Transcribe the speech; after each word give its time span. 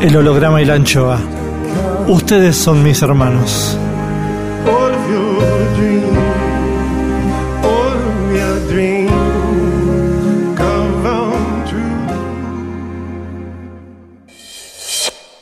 El 0.00 0.16
holograma 0.16 0.62
y 0.62 0.64
la 0.64 0.74
anchoa. 0.74 1.18
Ustedes 2.06 2.56
son 2.56 2.84
mis 2.84 3.02
hermanos. 3.02 3.76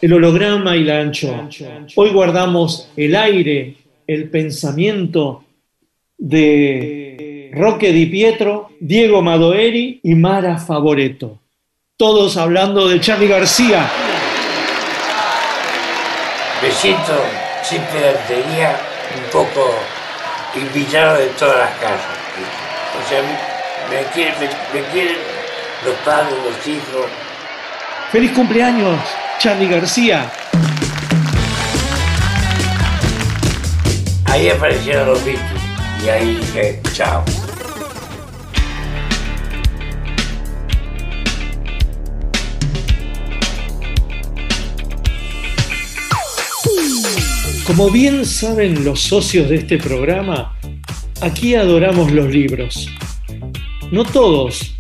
El 0.01 0.13
holograma 0.13 0.77
y 0.77 0.85
la 0.85 1.01
anchoa. 1.01 1.49
Hoy 1.97 2.11
guardamos 2.11 2.91
el 2.97 3.15
aire, 3.15 3.77
el 4.07 4.31
pensamiento 4.31 5.45
de 6.17 7.51
Roque 7.55 7.93
Di 7.93 8.07
Pietro, 8.07 8.71
Diego 8.81 9.21
Madoeri 9.21 10.01
y 10.03 10.15
Mara 10.15 10.59
Favoreto. 10.59 11.41
Todos 11.99 12.37
hablando 12.37 12.89
de 12.89 13.01
Charlie 13.01 13.27
García. 13.27 13.89
Me 16.61 16.71
siento 16.71 17.25
pedantería, 17.91 18.77
un 19.17 19.31
poco 19.33 19.75
invitado 20.55 21.17
de 21.17 21.29
todas 21.39 21.57
las 21.57 21.71
casas. 21.79 22.19
O 23.03 23.09
sea, 23.09 23.23
me 23.89 24.03
quieren, 24.13 24.35
me, 24.39 24.79
me 24.79 24.87
quieren 24.89 25.17
los 25.87 25.95
padres, 26.05 26.35
los 26.45 26.67
hijos. 26.67 27.07
¡Feliz 28.13 28.33
cumpleaños, 28.33 29.01
Charlie 29.39 29.67
García! 29.67 30.31
Ahí 34.27 34.51
aparecieron 34.51 35.07
los 35.07 35.25
Beatles 35.25 35.63
y 36.05 36.09
ahí 36.11 36.35
dije, 36.35 36.79
chao. 36.93 37.25
Como 47.67 47.91
bien 47.91 48.25
saben 48.25 48.85
los 48.85 49.01
socios 49.01 49.49
de 49.49 49.57
este 49.57 49.77
programa, 49.77 50.57
aquí 51.21 51.57
adoramos 51.57 52.13
los 52.13 52.31
libros. 52.33 52.89
No 53.91 54.05
todos, 54.05 54.77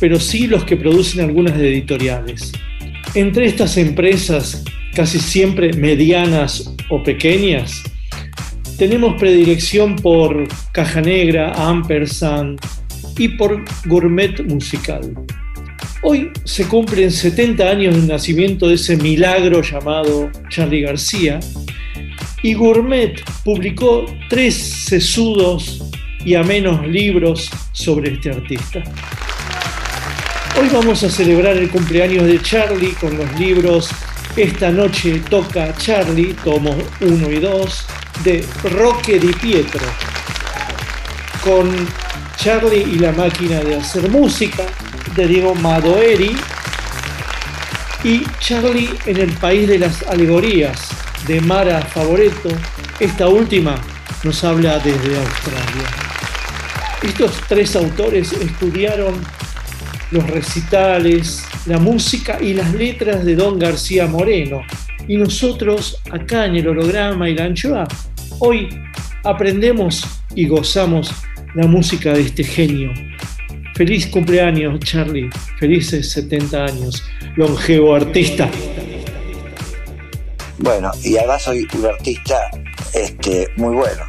pero 0.00 0.18
sí 0.18 0.46
los 0.46 0.64
que 0.64 0.78
producen 0.78 1.22
algunas 1.22 1.54
editoriales. 1.58 2.50
Entre 3.14 3.44
estas 3.44 3.76
empresas, 3.76 4.64
casi 4.94 5.18
siempre 5.18 5.74
medianas 5.74 6.74
o 6.88 7.02
pequeñas, 7.02 7.82
tenemos 8.78 9.20
predilección 9.20 9.96
por 9.96 10.48
Caja 10.72 11.02
Negra, 11.02 11.52
Ampersand 11.68 12.58
y 13.18 13.28
por 13.28 13.62
Gourmet 13.84 14.42
Musical. 14.46 15.14
Hoy 16.02 16.30
se 16.44 16.66
cumplen 16.66 17.10
70 17.10 17.68
años 17.68 17.94
del 17.94 18.08
nacimiento 18.08 18.68
de 18.68 18.76
ese 18.76 18.96
milagro 18.96 19.60
llamado 19.60 20.30
Charlie 20.48 20.80
García 20.80 21.38
y 22.42 22.54
Gourmet 22.54 23.22
publicó 23.44 24.06
tres 24.28 24.54
sesudos 24.56 25.82
y 26.24 26.34
amenos 26.34 26.86
libros 26.86 27.50
sobre 27.72 28.14
este 28.14 28.30
artista. 28.30 28.82
Hoy 30.58 30.68
vamos 30.72 31.02
a 31.02 31.10
celebrar 31.10 31.56
el 31.56 31.70
cumpleaños 31.70 32.24
de 32.24 32.40
Charlie 32.42 32.92
con 33.00 33.16
los 33.16 33.32
libros 33.38 33.90
Esta 34.36 34.70
noche 34.70 35.22
toca 35.28 35.74
Charlie, 35.76 36.34
tomos 36.44 36.76
1 37.00 37.30
y 37.30 37.40
2, 37.40 37.86
de 38.22 38.44
Roque 38.64 39.18
Di 39.18 39.32
Pietro, 39.32 39.80
con 41.42 41.68
Charlie 42.36 42.82
y 42.82 42.98
la 42.98 43.12
máquina 43.12 43.60
de 43.60 43.76
hacer 43.76 44.08
música, 44.08 44.64
de 45.16 45.26
Diego 45.26 45.54
Madoeri, 45.56 46.36
y 48.04 48.22
Charlie 48.38 48.90
en 49.06 49.16
el 49.16 49.32
país 49.32 49.66
de 49.66 49.80
las 49.80 50.02
alegorías, 50.04 50.90
de 51.30 51.40
Mara 51.40 51.80
Favoreto. 51.80 52.48
Esta 52.98 53.28
última 53.28 53.80
nos 54.24 54.42
habla 54.42 54.80
desde 54.80 55.16
Australia. 55.16 55.86
Estos 57.04 57.40
tres 57.48 57.76
autores 57.76 58.32
estudiaron 58.32 59.14
los 60.10 60.28
recitales, 60.28 61.44
la 61.66 61.78
música 61.78 62.38
y 62.42 62.52
las 62.52 62.74
letras 62.74 63.24
de 63.24 63.36
Don 63.36 63.60
García 63.60 64.08
Moreno. 64.08 64.62
Y 65.06 65.18
nosotros, 65.18 66.02
acá 66.10 66.46
en 66.46 66.56
el 66.56 66.66
holograma 66.66 67.28
y 67.28 67.36
la 67.36 67.44
anchoa, 67.44 67.86
hoy 68.40 68.68
aprendemos 69.22 70.04
y 70.34 70.48
gozamos 70.48 71.14
la 71.54 71.68
música 71.68 72.12
de 72.12 72.22
este 72.22 72.42
genio. 72.42 72.92
Feliz 73.76 74.08
cumpleaños, 74.08 74.80
Charlie. 74.80 75.30
Felices 75.60 76.10
70 76.10 76.64
años. 76.64 77.04
Longevo 77.36 77.94
artista. 77.94 78.50
Bueno, 80.62 80.90
y 81.02 81.16
además 81.16 81.42
soy 81.42 81.66
un 81.78 81.86
artista 81.86 82.50
este, 82.92 83.48
muy 83.56 83.74
bueno. 83.74 84.02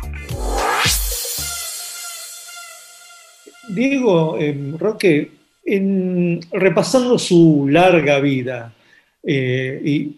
Diego 3.70 4.38
eh, 4.38 4.74
Roque, 4.78 5.32
en- 5.64 6.42
repasando 6.52 7.18
su 7.18 7.68
larga 7.70 8.20
vida, 8.20 8.74
eh, 9.24 9.82
y 9.84 10.18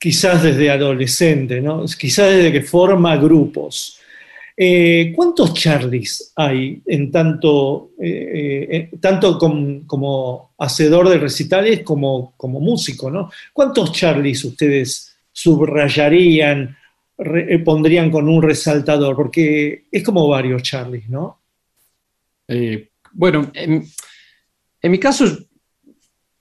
quizás 0.00 0.42
desde 0.42 0.70
adolescente, 0.70 1.60
¿no? 1.60 1.84
quizás 1.98 2.30
desde 2.32 2.50
que 2.50 2.62
forma 2.62 3.16
grupos, 3.16 4.00
eh, 4.56 5.12
¿cuántos 5.14 5.54
Charlies 5.54 6.32
hay 6.34 6.82
en 6.86 7.12
tanto, 7.12 7.90
eh, 8.02 8.90
tanto 9.00 9.38
com- 9.38 9.84
como 9.86 10.50
hacedor 10.58 11.08
de 11.08 11.18
recitales 11.18 11.82
como, 11.84 12.32
como 12.36 12.58
músico? 12.58 13.08
¿no? 13.12 13.30
¿Cuántos 13.52 13.92
Charlies 13.92 14.44
ustedes 14.44 15.07
subrayarían, 15.38 16.76
eh, 17.18 17.58
pondrían 17.60 18.10
con 18.10 18.28
un 18.28 18.42
resaltador? 18.42 19.14
Porque 19.14 19.84
es 19.90 20.02
como 20.02 20.26
varios 20.26 20.62
Charlies, 20.62 21.08
¿no? 21.08 21.40
Eh, 22.48 22.90
bueno, 23.12 23.50
en, 23.54 23.84
mi 24.82 24.98
caso, 24.98 25.24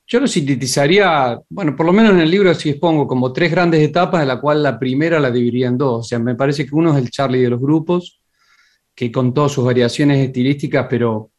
yo 0.08 0.20
lo 0.20 0.28
sintetizaría, 0.28 1.40
bueno, 1.50 1.76
por 1.76 1.86
lo 1.86 1.94
menos 1.94 2.14
en 2.14 2.22
el 2.22 2.32
libro 2.32 2.54
sí 2.56 2.70
expongo 2.70 3.06
como 3.08 3.32
tres 3.32 3.52
grandes 3.52 3.82
etapas, 3.82 4.22
de 4.22 4.28
la 4.28 4.40
cual 4.40 4.64
la 4.64 4.80
primera 4.80 5.20
la 5.20 5.30
dividiría 5.30 5.68
en 5.68 5.78
dos. 5.78 6.00
O 6.00 6.04
sea, 6.04 6.18
me 6.18 6.36
parece 6.36 6.66
que 6.66 6.74
uno 6.74 6.92
es 6.92 7.04
el 7.04 7.12
Charlie 7.12 7.42
de 7.42 7.50
los 7.52 7.62
grupos, 7.62 8.20
que 8.96 9.12
con 9.12 9.32
todas 9.32 9.52
sus 9.52 9.64
variaciones 9.64 10.26
estilísticas, 10.26 10.88
pero, 10.90 11.30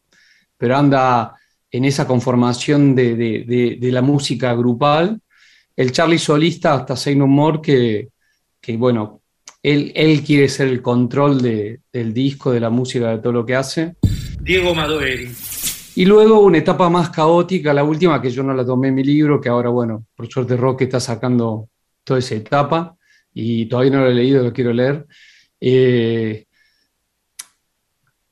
pero 0.57 0.77
anda 0.77 1.35
en 1.71 1.85
esa 1.85 2.07
conformación 2.07 2.95
de- 2.95 3.77
de 3.81 3.93
la 3.93 4.01
música 4.03 4.55
grupal. 4.55 5.21
El 5.79 5.93
Charlie 5.93 6.19
solista 6.19 6.75
hasta 6.75 6.95
No 7.15 7.29
More, 7.29 7.61
que, 7.63 8.09
que 8.61 8.77
bueno, 8.77 9.23
él, 9.63 9.93
él 9.95 10.23
quiere 10.25 10.49
ser 10.49 10.67
el 10.69 10.83
control 10.83 11.41
de- 11.41 11.81
del 11.93 12.13
disco, 12.13 12.51
de 12.51 12.59
la 12.59 12.69
música, 12.69 13.11
de 13.11 13.19
todo 13.19 13.33
lo 13.33 13.47
que 13.47 13.55
hace. 13.55 13.95
Diego 14.41 14.75
Madoeri. 14.75 15.31
Y 15.95 16.05
luego 16.05 16.41
una 16.41 16.59
etapa 16.59 16.91
más 16.91 17.11
caótica, 17.11 17.73
la 17.73 17.85
última, 17.85 18.21
que 18.21 18.31
yo 18.31 18.43
no 18.43 18.55
la 18.55 18.67
tomé 18.67 18.89
en 18.89 18.95
mi 18.97 19.05
libro, 19.05 19.41
que 19.41 19.49
ahora, 19.49 19.69
bueno, 19.71 20.05
por 20.17 20.27
suerte 20.29 20.57
Rock 20.57 20.83
está 20.83 20.99
sacando 20.99 21.69
toda 22.03 22.19
esa 22.19 22.35
etapa 22.35 22.97
y 23.33 23.67
todavía 23.67 23.93
no 23.93 24.01
lo 24.01 24.11
he 24.11 24.15
leído, 24.15 24.43
lo 24.43 24.53
quiero 24.53 24.73
leer. 24.73 25.07
Eh, 25.61 26.45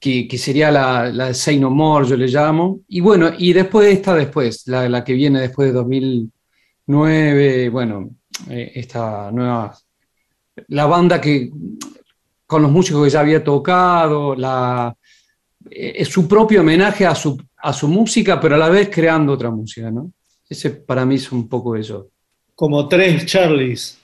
que, 0.00 0.26
que 0.28 0.38
sería 0.38 0.70
la, 0.72 1.10
la 1.10 1.26
de 1.28 1.34
Say 1.34 1.58
No 1.60 1.70
More, 1.70 2.08
yo 2.08 2.16
le 2.16 2.26
llamo. 2.26 2.80
Y 2.88 3.00
bueno, 3.00 3.30
y 3.38 3.52
después 3.52 3.88
esta, 3.92 4.14
después, 4.16 4.66
la, 4.66 4.88
la 4.88 5.04
que 5.04 5.12
viene 5.12 5.40
después 5.40 5.68
de 5.68 5.74
2009, 6.86 7.68
bueno, 7.70 8.10
eh, 8.48 8.72
esta 8.76 9.30
nueva, 9.32 9.76
la 10.68 10.86
banda 10.86 11.20
que, 11.20 11.50
con 12.46 12.62
los 12.62 12.70
músicos 12.70 13.04
que 13.04 13.10
ya 13.10 13.20
había 13.20 13.42
tocado, 13.42 14.34
la, 14.34 14.94
eh, 15.70 15.94
es 15.96 16.08
su 16.08 16.28
propio 16.28 16.60
homenaje 16.60 17.04
a 17.04 17.14
su, 17.14 17.40
a 17.56 17.72
su 17.72 17.88
música, 17.88 18.40
pero 18.40 18.54
a 18.54 18.58
la 18.58 18.68
vez 18.68 18.88
creando 18.90 19.32
otra 19.32 19.50
música, 19.50 19.90
¿no? 19.90 20.12
Ese 20.48 20.70
para 20.70 21.04
mí 21.04 21.16
es 21.16 21.32
un 21.32 21.48
poco 21.48 21.74
eso. 21.76 22.10
Como 22.54 22.88
tres 22.88 23.26
Charlies. 23.26 23.98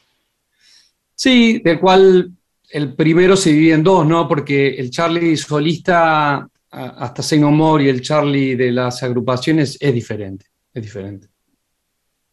Sí, 1.15 1.61
del 1.61 1.79
cual 1.79 2.33
el 2.71 2.95
primero 2.95 3.37
se 3.37 3.53
divide 3.53 3.75
en 3.75 3.85
dos, 3.85 4.05
¿no? 4.07 4.27
Porque 4.27 4.71
el 4.71 4.91
Charlie 4.91 5.37
solista 5.37 6.49
hasta 6.71 7.37
More 7.37 7.85
y 7.85 7.89
el 7.89 8.01
Charlie 8.01 8.57
de 8.57 8.73
las 8.73 9.03
agrupaciones 9.03 9.77
es 9.79 9.95
diferente, 9.95 10.47
es 10.73 10.83
diferente. 10.83 11.32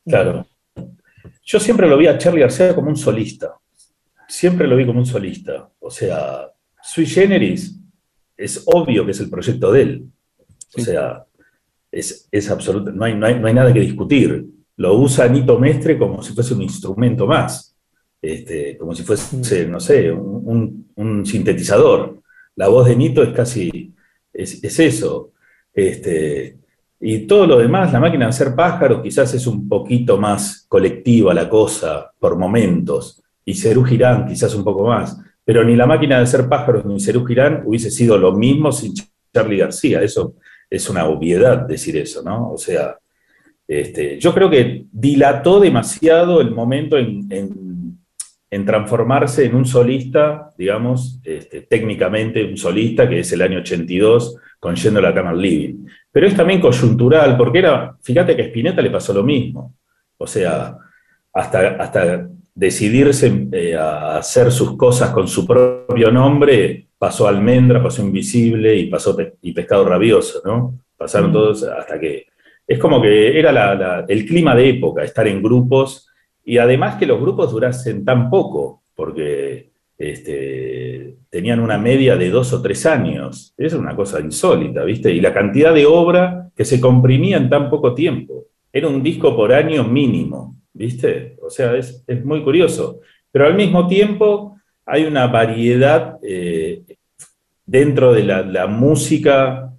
Claro. 0.06 0.48
Yo 1.44 1.60
siempre 1.60 1.88
lo 1.88 1.98
vi 1.98 2.08
a 2.08 2.18
Charlie 2.18 2.42
García 2.42 2.76
como 2.76 2.90
un 2.90 2.96
solista. 2.98 3.56
Siempre 4.28 4.68
lo 4.68 4.76
vi 4.76 4.86
como 4.86 5.00
un 5.00 5.06
solista. 5.06 5.70
O 5.80 5.90
sea, 5.90 6.48
Sui 6.82 7.06
Generis 7.06 7.76
es 8.38 8.64
obvio 8.66 9.06
que 9.06 9.12
es 9.12 9.20
el 9.20 9.30
proyecto 9.30 9.72
de 9.72 9.82
él. 9.82 10.04
O 10.38 10.80
Sí. 10.80 10.82
sea, 10.86 11.26
es, 11.92 12.28
es 12.32 12.50
absoluto. 12.52 12.92
No 12.92 13.06
hay, 13.06 13.16
no, 13.16 13.26
hay, 13.26 13.40
no 13.40 13.48
hay 13.48 13.54
nada 13.54 13.74
que 13.74 13.80
discutir. 13.80 14.46
Lo 14.78 14.96
usa 14.98 15.28
Nito 15.28 15.58
Mestre 15.60 15.98
como 15.98 16.22
si 16.22 16.34
fuese 16.34 16.54
un 16.54 16.62
instrumento 16.62 17.26
más. 17.26 17.76
Este, 18.22 18.78
como 18.78 18.94
si 18.94 19.04
fuese, 19.04 19.66
no 19.68 19.80
sé, 19.80 20.12
un, 20.12 20.42
un- 20.46 20.92
un 20.96 21.26
sintetizador. 21.26 22.22
La 22.56 22.68
voz 22.68 22.88
de 22.88 22.96
Nito 22.96 23.24
es 23.24 23.30
casi. 23.34 23.94
Es, 24.32 24.64
es 24.64 24.80
eso. 24.80 25.32
Este, 25.74 26.58
y 27.02 27.20
todo 27.20 27.48
lo 27.48 27.58
demás, 27.58 27.94
la 27.94 28.00
máquina 28.00 28.26
de 28.26 28.30
hacer 28.30 28.56
pájaros, 28.56 29.02
quizás 29.02 29.34
es 29.34 29.48
un 29.48 29.70
poquito 29.70 30.18
más 30.18 30.66
colectiva 30.68 31.34
la 31.34 31.48
cosa, 31.48 32.12
por 32.20 32.38
momentos. 32.38 33.24
Y 33.46 33.54
Cerú 33.54 33.84
Girán, 33.84 34.28
quizás 34.28 34.54
un 34.54 34.66
poco 34.66 34.86
más. 34.86 35.18
Pero 35.46 35.64
ni 35.64 35.76
la 35.76 35.86
máquina 35.86 36.18
de 36.18 36.24
hacer 36.24 36.50
pájaros 36.50 36.86
ni 36.86 37.00
Cerú 37.00 37.26
Girán 37.26 37.64
hubiese 37.66 37.90
sido 37.90 38.18
lo 38.18 38.34
mismo 38.34 38.72
sin 38.72 38.94
Charlie 39.34 39.58
García. 39.58 40.02
Eso 40.02 40.36
es 40.70 40.90
una 40.90 41.06
obviedad 41.06 41.66
decir 41.66 41.96
eso, 41.96 42.22
¿no? 42.22 42.52
O 42.52 42.58
sea, 42.58 42.98
este, 43.66 44.20
yo 44.20 44.34
creo 44.34 44.50
que 44.50 44.86
dilató 44.92 45.60
demasiado 45.60 46.42
el 46.42 46.52
momento 46.52 46.98
en, 46.98 47.98
transformarse 48.66 49.46
en 49.46 49.56
un 49.56 49.66
solista, 49.66 50.52
digamos, 50.58 51.20
este, 51.24 51.62
técnicamente 51.62 52.44
un 52.44 52.58
solista, 52.58 53.08
que 53.08 53.20
es 53.20 53.32
el 53.32 53.42
año 53.42 53.60
82, 53.60 54.36
con 54.60 54.76
Yendo 54.76 55.02
la 55.02 55.14
Cama 55.14 55.34
Living. 55.34 55.86
Pero 56.12 56.28
es 56.28 56.36
también 56.36 56.60
coyuntural, 56.62 57.38
porque 57.38 57.60
era, 57.60 57.96
fíjate 58.02 58.36
que 58.36 58.42
a 58.42 58.46
Spinetta 58.46 58.82
le 58.82 58.90
pasó 58.90 59.14
lo 59.14 59.24
mismo. 59.24 59.76
O 60.18 60.26
sea, 60.28 60.76
hasta, 61.34 61.68
hasta 61.76 62.28
decidirse 62.56 63.48
eh, 63.52 63.76
a 63.76 64.18
hacer 64.18 64.52
sus 64.52 64.76
cosas 64.76 65.12
con 65.12 65.28
su 65.28 65.46
propio 65.46 66.12
nombre, 66.12 66.88
pasó 66.98 67.28
Almendra, 67.28 67.82
pasó 67.82 68.02
Invisible 68.02 68.76
y 68.76 68.88
pasó 68.88 69.16
Pe- 69.16 69.36
y 69.42 69.52
Pescado 69.54 69.86
Rabioso, 69.86 70.42
¿no? 70.44 70.80
Pasaron 70.98 71.32
todos 71.32 71.64
hasta 71.64 72.00
que... 72.00 72.28
Es 72.68 72.78
como 72.78 73.02
que 73.02 73.40
era 73.40 73.52
la- 73.52 73.76
la- 73.76 74.06
el 74.08 74.26
clima 74.26 74.56
de 74.56 74.70
época, 74.70 75.04
estar 75.04 75.28
en 75.28 75.42
grupos, 75.42 76.08
y 76.44 76.58
además 76.58 76.96
que 76.98 77.06
los 77.06 77.20
grupos 77.22 77.52
durasen 77.52 78.04
tan 78.04 78.30
poco, 78.30 78.84
porque 78.96 79.70
este, 80.00 81.18
tenían 81.30 81.60
una 81.60 81.78
media 81.78 82.16
de 82.16 82.30
dos 82.30 82.54
o 82.54 82.62
tres 82.62 82.86
años. 82.86 83.54
Es 83.58 83.74
una 83.74 83.96
cosa 83.96 84.22
insólita, 84.22 84.84
¿viste? 84.86 85.14
Y 85.14 85.20
la 85.20 85.34
cantidad 85.34 85.74
de 85.74 85.86
obra 85.86 86.50
que 86.56 86.66
se 86.66 86.80
comprimía 86.80 87.38
en 87.38 87.50
tan 87.50 87.70
poco 87.70 87.94
tiempo. 87.94 88.46
Era 88.72 88.88
un 88.88 89.04
disco 89.04 89.36
por 89.36 89.52
año 89.52 89.84
mínimo, 89.84 90.56
¿viste? 90.74 91.38
O 91.42 91.50
sea, 91.50 91.76
es, 91.76 92.04
es 92.08 92.24
muy 92.24 92.42
curioso. 92.44 93.02
Pero 93.32 93.46
al 93.46 93.56
mismo 93.56 93.88
tiempo 93.88 94.56
hay 94.86 95.04
una 95.04 95.28
variedad 95.28 96.18
eh, 96.24 96.82
dentro 97.66 98.14
de 98.14 98.24
la, 98.24 98.68
música, 98.68 99.72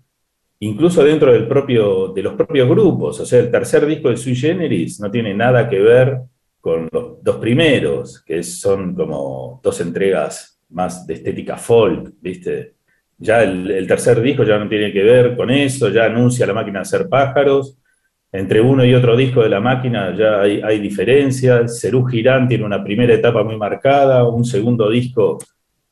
incluso 0.61 1.03
dentro 1.03 1.33
del 1.33 1.49
propio, 1.49 2.09
de 2.09 2.23
los 2.23 2.35
propios 2.35 2.69
grupos. 2.69 3.21
O 3.21 3.27
sea, 3.27 3.41
el 3.41 3.51
tercer 3.51 3.87
disco 3.87 4.11
de 4.11 4.17
Sui 4.17 4.37
Generis 4.37 5.01
no 5.01 5.11
tiene 5.11 5.35
nada 5.35 5.69
que 5.69 5.81
ver 5.81 6.21
con 6.61 6.89
los 6.93 7.23
dos 7.23 7.37
primeros, 7.37 8.23
que 8.23 8.43
son 8.43 8.95
como 8.95 9.61
dos 9.63 9.81
entregas 9.81 10.61
más 10.71 11.07
de 11.07 11.15
estética 11.15 11.57
folk, 11.57 12.13
¿viste? 12.21 12.75
Ya 13.19 13.43
el, 13.43 13.87
tercer 13.87 14.21
disco 14.21 14.45
ya 14.45 14.59
no 14.59 14.69
tiene 14.69 14.93
que 14.93 15.03
ver 15.03 15.37
con 15.37 15.51
eso, 15.51 15.91
ya 15.91 16.07
anuncia 16.07 16.47
la 16.47 16.55
máquina 16.55 16.79
de 16.79 16.83
hacer 16.83 17.09
pájaros. 17.09 17.77
Entre 18.33 18.61
uno 18.61 18.85
y 18.85 18.95
otro 18.95 19.17
disco 19.17 19.43
de 19.43 19.49
la 19.49 19.61
máquina 19.61 20.17
ya 20.17 20.41
hay, 20.41 20.79
diferencias. 20.79 21.81
Cerú 21.81 22.07
Girán 22.07 22.49
tiene 22.49 22.65
una 22.65 22.83
primera 22.83 23.13
etapa 23.13 23.43
muy 23.43 23.57
marcada, 23.57 24.27
un 24.27 24.45
segundo 24.45 24.89
disco 24.89 25.39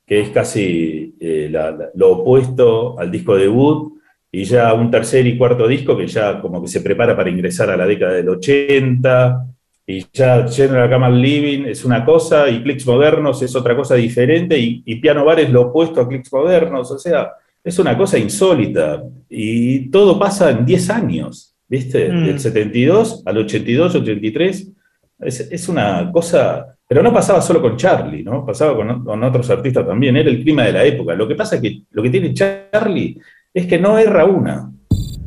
que 0.07 0.21
es 0.21 0.31
casi 0.31 1.15
eh, 1.21 1.53
lo 1.95 2.13
opuesto 2.13 2.99
al 2.99 3.11
disco 3.11 3.37
debut, 3.37 3.99
y 4.33 4.45
ya 4.45 4.73
un 4.73 4.91
tercer 4.91 5.27
y 5.27 5.37
cuarto 5.37 5.67
disco 5.69 5.97
que 5.97 6.07
ya 6.07 6.41
como 6.41 6.63
que 6.63 6.69
se 6.69 6.81
prepara 6.81 7.15
para 7.15 7.29
ingresar 7.29 7.69
a 7.69 7.77
la 7.77 7.87
década 7.87 8.15
del 8.15 8.29
80, 8.31 9.48
y 9.91 10.05
ya 10.13 10.47
General 10.47 10.91
Kamal 10.91 11.21
Living 11.21 11.65
es 11.65 11.83
una 11.83 12.05
cosa 12.05 12.47
y 12.51 12.63
Clicks 12.63 12.87
Modernos 12.87 13.41
es 13.41 13.57
otra 13.57 13.75
cosa 13.75 13.95
diferente 13.95 14.59
y, 14.59 14.83
y 14.85 14.97
Piano 14.97 15.25
Bar 15.25 15.41
es 15.41 15.49
lo 15.49 15.63
opuesto 15.63 16.03
a 16.03 16.07
Clicks 16.07 16.31
Modernos, 16.31 16.91
o 16.91 16.99
sea, 16.99 17.33
es 17.65 17.79
una 17.79 17.97
cosa 17.97 18.19
insólita 18.19 19.03
y 19.31 19.89
todo 19.89 20.19
pasa 20.19 20.51
en 20.51 20.67
10 20.67 20.91
años, 20.91 21.55
¿viste? 21.67 22.13
Mm. 22.13 22.27
Del 22.27 22.39
72 22.39 23.23
al 23.25 23.39
82, 23.39 23.95
83, 23.95 24.73
es, 25.21 25.41
es 25.41 25.69
una 25.71 26.13
cosa, 26.13 26.67
pero 26.87 27.03
no 27.03 27.11
pasaba 27.11 27.41
solo 27.41 27.63
con 27.63 27.79
Charlie, 27.79 28.23
¿no? 28.23 28.45
Pasaba 28.45 28.77
con, 28.77 29.03
con 29.03 29.25
otros 29.25 29.49
artistas 29.49 29.87
también, 29.87 30.19
era 30.19 30.29
el 30.29 30.43
clima 30.43 30.65
de 30.65 30.73
la 30.73 30.85
época. 30.85 31.15
Lo 31.15 31.27
que 31.27 31.35
pasa 31.35 31.57
es 31.57 31.63
que 31.63 31.81
lo 31.93 32.03
que 32.03 32.11
tiene 32.11 32.35
Charlie 32.35 33.19
es 33.55 33.65
que 33.65 33.79
no 33.79 33.99
erra 33.99 34.27
una. 34.27 34.71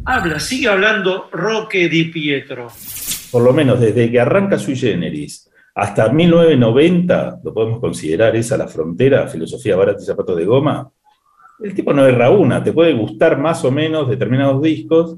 Habla, 0.06 0.40
sigue 0.40 0.68
hablando 0.68 1.30
Roque 1.32 1.90
Di 1.90 2.06
Pietro. 2.06 2.68
Por 3.32 3.44
lo 3.44 3.54
menos 3.54 3.80
desde 3.80 4.12
que 4.12 4.20
arranca 4.20 4.60
Sui 4.60 4.76
Generis 4.76 5.50
hasta 5.74 6.10
1990, 6.12 7.40
lo 7.44 7.54
podemos 7.54 7.80
considerar 7.80 8.36
esa 8.36 8.58
la 8.58 8.68
frontera, 8.68 9.28
filosofía 9.28 9.78
barata 9.78 10.02
y 10.02 10.06
zapatos 10.06 10.36
de 10.36 10.46
goma, 10.46 10.92
el 11.62 11.74
tipo 11.74 11.94
no 11.94 12.06
erra 12.06 12.30
una, 12.30 12.64
te 12.64 12.74
puede 12.74 12.94
gustar 12.94 13.38
más 13.38 13.64
o 13.64 13.72
menos 13.72 14.10
determinados 14.10 14.62
discos, 14.62 15.18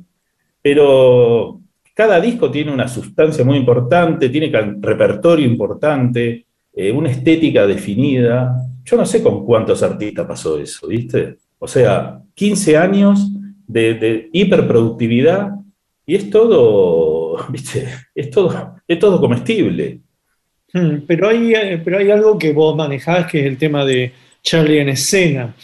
pero 0.61 1.59
cada 1.93 2.19
disco 2.19 2.51
tiene 2.51 2.71
una 2.71 2.87
sustancia 2.87 3.43
muy 3.43 3.57
importante, 3.57 4.29
tiene 4.29 4.51
repertorio 4.79 5.45
importante, 5.47 6.45
eh, 6.73 6.91
una 6.91 7.09
estética 7.09 7.65
definida. 7.65 8.55
Yo 8.83 8.97
no 8.97 9.05
sé 9.05 9.23
con 9.23 9.45
cuántos 9.45 9.83
artistas 9.83 10.25
pasó 10.25 10.59
eso, 10.59 10.87
¿viste? 10.87 11.37
O 11.59 11.67
sea, 11.67 12.21
15 12.33 12.77
años 12.77 13.31
de 13.67 14.29
hiperproductividad 14.33 15.51
y 16.05 16.15
es 16.15 16.29
todo, 16.29 17.12
¿viste? 17.49 17.87
Es 18.13 18.29
todo, 18.29 18.75
es 18.87 18.99
todo 18.99 19.19
comestible. 19.19 19.99
Hmm, 20.73 20.99
Pero 21.07 21.29
hay, 21.29 21.53
eh, 21.53 21.81
pero 21.83 21.99
hay 21.99 22.09
algo 22.09 22.37
que 22.37 22.51
vos 22.51 22.75
manejás 22.75 23.29
que 23.29 23.39
es 23.41 23.45
el 23.45 23.57
tema 23.57 23.85
de 23.85 24.11
Charlie 24.41 24.79
en 24.79 24.89
escena. 24.89 25.55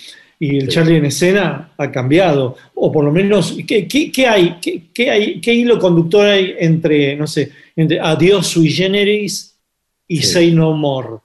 Y 0.42 0.56
el 0.58 0.62
Sí. 0.64 0.68
Charlie 0.70 0.98
en 0.98 1.06
escena 1.06 1.74
ha 1.78 1.92
cambiado. 1.92 2.56
O 2.76 2.92
por 2.92 3.04
lo 3.04 3.12
menos, 3.12 3.58
¿qué, 3.68 3.88
qué- 3.88 4.10
qué 4.12 4.28
hay? 4.28 4.58
¿Qué, 4.62 4.84
qué 4.94 5.10
hay? 5.12 5.42
¿Qué 5.42 5.54
hilo 5.54 5.78
conductor 5.80 6.26
hay 6.28 6.56
entre, 6.60 7.16
no 7.16 7.28
sé, 7.28 7.52
entre 7.76 8.00
Adiós 8.00 8.48
sui 8.48 8.70
generis 8.72 9.60
y 10.08 10.18
Sí. 10.18 10.24
Say 10.34 10.52
No 10.54 10.74
More? 10.78 11.18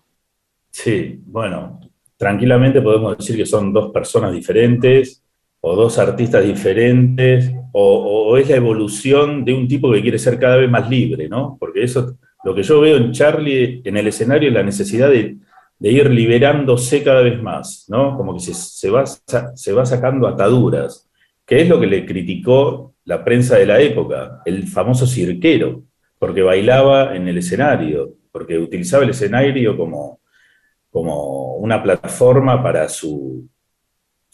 Sí, 0.71 1.21
bueno, 1.27 1.81
tranquilamente 2.17 2.81
podemos 2.83 3.17
decir 3.17 3.37
que 3.37 3.47
son 3.47 3.73
dos 3.73 3.93
personas 3.93 4.33
diferentes 4.33 5.23
o 5.67 5.75
dos 5.75 5.99
artistas 5.99 6.45
diferentes 6.45 7.51
o, 7.73 8.37
es 8.37 8.51
la 8.51 8.57
evolución 8.57 9.45
de 9.47 9.55
un 9.55 9.67
tipo 9.67 9.91
que 9.91 10.03
quiere 10.03 10.19
ser 10.19 10.39
cada 10.39 10.57
vez 10.57 10.71
más 10.71 10.91
libre, 10.91 11.27
¿no? 11.29 11.57
Porque 11.59 11.83
eso, 11.83 12.19
lo 12.45 12.55
que 12.55 12.63
yo 12.63 12.81
veo 12.81 12.99
en 12.99 13.13
Charlie 13.13 13.81
en 13.83 13.97
el 13.97 14.07
escenario 14.07 14.49
es 14.49 14.55
la 14.55 14.63
necesidad 14.63 15.09
de, 15.09 15.39
de 15.79 15.91
ir 15.91 16.11
liberándose 16.11 17.03
cada 17.03 17.23
vez 17.23 17.43
más, 17.43 17.87
¿no? 17.89 18.15
Como 18.15 18.35
que 18.35 18.41
se, 18.41 18.53
se 18.53 18.91
va, 18.91 19.05
se 19.07 19.73
va 19.73 19.87
sacando 19.87 20.29
ataduras, 20.29 21.09
que 21.47 21.63
es 21.63 21.69
lo 21.69 21.81
que 21.81 21.87
le 21.87 22.05
criticó 22.05 22.95
la 23.07 23.25
prensa 23.25 23.57
de 23.57 23.65
la 23.65 23.81
época, 23.81 24.43
el 24.45 24.65
famoso 24.65 25.07
cirquero. 25.07 25.83
porque 26.19 26.43
bailaba 26.43 27.17
en 27.17 27.27
el 27.27 27.39
escenario, 27.39 28.13
porque 28.31 28.59
utilizaba 28.59 29.05
el 29.05 29.11
escenario 29.11 29.79
como, 29.79 30.21
como 30.91 31.55
una 31.57 31.83
plataforma 31.83 32.63
para 32.63 32.87
su, 32.89 33.49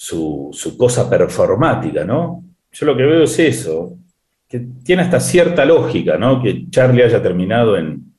su, 0.00 0.48
su 0.50 0.78
cosa 0.78 1.10
performática, 1.10 2.06
¿no? 2.06 2.42
Yo 2.72 2.86
lo 2.86 2.96
que 2.96 3.02
veo 3.02 3.24
es 3.24 3.38
eso, 3.38 3.98
que 4.48 4.58
tiene 4.82 5.02
hasta 5.02 5.20
cierta 5.20 5.62
lógica, 5.66 6.16
¿no? 6.16 6.42
Que 6.42 6.70
Charlie 6.70 7.02
haya 7.02 7.22
terminado 7.22 7.76
en, 7.76 8.14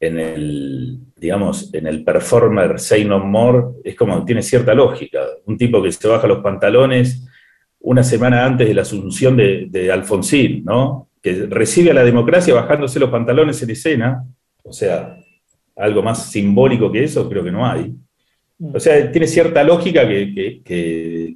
en 0.00 0.18
el, 0.18 0.98
digamos, 1.16 1.68
en 1.74 1.86
el 1.86 2.02
performer 2.02 2.80
Say 2.80 3.04
No 3.04 3.18
More, 3.18 3.82
es 3.84 3.94
como, 3.94 4.24
tiene 4.24 4.40
cierta 4.40 4.72
lógica. 4.72 5.20
Un 5.44 5.58
tipo 5.58 5.82
que 5.82 5.92
se 5.92 6.08
baja 6.08 6.26
los 6.26 6.38
pantalones 6.38 7.28
una 7.80 8.02
semana 8.02 8.46
antes 8.46 8.66
de 8.66 8.72
la 8.72 8.82
asunción 8.82 9.36
de, 9.36 9.90
Alfonsín, 9.92 10.64
¿no? 10.64 11.10
que 11.22 11.46
recibe 11.50 11.90
a 11.90 11.94
la 11.94 12.04
democracia 12.04 12.54
bajándose 12.54 12.98
los 12.98 13.10
pantalones 13.10 13.62
en 13.62 13.68
escena, 13.68 14.24
o 14.64 14.72
sea, 14.72 15.18
algo 15.76 16.02
más 16.02 16.30
simbólico 16.30 16.90
que 16.90 17.04
eso, 17.04 17.28
creo 17.28 17.44
que 17.44 17.52
no 17.52 17.66
hay. 17.66 17.94
O 18.60 18.80
sea, 18.80 19.10
tiene 19.12 19.28
cierta 19.28 19.62
lógica 19.62 20.06
que, 20.08 20.62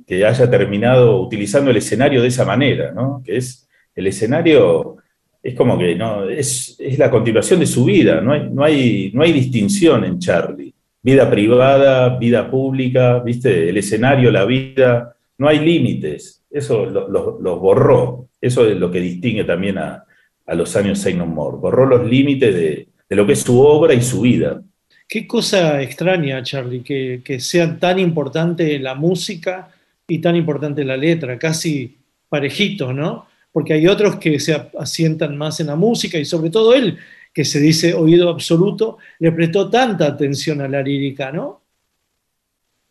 haya 0.09 0.50
terminado 0.50 1.21
utilizando 1.21 1.71
el 1.71 1.76
escenario 1.76 2.23
de 2.23 2.28
esa 2.28 2.44
manera, 2.44 2.92
¿no? 2.92 3.23
Que 3.25 3.37
es, 3.37 3.68
el 3.94 4.06
escenario 4.06 4.97
es 5.42 5.54
como 5.54 5.78
que 5.78 5.94
no, 5.97 6.28
es, 6.28 6.76
es 6.78 6.99
la 6.99 7.11
continuación 7.11 7.61
de 7.61 7.66
su 7.66 7.85
vida, 7.85 8.21
no 8.21 8.32
hay, 8.32 8.49
no, 8.50 8.64
hay, 8.64 9.11
no 9.12 9.23
hay 9.23 9.32
distinción 9.32 10.04
en 10.04 10.18
Charlie. 10.18 10.73
Vida 11.02 11.28
privada, 11.28 12.16
vida 12.16 12.49
pública, 12.49 13.18
¿viste? 13.18 13.68
El 13.68 13.76
escenario, 13.76 14.30
la 14.30 14.44
vida, 14.44 15.16
no 15.38 15.49
hay 15.49 15.59
límites. 15.59 16.42
Eso 16.49 16.87
los 16.87 17.09
lo, 17.11 17.40
lo 17.40 17.59
borró. 17.59 18.28
Eso 18.40 18.68
es 18.68 18.76
lo 18.76 18.90
que 18.90 19.00
distingue 19.00 19.42
también 19.44 19.78
a, 19.78 20.04
a 20.47 20.54
los 20.54 20.76
años 20.76 21.00
Say 21.00 21.14
No 21.14 21.26
More. 21.26 21.56
Borró 21.56 21.87
los 21.87 22.09
límites 22.09 22.54
de, 22.54 22.88
de, 23.09 23.16
lo 23.16 23.26
que 23.26 23.32
es 23.32 23.40
su 23.40 23.61
obra 23.61 23.94
y 23.94 24.02
su 24.02 24.21
vida. 24.21 24.62
Qué 25.09 25.26
cosa 25.26 25.82
extraña, 25.82 26.42
Charlie, 26.42 26.82
que, 26.82 27.21
que 27.25 27.40
sea 27.40 27.78
tan 27.78 27.99
importante 27.99 28.78
la 28.78 28.94
música 28.94 29.71
y 30.12 30.19
tan 30.19 30.37
importante 30.37 30.85
la 30.85 30.97
letra, 30.99 31.38
casi 31.38 31.97
parejitos, 32.28 32.95
¿no? 32.95 33.28
Porque 33.50 33.73
hay 33.73 33.87
otros 33.87 34.16
que 34.16 34.38
se 34.38 34.71
asientan 34.78 35.38
más 35.38 35.59
en 35.61 35.69
la 35.69 35.76
música 35.76 36.19
y 36.19 36.26
sobre 36.26 36.50
todo 36.50 36.75
él, 36.75 36.99
que 37.33 37.47
se 37.47 37.59
dice 37.59 37.95
oído 37.95 38.28
absoluto, 38.28 38.99
le 39.21 39.33
prestó 39.33 39.71
tanta 39.71 40.07
atención 40.07 40.61
a 40.61 40.69
la 40.69 40.83
lírica, 40.83 41.33
¿no? 41.33 41.62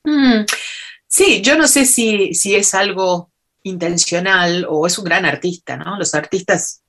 Mm, 0.03 0.45
sí, 1.05 1.43
yo 1.43 1.55
no 1.55 1.67
sé 1.67 1.85
si, 1.85 2.33
si 2.33 2.55
es 2.55 2.73
algo 2.73 3.29
intencional 3.61 4.65
o 4.67 4.87
es 4.87 4.97
un 4.97 5.05
gran 5.05 5.25
artista, 5.25 5.77
¿no? 5.77 5.99
Los 5.99 6.15
artistas 6.15 6.81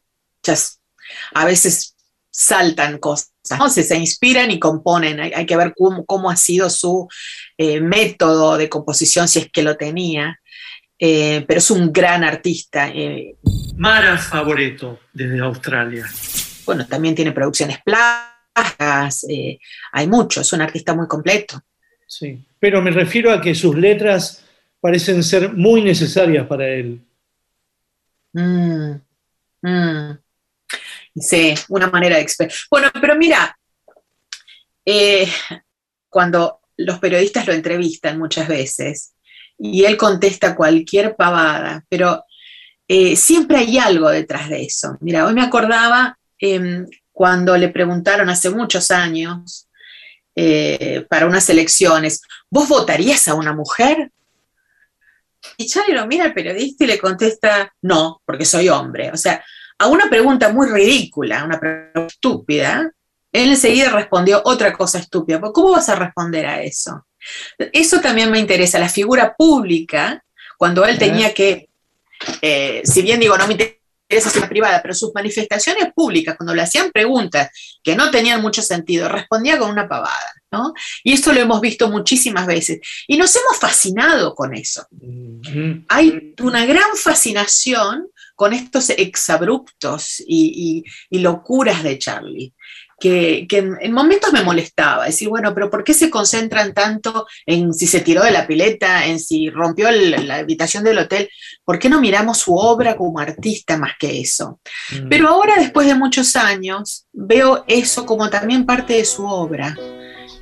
a 1.35 1.45
veces 1.45 1.95
saltan 2.31 2.97
cosas, 2.97 3.31
¿no? 3.59 3.69
se, 3.69 3.83
se 3.83 3.99
inspiran 3.99 4.51
y 4.51 4.59
componen, 4.59 5.21
hay, 5.21 5.33
hay 5.35 5.45
que 5.45 5.57
ver 5.59 5.75
cómo, 5.77 6.07
cómo, 6.07 6.31
ha 6.31 6.37
sido 6.37 6.71
su 6.71 7.07
eh, 7.63 7.81
método 7.81 8.57
de 8.57 8.69
composición, 8.69 9.29
si 9.29 9.39
es 9.39 9.51
que 9.51 9.63
lo 9.63 9.77
tenía, 9.77 10.39
eh, 10.99 11.45
pero 11.47 11.59
es 11.59 11.71
un 11.71 11.93
gran 11.93 12.25
artista. 12.25 12.89
Eh. 12.89 13.37
Mara 13.77 14.19
Favoreto, 14.19 15.01
desde 15.13 15.41
Australia. 15.41 16.07
Bueno, 16.65 16.87
también 16.87 17.15
tiene 17.15 17.33
producciones 17.33 17.79
plásticas, 17.83 19.27
hay 19.93 20.07
mucho, 20.09 20.41
es 20.41 20.53
un 20.53 20.63
artista 20.63 20.95
muy 20.95 21.07
completo. 21.07 21.63
Sí, 22.07 22.45
pero 22.59 22.83
me 22.83 22.91
refiero 22.91 23.33
a 23.33 23.41
que 23.41 23.55
sus 23.55 23.77
letras 23.77 24.45
parecen 24.81 25.23
ser 25.23 25.53
muy 25.53 25.83
necesarias 25.83 26.47
para 26.47 26.69
él. 26.69 27.01
Mm, 28.33 28.95
mm. 29.63 30.19
Sí, 31.15 31.55
una 31.69 31.89
manera 31.89 32.17
de 32.17 32.27
Bueno, 32.71 32.91
pero 33.01 33.17
mira, 33.17 33.57
eh, 34.85 35.29
cuando 36.09 36.62
los 36.77 36.99
periodistas 36.99 37.47
lo 37.47 37.53
entrevistan 37.53 38.19
muchas 38.19 38.49
veces 38.49 39.15
y 39.59 39.85
él 39.85 39.97
contesta 39.97 40.57
cualquier 40.57 41.15
pavada, 41.15 41.85
pero 41.89 42.25
eh, 42.89 43.17
siempre 43.17 43.59
hay 43.59 43.79
algo 43.79 44.11
detrás 44.11 44.49
de 44.49 44.63
eso. 44.65 44.97
Mira, 45.01 45.27
hoy 45.27 45.35
me 45.35 45.43
acordaba 45.43 46.19
eh, 46.41 46.85
cuando 47.13 47.57
le 47.57 47.69
preguntaron 47.69 48.29
hace 48.29 48.51
muchos 48.51 48.91
años 48.91 49.69
eh, 50.35 51.07
para 51.09 51.27
unas 51.27 51.49
elecciones, 51.51 52.23
¿vos 52.51 52.69
votarías 52.69 53.29
a 53.29 53.35
una 53.35 53.53
mujer? 53.53 54.11
Y 55.57 55.67
Charlie 55.67 55.95
lo 55.95 56.07
mira 56.07 56.25
al 56.25 56.35
periodista 56.35 56.85
y 56.85 56.89
le 56.89 56.99
contesta, 56.99 57.73
no, 57.83 58.23
porque 58.25 58.45
soy 58.45 58.69
hombre. 58.69 59.11
O 59.13 59.17
sea, 59.17 59.45
a 59.79 59.87
una 59.89 60.09
pregunta 60.09 60.53
muy 60.53 60.69
ridícula, 60.69 61.45
una 61.45 61.59
pregunta 61.61 62.07
estúpida, 62.07 62.91
él 63.33 63.51
enseguida 63.51 63.91
respondió 63.91 64.43
otra 64.45 64.73
cosa 64.73 64.99
estúpida. 64.99 65.41
¿Cómo 65.41 65.71
vas 65.73 65.89
a 65.89 65.95
responder 65.95 66.47
a 66.47 66.63
eso? 66.63 67.07
Eso 67.59 68.01
también 68.01 68.31
me 68.31 68.39
interesa, 68.39 68.79
la 68.79 68.89
figura 68.89 69.35
pública, 69.35 70.23
cuando 70.59 70.85
él 70.85 70.99
tenía 70.99 71.33
que, 71.33 71.69
eh, 72.41 72.83
si 72.85 73.03
bien 73.03 73.21
digo, 73.21 73.37
no 73.39 73.47
me 73.47 73.55
interesa 73.55 74.31
ser 74.31 74.49
privada, 74.49 74.83
pero 74.83 74.95
sus 74.95 75.13
manifestaciones 75.15 75.93
públicas, 75.95 76.37
cuando 76.37 76.55
le 76.55 76.63
hacían 76.63 76.91
preguntas 76.91 77.49
que 77.83 77.97
no 77.97 78.11
tenían 78.11 78.43
mucho 78.43 78.61
sentido, 78.61 79.09
respondía 79.09 79.59
con 79.59 79.71
una 79.71 79.89
pavada, 79.89 80.33
¿no? 80.51 80.75
Y 81.03 81.15
esto 81.15 81.33
lo 81.33 81.41
hemos 81.41 81.61
visto 81.61 81.89
muchísimas 81.89 82.47
veces. 82.47 82.81
Y 83.07 83.17
nos 83.17 83.35
hemos 83.35 83.59
fascinado 83.59 84.35
con 84.35 84.55
eso. 84.55 84.87
Hay 85.89 86.35
una 86.41 86.67
gran 86.67 86.97
fascinación 86.97 88.09
con 88.35 88.53
estos 88.53 88.91
exabruptos 88.91 90.21
y, 90.21 90.85
y, 91.09 91.17
y 91.17 91.21
locuras 91.21 91.83
de 91.83 91.99
Charlie. 91.99 92.53
Que, 93.03 93.47
que, 93.49 93.59
en 93.59 93.93
momentos 93.93 94.33
me 94.33 94.45
molestaba, 94.45 95.07
decir, 95.07 95.29
bueno, 95.29 95.53
pero 95.55 95.69
¿por 95.69 95.83
qué 95.83 95.93
se 95.93 96.09
concentran 96.09 96.73
tanto 96.73 97.27
en 97.47 97.75
si 97.75 97.89
se 97.89 98.01
tiró 98.01 98.23
de 98.23 98.31
la 98.31 98.47
pileta, 98.47 99.07
en 99.07 99.19
si 99.19 99.51
rompió 99.51 99.89
el, 99.89 100.29
la 100.29 100.37
habitación 100.37 100.85
del 100.85 100.99
hotel? 100.99 101.29
¿Por 101.65 101.81
qué 101.81 101.89
no 101.89 102.01
miramos 102.01 102.39
su 102.39 102.55
obra 102.55 102.97
como 102.97 103.19
artista 103.19 103.77
más 103.77 103.95
que 103.99 104.21
eso? 104.21 104.61
Mm. 104.93 105.09
Pero 105.09 105.29
ahora, 105.31 105.57
después 105.57 105.89
de 105.89 105.97
muchos 105.97 106.37
años, 106.37 107.07
veo 107.13 107.65
eso 107.67 108.07
como 108.07 108.31
también 108.31 108.67
parte 108.67 108.95
de 108.95 109.05
su 109.05 109.27
obra. 109.27 109.77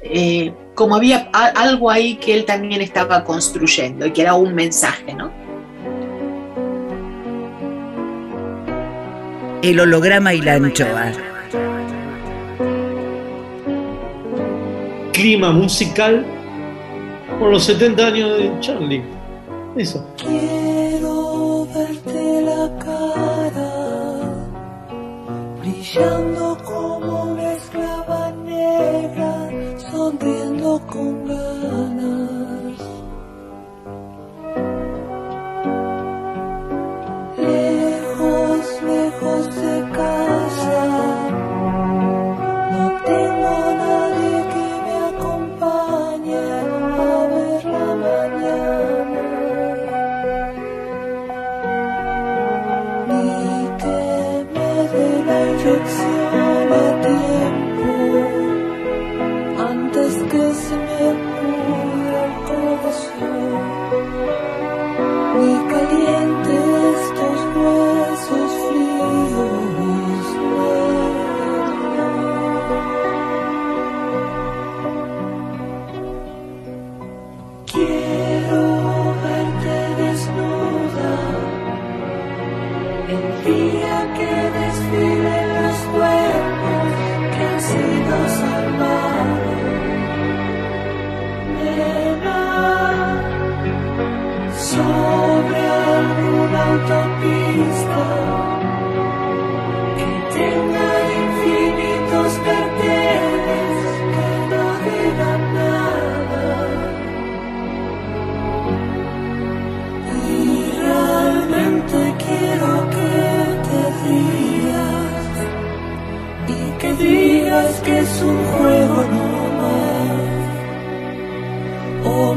Eh, 0.03 0.53
como 0.75 0.97
había 0.97 1.31
algo 1.33 1.91
ahí 1.91 2.17
que 2.17 2.35
él 2.35 2.45
también 2.45 2.83
estaba 2.83 3.25
construyendo 3.25 4.05
y 4.05 4.13
que 4.13 4.21
era 4.21 4.35
un 4.35 4.55
mensaje, 4.55 5.15
¿no? 5.15 5.33
El 9.63 9.81
holograma 9.81 10.35
y 10.35 10.41
la 10.41 10.55
anchoa. 10.55 11.30
Clima 15.13 15.53
musical 15.53 16.25
por 17.39 17.51
los 17.51 17.65
70 17.65 18.07
años 18.07 18.39
de 18.39 18.51
Charlie. 18.61 19.03
Eso. 19.77 20.07
Quiero 20.17 21.67
verte 21.75 22.43
la 22.43 22.79
cara 22.79 23.71
brillando 25.61 26.59
como 26.65 26.80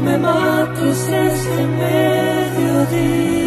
me 0.04 0.18
mates 0.18 1.08
este 1.08 1.66
mediodía. 1.80 3.43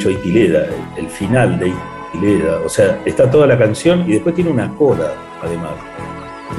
Hecho 0.00 0.10
Itileda, 0.10 0.66
el, 0.96 1.08
final 1.08 1.58
de 1.58 1.72
Itileda. 2.14 2.60
O 2.64 2.68
sea, 2.70 2.98
está 3.04 3.30
toda 3.30 3.46
la 3.46 3.58
canción 3.58 4.04
y 4.08 4.12
después 4.14 4.34
tiene 4.34 4.50
una 4.50 4.74
coda, 4.74 5.14
además. 5.42 5.72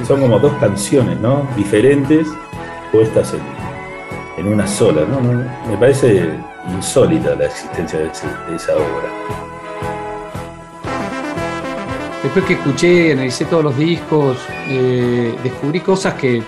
Son 0.08 0.22
como 0.22 0.38
dos 0.40 0.54
canciones, 0.60 1.20
¿no? 1.20 1.48
Diferentes, 1.58 2.28
puestas 2.92 3.34
en, 3.34 4.46
en 4.46 4.54
una 4.54 4.68
sola, 4.68 5.02
¿no? 5.10 5.20
No, 5.22 5.44
Me 5.70 5.78
parece 5.80 6.30
insólita 6.72 7.34
la 7.36 7.46
existencia 7.48 8.00
de, 8.00 8.08
ese- 8.08 8.28
de 8.50 8.56
esa 8.56 8.76
obra. 8.76 9.10
Después 12.24 12.46
que 12.46 12.54
escuché, 12.54 13.14
analicé 13.14 13.46
todos 13.46 13.64
los 13.64 13.78
discos, 13.78 14.38
eh, 14.68 15.36
descubrí 15.44 15.80
cosas 15.80 16.14
que, 16.14 16.44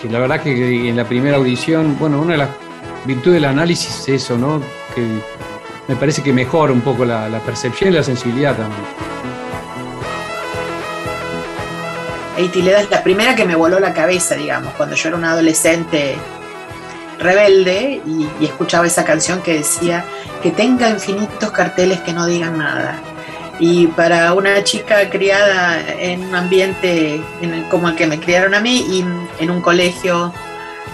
que 0.00 0.08
la 0.08 0.18
verdad 0.20 0.40
que 0.40 0.88
en 0.88 0.96
la 0.96 1.04
primera 1.04 1.36
audición, 1.36 1.96
bueno, 1.98 2.22
una 2.22 2.32
de 2.32 2.38
las 2.38 2.48
virtudes 3.04 3.34
del 3.34 3.44
análisis 3.44 4.08
es 4.08 4.22
eso, 4.22 4.38
¿no? 4.38 4.60
Que 4.94 5.02
me 5.88 5.96
parece 5.96 6.22
que 6.22 6.32
mejora 6.32 6.72
un 6.72 6.82
poco 6.82 7.04
la, 7.04 7.40
percepción 7.44 7.90
y 7.90 7.96
la 7.96 8.02
sensibilidad 8.02 8.54
también. 8.54 8.82
Eitileda 12.36 12.80
es 12.80 12.90
la 12.90 13.02
primera 13.02 13.34
que 13.34 13.44
me 13.44 13.56
voló 13.56 13.80
la 13.80 13.94
cabeza, 13.94 14.36
digamos, 14.36 14.74
cuando 14.74 14.94
yo 14.94 15.08
era 15.08 15.16
una 15.16 15.32
adolescente 15.32 16.16
rebelde 17.18 18.00
y, 18.06 18.28
escuchaba 18.44 18.86
esa 18.86 19.04
canción 19.04 19.42
que 19.42 19.54
decía 19.54 20.04
que 20.42 20.52
tenga 20.52 20.88
infinitos 20.88 21.50
carteles 21.50 22.00
que 22.02 22.12
no 22.12 22.26
digan 22.26 22.58
nada. 22.58 23.00
Y 23.58 23.88
para 23.88 24.34
una 24.34 24.62
chica 24.62 25.10
criada 25.10 25.80
en 25.80 26.22
un 26.22 26.34
ambiente 26.34 27.20
como 27.70 27.88
el 27.88 27.96
que 27.96 28.06
me 28.06 28.20
criaron 28.20 28.54
a 28.54 28.60
mí 28.60 28.86
y 28.88 29.04
en 29.42 29.50
un 29.50 29.60
colegio 29.60 30.32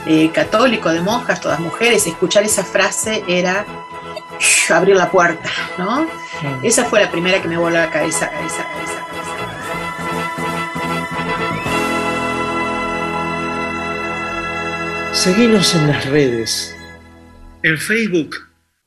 eh, 0.06 0.30
católico 0.32 0.90
de 0.90 1.02
monjas, 1.02 1.42
todas 1.42 1.60
mujeres, 1.60 2.06
escuchar 2.06 2.44
esa 2.44 2.64
frase 2.64 3.22
era 3.28 3.66
abrir 4.70 4.96
la 4.96 5.10
puerta, 5.10 5.50
¿no? 5.78 6.06
Esa 6.62 6.84
fue 6.84 7.00
la 7.00 7.10
primera 7.10 7.40
que 7.40 7.48
me 7.48 7.56
voló 7.56 7.76
la 7.76 7.90
cabeza, 7.90 8.30
cabeza, 8.30 8.64
cabeza, 8.72 9.06
cabeza, 9.06 9.36
cabeza. 9.36 9.64
Seguinos 15.12 15.74
en 15.74 15.86
las 15.86 16.04
redes. 16.06 16.76
En 17.62 17.78
Facebook, 17.78 18.36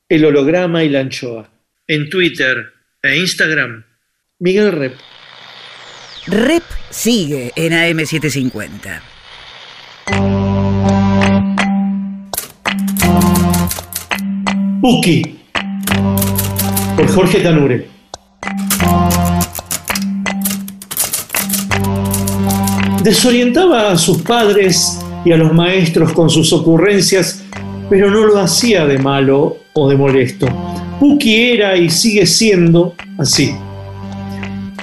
El 0.08 0.24
Holograma 0.24 0.84
y 0.84 0.88
la 0.88 1.00
Anchoa. 1.00 1.48
En 1.86 2.08
Twitter 2.10 2.72
e 3.02 3.16
Instagram, 3.16 3.84
Miguel 4.38 4.72
Rep. 4.72 4.94
Rep 6.26 6.62
sigue 6.90 7.52
en 7.56 7.72
AM750. 7.72 9.00
Puki, 14.80 15.37
por 16.98 17.06
Jorge 17.06 17.38
Tanure. 17.38 17.86
Desorientaba 23.04 23.92
a 23.92 23.96
sus 23.96 24.22
padres 24.22 24.98
y 25.24 25.30
a 25.30 25.36
los 25.36 25.54
maestros 25.54 26.12
con 26.12 26.28
sus 26.28 26.52
ocurrencias, 26.52 27.44
pero 27.88 28.10
no 28.10 28.26
lo 28.26 28.40
hacía 28.40 28.84
de 28.84 28.98
malo 28.98 29.58
o 29.74 29.88
de 29.88 29.94
molesto. 29.94 30.48
Puki 30.98 31.52
era 31.52 31.76
y 31.76 31.88
sigue 31.88 32.26
siendo 32.26 32.94
así. 33.16 33.54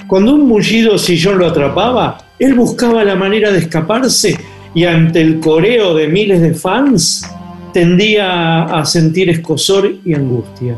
Cuando 0.07 0.35
un 0.35 0.47
mullido 0.47 0.97
sillón 0.97 1.39
lo 1.39 1.47
atrapaba, 1.47 2.19
él 2.39 2.53
buscaba 2.53 3.03
la 3.03 3.15
manera 3.15 3.51
de 3.51 3.59
escaparse 3.59 4.39
y 4.73 4.85
ante 4.85 5.19
el 5.19 5.41
coreo 5.41 5.93
de 5.93 6.07
miles 6.07 6.39
de 6.39 6.53
fans 6.53 7.29
tendía 7.73 8.63
a 8.63 8.85
sentir 8.85 9.29
escosor 9.29 9.95
y 10.05 10.13
angustia. 10.13 10.77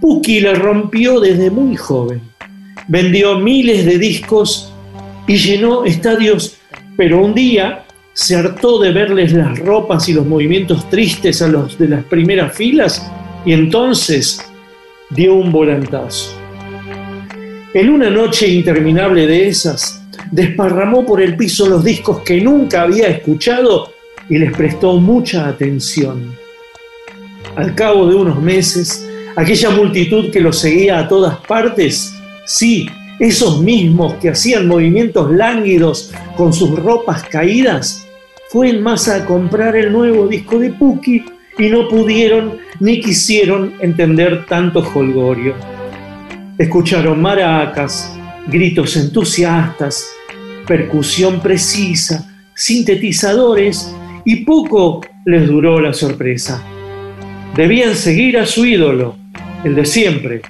Puki 0.00 0.40
la 0.40 0.54
rompió 0.54 1.20
desde 1.20 1.50
muy 1.50 1.76
joven. 1.76 2.20
Vendió 2.88 3.38
miles 3.38 3.84
de 3.86 3.98
discos 3.98 4.72
y 5.26 5.36
llenó 5.36 5.84
estadios, 5.84 6.56
pero 6.96 7.24
un 7.24 7.34
día 7.34 7.84
se 8.12 8.36
hartó 8.36 8.78
de 8.78 8.92
verles 8.92 9.32
las 9.32 9.58
ropas 9.58 10.08
y 10.08 10.12
los 10.12 10.26
movimientos 10.26 10.88
tristes 10.88 11.42
a 11.42 11.48
los 11.48 11.78
de 11.78 11.88
las 11.88 12.04
primeras 12.04 12.54
filas 12.54 13.10
y 13.44 13.52
entonces 13.52 14.40
dio 15.10 15.34
un 15.34 15.50
volantazo. 15.50 16.38
En 17.74 17.90
una 17.90 18.08
noche 18.10 18.46
interminable 18.48 19.26
de 19.26 19.48
esas, 19.48 20.00
desparramó 20.30 21.04
por 21.04 21.20
el 21.20 21.36
piso 21.36 21.68
los 21.68 21.82
discos 21.84 22.20
que 22.20 22.40
nunca 22.40 22.82
había 22.82 23.08
escuchado 23.08 23.92
y 24.28 24.38
les 24.38 24.52
prestó 24.56 24.96
mucha 24.98 25.48
atención. 25.48 26.36
Al 27.56 27.74
cabo 27.74 28.06
de 28.06 28.14
unos 28.14 28.40
meses, 28.40 29.03
aquella 29.36 29.70
multitud 29.70 30.30
que 30.30 30.40
lo 30.40 30.52
seguía 30.52 30.98
a 30.98 31.08
todas 31.08 31.38
partes, 31.46 32.14
sí, 32.46 32.86
esos 33.18 33.60
mismos 33.60 34.14
que 34.14 34.30
hacían 34.30 34.66
movimientos 34.66 35.30
lánguidos 35.30 36.12
con 36.36 36.52
sus 36.52 36.78
ropas 36.78 37.24
caídas, 37.24 38.06
fue 38.50 38.70
en 38.70 38.82
masa 38.82 39.16
a 39.16 39.24
comprar 39.24 39.74
el 39.76 39.92
nuevo 39.92 40.28
disco 40.28 40.58
de 40.58 40.70
Puki 40.70 41.24
y 41.58 41.68
no 41.68 41.88
pudieron 41.88 42.58
ni 42.80 43.00
quisieron 43.00 43.74
entender 43.80 44.46
tanto 44.46 44.80
holgorio. 44.94 45.54
Escucharon 46.58 47.20
maracas, 47.20 48.16
gritos 48.46 48.96
entusiastas, 48.96 50.06
percusión 50.66 51.40
precisa, 51.40 52.32
sintetizadores 52.54 53.92
y 54.24 54.44
poco 54.44 55.00
les 55.24 55.46
duró 55.48 55.80
la 55.80 55.92
sorpresa. 55.92 56.62
Debían 57.56 57.94
seguir 57.94 58.38
a 58.38 58.46
su 58.46 58.64
ídolo, 58.64 59.16
el 59.64 59.74
de 59.74 59.84
siempre. 59.86 60.42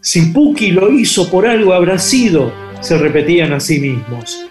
Si 0.00 0.26
Puki 0.26 0.70
lo 0.70 0.90
hizo 0.92 1.28
por 1.28 1.46
algo 1.46 1.72
habrá 1.72 1.98
sido, 1.98 2.52
se 2.80 2.96
repetían 2.96 3.52
a 3.52 3.60
sí 3.60 3.80
mismos. 3.80 4.46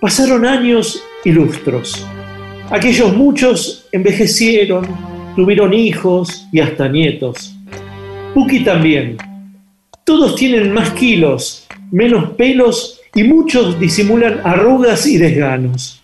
Pasaron 0.00 0.44
años 0.44 1.02
y 1.24 1.30
lustros. 1.30 2.04
Aquellos 2.70 3.14
muchos 3.14 3.86
envejecieron, 3.92 4.86
tuvieron 5.36 5.72
hijos 5.72 6.48
y 6.52 6.60
hasta 6.60 6.88
nietos. 6.88 7.56
Puki 8.34 8.64
también. 8.64 9.16
Todos 10.04 10.34
tienen 10.34 10.72
más 10.72 10.90
kilos, 10.90 11.66
menos 11.92 12.30
pelos 12.32 13.00
y 13.14 13.22
muchos 13.24 13.78
disimulan 13.78 14.40
arrugas 14.44 15.06
y 15.06 15.18
desganos. 15.18 16.00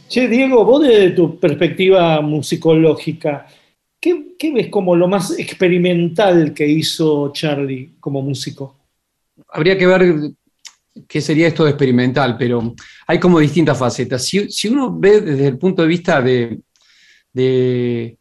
Che, 0.07 0.27
Diego, 0.27 0.65
vos 0.65 0.83
desde 0.83 1.11
tu 1.11 1.39
perspectiva 1.39 2.19
musicológica, 2.21 3.47
¿qué, 3.99 4.33
qué 4.37 4.51
ves 4.51 4.67
como 4.67 4.93
lo 4.95 5.07
más 5.07 5.37
experimental 5.39 6.53
que 6.53 6.67
hizo 6.67 7.31
Charlie 7.31 7.91
como 7.99 8.21
músico? 8.21 8.75
Habría 9.49 9.77
que 9.77 9.87
ver 9.87 10.13
qué 11.07 11.21
sería 11.21 11.47
esto 11.47 11.63
de 11.63 11.71
experimental, 11.71 12.35
pero 12.37 12.73
hay 13.07 13.19
como 13.19 13.39
distintas 13.39 13.77
facetas. 13.77 14.25
Si, 14.25 14.49
si 14.49 14.67
uno 14.67 14.97
ve 14.97 15.21
desde 15.21 15.47
el 15.47 15.57
punto 15.57 15.81
de 15.81 15.87
vista 15.87 16.21
de, 16.21 16.59
de, 17.33 18.17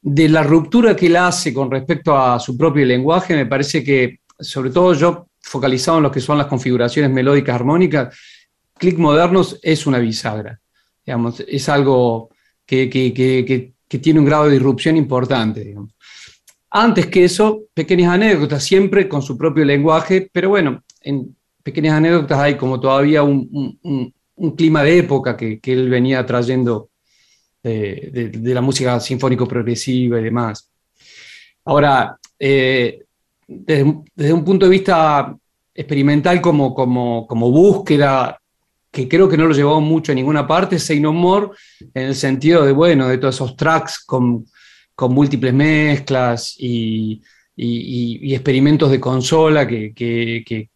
de 0.00 0.28
la 0.28 0.42
ruptura 0.42 0.96
que 0.96 1.06
él 1.06 1.16
hace 1.16 1.52
con 1.52 1.70
respecto 1.70 2.16
a 2.16 2.38
su 2.40 2.56
propio 2.56 2.84
lenguaje, 2.86 3.34
me 3.36 3.46
parece 3.46 3.84
que, 3.84 4.20
sobre 4.38 4.70
todo 4.70 4.94
yo 4.94 5.26
focalizado 5.42 5.98
en 5.98 6.04
lo 6.04 6.10
que 6.12 6.20
son 6.20 6.38
las 6.38 6.46
configuraciones 6.46 7.10
melódicas 7.10 7.54
armónicas, 7.54 8.16
Click 8.78 8.96
Modernos 8.98 9.58
es 9.62 9.86
una 9.86 9.98
bisagra. 9.98 10.58
Digamos, 11.04 11.40
es 11.46 11.68
algo 11.68 12.30
que, 12.64 12.88
que- 12.88 13.12
que- 13.12 13.72
que- 13.88 13.98
tiene 13.98 14.20
un 14.20 14.24
grado 14.26 14.44
de 14.44 14.52
disrupción 14.52 14.96
importante. 14.96 15.74
Antes 16.70 17.06
que 17.08 17.24
eso, 17.24 17.64
pequeñas 17.74 18.14
anécdotas, 18.14 18.62
siempre 18.62 19.08
con 19.08 19.20
su 19.20 19.36
propio 19.36 19.64
lenguaje, 19.64 20.30
pero 20.32 20.50
bueno, 20.50 20.84
en 21.00 21.36
pequeñas 21.62 21.94
anécdotas 21.94 22.38
hay 22.38 22.56
como 22.56 22.80
todavía 22.80 23.22
un, 23.22 24.12
clima 24.56 24.82
de 24.82 24.98
época 24.98 25.36
que, 25.36 25.60
él 25.64 25.88
venía 25.90 26.24
trayendo 26.24 26.90
de, 27.62 28.10
de- 28.12 28.54
la 28.54 28.60
música 28.62 28.98
sinfónico 29.00 29.46
progresiva 29.46 30.18
y 30.18 30.24
demás. 30.24 30.70
Ahora, 31.64 32.18
eh, 32.38 33.04
desde, 33.46 33.82
un- 34.32 34.44
punto 34.44 34.66
de 34.66 34.70
vista 34.70 35.36
experimental 35.74 36.40
como, 36.40 36.74
búsqueda, 37.50 38.38
que 38.90 39.06
creo 39.08 39.28
que 39.28 39.36
no 39.36 39.46
lo 39.46 39.54
llevó 39.54 39.80
mucho 39.80 40.12
a 40.12 40.14
ninguna 40.14 40.46
parte, 40.46 40.78
Say 40.78 41.00
No 41.00 41.12
More, 41.12 41.48
en 41.94 42.04
el 42.08 42.14
sentido 42.14 42.64
de, 42.64 42.72
bueno, 42.72 43.08
de 43.08 43.18
todos 43.18 43.34
esos 43.34 43.56
tracks 43.56 44.02
con, 44.04 44.46
múltiples 45.12 45.54
mezclas 45.54 46.54
y, 46.58 47.22
experimentos 48.34 48.90
de 48.90 49.00
consola, 49.00 49.66
que- 49.66 50.70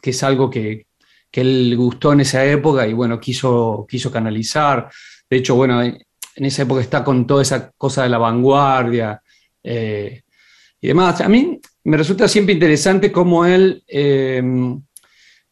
que 0.00 0.10
es 0.10 0.22
algo 0.22 0.48
que, 0.50 0.86
que 1.30 1.40
él 1.40 1.74
gustó 1.76 2.12
en 2.12 2.20
esa 2.20 2.44
época 2.44 2.86
y 2.86 2.92
bueno, 2.92 3.18
quiso, 3.20 3.86
quiso 3.88 4.10
canalizar. 4.10 4.90
De 5.28 5.36
hecho, 5.36 5.54
bueno, 5.54 5.82
en 5.82 6.44
esa 6.44 6.62
época 6.62 6.80
está 6.80 7.02
con 7.04 7.26
toda 7.26 7.42
esa 7.42 7.70
cosa 7.76 8.02
de 8.04 8.08
la 8.08 8.18
vanguardia 8.18 9.20
eh, 9.62 10.22
y 10.80 10.88
demás. 10.88 11.20
A 11.20 11.28
mí 11.28 11.60
me 11.84 11.96
resulta 11.96 12.28
siempre 12.28 12.54
interesante 12.54 13.10
cómo 13.10 13.44
él 13.44 13.82
eh, 13.88 14.42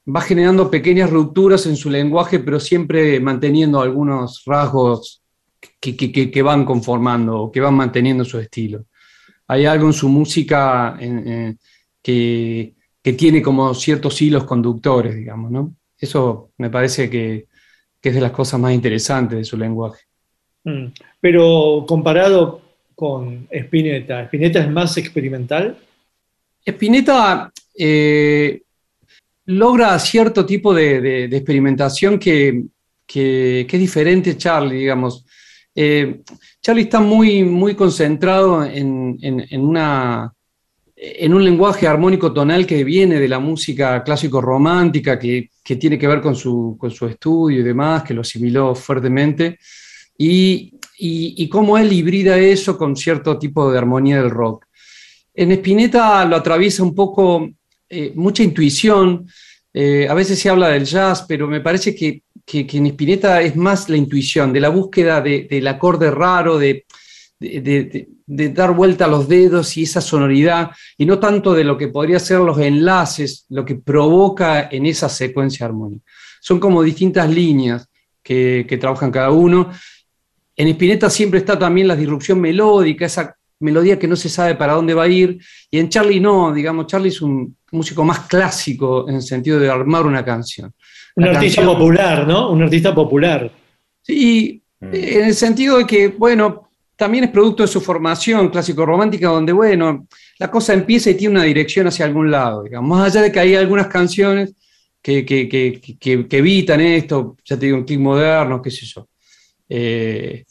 va 0.09 0.21
generando 0.21 0.71
pequeñas 0.71 1.11
rupturas 1.11 1.67
en 1.67 1.77
su 1.77 1.91
lenguaje, 1.91 2.39
pero 2.39 2.61
siempre 2.61 3.19
manteniendo 3.21 3.81
algunos 3.81 4.43
rasgos 4.47 5.23
que, 5.81 5.97
que- 5.97 6.43
van 6.43 6.65
conformando, 6.65 7.51
que 7.53 7.61
van 7.61 7.75
manteniendo 7.75 8.25
su 8.25 8.39
estilo. 8.39 8.87
Hay 9.49 9.67
algo 9.67 9.87
en 9.89 9.93
su 9.93 10.09
música 10.09 10.97
que, 12.03 12.76
que 13.07 13.13
tiene 13.13 13.41
como 13.41 13.73
ciertos 13.73 14.21
hilos 14.21 14.43
conductores, 14.43 15.15
digamos, 15.15 15.53
¿no? 15.53 15.77
Eso 15.97 16.51
me 16.59 16.71
parece 16.71 17.09
que, 17.09 17.47
que 18.01 18.09
es 18.09 18.15
de 18.17 18.21
las 18.21 18.33
cosas 18.33 18.59
más 18.59 18.73
interesantes 18.75 19.39
de 19.39 19.45
su 19.45 19.57
lenguaje. 19.57 20.03
Mm. 20.65 20.87
Pero 21.21 21.85
comparado 21.87 22.61
con 22.97 23.47
Spinetta, 23.49 24.23
¿Spinetta 24.25 24.59
es 24.59 24.69
más 24.69 24.97
experimental? 24.97 25.79
Spinetta 26.65 27.53
eh, 27.79 28.63
logra 29.45 29.97
cierto 30.01 30.45
tipo 30.45 30.75
de, 30.75 31.01
de- 31.01 31.29
de 31.29 31.37
experimentación 31.37 32.19
que, 32.19 32.65
que- 33.07 33.67
que 33.69 33.77
es 33.77 33.81
diferente 33.81 34.31
a 34.33 34.37
Charlie, 34.37 34.79
digamos. 34.81 35.25
Eh, 35.77 36.23
Charlie 36.61 36.83
está 36.83 36.99
muy, 36.99 37.45
muy 37.45 37.77
concentrado 37.77 38.65
en, 38.65 39.17
en- 39.23 39.47
en 39.49 39.61
una, 39.61 40.33
en 40.97 41.35
un 41.35 41.45
lenguaje 41.45 41.87
armónico 41.87 42.33
tonal 42.33 42.65
que 42.67 42.83
viene 42.83 43.21
de 43.21 43.29
la 43.29 43.39
música 43.39 44.03
clásico-romántica, 44.03 45.19
que, 45.19 45.51
que 45.63 45.77
tiene 45.77 45.99
que 45.99 46.07
ver 46.09 46.23
con 46.23 46.35
su, 46.35 46.77
con 46.79 46.91
su 46.91 47.07
estudio 47.07 47.61
y 47.61 47.63
demás, 47.63 48.03
que 48.03 48.15
lo 48.15 48.23
asimiló 48.23 48.75
fuertemente, 48.75 49.59
y, 50.17 50.73
y, 50.99 51.35
y 51.37 51.49
cómo 51.51 51.77
él 51.77 51.93
hibrida 51.93 52.39
eso 52.39 52.79
con 52.79 52.97
cierto 52.97 53.39
tipo 53.39 53.71
de 53.71 53.77
armonía 53.79 54.23
del 54.23 54.31
rock. 54.31 54.65
En 55.35 55.53
Spinetta 55.53 56.25
lo 56.25 56.37
atraviesa 56.37 56.83
un 56.83 56.95
poco 56.95 57.51
eh, 57.91 58.13
mucha 58.15 58.43
intuición. 58.43 59.27
eh, 59.75 60.07
a 60.09 60.15
veces 60.15 60.39
se 60.39 60.49
habla 60.49 60.69
del 60.71 60.87
jazz, 60.87 61.27
pero 61.29 61.47
me 61.47 61.61
parece 61.61 61.95
que, 61.95 62.23
que- 62.47 62.67
en 62.73 62.87
Spinetta 62.87 63.43
es 63.43 63.55
más 63.55 63.91
la 63.91 63.99
intuición, 63.99 64.51
de 64.55 64.61
la 64.61 64.71
búsqueda 64.71 65.21
de- 65.21 65.47
del 65.51 65.67
acorde 65.69 66.11
raro, 66.11 66.57
de- 66.59 66.87
de- 67.39 68.09
de- 68.27 68.49
dar 68.51 68.75
vuelta 68.75 69.05
a 69.05 69.09
los 69.09 69.29
dedos 69.29 69.77
y 69.77 69.85
esa 69.85 70.01
sonoridad, 70.01 70.71
y 70.99 71.07
no 71.07 71.19
tanto 71.19 71.55
de 71.55 71.65
lo 71.65 71.79
que 71.79 71.89
podría 71.89 72.19
ser 72.19 72.41
los 72.41 72.59
enlaces, 72.59 73.47
lo 73.51 73.65
que 73.65 73.77
provoca 73.77 74.69
en 74.71 74.87
esa 74.87 75.09
secuencia 75.09 75.67
armónica. 75.67 76.05
Son 76.41 76.59
como 76.61 76.83
distintas 76.83 77.31
líneas 77.31 77.89
que, 78.23 78.67
que 78.69 78.79
trabajan 78.79 79.11
cada 79.11 79.31
uno. 79.31 79.71
En 80.57 80.69
Spinetta 80.69 81.09
siempre 81.11 81.39
está 81.41 81.59
también 81.59 81.87
la 81.89 81.97
disrupción 81.97 82.41
melódica, 82.41 83.07
esa 83.07 83.37
melodía 83.61 83.99
que 83.99 84.09
no 84.09 84.17
se 84.17 84.29
sabe 84.29 84.55
para 84.55 84.75
dónde 84.75 84.93
va 84.95 85.05
a 85.05 85.09
ir, 85.09 85.39
y 85.71 85.79
en 85.79 85.89
Charlie 85.89 86.21
no, 86.21 86.53
digamos, 86.53 86.87
Charlie 86.87 87.09
es 87.09 87.23
un 87.23 87.57
músico 87.73 88.05
más 88.05 88.21
clásico 88.21 89.09
en 89.09 89.17
el 89.17 89.23
sentido 89.23 89.59
de 89.59 89.71
armar 89.71 90.05
una 90.07 90.25
canción. 90.25 90.73
Un 91.17 91.25
La 91.25 91.31
artista 91.33 91.63
canción- 91.63 91.79
popular, 91.79 92.27
¿no? 92.27 92.51
Un 92.51 92.63
artista 92.63 92.95
popular. 92.95 93.51
Sí, 94.03 94.63
en 94.81 95.25
el 95.25 95.35
sentido 95.35 95.79
de 95.79 95.87
que, 95.87 96.09
bueno, 96.09 96.66
también 96.97 97.25
es 97.25 97.31
producto 97.31 97.63
de 97.63 97.69
su 97.69 97.81
formación 97.81 98.49
clásico-romántica, 98.49 99.29
donde, 99.29 99.53
bueno, 99.53 100.07
la 100.39 100.51
cosa 100.51 100.73
empieza 100.75 101.11
y 101.11 101.15
tiene 101.15 101.35
una 101.37 101.45
dirección 101.45 101.87
hacia 101.87 102.05
algún 102.07 102.31
lado, 102.31 102.63
digamos, 102.63 102.89
más 102.99 103.11
allá 103.15 103.23
de 103.23 103.33
que 103.33 103.41
hay 103.41 103.55
algunas 103.55 103.87
canciones 103.89 104.55
que, 105.03 105.25
que- 105.25 105.49
que- 105.49 106.27
evitan 106.39 106.81
esto, 106.81 107.37
ya 107.45 107.57
te 107.59 107.67
digo, 107.67 107.79
un 107.79 107.85
clic 107.85 108.01
moderno, 108.01 108.61
qué 108.61 108.71
sé 108.71 108.87
yo. 108.87 109.09
Eh, 109.69 110.45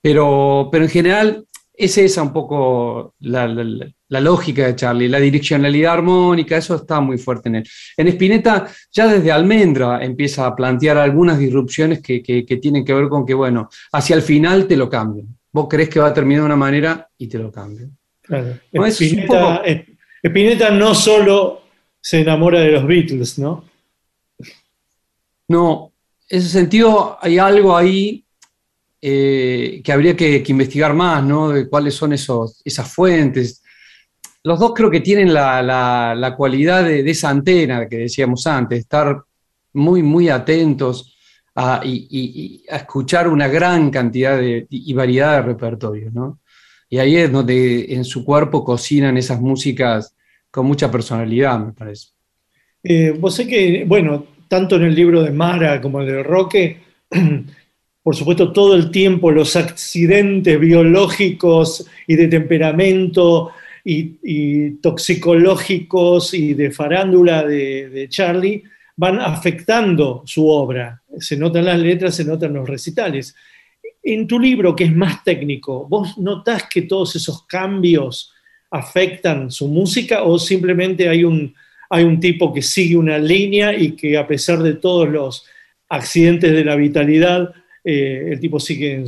pero, 0.00 0.68
pero 0.72 0.84
en 0.84 0.90
general 0.90 1.44
es 1.72 1.96
esa 1.98 2.22
un 2.22 2.32
poco 2.32 3.14
la 3.20 4.20
lógica 4.20 4.66
de 4.66 4.76
Charlie, 4.76 5.08
la 5.08 5.20
direccionalidad 5.20 5.94
armónica, 5.94 6.56
eso 6.56 6.74
está 6.74 7.00
muy 7.00 7.18
fuerte 7.18 7.48
en 7.48 7.56
él. 7.56 7.68
En 7.96 8.08
Spinetta, 8.08 8.66
ya 8.92 9.06
desde 9.06 9.32
Almendra 9.32 10.02
empieza 10.04 10.46
a 10.46 10.54
plantear 10.56 10.98
algunas 10.98 11.38
disrupciones 11.38 12.00
que, 12.02 12.22
que- 12.22 12.44
que 12.44 12.56
tienen 12.56 12.84
que 12.84 12.92
ver 12.94 13.08
con 13.08 13.24
que, 13.24 13.34
bueno, 13.34 13.68
hacia 13.92 14.16
el 14.16 14.22
final 14.22 14.66
te 14.66 14.76
lo 14.76 14.90
cambian. 14.90 15.28
Vos 15.52 15.66
crees 15.68 15.88
que 15.88 16.00
va 16.00 16.08
a 16.08 16.14
terminar 16.14 16.42
de 16.42 16.46
una 16.46 16.56
manera 16.56 17.08
y 17.18 17.26
te 17.26 17.38
lo 17.38 17.50
cambian. 17.50 17.96
Claro. 18.22 18.58
No, 18.72 18.86
es 18.86 18.98
poco- 19.26 19.62
Spinetta 20.22 20.70
no 20.70 20.94
solo 20.94 21.62
se 22.00 22.20
enamora 22.20 22.60
de 22.60 22.72
los 22.72 22.86
Beatles, 22.86 23.38
¿no? 23.38 23.64
No, 25.48 25.92
en 26.28 26.38
ese 26.38 26.48
sentido 26.48 27.18
hay 27.20 27.38
algo 27.38 27.76
ahí 27.76 28.24
eh, 29.02 29.80
que 29.82 29.92
habría 29.92 30.16
que, 30.16 30.42
que 30.42 30.52
investigar 30.52 30.94
más, 30.94 31.24
¿no? 31.24 31.48
De 31.50 31.68
cuáles 31.68 31.94
son 31.94 32.12
esos, 32.12 32.60
esas 32.64 32.92
fuentes. 32.92 33.62
Los 34.44 34.58
dos 34.60 34.72
creo 34.74 34.90
que 34.90 35.00
tienen 35.00 35.32
la, 35.34 35.62
la- 35.62 36.14
la 36.14 36.36
cualidad 36.36 36.84
de, 36.84 37.02
de 37.02 37.10
esa 37.10 37.30
antena 37.30 37.88
que 37.88 37.96
decíamos 37.98 38.46
antes, 38.46 38.78
estar 38.80 39.20
muy, 39.72 40.02
muy 40.02 40.28
atentos 40.28 41.16
a, 41.54 41.80
y, 41.84 42.64
a 42.70 42.76
escuchar 42.76 43.28
una 43.28 43.48
gran 43.48 43.90
cantidad 43.90 44.38
de, 44.38 44.66
y 44.70 44.92
variedad 44.92 45.36
de 45.36 45.42
repertorios, 45.42 46.12
¿no? 46.12 46.40
Y 46.88 46.98
ahí 46.98 47.16
es 47.16 47.30
donde 47.30 47.94
en 47.94 48.04
su 48.04 48.24
cuerpo 48.24 48.64
cocinan 48.64 49.16
esas 49.16 49.40
músicas 49.40 50.14
con 50.50 50.66
mucha 50.66 50.90
personalidad, 50.90 51.64
me 51.64 51.72
parece. 51.72 52.08
Eh, 52.82 53.14
vos 53.16 53.34
sé 53.34 53.46
que, 53.46 53.84
bueno, 53.86 54.26
tanto 54.48 54.76
en 54.76 54.82
el 54.82 54.94
libro 54.94 55.22
de 55.22 55.30
Mara 55.30 55.80
como 55.80 56.00
en 56.00 56.08
el 56.08 56.14
de 56.16 56.22
Roque, 56.24 56.80
por 58.02 58.16
supuesto, 58.16 58.52
todo 58.52 58.74
el 58.74 58.90
tiempo 58.90 59.30
los 59.30 59.54
accidentes 59.54 60.58
biológicos 60.58 61.86
y 62.08 62.16
de 62.16 62.26
temperamento 62.26 63.52
y, 63.84 64.70
toxicológicos 64.82 66.34
y 66.34 66.54
de 66.54 66.72
farándula 66.72 67.44
de 67.44 68.06
Charlie 68.08 68.64
van 69.00 69.18
afectando 69.18 70.22
su 70.26 70.46
obra. 70.46 71.02
Se 71.18 71.34
notan 71.34 71.64
las 71.64 71.78
letras, 71.78 72.14
se 72.14 72.22
notan 72.22 72.52
los 72.52 72.68
recitales. 72.68 73.34
En 74.02 74.26
tu 74.26 74.38
libro, 74.38 74.76
que 74.76 74.84
es 74.84 74.94
más 74.94 75.24
técnico, 75.24 75.88
¿vos 75.88 76.18
notás 76.18 76.64
que 76.68 76.82
todos 76.82 77.16
esos 77.16 77.46
cambios 77.46 78.30
afectan 78.70 79.50
su 79.50 79.68
música 79.68 80.24
o 80.24 80.38
simplemente 80.38 81.08
hay 81.08 81.24
un, 81.24 81.54
hay 81.88 82.04
un 82.04 82.20
tipo 82.20 82.52
que 82.52 82.60
sigue 82.60 82.94
una 82.94 83.16
línea 83.16 83.74
y 83.74 83.92
que 83.92 84.18
a 84.18 84.26
pesar 84.26 84.58
de 84.58 84.74
todos 84.74 85.08
los 85.08 85.46
accidentes 85.88 86.52
de 86.52 86.64
la 86.66 86.76
vitalidad, 86.76 87.54
eh, 87.82 88.28
el 88.32 88.38
tipo 88.38 88.60
sigue 88.60 88.92
en, 88.92 89.06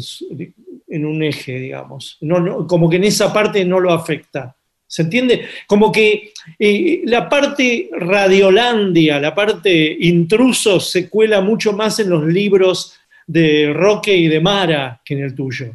en 0.89 1.05
un 1.05 1.23
eje, 1.23 1.59
digamos. 1.61 2.17
No, 2.23 2.41
no, 2.41 2.67
como 2.67 2.89
que 2.89 2.97
en 2.97 3.05
esa 3.05 3.31
parte 3.31 3.63
no 3.67 3.79
lo 3.79 3.93
afecta. 3.93 4.57
¿Se 4.93 5.01
entiende? 5.01 5.47
Como 5.67 5.91
que 5.91 6.35
eh, 6.59 7.01
la 7.07 7.27
parte 7.27 7.89
radiolandia, 7.99 9.19
la 9.19 9.35
parte 9.35 9.97
intruso, 10.01 10.79
se 10.81 11.09
cuela 11.09 11.41
mucho 11.41 11.73
más 11.73 11.99
en 11.99 12.11
los 12.11 12.27
libros 12.27 12.93
de 13.27 13.73
Roque 13.73 14.15
y 14.15 14.29
de 14.29 14.39
Mara 14.41 15.01
que 15.03 15.15
en 15.15 15.23
el 15.25 15.35
tuyo. 15.35 15.73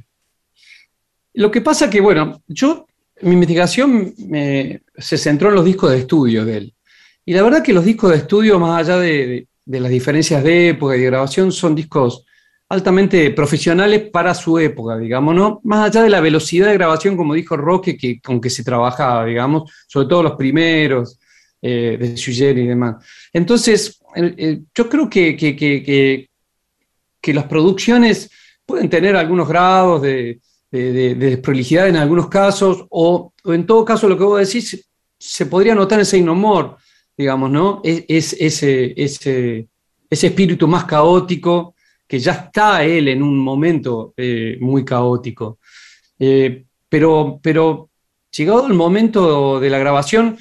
Lo 1.33 1.49
que 1.49 1.61
pasa 1.61 1.89
que, 1.89 1.99
bueno, 1.99 2.43
yo, 2.47 2.85
mi 3.21 3.33
investigación 3.33 4.13
se 4.95 5.17
centró 5.17 5.49
en 5.49 5.55
los 5.55 5.65
discos 5.65 5.89
de 5.89 5.97
estudio 5.97 6.45
de 6.45 6.57
él. 6.57 6.73
Y 7.25 7.33
la 7.33 7.41
verdad 7.41 7.63
que 7.63 7.73
los 7.73 7.85
discos 7.85 8.11
de 8.11 8.17
estudio, 8.17 8.59
más 8.59 8.81
allá 8.87 8.99
de, 8.99 9.25
de- 9.27 9.47
de 9.65 9.79
las 9.79 9.89
diferencias 9.89 10.43
de 10.43 10.69
época 10.69 10.95
y 10.95 10.99
de 10.99 11.07
grabación, 11.07 11.51
son 11.51 11.73
discos 11.73 12.23
altamente 12.69 13.31
profesionales 13.31 14.09
para 14.11 14.33
su 14.33 14.59
época, 14.59 14.97
digamos, 14.97 15.33
¿no? 15.35 15.61
Más 15.63 15.87
allá 15.89 16.03
de 16.03 16.09
la 16.09 16.19
velocidad 16.21 16.67
de 16.67 16.73
grabación, 16.73 17.15
como 17.15 17.33
dijo 17.33 17.55
Roque, 17.55 17.97
que, 17.97 18.19
con 18.19 18.41
que 18.41 18.49
se 18.49 18.63
trabajaba, 18.63 19.25
digamos, 19.25 19.71
sobre 19.87 20.07
todo 20.07 20.23
los 20.23 20.33
primeros, 20.35 21.17
eh, 21.61 21.97
de 21.99 22.17
Sugeri 22.17 22.61
y 22.61 22.67
demás. 22.67 22.97
Entonces, 23.31 23.99
yo 24.75 24.89
creo 24.89 25.09
que, 25.09 25.35
que- 25.37 25.55
que- 25.55 25.83
que- 27.21 27.33
las 27.33 27.45
producciones 27.45 28.29
pueden 28.65 28.89
tener 28.89 29.15
algunos 29.15 29.47
grados 29.49 30.01
de, 30.01 30.39
de- 30.71 30.91
de- 30.93 31.15
de 31.15 31.29
desprolijidad 31.31 31.87
en 31.89 31.97
algunos 31.97 32.27
casos, 32.29 32.85
o, 32.89 33.33
en 33.45 33.65
todo 33.65 33.83
caso 33.85 34.07
lo 34.07 34.17
que 34.17 34.23
vos 34.23 34.39
decís, 34.45 34.89
se 35.17 35.45
podría 35.45 35.75
notar 35.75 35.99
ese 35.99 36.17
innomor, 36.17 36.77
digamos, 37.17 37.49
¿no? 37.51 37.81
Es, 37.83 38.03
es- 38.07 38.33
ese, 38.39 38.93
ese, 39.01 39.67
ese 40.09 40.27
espíritu 40.27 40.67
más 40.67 40.85
caótico, 40.85 41.75
que 42.07 42.19
ya 42.19 42.31
está 42.31 42.83
él 42.83 43.07
en 43.09 43.21
un 43.21 43.37
momento 43.37 44.13
eh, 44.15 44.57
muy 44.59 44.85
caótico. 44.85 45.59
Eh, 46.17 46.63
pero, 46.87 47.39
pero 47.41 47.89
llegado 48.31 48.67
el 48.67 48.73
momento 48.73 49.59
de 49.59 49.69
la 49.69 49.77
grabación, 49.77 50.37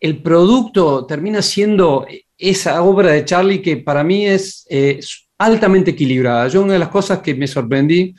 el 0.00 0.22
producto 0.22 1.06
termina 1.06 1.42
siendo 1.42 2.06
esa 2.36 2.82
obra 2.82 3.10
de 3.12 3.24
Charlie 3.24 3.62
que 3.62 3.78
para 3.78 4.04
mí 4.04 4.26
es 4.26 4.66
eh, 4.68 5.00
altamente 5.38 5.92
equilibrada. 5.92 6.48
Yo 6.48 6.62
una 6.62 6.74
de 6.74 6.78
las 6.78 6.88
cosas 6.88 7.20
que 7.20 7.34
me 7.34 7.46
sorprendí 7.46 8.14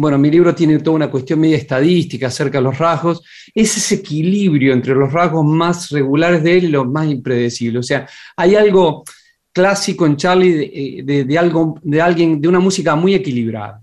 bueno, 0.00 0.18
mi 0.18 0.30
libro 0.30 0.54
tiene 0.54 0.78
toda 0.78 0.96
una 0.96 1.10
cuestión 1.10 1.40
media 1.40 1.56
estadística 1.56 2.28
acerca 2.28 2.58
de 2.58 2.64
los 2.64 2.78
rasgos, 2.78 3.22
es 3.54 3.76
ese 3.76 3.96
equilibrio 3.96 4.72
entre 4.72 4.94
los 4.94 5.12
rasgos 5.12 5.44
más 5.44 5.90
regulares 5.90 6.42
de 6.42 6.58
él 6.58 6.64
y 6.64 6.68
los 6.68 6.86
más 6.86 7.06
impredecibles. 7.06 7.80
O 7.80 7.82
sea, 7.82 8.08
hay 8.36 8.54
algo 8.54 9.04
clásico 9.52 10.06
en 10.06 10.16
Charlie 10.16 10.52
de, 10.52 10.64
eh, 10.64 11.24
de- 11.24 11.38
algo, 11.38 11.78
de 11.82 12.00
alguien, 12.00 12.40
de 12.40 12.48
una 12.48 12.60
música 12.60 12.94
muy 12.96 13.14
equilibrada, 13.14 13.82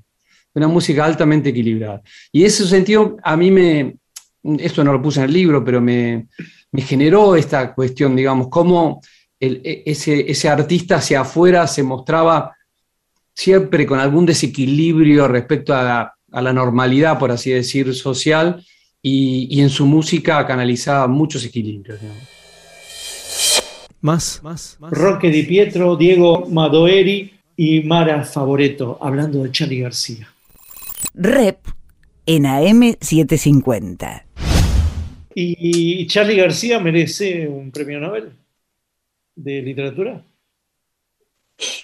de 0.53 0.60
una 0.60 0.67
música 0.67 1.06
altamente 1.06 1.49
equilibrada. 1.49 2.01
Y 2.32 2.43
ese 2.43 2.65
sentido 2.67 3.17
a 3.23 3.36
mí 3.36 3.51
me, 3.51 3.95
esto 4.60 4.84
no 4.84 4.93
lo 4.93 5.01
puse 5.01 5.19
en 5.19 5.25
el 5.25 5.34
libro, 5.34 5.63
pero 5.63 5.82
me, 5.82 6.27
me 6.71 6.82
generó 6.82 7.36
esta 7.36 7.73
cuestión, 7.73 8.15
digamos, 8.15 8.47
cómo 8.49 9.01
e- 9.39 9.84
ese, 9.86 10.49
artista 10.49 10.95
hacia 10.97 11.21
afuera 11.21 11.67
se 11.67 11.84
mostraba 11.84 12.56
siempre 13.34 13.86
con 13.86 13.99
algún 13.99 14.25
desequilibrio 14.25 15.27
respecto 15.27 15.73
a 15.75 15.84
la, 15.84 16.13
a 16.32 16.41
la 16.41 16.53
normalidad, 16.53 17.19
por 17.19 17.32
así 17.32 17.51
decir, 17.51 17.93
social, 17.93 18.63
y, 19.01 19.47
y 19.51 19.62
en 19.62 19.69
su 19.69 19.86
música 19.86 20.45
canalizaba 20.47 21.08
muchos 21.08 21.45
equilibrios. 21.45 22.01
digamos. 22.01 22.37
Más, 24.01 24.41
más, 24.43 24.77
más. 24.79 24.91
Roque 24.91 25.29
Di 25.29 25.43
Pietro, 25.43 25.95
Diego 25.95 26.47
Madoeri 26.47 27.33
y 27.55 27.81
Mara 27.81 28.23
Favoreto, 28.23 28.97
hablando 29.01 29.43
de 29.43 29.51
Charlie 29.51 29.81
García. 29.81 30.31
Rep 31.13 31.60
en 32.25 32.43
AM750. 32.43 34.23
¿Y 35.33 36.07
Charlie 36.07 36.38
García 36.38 36.79
merece 36.79 37.47
un 37.47 37.71
premio 37.71 37.99
Nobel 37.99 38.31
de 39.36 39.62
literatura? 39.62 40.21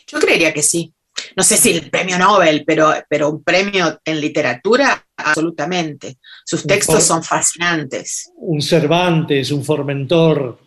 Yo 0.07 0.19
creería 0.19 0.53
que 0.53 0.63
sí. 0.63 0.93
No 1.35 1.43
sé 1.43 1.57
si 1.57 1.71
el 1.71 1.89
premio 1.89 2.17
Nobel, 2.17 2.63
pero, 2.65 2.93
pero 3.09 3.29
un 3.29 3.43
premio 3.43 3.99
en 4.03 4.19
literatura, 4.19 5.05
absolutamente. 5.15 6.17
Sus 6.45 6.63
textos 6.63 7.03
son 7.03 7.23
fascinantes. 7.23 8.31
Un 8.35 8.61
Cervantes, 8.61 9.51
un 9.51 9.63
Formentor. 9.63 10.59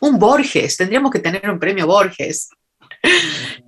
Un 0.00 0.18
Borges, 0.18 0.76
tendríamos 0.76 1.10
que 1.10 1.18
tener 1.18 1.48
un 1.48 1.58
premio 1.58 1.86
Borges. 1.86 2.48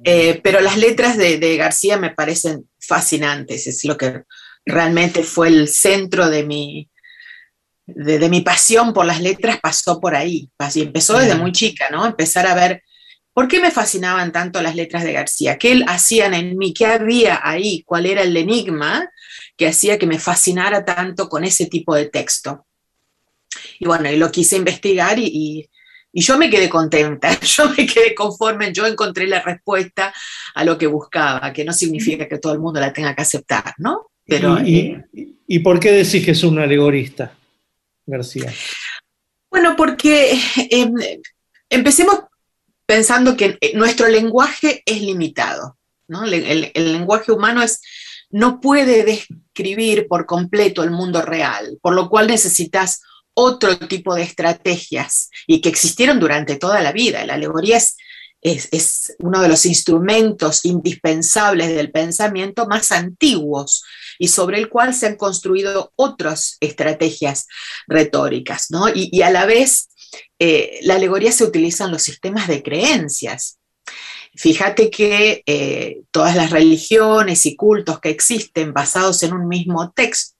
Eh, 0.04 0.40
pero 0.42 0.60
las 0.60 0.76
letras 0.76 1.16
de, 1.16 1.38
de 1.38 1.56
García 1.56 1.96
me 1.96 2.10
parecen 2.10 2.68
fascinantes, 2.78 3.66
es 3.66 3.84
lo 3.84 3.96
que 3.96 4.22
realmente 4.64 5.22
fue 5.22 5.48
el 5.48 5.68
centro 5.68 6.28
de 6.28 6.44
mi, 6.44 6.88
de, 7.86 8.18
de 8.18 8.28
mi 8.28 8.40
pasión 8.40 8.92
por 8.92 9.06
las 9.06 9.20
letras, 9.20 9.60
pasó 9.60 10.00
por 10.00 10.14
ahí. 10.14 10.50
Así 10.58 10.82
empezó 10.82 11.18
desde 11.18 11.34
muy 11.34 11.52
chica, 11.52 11.88
¿no? 11.90 12.06
Empezar 12.06 12.46
a 12.46 12.54
ver 12.54 12.82
por 13.32 13.46
qué 13.46 13.60
me 13.60 13.70
fascinaban 13.70 14.32
tanto 14.32 14.60
las 14.60 14.74
letras 14.74 15.04
de 15.04 15.12
García, 15.12 15.58
qué 15.58 15.72
él 15.72 15.84
hacían 15.86 16.34
en 16.34 16.58
mí, 16.58 16.74
qué 16.74 16.86
había 16.86 17.40
ahí, 17.42 17.82
cuál 17.86 18.06
era 18.06 18.22
el 18.22 18.36
enigma 18.36 19.08
que 19.56 19.68
hacía 19.68 19.98
que 19.98 20.06
me 20.06 20.18
fascinara 20.18 20.84
tanto 20.84 21.28
con 21.28 21.44
ese 21.44 21.66
tipo 21.66 21.94
de 21.94 22.06
texto. 22.06 22.66
Y 23.78 23.86
bueno, 23.86 24.10
y 24.10 24.16
lo 24.16 24.30
quise 24.30 24.56
investigar 24.56 25.18
y, 25.18 25.26
y 25.26 25.70
y 26.12 26.22
yo 26.22 26.36
me 26.38 26.50
quedé 26.50 26.68
contenta, 26.68 27.38
yo 27.40 27.68
me 27.70 27.86
quedé 27.86 28.14
conforme, 28.14 28.72
yo 28.72 28.86
encontré 28.86 29.26
la 29.26 29.40
respuesta 29.42 30.12
a 30.54 30.64
lo 30.64 30.76
que 30.78 30.86
buscaba, 30.86 31.52
que 31.52 31.64
no 31.64 31.72
significa 31.72 32.26
que 32.28 32.38
todo 32.38 32.52
el 32.52 32.58
mundo 32.60 32.80
la 32.80 32.92
tenga 32.92 33.14
que 33.14 33.22
aceptar, 33.22 33.74
¿no? 33.78 34.10
Pero, 34.26 34.58
¿Y, 34.64 34.76
eh, 34.78 35.04
y- 35.12 35.36
y 35.46 35.58
por 35.60 35.80
qué 35.80 35.90
decís 35.92 36.24
que 36.24 36.30
es 36.32 36.42
un 36.44 36.58
alegorista, 36.58 37.32
García? 38.06 38.52
bueno, 39.50 39.74
porque 39.76 40.38
eh, 40.70 41.20
empecemos 41.68 42.20
pensando 42.86 43.36
que 43.36 43.58
eh, 43.60 43.72
nuestro 43.74 44.08
lenguaje 44.08 44.82
es 44.86 45.00
limitado, 45.02 45.76
¿no? 46.08 46.24
El, 46.24 46.34
el- 46.34 46.70
el 46.74 46.92
lenguaje 46.92 47.32
humano 47.32 47.62
es, 47.62 47.80
no 48.30 48.60
puede 48.60 49.04
describir 49.04 50.06
por 50.08 50.26
completo 50.26 50.82
el 50.84 50.90
mundo 50.92 51.22
real, 51.22 51.78
por 51.82 51.94
lo 51.94 52.08
cual 52.08 52.28
necesitas 52.28 53.02
otro 53.40 53.78
tipo 53.78 54.14
de 54.14 54.22
estrategias 54.22 55.30
y 55.46 55.60
que 55.60 55.68
existieron 55.68 56.20
durante 56.20 56.56
toda 56.56 56.80
la 56.82 56.92
vida. 56.92 57.24
La 57.24 57.34
alegoría 57.34 57.78
es, 57.78 57.96
es, 58.42 59.14
uno 59.18 59.40
de 59.40 59.48
los 59.48 59.64
instrumentos 59.66 60.64
indispensables 60.64 61.68
del 61.68 61.90
pensamiento 61.90 62.66
más 62.66 62.92
antiguos 62.92 63.82
y 64.18 64.28
sobre 64.28 64.58
el 64.58 64.68
cual 64.68 64.94
se 64.94 65.06
han 65.06 65.16
construido 65.16 65.92
otras 65.96 66.56
estrategias 66.60 67.46
retóricas, 67.86 68.70
¿no? 68.70 68.88
Y, 68.88 69.08
y 69.10 69.22
a 69.22 69.30
la 69.30 69.46
vez, 69.46 69.88
eh, 70.38 70.80
la 70.82 70.94
alegoría 70.96 71.32
se 71.32 71.44
utiliza 71.44 71.84
en 71.84 71.92
los 71.92 72.02
sistemas 72.02 72.46
de 72.48 72.62
creencias. 72.62 73.58
Fíjate 74.34 74.90
que 74.90 75.42
eh, 75.46 76.02
todas 76.10 76.36
las 76.36 76.50
religiones 76.50 77.46
y 77.46 77.56
cultos 77.56 78.00
que 78.00 78.10
existen 78.10 78.72
basados 78.72 79.22
en 79.22 79.32
un 79.32 79.48
mismo 79.48 79.92
texto, 79.92 80.36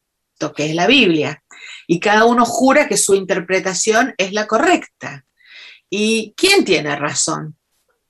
que 0.55 0.67
es 0.67 0.75
la 0.75 0.87
Biblia, 0.87 1.43
y 1.93 1.99
cada 1.99 2.25
uno 2.25 2.45
jura 2.45 2.87
que 2.87 2.97
su 2.97 3.17
interpretación 3.17 4.15
es 4.17 4.33
la 4.33 4.47
correcta. 4.47 5.27
¿Y 5.91 6.35
quién 6.37 6.65
tiene 6.65 6.95
razón? 6.95 7.57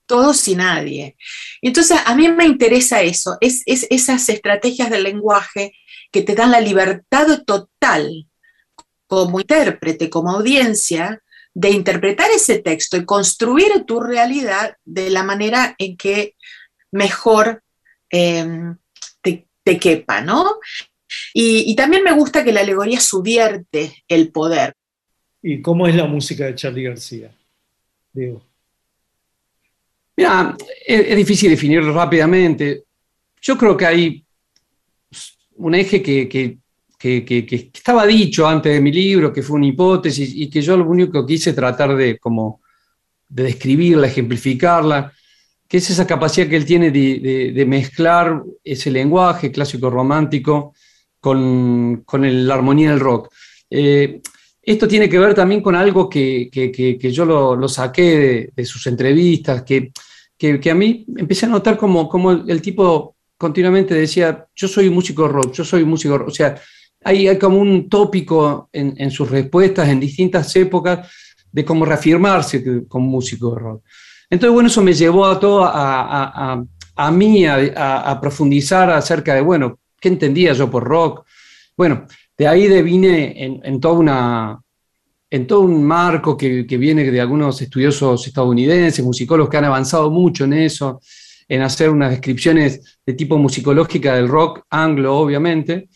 Todos 0.05 0.47
y 0.49 0.55
nadie. 0.55 1.17
Entonces 1.63 1.99
a 2.05 2.15
mí 2.15 2.29
me 2.29 2.45
interesa 2.45 3.01
eso, 3.01 3.39
es, 3.41 3.63
es 3.65 3.87
esas 3.89 4.29
estrategias 4.29 4.91
del 4.91 5.05
lenguaje 5.05 5.73
que 6.13 6.21
te 6.21 6.35
dan 6.35 6.51
la 6.51 6.61
libertad 6.61 7.43
total 7.47 8.29
como 9.07 9.41
intérprete, 9.41 10.11
como 10.11 10.33
audiencia, 10.33 11.23
de 11.55 11.71
interpretar 11.71 12.31
ese 12.33 12.59
texto 12.59 12.99
y 12.99 13.07
construir 13.07 13.87
tu 13.87 13.99
realidad 13.99 14.77
de 14.85 15.09
la 15.09 15.23
manera 15.23 15.75
en 15.79 15.97
que 15.97 16.37
mejor 16.91 17.63
eh, 18.11 18.75
te, 19.23 19.49
te 19.65 19.79
quepa, 19.79 20.21
¿no? 20.21 20.59
Y, 21.35 21.71
y 21.71 21.75
también 21.77 22.03
me 22.03 22.13
gusta 22.13 22.43
que 22.45 22.53
la 22.53 22.61
alegoría 22.61 23.01
subierte 23.01 24.03
el 24.09 24.31
poder. 24.31 24.75
¿Y 25.43 25.63
cómo 25.63 25.87
es 25.87 25.95
la 25.95 26.07
música 26.07 26.47
de 26.47 26.55
Charlie 26.55 26.85
García? 26.85 27.31
Diego. 28.13 28.43
Mira, 30.17 30.57
es, 30.87 31.01
es 31.09 31.17
difícil 31.17 31.51
definirlo 31.51 31.93
rápidamente. 31.93 32.85
Yo 33.41 33.57
creo 33.57 33.77
que 33.77 33.87
hay 33.87 34.25
un 35.57 35.75
eje 35.75 36.03
que, 36.03 36.29
que- 36.29 36.59
que- 36.99 37.25
que- 37.25 37.47
que 37.47 37.57
estaba 37.73 38.07
dicho 38.07 38.47
antes 38.47 38.73
de 38.75 38.81
mi 38.81 38.93
libro, 38.93 39.33
que 39.33 39.43
fue 39.43 39.57
una 39.57 39.67
hipótesis 39.67 40.33
y 40.35 40.51
que 40.51 40.61
yo 40.61 40.77
lo 40.77 40.87
único 40.87 41.25
que 41.27 41.33
quise 41.35 41.55
tratar 41.55 41.97
de, 41.97 42.19
como, 42.19 42.61
de 43.29 43.45
describirla, 43.45 44.07
ejemplificarla, 44.09 45.11
que 45.67 45.79
es 45.79 45.89
esa 45.89 46.07
capacidad 46.07 46.49
que 46.49 46.57
él 46.57 46.67
tiene 46.67 46.91
de, 46.91 47.19
de- 47.21 47.53
de 47.53 47.65
mezclar 47.67 48.43
ese 48.63 48.91
lenguaje 48.91 49.51
clásico 49.51 49.89
romántico 49.89 50.75
con, 51.21 52.03
con 52.07 52.25
el- 52.25 52.47
la 52.47 52.55
armonía 52.55 52.91
del 52.91 53.01
rock. 53.01 53.29
Eh, 53.71 54.21
esto 54.63 54.87
tiene 54.89 55.09
que 55.09 55.19
ver 55.19 55.35
también 55.35 55.63
con 55.63 55.75
algo 55.75 56.09
que, 56.09 56.49
que- 56.53 56.71
que- 56.71 56.99
que 56.99 57.11
yo 57.13 57.25
lo, 57.25 57.57
lo 57.57 57.69
saqué 57.69 58.03
de, 58.03 58.53
de 58.55 58.65
sus 58.65 58.87
entrevistas, 58.87 59.63
que, 59.63 59.93
a 60.71 60.75
mí 60.75 61.05
empecé 61.17 61.47
a 61.47 61.51
notar 61.51 61.77
como, 61.77 62.09
como 62.09 62.33
el, 62.33 62.45
el 62.51 62.63
tipo 62.63 63.17
continuamente 63.37 63.95
decía, 63.95 64.47
yo 64.55 64.69
soy 64.69 64.91
músico 64.91 65.27
rock, 65.29 65.53
yo 65.53 65.65
soy 65.65 65.85
músico 65.85 66.19
rock. 66.19 66.29
O 66.29 66.31
sea, 66.31 66.57
hay, 67.03 67.27
hay 67.29 67.39
como 67.39 67.59
un 67.59 67.89
tópico 67.89 68.69
en, 68.73 68.95
en 68.99 69.11
sus 69.11 69.31
respuestas 69.31 69.89
en 69.89 69.99
distintas 70.01 70.55
épocas 70.57 71.09
de 71.51 71.65
cómo 71.65 71.85
reafirmarse 71.87 72.87
como 72.87 73.09
músico 73.09 73.55
rock. 73.55 73.83
Entonces, 74.29 74.53
bueno, 74.55 74.69
eso 74.69 74.83
me 74.83 74.93
llevó 74.93 75.27
a 75.27 75.41
todo 75.41 75.65
a, 75.65 75.71
a- 76.03 76.53
a- 76.53 76.65
a 76.97 77.11
mí 77.11 77.47
a 77.47 78.19
profundizar 78.21 78.91
acerca 78.91 79.35
de, 79.35 79.41
bueno, 79.41 79.80
¿qué 80.01 80.09
entendía 80.09 80.53
yo 80.53 80.71
por 80.71 80.85
rock? 80.85 81.27
Bueno, 81.77 82.07
de 82.37 82.49
ahí 82.49 82.67
devine 82.67 83.45
en, 83.45 83.81
todo 83.81 84.01
un 85.61 85.85
marco 85.85 86.37
que, 86.37 86.63
viene 86.63 87.11
de 87.11 87.21
algunos 87.21 87.61
estudiosos 87.61 88.27
estadounidenses, 88.27 89.05
musicólogos 89.05 89.51
que 89.51 89.59
han 89.59 89.67
avanzado 89.67 90.11
mucho 90.11 90.45
en 90.45 90.55
eso, 90.55 91.01
en 91.47 91.63
hacer 91.63 91.91
unas 91.91 92.11
descripciones 92.11 92.99
de 93.05 93.15
tipo 93.15 93.37
musicológica 93.37 94.15
del 94.15 94.29
rock 94.29 94.63
anglo, 94.71 95.17
obviamente, 95.17 95.89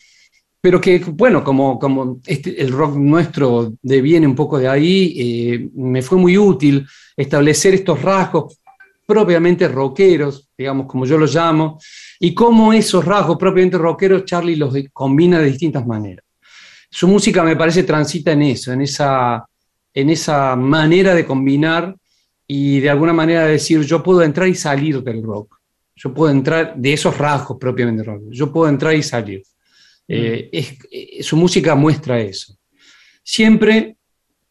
pero 0.61 0.81
que, 0.81 0.99
bueno, 0.99 1.43
como, 1.43 1.77
como 1.77 2.19
este- 2.25 2.61
el 2.61 2.71
rock 2.71 2.95
nuestro 2.95 3.73
deviene 3.81 4.25
un 4.27 4.35
poco 4.35 4.57
de 4.57 4.67
ahí, 4.67 5.15
eh, 5.17 5.69
me 5.75 6.01
fue 6.01 6.17
muy 6.17 6.37
útil 6.37 6.85
establecer 7.15 7.73
estos 7.75 8.01
rasgos 8.01 8.59
propiamente 9.05 9.67
rockeros, 9.67 10.49
digamos, 10.57 10.87
como 10.87 11.05
yo 11.05 11.17
los 11.17 11.33
llamo, 11.33 11.79
y 12.19 12.33
cómo 12.33 12.73
esos 12.73 13.05
rasgos 13.05 13.37
propiamente 13.37 13.77
rockeros 13.77 14.25
Charlie 14.25 14.55
los 14.55 14.73
combina 14.91 15.39
de 15.39 15.45
distintas 15.47 15.85
maneras. 15.85 16.25
Su 16.89 17.07
música 17.07 17.43
me 17.43 17.55
parece 17.55 17.83
transita 17.83 18.31
en 18.31 18.41
eso, 18.43 18.71
en 18.71 18.81
esa, 18.81 19.45
en 19.93 20.09
esa 20.09 20.55
manera 20.55 21.13
de 21.13 21.25
combinar 21.25 21.95
y 22.47 22.79
de 22.79 22.89
alguna 22.89 23.13
manera 23.13 23.45
decir, 23.45 23.81
yo 23.81 24.01
puedo 24.01 24.21
entrar 24.21 24.47
y 24.47 24.55
salir 24.55 25.01
del 25.03 25.21
rock, 25.23 25.57
yo 25.95 26.13
puedo 26.13 26.31
entrar 26.31 26.75
de 26.75 26.93
esos 26.93 27.17
rasgos 27.17 27.57
propiamente 27.59 28.03
rock, 28.03 28.23
yo 28.29 28.51
puedo 28.51 28.69
entrar 28.69 28.93
y 28.95 29.03
salir. 29.03 29.43
Eh, 30.07 30.49
es- 30.51 30.77
eh, 30.91 31.23
su 31.23 31.35
música 31.35 31.73
muestra 31.75 32.19
eso. 32.19 32.55
Siempre 33.23 33.97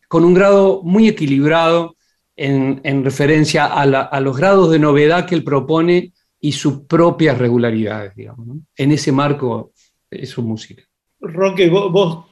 con 0.09 0.25
un 0.25 0.35
grado 0.35 0.83
muy 0.83 1.09
equilibrado 1.09 1.94
en, 2.37 2.81
en 2.85 3.05
referencia 3.05 3.67
a, 3.67 3.87
la- 3.87 4.03
a 4.03 4.21
los 4.21 4.37
grados 4.37 4.71
de 4.71 4.79
novedad 4.79 5.27
que 5.27 5.35
él 5.35 5.45
propone 5.45 6.13
y 6.41 6.53
sus 6.53 6.81
propias 6.81 7.39
regularidades, 7.39 8.15
digamos. 8.15 8.47
¿no? 8.47 8.61
En 8.77 8.93
ese 8.93 9.13
marco 9.13 9.73
es 10.11 10.29
su 10.31 10.43
música. 10.43 10.83
Roque, 11.21 11.69
vos, 11.71 11.91
vos, 11.91 12.25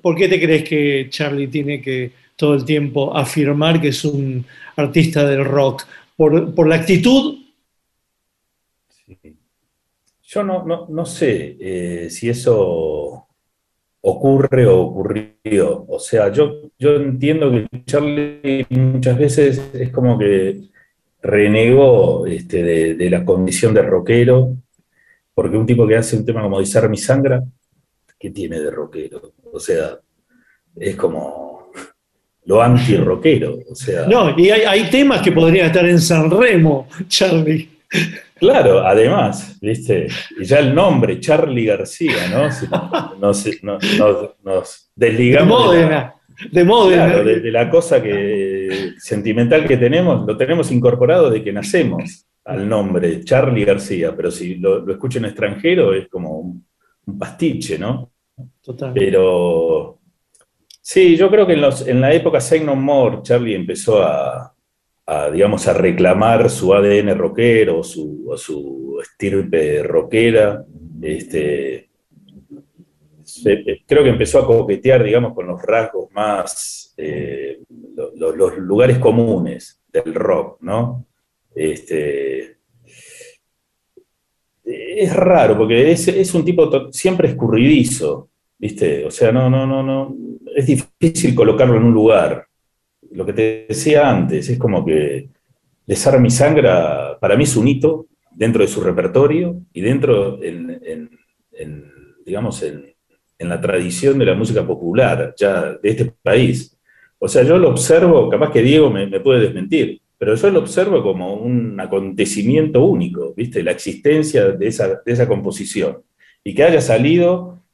¿por 0.00 0.16
qué 0.16 0.28
te 0.28 0.40
crees 0.40 0.66
que 0.68 1.06
Charlie 1.10 1.48
tiene 1.48 1.80
que 1.82 2.12
todo 2.36 2.54
el 2.54 2.64
tiempo 2.64 3.14
afirmar 3.16 3.80
que 3.80 3.88
es 3.88 4.04
un 4.04 4.44
artista 4.76 5.26
del 5.26 5.44
rock? 5.44 5.84
¿Por, 6.16 6.54
por 6.54 6.66
la 6.68 6.76
actitud? 6.76 7.38
Yo 10.22 10.42
no, 10.42 10.64
no, 10.64 10.86
no 10.88 11.04
sé 11.04 11.56
eh, 11.60 12.10
si 12.10 12.28
eso 12.30 13.21
ocurre 14.02 14.66
o 14.66 14.80
ocurrió. 14.80 15.84
O 15.88 15.98
sea, 15.98 16.30
yo, 16.30 16.70
yo 16.78 16.96
entiendo 16.96 17.50
que 17.50 17.66
Charlie 17.84 18.66
muchas 18.70 19.18
veces 19.18 19.62
es 19.72 19.90
como 19.90 20.18
que 20.18 20.60
renegó 21.22 22.26
este, 22.26 22.94
de, 22.94 23.10
la 23.10 23.24
condición 23.24 23.72
de 23.72 23.82
rockero, 23.82 24.56
porque 25.34 25.56
un 25.56 25.66
tipo 25.66 25.86
que 25.86 25.96
hace 25.96 26.16
un 26.16 26.26
tema 26.26 26.42
como 26.42 26.60
Disar 26.60 26.88
mi 26.88 26.96
sangra, 26.96 27.42
¿qué 28.18 28.30
tiene 28.30 28.60
de 28.60 28.70
rockero? 28.70 29.32
O 29.52 29.60
sea, 29.60 29.98
es 30.76 30.96
como 30.96 31.70
lo 32.44 32.60
anti-rockero. 32.60 33.58
O 33.70 33.74
sea, 33.74 34.06
No, 34.06 34.36
y 34.36 34.50
hay, 34.50 34.62
hay 34.62 34.90
temas 34.90 35.22
que 35.22 35.30
podrían 35.30 35.66
estar 35.66 35.86
en 35.86 36.00
San 36.00 36.28
Remo, 36.28 36.88
Charlie. 37.06 37.68
Claro, 38.42 38.80
además, 38.84 39.56
¿viste? 39.60 40.08
Y 40.40 40.44
ya 40.44 40.58
el 40.58 40.74
nombre, 40.74 41.20
Charlie 41.20 41.64
García, 41.66 42.28
¿no? 42.28 42.50
Si 42.50 42.66
nos, 43.20 43.46
nos- 43.62 43.98
nos- 43.98 44.30
nos 44.42 44.90
De 44.96 45.06
desligamos 45.10 45.70
de 45.72 45.78
Módena. 45.84 46.14
De 46.50 46.64
Módena. 46.64 47.06
Claro, 47.06 47.24
de, 47.24 47.38
de 47.40 47.50
la 47.52 47.70
cosa 47.70 48.02
que, 48.02 48.94
sentimental 48.98 49.64
que 49.64 49.76
tenemos, 49.76 50.26
lo 50.26 50.36
tenemos 50.36 50.72
incorporado 50.72 51.30
de 51.30 51.42
que 51.44 51.52
nacemos 51.52 52.26
al 52.44 52.68
nombre, 52.68 53.22
Charlie 53.22 53.64
García, 53.64 54.12
pero 54.16 54.28
si 54.32 54.56
lo, 54.56 54.80
lo 54.80 54.92
escucho 54.92 55.18
en 55.18 55.26
extranjero 55.26 55.94
es 55.94 56.08
como 56.08 56.38
un, 56.40 56.66
un 57.06 57.18
pastiche, 57.18 57.78
¿no? 57.78 58.10
Total. 58.60 58.92
Pero 58.92 60.00
sí, 60.80 61.16
yo 61.16 61.30
creo 61.30 61.46
que 61.46 61.52
en, 61.52 61.60
los- 61.60 61.86
en 61.86 62.00
la 62.00 62.12
época 62.12 62.40
Say 62.40 62.58
No 62.64 62.74
More, 62.74 63.18
Charlie 63.22 63.54
empezó 63.54 64.02
a, 64.02 64.51
a, 65.06 65.30
digamos, 65.30 65.66
a 65.68 65.74
reclamar 65.74 66.48
su 66.50 66.72
ADN 66.72 67.14
rockero, 67.16 67.82
su, 67.82 68.32
su 68.36 68.98
estirpe 69.02 69.82
rockera. 69.82 70.64
Este, 71.00 71.90
se- 73.24 73.82
creo 73.86 74.04
que 74.04 74.10
empezó 74.10 74.38
a 74.38 74.46
coquetear, 74.46 75.02
digamos, 75.02 75.34
con 75.34 75.46
los 75.46 75.60
rasgos 75.62 76.10
más, 76.12 76.94
eh, 76.96 77.60
lo- 77.96 78.12
lo- 78.14 78.36
los 78.36 78.58
lugares 78.58 78.98
comunes 78.98 79.82
del 79.92 80.14
rock, 80.14 80.58
¿no? 80.62 81.06
Este, 81.54 82.58
es 84.64 85.14
raro, 85.14 85.58
porque 85.58 85.90
es, 85.90 86.06
es 86.08 86.34
un 86.34 86.44
tipo 86.44 86.90
siempre 86.92 87.28
escurridizo, 87.28 88.30
¿viste? 88.58 89.04
O 89.04 89.10
sea, 89.10 89.32
no, 89.32 89.50
no, 89.50 89.66
no, 89.66 89.82
no, 89.82 90.14
es 90.54 90.66
difícil 90.66 91.34
colocarlo 91.34 91.76
en 91.76 91.84
un 91.84 91.92
lugar. 91.94 92.46
Lo 93.14 93.24
que 93.26 93.32
te 93.32 93.66
decía 93.68 94.08
antes, 94.08 94.48
es 94.48 94.58
como 94.58 94.84
que 94.84 95.28
Desar 95.86 96.20
mi 96.20 96.30
sangra, 96.30 97.18
para 97.20 97.36
mí 97.36 97.44
es 97.44 97.56
un 97.56 97.66
hito 97.66 98.06
dentro 98.30 98.62
de 98.62 98.68
su 98.68 98.80
repertorio 98.80 99.60
y 99.72 99.80
dentro, 99.80 100.40
en, 100.42 101.10
digamos, 102.24 102.62
en, 102.62 102.92
la 103.40 103.60
tradición 103.60 104.20
de 104.20 104.26
la 104.26 104.34
música 104.34 104.64
popular 104.64 105.34
ya 105.36 105.72
de 105.72 105.90
este 105.90 106.14
país. 106.22 106.78
O 107.18 107.26
sea, 107.26 107.42
yo 107.42 107.58
lo 107.58 107.70
observo, 107.70 108.30
capaz 108.30 108.52
que 108.52 108.62
Diego 108.62 108.88
me, 108.88 109.08
puede 109.18 109.40
desmentir, 109.40 110.00
pero 110.16 110.36
yo 110.36 110.50
lo 110.50 110.60
observo 110.60 111.02
como 111.02 111.34
un 111.34 111.78
acontecimiento 111.80 112.84
único, 112.84 113.34
¿viste? 113.34 113.64
La 113.64 113.72
existencia 113.72 114.52
de 114.52 114.68
esa, 114.68 115.02
de 115.04 115.12
esa 115.12 115.26
composición. 115.26 116.02
Y 116.44 116.54
que 116.54 116.62
haya 116.62 116.80
salido 116.80 117.64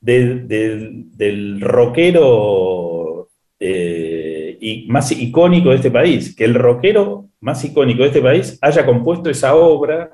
de- 0.00 1.04
del 1.14 1.60
rockero 1.60 3.28
eh, 3.60 3.97
y 4.60 4.86
más 4.88 5.10
icónico 5.12 5.70
de 5.70 5.76
este 5.76 5.90
país, 5.90 6.34
que 6.34 6.44
el 6.44 6.54
rockero 6.54 7.28
más 7.40 7.64
icónico 7.64 8.02
de 8.02 8.08
este 8.08 8.20
país 8.22 8.58
haya 8.60 8.84
compuesto 8.84 9.30
esa 9.30 9.54
obra 9.54 10.10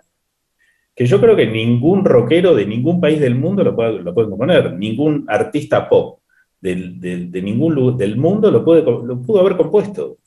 que 0.96 1.06
yo 1.06 1.20
creo 1.20 1.34
que 1.34 1.46
ningún 1.46 2.04
rockero 2.04 2.54
de 2.54 2.66
ningún 2.66 3.00
país 3.00 3.18
del 3.20 3.34
mundo 3.34 3.64
lo 3.64 3.74
puede, 3.74 4.00
lo 4.02 4.14
puede 4.14 4.28
componer, 4.28 4.72
ningún 4.74 5.24
artista 5.28 5.88
pop 5.88 6.20
del- 6.60 7.00
de 7.00 7.42
ningún 7.42 7.96
del 7.98 8.16
mundo 8.16 8.50
lo, 8.50 8.64
puede, 8.64 8.82
lo 8.82 9.20
pudo 9.20 9.40
haber 9.40 9.56
compuesto. 9.56 10.18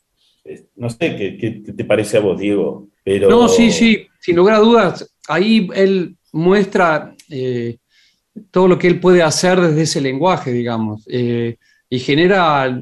No 0.75 0.89
sé 0.89 1.15
qué 1.39 1.73
te 1.73 1.83
parece 1.85 2.17
a 2.17 2.19
vos, 2.21 2.39
Diego, 2.39 2.87
pero... 3.03 3.29
No, 3.29 3.47
sí, 3.47 3.71
sí, 3.71 4.07
sin 4.19 4.35
lugar 4.35 4.55
a 4.55 4.59
dudas. 4.59 5.13
Ahí 5.27 5.67
él 5.73 6.15
muestra 6.31 7.13
eh, 7.29 7.77
todo 8.51 8.67
lo 8.67 8.77
que 8.77 8.87
él 8.87 8.99
puede 8.99 9.21
hacer 9.23 9.59
desde 9.59 9.81
ese 9.81 10.01
lenguaje, 10.01 10.51
digamos, 10.51 11.05
eh, 11.09 11.57
y 11.89 11.99
genera, 11.99 12.81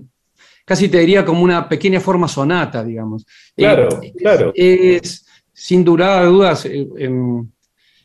casi 0.66 0.90
te 0.90 1.00
diría 1.00 1.24
como 1.24 1.42
una 1.44 1.70
pequeña 1.70 2.00
forma 2.02 2.28
sonata, 2.28 2.84
digamos. 2.84 3.26
Claro, 3.56 4.02
Eh, 4.02 4.14
claro. 4.18 4.52
Es, 4.56 5.26
sin 5.54 5.86
lugar 5.86 6.24
a 6.24 6.26
dudas, 6.26 6.66
eh, 6.66 6.88
en, 6.98 7.54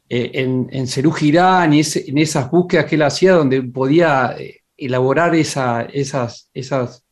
eh, 0.09 0.31
en, 0.35 0.69
en 0.71 0.87
Girán 1.13 1.73
y 1.75 1.81
en 1.81 2.19
esas 2.19 2.51
búsquedas 2.51 2.85
que 2.87 2.95
él 2.97 3.03
hacía 3.03 3.33
donde 3.33 3.63
podía 3.63 4.37
elaborar 4.77 5.35
esa- 5.35 5.83
esas, 5.83 6.49
esas, 6.55 7.05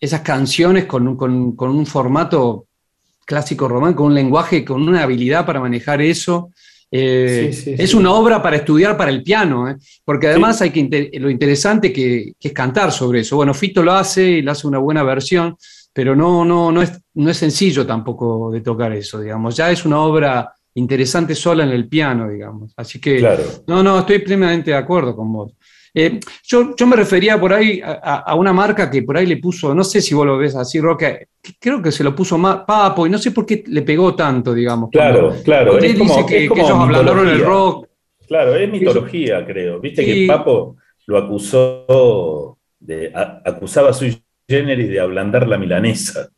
esas 0.00 0.20
canciones 0.20 0.84
con, 0.86 1.06
un- 1.08 1.16
con- 1.16 1.56
con 1.56 1.70
un 1.70 1.86
formato 1.86 2.66
clásico 3.26 3.68
román, 3.68 3.94
con 3.94 4.06
un 4.06 4.14
lenguaje, 4.14 4.64
con 4.64 4.86
una 4.86 5.02
habilidad 5.02 5.46
para 5.46 5.60
manejar 5.60 6.02
eso. 6.02 6.50
Eh, 6.90 7.50
Sí, 7.52 7.62
sí, 7.62 7.74
es 7.78 7.90
sí. 7.90 7.96
una 7.96 8.12
obra 8.12 8.40
para 8.42 8.56
estudiar 8.56 8.96
para 8.96 9.10
el 9.10 9.22
piano, 9.22 9.68
¿eh? 9.68 9.76
porque 10.04 10.28
además 10.28 10.60
hay 10.62 10.70
que 10.70 11.10
lo 11.14 11.28
interesante 11.30 11.92
que, 11.92 12.32
que 12.38 12.48
es 12.48 12.54
cantar 12.54 12.92
sobre 12.92 13.20
eso. 13.20 13.36
Bueno, 13.36 13.52
Fito 13.54 13.82
lo 13.82 13.92
hace 13.92 14.24
y 14.24 14.42
lo 14.42 14.52
hace 14.52 14.66
una 14.66 14.78
buena 14.78 15.02
versión, 15.02 15.56
pero 15.92 16.14
no, 16.14 16.44
no, 16.44 16.70
no, 16.72 16.82
es, 16.82 16.92
no 17.14 17.30
es 17.30 17.36
sencillo 17.36 17.86
tampoco 17.86 18.50
de 18.52 18.60
tocar 18.60 18.92
eso, 18.92 19.20
digamos. 19.20 19.56
Ya 19.56 19.70
es 19.70 19.84
una 19.84 20.00
obra 20.00 20.52
interesante 20.74 21.34
sola 21.34 21.62
en 21.64 21.70
el 21.70 21.88
piano, 21.88 22.28
digamos. 22.28 22.72
Así 22.76 23.00
que, 23.00 23.18
Claro. 23.18 23.42
no, 23.66 23.82
no, 23.82 24.00
estoy 24.00 24.18
plenamente 24.20 24.70
de 24.72 24.76
acuerdo 24.76 25.14
con 25.16 25.32
vos. 25.32 25.52
Eh, 25.96 26.18
yo, 26.42 26.74
yo 26.76 26.86
me 26.88 26.96
refería 26.96 27.38
por 27.38 27.52
ahí 27.52 27.80
a, 27.84 28.34
una 28.34 28.52
marca 28.52 28.90
que 28.90 29.02
por 29.04 29.16
ahí 29.16 29.26
le 29.26 29.36
puso, 29.36 29.72
no 29.74 29.84
sé 29.84 30.00
si 30.00 30.12
vos 30.12 30.26
lo 30.26 30.36
ves 30.36 30.56
así, 30.56 30.80
Roque, 30.80 31.28
que 31.40 31.52
creo 31.60 31.80
que 31.80 31.92
se 31.92 32.02
lo 32.02 32.14
puso 32.16 32.36
más 32.36 32.62
Papo 32.66 33.06
y 33.06 33.10
no 33.10 33.16
sé 33.18 33.30
por 33.30 33.46
qué 33.46 33.62
le 33.68 33.82
pegó 33.82 34.12
tanto, 34.14 34.52
digamos. 34.52 34.90
Claro, 34.90 35.26
Cuando- 35.28 35.42
claro. 35.44 35.78
él 35.78 35.96
como, 35.96 36.16
dice 36.16 36.26
que, 36.26 36.36
es 36.36 36.42
que 36.42 36.48
como 36.48 36.62
ellos 36.62 36.78
ablandaron 36.78 37.28
el 37.28 37.40
rock. 37.44 37.86
Claro, 38.26 38.56
es 38.56 38.68
mitología, 38.72 39.46
creo. 39.46 39.78
Viste 39.80 40.04
que. 40.04 40.26
Papo 40.26 40.76
lo 41.06 41.18
acusó, 41.18 42.58
de, 42.80 43.12
a- 43.14 43.42
acusaba 43.44 43.90
a 43.90 43.92
sui 43.92 44.20
generis 44.48 44.88
de 44.88 44.98
ablandar 44.98 45.46
la 45.46 45.58
milanesa. 45.58 46.28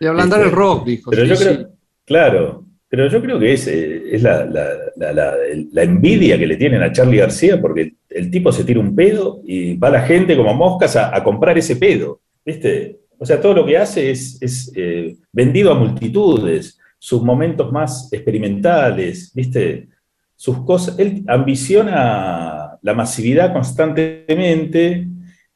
De 0.00 0.08
ablandar 0.08 0.40
Este, 0.40 0.50
el 0.50 0.56
rock, 0.56 0.84
dijo. 0.86 1.10
Pero 1.10 1.22
sí, 1.22 1.28
yo 1.28 1.36
creo, 1.36 1.54
sí. 1.54 1.66
claro, 2.04 2.64
pero 2.88 3.06
yo 3.08 3.20
creo 3.22 3.38
que 3.38 3.52
es, 3.52 3.66
eh, 3.68 4.02
es 4.12 4.22
la, 4.22 4.44
la- 4.46 5.36
la 5.72 5.82
envidia 5.82 6.38
que 6.38 6.46
le 6.46 6.56
tienen 6.56 6.82
a 6.82 6.90
Charlie 6.92 7.18
García 7.18 7.60
porque 7.60 7.94
el 8.16 8.30
tipo 8.30 8.50
se 8.50 8.64
tira 8.64 8.80
un 8.80 8.96
pedo 8.96 9.42
y 9.44 9.76
va 9.76 9.90
la 9.90 10.00
gente 10.00 10.36
como 10.36 10.54
moscas 10.54 10.96
a, 10.96 11.22
comprar 11.22 11.58
ese 11.58 11.76
pedo, 11.76 12.20
¿viste? 12.44 13.00
O 13.18 13.26
sea, 13.26 13.40
todo 13.40 13.52
lo 13.52 13.66
que 13.66 13.76
hace 13.76 14.10
es, 14.10 14.72
eh, 14.74 15.16
vendido 15.32 15.70
a 15.70 15.78
multitudes, 15.78 16.78
sus 16.98 17.22
momentos 17.22 17.70
más 17.70 18.10
experimentales, 18.12 19.32
¿viste? 19.34 19.88
Sus 20.34 20.64
cosas, 20.64 20.98
él 20.98 21.24
ambiciona 21.28 22.78
la 22.80 22.94
masividad 22.94 23.52
constantemente, 23.52 25.06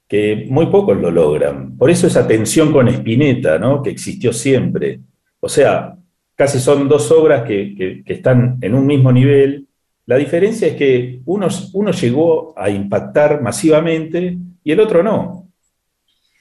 que 0.06 0.46
muy 0.50 0.66
pocos 0.66 1.00
lo 1.00 1.10
logran. 1.10 1.78
Por 1.78 1.88
eso 1.88 2.06
esa 2.06 2.26
tensión 2.26 2.72
con 2.72 2.88
Spinetta, 2.88 3.58
¿no? 3.58 3.82
Que 3.82 3.90
existió 3.90 4.34
siempre. 4.34 5.00
O 5.38 5.48
sea, 5.48 5.96
casi 6.34 6.58
son 6.58 6.88
dos 6.88 7.10
obras 7.10 7.44
que 7.44 8.02
están 8.04 8.58
en 8.60 8.74
un 8.74 8.86
mismo 8.86 9.12
nivel. 9.12 9.66
La 10.10 10.16
diferencia 10.16 10.66
es 10.66 10.74
que 10.74 11.20
uno, 11.26 11.46
uno 11.72 11.92
llegó 11.92 12.52
a 12.58 12.68
impactar 12.68 13.40
masivamente 13.40 14.36
y 14.64 14.72
el 14.72 14.80
otro 14.80 15.04
no. 15.04 15.48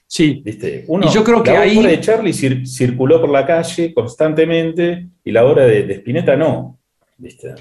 Sí. 0.07 0.41
¿Viste? 0.43 0.85
Uno, 0.87 1.05
Y 1.05 1.13
yo 1.13 1.23
creo 1.23 1.43
que 1.43 1.51
la 1.51 1.61
ahí- 1.61 1.77
obra 1.77 1.89
de 1.91 1.99
Charlie 2.01 2.31
cir- 2.33 2.65
circuló 2.65 3.21
por 3.21 3.29
la 3.29 3.45
calle 3.45 3.93
constantemente 3.93 5.07
y 5.23 5.31
la 5.31 5.45
obra 5.45 5.65
de, 5.65 5.83
de 5.83 5.93
Spinetta 5.93 6.35
no. 6.35 6.79
¿Viste? 7.19 7.53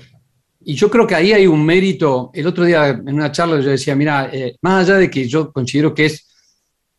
Y 0.64 0.74
yo 0.74 0.88
creo 0.90 1.06
que 1.06 1.14
ahí 1.14 1.32
hay 1.32 1.46
un 1.46 1.62
mérito. 1.64 2.30
El 2.32 2.46
otro 2.46 2.64
día 2.64 2.88
en 2.88 3.12
una 3.14 3.30
charla 3.30 3.60
yo 3.60 3.68
decía, 3.68 3.94
mira, 3.94 4.30
eh, 4.32 4.56
más 4.62 4.88
allá 4.88 4.98
de 4.98 5.10
que 5.10 5.28
yo 5.28 5.52
considero 5.52 5.92
que 5.94 6.06
es 6.06 6.26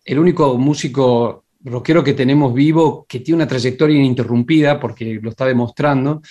el 0.06 0.20
único 0.20 0.56
músico 0.60 1.46
rockero 1.62 2.04
que 2.04 2.14
tenemos 2.14 2.54
vivo 2.54 3.08
que 3.10 3.22
tiene 3.22 3.38
una 3.38 3.48
trayectoria 3.48 3.98
ininterrumpida, 3.98 4.80
porque 4.80 5.20
lo 5.22 5.32
está 5.32 5.46
demostrando, 5.48 6.22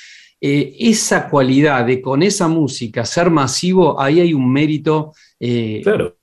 eh, 0.40 0.76
esa 0.78 1.28
cualidad 1.28 1.84
de 1.84 2.00
con 2.00 2.22
esa 2.22 2.48
música 2.48 3.04
ser 3.04 3.30
masivo, 3.30 4.00
ahí 4.00 4.20
hay 4.20 4.34
un 4.34 4.50
mérito 4.52 5.12
eh, 5.40 5.80
Claro. 5.82 6.16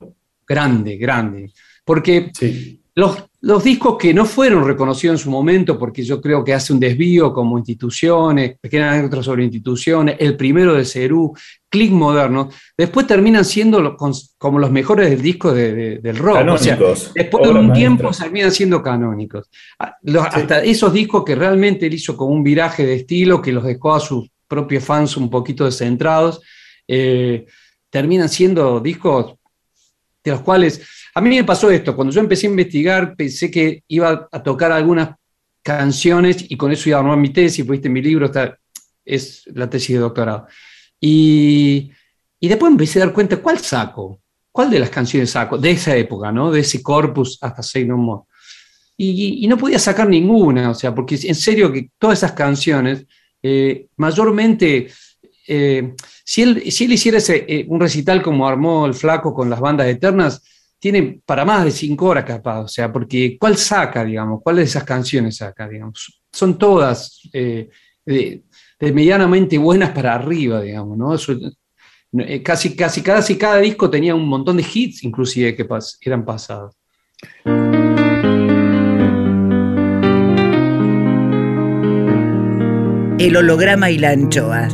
grande, 0.48 0.98
grande. 0.98 1.52
Porque 1.84 2.32
los, 2.96 3.18
los 3.48 3.64
discos 3.64 3.96
que 4.00 4.12
no 4.12 4.26
fueron 4.26 4.66
reconocidos 4.66 5.20
en 5.20 5.24
su 5.24 5.30
momento, 5.30 5.78
porque 5.78 6.04
yo 6.04 6.20
creo 6.20 6.44
que 6.44 6.52
hace 6.52 6.74
un 6.74 6.80
desvío 6.80 7.32
como 7.32 7.60
instituciones, 7.60 8.58
pequeñas 8.60 8.94
anécdotas 8.94 9.26
sobre 9.26 9.44
instituciones, 9.44 10.16
el 10.20 10.36
primero 10.36 10.74
de 10.74 10.84
Cerú, 10.84 11.32
Click 11.70 11.92
Moderno, 11.92 12.50
después 12.76 13.06
terminan 13.06 13.46
siendo 13.46 13.80
los- 13.82 14.34
como 14.40 14.58
los 14.58 14.72
mejores 14.72 15.12
del 15.12 15.22
disco 15.22 15.54
de- 15.54 15.74
de- 15.76 15.98
del 16.00 16.18
rock. 16.18 16.38
O 16.50 16.58
sea, 16.58 16.76
Canónicos, 16.76 17.12
después 17.14 17.44
de 17.44 17.50
un 17.52 17.74
tiempo 17.74 18.10
terminan 18.20 18.52
siendo 18.52 18.82
canónicos. 18.82 19.48
Ah, 19.78 19.96
Hasta 20.32 20.64
esos 20.64 20.92
discos 20.92 21.24
que 21.24 21.36
realmente 21.36 21.86
él 21.86 21.94
hizo 21.94 22.18
como 22.18 22.34
un 22.34 22.44
viraje 22.44 22.84
de 22.84 22.96
estilo, 22.96 23.44
que 23.44 23.52
los 23.52 23.64
dejó 23.64 23.94
a 23.94 24.00
sus 24.00 24.28
propios 24.48 24.84
fans 24.84 25.18
un 25.18 25.30
poquito 25.30 25.66
descentrados, 25.66 26.42
eh, 26.88 27.46
terminan 27.92 28.28
siendo 28.28 28.80
discos 28.80 29.36
de 30.24 30.32
los 30.32 30.42
cuales 30.42 30.82
a 31.18 31.22
mí 31.22 31.30
me 31.30 31.46
pasó 31.46 31.72
esto, 31.72 31.96
cuando 31.96 32.14
yo 32.14 32.20
empecé 32.20 32.46
a 32.46 32.50
investigar 32.50 33.16
pensé 33.16 33.50
que 33.50 33.84
iba 33.88 34.28
a 34.30 34.44
tocar 34.44 34.74
algunas 34.74 35.12
canciones 35.64 36.46
y 36.50 36.58
con 36.58 36.74
eso 36.74 36.90
iba 36.90 36.98
a 36.98 37.02
armar 37.02 37.18
mi 37.18 37.30
tesis, 37.30 37.66
viste, 37.66 37.88
mi 37.88 38.02
libro 38.02 38.26
está, 38.26 38.60
es 39.06 39.44
la 39.48 39.70
tesis 39.70 39.96
de 39.96 40.02
doctorado. 40.02 40.46
Y, 41.00 41.90
y 42.40 42.48
después 42.50 42.70
empecé 42.70 43.00
a 43.02 43.06
dar 43.06 43.14
cuenta, 43.14 43.38
¿cuál 43.38 43.60
saco? 43.60 44.20
¿Cuál 44.52 44.70
de 44.70 44.80
las 44.80 44.90
canciones 44.90 45.32
saco? 45.32 45.58
De 45.58 45.72
esa 45.72 45.96
época, 45.96 46.34
¿no? 46.34 46.52
De 46.52 46.60
ese 46.60 46.84
corpus 46.84 47.38
hasta 47.42 47.64
Say 47.64 47.86
No 47.86 47.98
More. 47.98 48.24
Y, 48.98 49.44
y 49.44 49.48
no 49.48 49.58
podía 49.58 49.80
sacar 49.80 50.10
ninguna, 50.10 50.70
o 50.70 50.76
sea, 50.76 50.94
porque 50.94 51.18
en 51.24 51.36
serio 51.36 51.72
que 51.72 51.92
todas 51.98 52.20
esas 52.20 52.34
canciones, 52.34 53.06
eh, 53.42 53.88
mayormente, 53.96 54.88
eh, 55.48 55.94
si, 56.26 56.42
él, 56.42 56.72
si 56.72 56.86
él 56.86 56.94
hiciera 56.94 57.20
ese, 57.20 57.46
eh, 57.48 57.66
un 57.70 57.80
recital 57.80 58.22
como 58.22 58.48
armó 58.48 58.86
el 58.86 58.94
flaco 58.94 59.34
con 59.34 59.50
las 59.50 59.60
bandas 59.60 59.88
eternas, 59.88 60.42
tiene 60.86 61.20
para 61.26 61.44
más 61.44 61.66
de 61.66 61.72
cinco 61.72 62.06
horas 62.06 62.26
capaz, 62.26 62.60
o 62.60 62.68
sea, 62.68 62.94
porque 62.94 63.38
¿cuál 63.40 63.58
saca, 63.58 64.06
digamos? 64.06 64.40
¿Cuál 64.44 64.58
de 64.58 64.62
esas 64.62 64.84
canciones 64.84 65.38
saca, 65.38 65.68
digamos? 65.68 66.22
Son 66.32 66.60
todas 66.60 67.22
eh, 67.34 67.70
de, 68.06 68.44
de 68.80 68.94
medianamente 68.94 69.58
buenas 69.58 69.90
para 69.90 70.14
arriba, 70.14 70.62
digamos, 70.62 70.96
¿no? 70.96 71.16
Eso, 71.16 71.34
eh, 72.20 72.44
casi, 72.44 72.76
casi, 72.76 73.02
casi 73.02 73.36
cada 73.36 73.62
disco 73.62 73.90
tenía 73.90 74.14
un 74.14 74.28
montón 74.28 74.58
de 74.58 74.66
hits, 74.72 75.04
inclusive, 75.04 75.56
que 75.56 75.68
pas- 75.68 75.98
eran 76.02 76.24
pasados. 76.24 76.76
El 83.18 83.38
holograma 83.38 83.90
y 83.90 83.98
la 83.98 84.12
anchoa. 84.12 84.70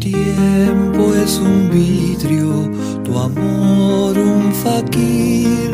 tiempo 0.00 1.14
es 1.14 1.38
un 1.38 1.70
vidrio, 1.70 2.68
tu 3.04 3.18
amor 3.18 4.18
un 4.18 4.52
faquir, 4.52 5.70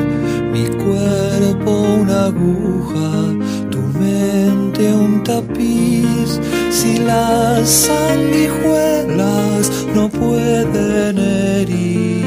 mi 0.53 0.68
cuerpo 0.68 1.70
una 2.01 2.26
aguja, 2.26 3.35
tu 3.70 3.79
mente 3.99 4.93
un 4.93 5.22
tapiz. 5.22 6.39
Si 6.70 6.99
las 6.99 7.68
sanguijuelas 7.68 9.70
no 9.95 10.09
pueden 10.09 11.18
herirte, 11.18 12.24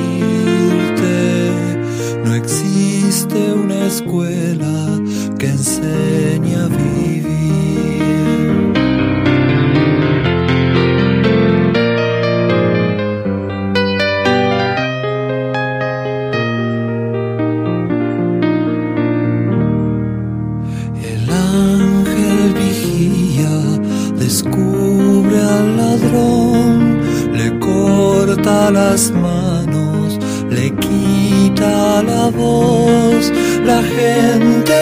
no 2.26 2.36
existe 2.36 3.54
una 3.54 3.88
escuela 3.88 5.00
que 5.38 5.48
enseñe 5.48 6.56
a 6.56 6.68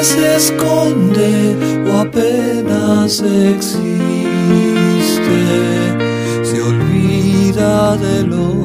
se 0.03 0.35
esconde 0.35 1.55
o 1.91 1.99
apenas 1.99 3.21
existe, 3.21 3.79
se 6.43 6.61
olvida 6.61 7.97
del 7.97 8.31
hombre, 8.33 8.58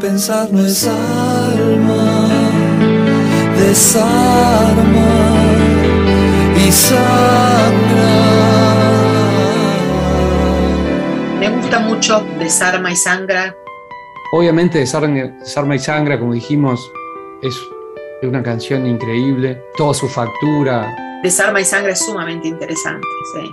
pensar 0.00 0.50
no 0.50 0.64
es 0.64 0.86
alma, 0.86 2.28
desarma 3.56 5.06
y 6.56 6.72
sangra. 6.72 8.10
Me 11.38 11.50
gusta 11.50 11.80
mucho 11.80 12.26
Desarma 12.38 12.90
y 12.90 12.96
Sangra. 12.96 13.54
Obviamente, 14.32 14.78
Desarma, 14.78 15.14
Desarma 15.38 15.76
y 15.76 15.78
Sangra, 15.78 16.18
como 16.18 16.32
dijimos, 16.32 16.80
es 17.42 17.54
una 18.22 18.42
canción 18.42 18.86
increíble. 18.86 19.62
Toda 19.76 19.94
su 19.94 20.08
factura. 20.08 20.94
Desarma 21.22 21.60
y 21.60 21.64
Sangra 21.64 21.92
es 21.92 22.04
sumamente 22.04 22.48
interesante. 22.48 23.06
sí. 23.34 23.50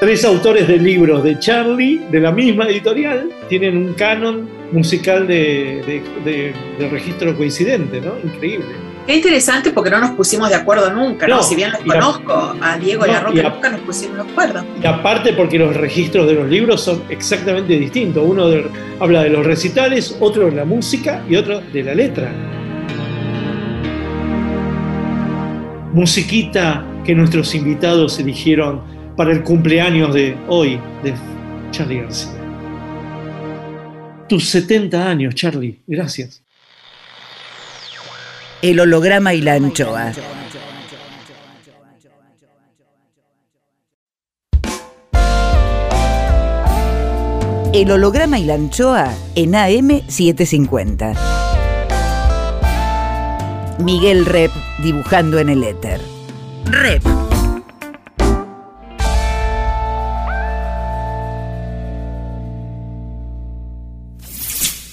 Tres 0.00 0.24
autores 0.24 0.68
de 0.68 0.76
libros 0.76 1.24
de 1.24 1.36
Charlie, 1.40 1.98
de 2.10 2.20
la 2.20 2.30
misma 2.30 2.68
editorial, 2.68 3.32
tienen 3.48 3.76
un 3.76 3.94
canon 3.94 4.47
musical 4.72 5.26
de, 5.26 5.82
de- 5.86 6.02
de- 6.30 6.54
de 6.78 6.88
registro 6.88 7.36
coincidente, 7.36 8.00
¿no? 8.00 8.12
Increíble. 8.22 8.66
Qué 9.06 9.16
interesante 9.16 9.70
porque 9.70 9.88
no 9.88 10.00
nos 10.00 10.10
pusimos 10.10 10.50
de 10.50 10.54
acuerdo 10.56 10.92
nunca, 10.92 11.26
¿no? 11.26 11.36
No, 11.36 11.42
si 11.42 11.54
bien 11.56 11.70
los 11.70 11.80
a- 11.96 11.98
conozco 12.00 12.54
a 12.60 12.76
Diego 12.76 13.06
y 13.06 13.10
a 13.10 13.20
Roque, 13.20 13.38
y 13.38 13.40
a- 13.40 13.48
nunca 13.48 13.70
nos 13.70 13.80
pusimos 13.80 14.16
de 14.16 14.30
acuerdo. 14.30 14.62
Y 14.82 14.86
aparte 14.86 15.32
porque 15.32 15.58
los 15.58 15.74
registros 15.74 16.26
de 16.26 16.34
los 16.34 16.48
libros 16.48 16.82
son 16.82 17.02
exactamente 17.08 17.78
distintos. 17.78 18.22
Uno 18.26 18.44
habla 19.00 19.22
de 19.22 19.30
los 19.30 19.46
recitales, 19.46 20.14
otro 20.20 20.46
de 20.46 20.52
la 20.52 20.66
música 20.66 21.22
y 21.28 21.36
otro 21.36 21.60
de 21.72 21.82
la 21.82 21.94
letra. 21.94 22.30
Musiquita 25.94 26.84
que 27.04 27.14
nuestros 27.14 27.54
invitados 27.54 28.18
eligieron 28.18 28.82
para 29.16 29.32
el 29.32 29.42
cumpleaños 29.42 30.12
de 30.12 30.36
hoy 30.48 30.78
de 31.02 31.14
Charlie 31.70 32.02
García 32.02 32.32
tus 34.28 34.48
70 34.48 35.08
años, 35.08 35.34
Charlie. 35.34 35.80
Gracias. 35.86 36.42
El 38.62 38.80
holograma 38.80 39.34
y 39.34 39.40
la 39.40 39.54
anchoa. 39.54 40.12
El 47.72 47.90
holograma 47.90 48.38
y 48.38 48.44
la 48.44 48.54
anchoa 48.54 49.14
en 49.34 49.52
AM750. 49.52 51.16
Miguel 53.78 54.26
Rep 54.26 54.50
dibujando 54.82 55.38
en 55.38 55.50
el 55.50 55.62
éter. 55.62 56.00
Rep. 56.64 57.27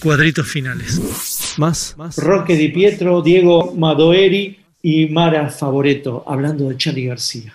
Cuadritos 0.06 0.47
finales. 0.47 1.56
Más. 1.58 1.95
Roque 2.18 2.56
Di 2.56 2.70
Pietro, 2.70 3.24
Diego 3.24 3.74
Madoeri 3.74 4.56
y 4.84 5.08
Mara 5.08 5.49
Favoreto, 5.49 6.24
hablando 6.28 6.70
de 6.70 6.78
Charlie 6.78 7.08
García. 7.08 7.51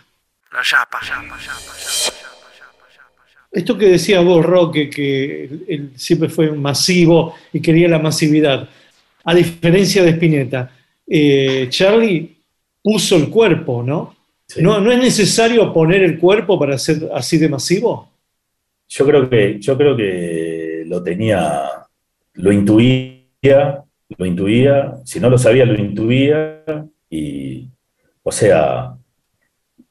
La 0.53 0.61
yapa. 0.68 0.98
Esto 3.53 3.78
que 3.78 3.86
decía 3.86 4.20
vos, 4.20 4.44
Roque, 4.44 4.90
que 4.90 5.44
él, 5.44 5.64
él 5.68 5.92
siempre 5.94 6.28
fue 6.28 6.51
masivo 6.51 7.36
y 7.53 7.61
quería 7.61 7.86
la 7.86 8.01
masividad. 8.01 8.68
A 9.22 9.32
diferencia 9.32 10.03
de 10.03 10.11
Spinetta, 10.11 10.72
eh, 11.07 11.68
Charlie 11.70 12.36
puso 12.82 13.14
el 13.14 13.28
cuerpo, 13.28 13.84
¿no? 13.84 14.16
¿no? 14.57 14.80
¿No 14.80 14.90
es 14.90 14.98
necesario 14.98 15.72
poner 15.72 16.03
el 16.03 16.18
cuerpo 16.18 16.59
para 16.59 16.76
ser 16.78 17.11
así 17.14 17.38
de 17.38 17.48
masivo? 17.48 18.11
Yo 18.88 19.07
creo 19.07 19.30
que, 19.30 19.61
yo 19.61 19.76
creo 19.78 19.96
que 19.96 20.82
lo 20.88 21.01
tenía, 21.01 21.79
lo 22.41 22.53
intuía, 22.53 23.84
lo 24.16 24.26
intuía, 24.26 24.95
si 25.05 25.20
no 25.20 25.30
lo 25.30 25.38
sabía, 25.38 25.64
lo 25.64 25.74
intuía, 25.74 26.64
y, 27.09 27.68
o 28.22 28.32
sea, 28.32 28.95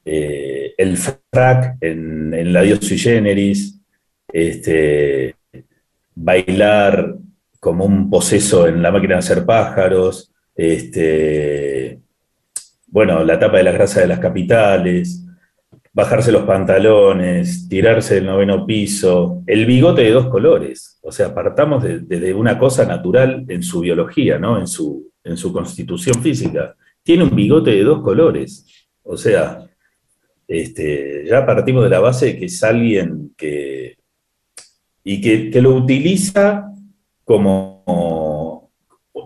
eh, 0.05 0.73
el 0.77 0.97
frac 0.97 1.77
en, 1.81 2.53
la 2.53 2.61
Dios 2.61 2.79
sui 2.79 2.97
generis, 2.97 3.79
este, 4.31 5.35
bailar 6.15 7.15
como 7.59 7.85
un 7.85 8.09
poseso 8.09 8.67
en 8.67 8.81
la 8.81 8.91
máquina 8.91 9.15
de 9.15 9.19
hacer 9.19 9.45
pájaros, 9.45 10.31
este, 10.55 11.99
bueno, 12.87 13.23
la 13.23 13.39
tapa 13.39 13.57
de 13.57 13.63
la 13.63 13.71
grasa 13.71 14.01
de 14.01 14.07
las 14.07 14.19
capitales, 14.19 15.25
bajarse 15.91 16.31
los 16.31 16.43
pantalones, 16.43 17.67
tirarse 17.67 18.15
del 18.15 18.25
noveno 18.25 18.65
piso, 18.65 19.43
el 19.47 19.65
bigote 19.65 20.03
de 20.03 20.11
dos 20.11 20.27
colores. 20.27 20.99
O 21.01 21.11
sea, 21.11 21.33
partamos 21.33 21.83
de, 21.83 22.33
una 22.33 22.57
cosa 22.59 22.85
natural 22.85 23.45
en 23.47 23.63
su 23.63 23.81
biología, 23.81 24.37
¿no? 24.37 24.59
En 24.59 24.67
su, 24.67 25.11
en 25.23 25.35
su 25.37 25.51
constitución 25.51 26.21
física. 26.21 26.75
Tiene 27.03 27.23
un 27.23 27.35
bigote 27.35 27.71
de 27.71 27.83
dos 27.83 28.01
colores. 28.01 28.65
O 29.03 29.17
sea, 29.17 29.65
este, 30.47 31.25
ya 31.27 31.45
partimos 31.45 31.83
de 31.83 31.89
la 31.89 31.99
base 31.99 32.27
de 32.27 32.37
que 32.37 32.45
es 32.45 32.63
alguien 32.63 33.33
que. 33.35 33.97
y 35.03 35.21
que, 35.21 35.49
que 35.49 35.61
lo 35.61 35.71
utiliza 35.75 36.65
como 37.23 38.71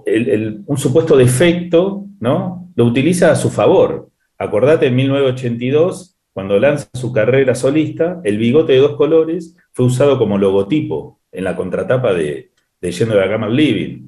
el- 0.05 0.63
un 0.65 0.77
supuesto 0.77 1.15
defecto, 1.17 2.05
¿no? 2.19 2.71
Lo 2.75 2.85
utiliza 2.85 3.31
a 3.31 3.35
su 3.35 3.49
favor. 3.49 4.09
Acordate 4.37 4.87
en 4.87 4.95
1982, 4.95 6.12
cuando 6.33 6.59
lanza 6.59 6.89
su 6.93 7.13
carrera 7.13 7.53
solista, 7.55 8.19
el 8.23 8.37
bigote 8.37 8.73
de 8.73 8.79
dos 8.79 8.95
colores 8.95 9.55
fue 9.71 9.85
usado 9.85 10.17
como 10.17 10.37
logotipo 10.37 11.19
en 11.31 11.43
la 11.43 11.55
contratapa 11.55 12.13
de, 12.13 12.51
de 12.81 12.91
Yendo 12.91 13.15
de 13.15 13.23
al 13.23 13.55
Living. 13.55 14.07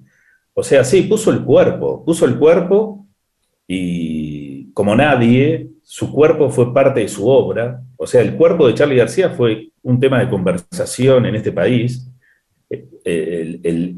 O 0.54 0.64
sea, 0.64 0.84
sí, 0.84 1.04
puso 1.04 1.32
el 1.32 1.44
cuerpo, 1.44 2.04
puso 2.04 2.26
el 2.26 2.38
cuerpo 2.38 3.06
y 3.68 4.72
como 4.74 4.96
nadie, 4.96 5.70
su 5.84 6.12
cuerpo 6.12 6.50
fue 6.50 6.74
parte 6.74 7.02
de 7.02 7.08
su 7.08 7.28
obra. 7.28 7.82
O 7.98 8.08
sea, 8.08 8.22
el 8.22 8.36
cuerpo 8.36 8.68
de 8.68 8.74
Charlie 8.74 8.98
García 8.98 9.30
fue 9.30 9.70
un 9.84 10.00
tema 10.00 10.20
de 10.20 10.30
conversación 10.30 11.26
en 11.28 11.36
este 11.36 11.52
país. 11.52 12.10
El, 12.70 12.90
el- 13.04 13.60
el- 13.64 13.96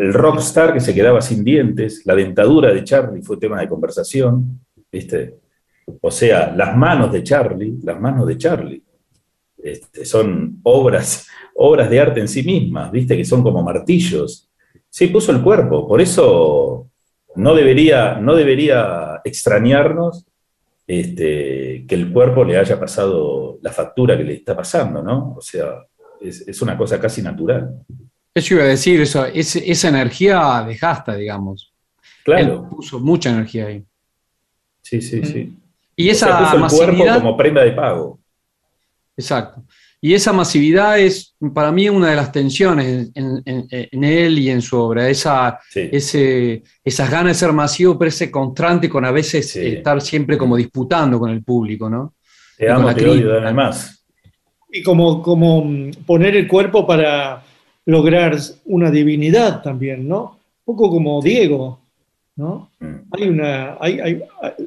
el 0.00 0.14
rockstar 0.14 0.72
que 0.72 0.80
se 0.80 0.94
quedaba 0.94 1.20
sin 1.20 1.44
dientes, 1.44 2.02
la 2.06 2.14
dentadura 2.14 2.72
de 2.72 2.84
Charlie 2.84 3.22
fue 3.22 3.36
tema 3.36 3.60
de 3.60 3.68
conversación, 3.68 4.60
¿viste? 4.90 5.34
O 6.00 6.10
sea, 6.10 6.52
las 6.54 6.76
manos 6.76 7.12
de 7.12 7.22
Charlie, 7.22 7.78
las 7.82 8.00
manos 8.00 8.26
de 8.26 8.36
Charlie, 8.38 8.82
este, 9.62 10.04
son 10.04 10.58
obras, 10.64 11.26
obras 11.54 11.88
de 11.90 12.00
arte 12.00 12.20
en 12.20 12.28
sí 12.28 12.42
mismas, 12.42 12.90
¿viste? 12.90 13.16
Que 13.16 13.24
son 13.24 13.42
como 13.42 13.62
martillos. 13.62 14.48
Sí, 14.88 15.08
puso 15.08 15.32
el 15.32 15.42
cuerpo, 15.42 15.86
por 15.86 16.00
eso 16.00 16.88
no 17.36 17.54
debería, 17.54 18.14
no 18.18 18.34
debería 18.34 19.20
extrañarnos 19.24 20.24
este, 20.86 21.84
que 21.86 21.94
el 21.94 22.12
cuerpo 22.12 22.44
le 22.44 22.56
haya 22.56 22.78
pasado 22.78 23.58
la 23.62 23.72
factura 23.72 24.16
que 24.16 24.24
le 24.24 24.34
está 24.34 24.56
pasando, 24.56 25.02
¿no? 25.02 25.34
O 25.36 25.40
sea, 25.40 25.84
es, 26.20 26.46
es 26.46 26.62
una 26.62 26.76
cosa 26.78 27.00
casi 27.00 27.22
natural. 27.22 27.82
Eso 28.34 28.54
iba 28.54 28.64
a 28.64 28.68
decir, 28.68 29.00
eso, 29.00 29.24
ese- 29.26 29.70
esa 29.70 29.88
energía 29.88 30.64
desgasta, 30.66 31.14
digamos. 31.16 31.72
Claro. 32.24 32.62
Él 32.64 32.68
puso 32.70 33.00
mucha 33.00 33.30
energía 33.30 33.66
ahí. 33.66 33.84
Sí, 34.82 35.00
sí, 35.02 35.24
sí. 35.24 35.56
Y 35.96 36.08
O 36.08 36.12
esa 36.12 36.26
sea, 36.26 36.38
puso 36.38 36.56
el 36.56 36.60
cuerpo 36.60 36.92
masividad. 36.92 37.18
como 37.20 37.36
prenda 37.36 37.64
de 37.64 37.72
pago. 37.72 38.18
Exacto. 39.16 39.62
Y 40.00 40.12
esa 40.12 40.32
masividad 40.32 40.98
es 41.00 41.34
para 41.54 41.72
mí 41.72 41.88
una 41.88 42.10
de 42.10 42.16
las 42.16 42.30
tensiones 42.30 43.10
en, 43.14 43.42
en- 43.44 43.66
en 43.70 44.04
él 44.04 44.38
y 44.38 44.50
en 44.50 44.60
su 44.60 44.76
obra. 44.78 45.08
Esa, 45.08 45.58
ese, 45.74 46.62
esas 46.84 47.10
ganas 47.10 47.28
de 47.28 47.46
ser 47.46 47.52
masivo, 47.52 47.98
pero 47.98 48.10
ese 48.10 48.30
constante 48.30 48.88
con 48.90 49.04
a 49.04 49.10
veces 49.10 49.56
estar 49.56 50.00
siempre 50.02 50.36
como 50.36 50.56
disputando 50.56 51.18
con 51.18 51.30
el 51.30 51.42
público, 51.42 51.88
¿no? 51.88 52.14
Te 52.58 52.66
Y 52.66 52.68
amo, 52.68 52.94
te 52.94 53.08
odio, 53.08 53.28
dame 53.40 53.52
más. 53.54 54.04
Y 54.70 54.82
como, 54.82 55.22
como 55.22 55.64
poner 56.04 56.36
el 56.36 56.46
cuerpo 56.46 56.86
para 56.86 57.42
lograr 57.86 58.36
una 58.66 58.90
divinidad 58.90 59.62
también, 59.62 60.06
¿no? 60.06 60.38
Un 60.66 60.76
poco 60.76 60.90
como 60.90 61.22
Diego, 61.22 61.80
¿no? 62.36 62.70
Hay 63.12 63.28
una, 63.28 63.76
hay, 63.80 64.00
hay- 64.00 64.22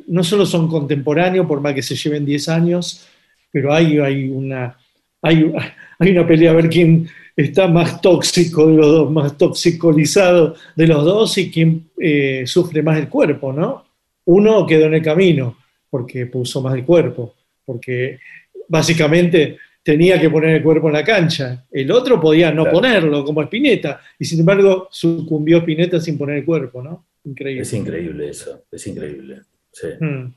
no 0.08 0.24
solo 0.24 0.46
son 0.46 0.68
contemporáneos, 0.68 1.46
por 1.48 1.62
más 1.62 1.74
que 1.74 1.82
se 1.82 1.96
lleven 1.96 2.26
10 2.26 2.50
años, 2.50 3.08
pero 3.52 3.74
hay, 3.74 3.98
hay, 4.00 4.30
una, 4.30 4.78
hay, 5.22 5.54
hay 6.00 6.12
una 6.12 6.28
pelea 6.28 6.52
a 6.52 6.56
ver 6.56 6.70
quién 6.70 7.08
está 7.36 7.68
más 7.68 8.02
tóxico 8.02 8.68
de 8.68 8.76
los 8.76 8.88
dos, 8.88 9.12
más 9.12 9.38
toxicolizado 9.38 10.56
de 10.76 10.88
los 10.88 11.06
dos 11.06 11.38
y 11.38 11.50
quién 11.52 11.90
eh, 12.00 12.44
sufre 12.46 12.82
más 12.84 12.98
el 12.98 13.08
cuerpo, 13.08 13.54
¿no? 13.54 13.86
Uno 14.26 14.66
quedó 14.68 14.86
en 14.86 14.96
el 14.96 15.02
camino 15.02 15.58
porque 15.90 16.26
puso 16.28 16.62
más 16.62 16.76
el 16.76 16.84
cuerpo, 16.86 17.34
porque 17.66 18.20
básicamente 18.68 19.58
tenía 19.92 20.22
que 20.22 20.30
poner 20.30 20.58
el 20.58 20.62
cuerpo 20.64 20.88
en 20.88 20.94
la 20.94 21.04
cancha. 21.04 21.66
El 21.72 21.90
otro 21.92 22.20
podía 22.22 22.52
no 22.52 22.62
Claro. 22.64 22.76
ponerlo, 22.78 23.26
como 23.26 23.42
Spinetta, 23.42 24.00
y 24.20 24.26
sin 24.26 24.40
embargo 24.42 24.88
sucumbió 24.92 25.58
Spinetta 25.58 26.00
sin 26.00 26.16
poner 26.16 26.38
el 26.38 26.46
cuerpo, 26.46 26.84
¿no? 26.84 27.06
Increíble. 27.26 27.64
Es 27.64 27.74
increíble 27.74 28.30
eso, 28.30 28.66
es 28.72 28.86
increíble. 28.86 29.42
Sí. 29.72 29.88
Mm. 30.00 30.34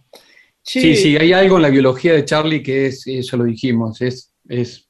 Sí, 0.63 0.97
sí, 0.97 1.17
hay 1.19 1.33
algo 1.35 1.57
en 1.57 1.63
la 1.63 1.69
biología 1.71 2.15
de 2.15 2.25
Charlie 2.25 2.63
que 2.63 2.87
es, 2.87 3.07
eso 3.07 3.37
lo 3.37 3.45
dijimos, 3.45 4.01
es, 4.01 4.33
es 4.49 4.89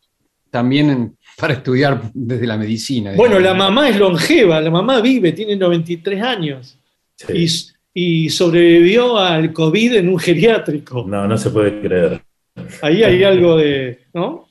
también 0.51 0.91
en- 0.91 1.17
para 1.37 1.55
estudiar 1.55 2.01
desde 2.15 2.47
la 2.47 2.57
medicina. 2.57 3.15
Bueno, 3.17 3.41
la 3.41 3.55
mamá 3.55 3.89
es 3.89 3.97
longeva, 3.99 4.61
la 4.61 4.71
mamá 4.71 5.01
vive, 5.01 5.33
tiene 5.33 5.57
93 5.57 6.23
años 6.23 6.79
y, 7.35 7.47
y 7.95 8.29
sobrevivió 8.31 9.19
al 9.19 9.53
COVID 9.53 9.95
en 9.95 10.09
un 10.09 10.19
geriátrico. 10.19 11.05
No, 11.09 11.27
no 11.27 11.37
se 11.37 11.51
puede 11.51 11.81
creer. 11.81 12.21
Ahí 12.83 13.03
hay 13.03 13.23
algo 13.25 13.57
de, 13.57 13.99
¿no? 14.13 14.47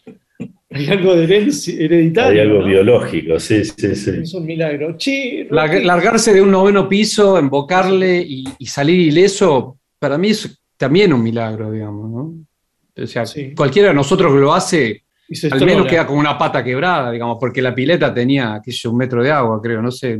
Hay 0.72 0.88
algo 0.88 1.16
de 1.16 1.24
herencia- 1.26 1.74
Hay 1.78 1.86
hereditario. 1.86 2.42
algo 2.42 2.60
¿no? 2.62 2.66
biológico, 2.68 3.40
sí, 3.40 3.64
sí, 3.66 3.96
sí. 3.96 4.12
Es 4.24 4.34
un 4.34 4.46
milagro. 4.46 4.96
Che, 4.98 5.48
largarse 5.50 6.34
de 6.34 6.42
un 6.42 6.50
noveno 6.52 6.88
piso, 6.88 7.38
embocarle 7.38 8.22
y, 8.22 8.44
y 8.58 8.66
salir 8.66 9.00
ileso, 9.00 9.78
para 10.00 10.18
mí 10.18 10.30
es 10.30 10.62
también 10.78 11.14
un 11.14 11.22
milagro, 11.22 11.72
digamos, 11.72 12.10
¿no? 12.10 13.04
O 13.04 13.08
sea, 13.08 13.24
cualquiera 13.56 13.90
de 13.90 13.94
nosotros 13.94 14.34
que 14.34 14.40
lo 14.40 14.54
hace, 14.54 15.04
al 15.52 15.66
menos 15.66 15.88
queda 15.88 16.06
con 16.08 16.18
una 16.18 16.38
pata 16.38 16.64
quebrada, 16.64 17.12
digamos, 17.12 17.38
porque 17.40 17.62
la 17.62 17.74
pileta 17.76 18.14
tenía, 18.14 18.62
qué 18.64 18.72
sé 18.72 18.88
un 18.88 18.98
metro 18.98 19.24
de 19.24 19.32
agua, 19.32 19.62
creo, 19.62 19.82
no 19.82 19.92
sé. 19.92 20.20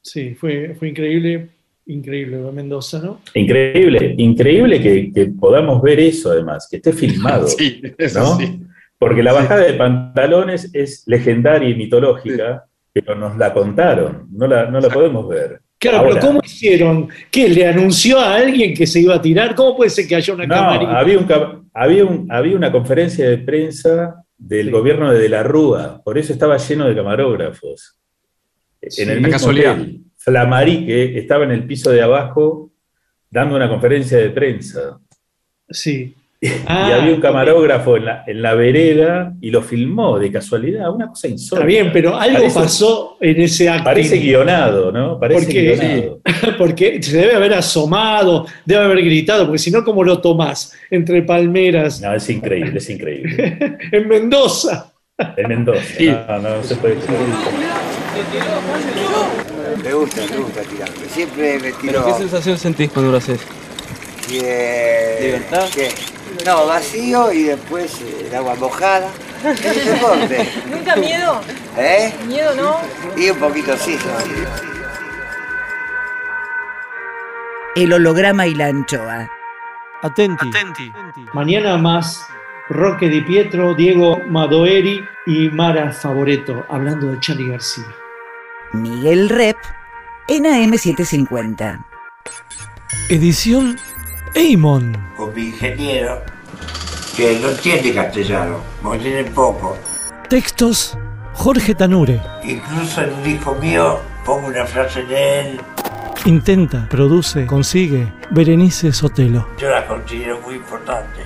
Sí, 0.00 0.34
fue, 0.34 0.74
fue 0.78 0.88
increíble, 0.88 1.48
increíble 1.86 2.38
Mendoza, 2.52 3.00
¿no? 3.00 3.20
Increíble, 3.34 4.14
increíble 4.18 4.80
que, 4.82 5.12
que 5.12 5.26
podamos 5.26 5.80
ver 5.82 6.00
eso 6.00 6.30
además, 6.30 6.66
que 6.70 6.76
esté 6.76 6.92
filmado. 6.92 7.46
Sí, 7.58 7.80
eso 7.98 8.20
¿no? 8.20 8.36
sí. 8.38 8.60
Porque 8.98 9.22
la 9.22 9.32
bajada 9.32 9.64
de 9.66 9.74
pantalones 9.74 10.70
es 10.74 11.02
legendaria 11.06 11.68
y 11.68 11.74
mitológica, 11.74 12.64
pero 12.92 13.14
nos 13.14 13.36
la 13.36 13.52
contaron, 13.52 14.26
no 14.32 14.46
la, 14.46 14.70
no 14.70 14.80
la 14.80 14.88
podemos 14.88 15.28
ver. 15.28 15.60
Claro, 15.78 15.98
Ahora, 15.98 16.14
pero 16.14 16.26
¿cómo 16.26 16.40
hicieron? 16.42 17.08
¿Qué? 17.30 17.50
¿Le 17.50 17.66
anunció 17.66 18.18
a 18.18 18.36
alguien 18.36 18.72
que 18.74 18.86
se 18.86 19.00
iba 19.00 19.14
a 19.14 19.20
tirar? 19.20 19.54
¿Cómo 19.54 19.76
puede 19.76 19.90
ser 19.90 20.08
que 20.08 20.16
haya 20.16 20.32
una 20.32 20.46
No, 20.46 20.54
camarita? 20.54 20.98
había, 20.98 21.18
un 21.18 21.26
había, 21.74 22.04
un- 22.06 22.26
había 22.32 22.56
una 22.56 22.72
conferencia 22.72 23.28
de 23.28 23.36
prensa 23.38 24.24
del 24.38 24.70
gobierno 24.70 25.12
de 25.12 25.18
De 25.20 25.28
la 25.28 25.42
Rúa, 25.42 26.00
por 26.02 26.16
eso 26.16 26.32
estaba 26.32 26.56
lleno 26.56 26.88
de 26.88 26.94
camarógrafos. 26.94 27.98
Sí, 28.88 29.02
en 29.02 29.10
el 29.10 29.18
una 29.18 29.28
mismo 29.28 29.38
casualidad. 29.40 29.72
hotel, 29.72 30.00
Flamarique 30.26 31.16
estaba 31.18 31.44
en 31.44 31.52
el 31.52 31.62
piso 31.64 31.90
de 31.92 32.02
abajo 32.02 32.70
dando 33.30 33.54
una 33.54 33.68
conferencia 33.68 34.18
de 34.18 34.30
prensa. 34.30 34.98
Sí. 35.70 36.14
Ah, 36.66 36.88
y 36.88 36.92
había 37.00 37.14
un 37.14 37.20
camarógrafo 37.20 37.96
en 37.96 38.04
la, 38.06 38.24
en 38.26 38.42
la 38.42 38.54
vereda 38.54 39.32
y 39.40 39.50
lo 39.52 39.62
filmó 39.62 40.18
de 40.18 40.30
casualidad, 40.32 40.92
una 40.92 41.08
cosa 41.08 41.28
insólita. 41.28 41.56
Está 41.56 41.66
bien, 41.66 41.90
pero 41.92 42.16
algo 42.16 42.38
Parece- 42.38 42.60
pasó 42.60 43.16
en 43.20 43.40
ese 43.40 43.68
acto. 43.68 43.84
Parece 43.84 44.18
guionado, 44.18 44.90
¿no? 44.90 45.18
Parece 45.18 45.44
Porque, 45.44 45.62
guionado. 45.76 46.20
porque 46.58 47.02
se 47.02 47.16
debe 47.18 47.34
haber 47.36 47.54
asomado, 47.54 48.46
debe 48.64 48.84
haber 48.84 49.04
gritado, 49.04 49.44
porque 49.46 49.58
si 49.58 49.70
no, 49.70 49.84
¿cómo 49.84 50.02
lo 50.04 50.20
tomás? 50.20 50.72
Entre 50.90 51.22
palmeras, 51.22 52.00
No, 52.00 52.12
es 52.14 52.28
increíble, 52.28 52.78
es 52.78 52.90
increíble. 52.90 53.78
en 53.92 54.08
Mendoza. 54.08 54.92
En 55.36 55.48
Mendoza. 55.48 56.02
No, 56.28 56.38
no, 56.40 56.56
no 56.56 56.62
se 56.64 56.74
puede 56.76 56.96
creer. 56.96 57.20
Me 59.82 59.92
gusta, 59.94 60.20
me 60.30 60.36
gusta 60.38 60.62
tirarme. 60.62 61.06
Siempre 61.08 61.58
me 61.58 61.72
tiro. 61.72 62.02
¿Pero 62.02 62.04
qué 62.06 62.12
sensación 62.14 62.58
sentís 62.58 62.90
cuando 62.90 63.12
lo 63.12 63.18
haces? 63.18 63.40
que- 64.28 65.18
¿Libertad? 65.22 65.68
que- 65.70 65.94
no, 66.44 66.66
vacío 66.66 67.32
y 67.32 67.44
después 67.44 68.00
eh, 68.02 68.26
el 68.28 68.34
agua 68.34 68.54
mojada. 68.56 69.08
Es 69.44 69.84
deporte. 69.86 70.48
¿Nunca 70.70 70.96
miedo? 70.96 71.40
¿Eh? 71.76 72.12
¿Miedo 72.26 72.54
no? 72.56 72.78
Y 73.16 73.30
un 73.30 73.38
poquito 73.38 73.76
sí. 73.76 73.96
El 77.76 77.92
holograma 77.92 78.46
y 78.46 78.54
la 78.54 78.66
anchoa. 78.66 79.30
Atenti. 80.02 80.92
Mañana 81.32 81.76
más 81.78 82.26
Roque 82.68 83.08
Di 83.08 83.20
Pietro, 83.22 83.74
Diego 83.74 84.20
Madoeri 84.28 85.04
y 85.26 85.48
Mara 85.50 85.92
Favoreto, 85.92 86.64
hablando 86.68 87.08
de 87.12 87.20
Charlie 87.20 87.50
García. 87.50 87.84
Miguel 88.72 89.28
Rep 89.28 89.56
en 90.28 90.44
AM750. 90.44 91.84
Edición 93.08 93.76
Eimon. 94.34 94.96
con 95.16 95.34
mi 95.34 95.46
ingeniero, 95.46 96.22
que 97.16 97.38
no 97.40 97.50
entiende 97.50 97.94
castellano, 97.94 98.58
o 98.82 98.96
tiene 98.96 99.24
poco. 99.24 99.76
Textos 100.28 100.98
Jorge 101.34 101.74
Tanure. 101.74 102.20
Incluso 102.42 103.02
en 103.02 103.12
un 103.14 103.26
hijo 103.30 103.54
mío 103.56 104.00
pongo 104.24 104.48
una 104.48 104.66
frase 104.66 105.02
de 105.04 105.40
él, 105.40 105.60
Intenta, 106.24 106.88
produce, 106.88 107.46
consigue. 107.46 108.12
Berenice 108.30 108.92
Sotelo. 108.92 109.46
yo 109.58 109.70
la 109.70 109.86
considero 109.86 110.40
muy 110.40 110.56
importante. 110.56 111.20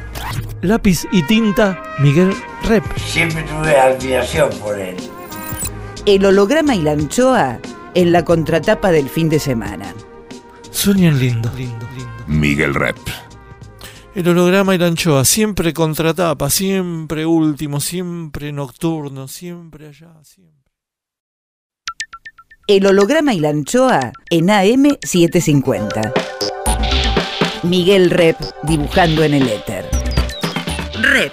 Lápiz 0.61 1.07
y 1.11 1.23
tinta 1.23 1.83
Miguel 2.01 2.35
Rep. 2.65 2.85
Siempre 2.99 3.43
tuve 3.45 3.79
admiración 3.79 4.51
por 4.61 4.79
él. 4.79 4.97
El 6.07 6.25
holograma 6.25 6.75
y 6.75 6.83
la 6.83 6.93
anchoa 6.93 7.61
en 7.95 8.13
la 8.13 8.25
contratapa 8.25 8.91
del 8.91 9.09
fin 9.09 9.29
de 9.29 9.39
semana. 9.39 9.95
Sueñan 10.71 11.19
lindo. 11.19 11.51
Miguel 12.27 12.75
Rep. 12.75 12.97
El 14.15 14.29
holograma 14.29 14.75
y 14.75 14.79
la 14.79 14.87
anchoa, 14.87 15.25
siempre 15.25 15.73
contratapa, 15.73 16.51
siempre 16.51 17.27
último, 17.27 17.81
siempre 17.81 18.51
nocturno, 18.51 19.29
siempre 19.29 19.89
allá, 19.89 20.15
siempre. 20.23 20.59
El 22.67 22.87
holograma 22.87 23.35
y 23.35 23.41
la 23.41 23.51
anchoa 23.51 24.13
en 24.31 24.49
AM750. 24.49 26.13
Miguel 27.65 28.11
Rep 28.11 28.37
dibujando 28.63 29.23
en 29.23 29.35
el 29.35 29.49
éter. 29.49 29.85
Rep. 31.03 31.33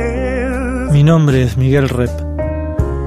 Mi 1.01 1.05
nombre 1.05 1.41
es 1.41 1.57
Miguel 1.57 1.89
Rep. 1.89 2.11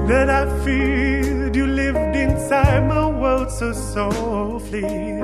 that 0.09 0.29
I 0.29 0.45
feared. 0.65 1.55
You 1.55 1.65
lived 1.65 2.13
inside 2.13 2.85
my 2.89 3.05
world 3.05 3.49
so 3.49 3.71
softly, 3.71 5.21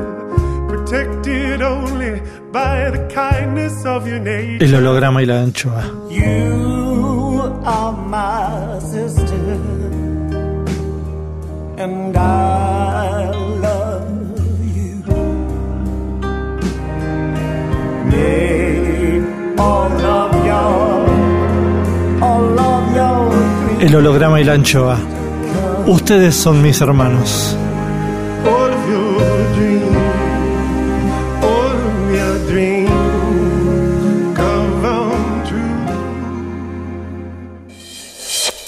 protected 0.69 1.61
only 1.61 2.21
by 2.53 2.89
the 2.89 3.09
kindness 3.13 3.85
of 3.85 4.07
your 4.07 4.21
nature. 4.21 4.63
El 4.63 4.73
holograma 4.73 5.21
y 5.21 5.25
la 5.25 5.41
anchoa. 5.41 5.83
You 6.09 7.41
are 7.65 7.91
my 8.07 8.79
sister, 8.79 9.59
and 11.77 12.15
I 12.15 13.31
love 13.59 14.39
you. 14.77 15.03
All 19.59 19.89
El 23.81 23.95
holograma 23.95 24.39
y 24.39 24.43
la 24.43 24.53
anchoa. 24.53 24.95
Ustedes 25.87 26.35
son 26.35 26.61
mis 26.61 26.79
hermanos. 26.81 27.57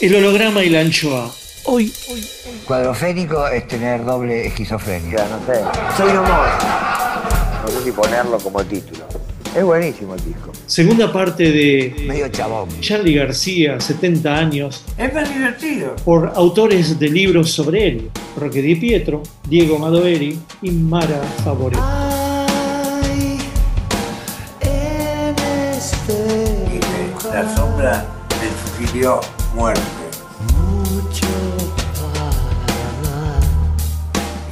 El 0.01 0.15
holograma 0.15 0.63
y 0.63 0.69
la 0.69 0.81
anchoa. 0.81 1.31
Hoy, 1.65 1.93
Cuadrofénico 2.65 3.47
es 3.47 3.67
tener 3.67 4.03
doble 4.03 4.47
esquizofrenia. 4.47 5.25
no 5.29 5.45
sé. 5.45 5.61
Soy 5.95 6.09
un 6.11 6.17
humor. 6.17 6.47
No 7.63 7.67
sé 7.69 7.83
si 7.83 7.91
ponerlo 7.91 8.37
como 8.39 8.63
título. 8.65 9.12
Es 9.55 9.63
buenísimo 9.63 10.15
el 10.15 10.25
disco. 10.25 10.51
Segunda 10.65 11.13
parte 11.13 11.43
de 11.51 12.05
Medio 12.07 12.27
chabón. 12.29 12.69
Charlie 12.81 13.13
García, 13.13 13.79
70 13.79 14.35
años, 14.35 14.83
Es 14.97 15.13
más 15.13 15.31
divertido. 15.31 15.95
por 16.03 16.31
autores 16.35 16.97
de 16.97 17.09
libros 17.09 17.51
sobre 17.51 17.87
él, 17.87 18.09
Roque 18.35 18.61
Di 18.63 18.75
Pietro, 18.75 19.21
Diego 19.47 19.77
Madoeri 19.77 20.39
y 20.63 20.71
Mara 20.71 21.21
Favoreto. 21.43 21.83
Dice, 26.71 27.31
la 27.31 27.55
sombra 27.55 28.05
del 28.41 28.85
sugirió 28.85 29.21
muerte. 29.55 29.81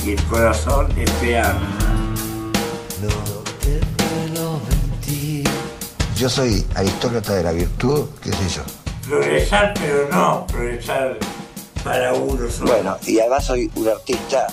Y 0.05 0.11
el 0.11 0.23
corazón 0.23 0.87
espera. 0.97 1.57
Yo 6.21 6.29
soy 6.29 6.63
aristócrata 6.75 7.33
de 7.33 7.43
la 7.43 7.51
virtud, 7.51 8.07
qué 8.21 8.31
sé 8.31 8.57
yo. 8.57 8.61
Progresar, 9.09 9.73
pero 9.73 10.07
no 10.11 10.45
progresar 10.45 11.17
para 11.83 12.13
uno 12.13 12.47
solo. 12.47 12.73
Bueno, 12.73 12.95
y 13.07 13.19
además 13.19 13.43
soy 13.43 13.71
un 13.73 13.87
artista 13.87 14.45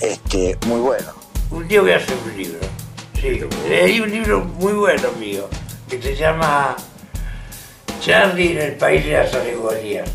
este, 0.00 0.56
muy 0.68 0.78
bueno. 0.78 1.08
Un 1.50 1.66
día 1.66 1.80
voy 1.80 1.90
a 1.90 1.96
hacer 1.96 2.16
un 2.24 2.36
libro. 2.36 2.60
Sí, 3.20 3.40
leí 3.68 3.98
un 3.98 4.12
libro 4.12 4.44
muy 4.44 4.74
bueno 4.74 5.10
mío, 5.18 5.48
que 5.90 6.00
se 6.00 6.14
llama 6.14 6.76
Charlie 8.00 8.52
en 8.52 8.58
el 8.58 8.76
país 8.76 9.04
de 9.04 9.14
las 9.14 9.34
alegorías. 9.34 10.08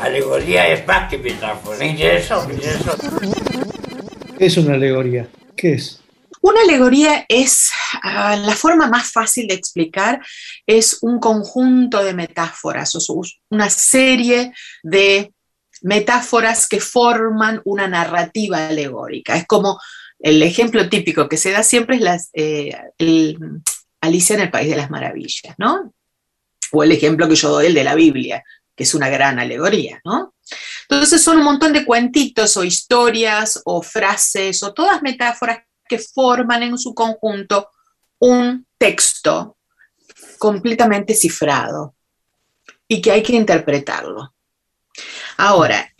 Alegoría 0.00 0.66
es 0.68 0.86
más 0.86 1.10
que 1.10 1.18
metáfora. 1.18 1.76
Me 1.76 1.88
interesó, 1.88 2.48
me 2.48 2.54
interesó. 2.54 2.96
¿Qué 4.38 4.46
es 4.46 4.56
una 4.56 4.76
alegoría? 4.76 5.28
¿Qué 5.54 5.74
es? 5.74 6.01
Una 6.42 6.60
alegoría 6.62 7.24
es, 7.28 7.70
ah, 8.02 8.36
la 8.36 8.56
forma 8.56 8.88
más 8.88 9.12
fácil 9.12 9.46
de 9.46 9.54
explicar, 9.54 10.20
es 10.66 10.98
un 11.00 11.20
conjunto 11.20 12.02
de 12.02 12.14
metáforas, 12.14 12.94
o 12.96 13.22
una 13.50 13.70
serie 13.70 14.52
de 14.82 15.32
metáforas 15.82 16.66
que 16.66 16.80
forman 16.80 17.62
una 17.64 17.86
narrativa 17.86 18.68
alegórica. 18.68 19.36
Es 19.36 19.46
como 19.46 19.80
el 20.18 20.42
ejemplo 20.42 20.88
típico 20.88 21.28
que 21.28 21.36
se 21.36 21.52
da 21.52 21.62
siempre 21.62 21.96
es 21.96 22.30
eh, 22.32 22.76
Alicia 24.00 24.34
en 24.34 24.42
el 24.42 24.50
País 24.50 24.68
de 24.68 24.76
las 24.76 24.90
Maravillas, 24.90 25.54
¿no? 25.58 25.94
O 26.72 26.82
el 26.82 26.90
ejemplo 26.90 27.28
que 27.28 27.36
yo 27.36 27.50
doy, 27.50 27.66
el 27.66 27.74
de 27.74 27.84
la 27.84 27.94
Biblia, 27.94 28.42
que 28.74 28.82
es 28.82 28.94
una 28.94 29.08
gran 29.08 29.38
alegoría, 29.38 30.00
¿no? 30.04 30.34
Entonces 30.88 31.22
son 31.22 31.38
un 31.38 31.44
montón 31.44 31.72
de 31.72 31.84
cuentitos 31.84 32.56
o 32.56 32.64
historias 32.64 33.60
o 33.64 33.80
frases 33.80 34.60
o 34.64 34.74
todas 34.74 35.02
metáforas 35.02 35.60
que 35.88 35.98
forman 35.98 36.62
en 36.62 36.78
su 36.78 36.94
conjunto 36.94 37.70
un 38.18 38.66
texto 38.78 39.56
completamente 40.38 41.14
cifrado 41.14 41.94
y 42.86 43.00
que 43.00 43.10
hay 43.12 43.22
que 43.22 43.34
interpretarlo. 43.34 44.34
Ahora, 45.38 45.92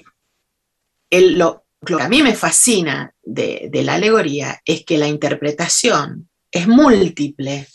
el- 1.10 1.38
lo, 1.38 1.64
que 1.84 1.94
a 1.94 2.08
mí 2.08 2.22
me 2.22 2.34
fascina 2.34 3.12
de 3.22 3.82
la 3.84 3.94
alegoría 3.94 4.60
es 4.64 4.84
que 4.84 4.98
la 4.98 5.08
interpretación 5.08 6.28
es 6.52 6.68
múltiple. 6.68 7.66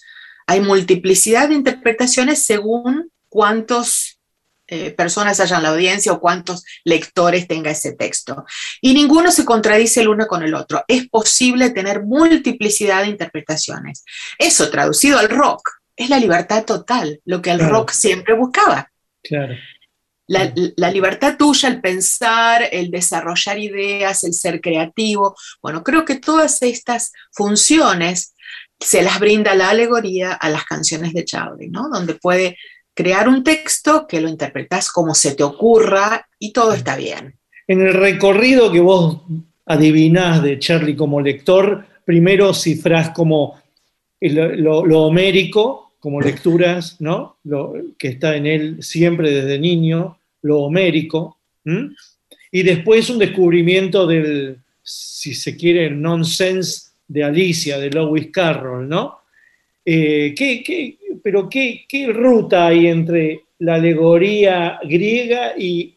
Hay 0.45 0.62
multiplicidad 0.62 1.49
de 1.49 1.55
interpretaciones 1.55 2.45
según 2.45 3.12
cuántos 3.28 4.07
eh, 4.68 4.91
personas 4.91 5.39
haya 5.39 5.57
en 5.57 5.63
la 5.63 5.70
audiencia 5.70 6.11
o 6.11 6.20
cuántos 6.20 6.63
lectores 6.84 7.47
tenga 7.47 7.72
ese 7.72 7.93
texto. 7.93 8.45
Y 8.82 8.93
ninguno 8.93 9.32
se 9.32 9.45
contradice 9.45 10.01
el 10.01 10.09
uno 10.09 10.28
con 10.28 10.43
el 10.43 10.53
otro. 10.53 10.84
Es 10.88 11.07
posible 11.09 11.70
tener 11.70 12.03
multiplicidad 12.03 13.03
de 13.03 13.09
interpretaciones. 13.09 14.03
Eso 14.38 14.70
traducido 14.70 15.20
al 15.20 15.30
rock 15.30 15.70
es 15.95 16.09
la 16.09 16.20
libertad 16.20 16.63
total, 16.63 17.20
lo 17.26 17.41
que 17.41 17.49
el 17.51 17.57
Claro. 17.57 17.74
rock 17.74 17.91
siempre 17.91 18.36
buscaba. 18.36 18.91
Claro. 19.24 19.55
La, 20.28 20.51
la 20.76 20.91
libertad 20.91 21.38
tuya, 21.38 21.70
el 21.70 21.80
pensar, 21.82 22.68
el 22.72 22.91
desarrollar 22.91 23.57
ideas, 23.57 24.24
el 24.26 24.34
ser 24.34 24.59
creativo. 24.59 25.36
Bueno, 25.61 25.84
creo 25.84 26.03
que 26.03 26.15
todas 26.15 26.61
estas 26.61 27.13
funciones 27.32 28.36
se 28.80 29.01
las 29.01 29.20
brinda 29.20 29.55
la 29.55 29.70
alegoría 29.70 30.34
a 30.34 30.49
las 30.49 30.65
canciones 30.65 31.13
de 31.13 31.26
Charlie, 31.26 31.70
¿no? 31.70 31.89
Donde 31.89 32.13
puede 32.13 32.57
crear 32.98 33.30
un 33.30 33.43
texto 33.43 34.08
que 34.08 34.20
lo 34.20 34.28
interpretas 34.28 34.91
como 34.91 35.14
se 35.14 35.36
te 35.36 35.43
ocurra 35.43 36.28
y 36.39 36.52
todo 36.52 36.74
está 36.74 36.98
bien. 36.98 37.36
En 37.68 37.82
el 37.82 37.93
recorrido 37.93 38.72
que 38.72 38.80
vos 38.80 39.22
adivinás 39.68 40.41
de 40.41 40.58
Charlie 40.58 40.95
como 40.95 41.22
lector, 41.22 41.86
primero 42.04 42.56
cifrás 42.56 43.12
como 43.12 43.62
lo, 44.20 45.04
homérico, 45.04 45.91
como 46.00 46.20
lecturas, 46.22 47.00
¿no? 47.00 47.38
Lo 47.43 47.76
que 48.00 48.08
está 48.08 48.36
en 48.36 48.48
él 48.48 48.78
siempre 48.82 49.30
desde 49.30 49.60
niño, 49.60 50.18
lo 50.41 50.62
homérico, 50.62 51.38
y 52.52 52.64
después 52.64 53.12
un 53.12 53.20
descubrimiento 53.20 54.08
del, 54.08 54.58
si 54.82 55.36
se 55.36 55.56
quiere, 55.56 55.86
el 55.86 56.02
nonsense 56.02 56.89
de 57.08 57.24
Alicia, 57.24 57.78
de 57.78 57.91
Lewis 57.91 58.30
Carroll, 58.32 58.89
¿no? 58.89 59.20
Eh, 59.90 60.34
¿qué- 60.38 60.62
qué- 60.64 60.98
pero 61.24 61.48
qué, 61.48 61.86
qué 61.88 62.08
ruta 62.08 62.68
hay 62.68 62.88
entre 62.88 63.44
la 63.60 63.76
alegoría 63.76 64.80
griega 64.84 65.54
y, 65.58 65.96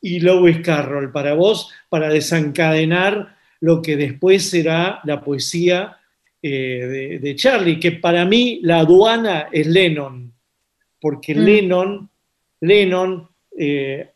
y 0.00 0.18
Lewis 0.18 0.58
Carroll 0.64 1.12
para 1.12 1.34
vos, 1.34 1.70
para 1.88 2.08
desencadenar 2.08 3.36
lo 3.60 3.80
que 3.80 3.96
después 3.96 4.50
será 4.50 4.98
la 5.04 5.20
poesía 5.20 5.96
eh, 6.42 6.48
de, 6.50 7.18
de 7.20 7.36
Charlie, 7.36 7.78
que 7.78 7.92
para 7.92 8.24
mí 8.24 8.58
la 8.64 8.80
aduana 8.80 9.46
es 9.52 9.64
Lennon, 9.68 10.32
porque 11.00 11.36
Mm. 11.36 11.38
Lennon, 11.38 12.10
Lennon 12.62 13.28
eh, 13.56 14.08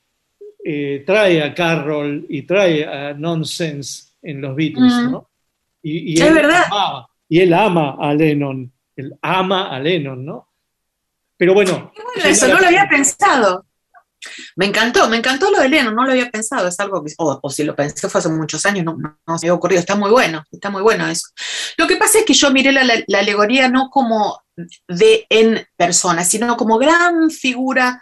eh, 0.65 1.05
trae 1.07 1.41
a 1.41 1.55
Carroll 1.55 2.27
y 2.29 2.43
trae 2.43 2.85
a 2.85 3.15
Nonsense 3.15 4.09
en 4.23 4.41
los 4.41 4.57
Beatles, 4.57 4.93
Mm. 4.93 5.11
¿no? 5.13 5.29
Y, 5.85 6.13
y 6.13 6.15
Es 6.15 6.21
él 6.23 6.35
verdad. 6.35 6.63
amaba- 6.67 7.06
y 7.29 7.41
él 7.41 7.53
ama 7.55 7.97
a 8.01 8.15
Lennon, 8.15 8.73
él 8.97 9.15
ama 9.23 9.75
a 9.75 9.79
Lennon, 9.81 10.25
¿no? 10.25 10.49
Pero 11.37 11.55
bueno, 11.55 11.93
Bueno, 11.95 12.29
eso 12.31 12.49
no 12.49 12.59
lo 12.59 12.67
había 12.67 12.89
pensado. 12.89 13.67
Me 14.57 14.67
encantó, 14.67 15.09
me 15.09 15.19
encantó 15.19 15.51
lo 15.51 15.61
de 15.61 15.69
Lennon, 15.69 15.95
no 15.95 16.05
lo 16.05 16.11
había 16.13 16.31
pensado, 16.31 16.67
es 16.67 16.81
algo 16.81 17.05
que, 17.05 17.13
o, 17.19 17.39
o 17.43 17.51
si 17.51 17.63
lo 17.65 17.77
pensé 17.77 18.09
fue 18.09 18.19
hace 18.19 18.29
muchos 18.31 18.65
años, 18.67 18.85
no, 18.85 18.97
no, 18.97 19.19
no 19.27 19.39
se 19.39 19.47
me 19.47 19.51
había 19.51 19.55
ocurrido, 19.59 19.79
está 19.81 19.95
muy 19.95 20.11
bueno, 20.11 20.43
está 20.51 20.71
muy 20.71 20.83
bueno 20.83 21.07
eso. 21.07 21.29
Lo 21.77 21.87
que 21.87 21.97
pasa 21.97 22.19
es 22.21 22.25
que 22.25 22.33
yo 22.35 22.51
miré 22.51 22.73
la, 22.73 22.83
la- 22.83 23.05
la 23.07 23.19
alegoría 23.19 23.69
no 23.69 23.91
como 23.91 24.41
de 24.89 25.27
en 25.29 25.65
persona, 25.77 26.25
sino 26.25 26.57
como 26.57 26.79
gran 26.79 27.31
figura 27.31 28.01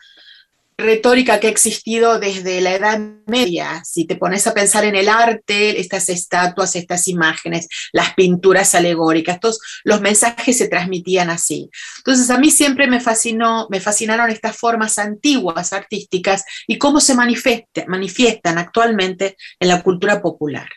retórica 0.77 1.39
que 1.39 1.47
ha 1.47 1.51
existido 1.51 2.19
desde 2.19 2.61
la 2.61 2.75
Edad 2.75 2.99
Media. 3.27 3.83
Si 3.85 4.07
te 4.07 4.17
pones 4.17 4.47
a 4.47 4.55
pensar 4.55 4.85
en 4.85 4.97
el 4.97 5.09
arte, 5.09 5.81
estas 5.81 6.09
estatuas, 6.09 6.75
estas 6.75 7.07
imágenes, 7.09 7.69
las 7.93 8.15
pinturas 8.15 8.75
alegóricas, 8.75 9.41
todos 9.41 9.61
los 9.85 10.01
mensajes 10.01 10.59
se 10.59 10.69
transmitían 10.69 11.31
así. 11.31 11.71
Entonces 11.99 12.29
a 12.31 12.39
mí 12.39 12.51
siempre 12.51 12.87
me 12.89 13.01
fascinó, 13.01 13.69
me 13.71 13.81
fascinaron 13.81 14.31
estas 14.31 14.57
formas 14.57 14.99
antiguas 14.99 15.73
artísticas 15.73 16.45
y 16.67 16.79
cómo 16.79 17.01
se 17.01 17.15
manifiesta- 17.15 17.87
manifiestan 17.87 18.59
actualmente 18.59 19.37
en 19.61 19.69
la 19.69 19.83
cultura 19.83 20.21
popular. 20.21 20.69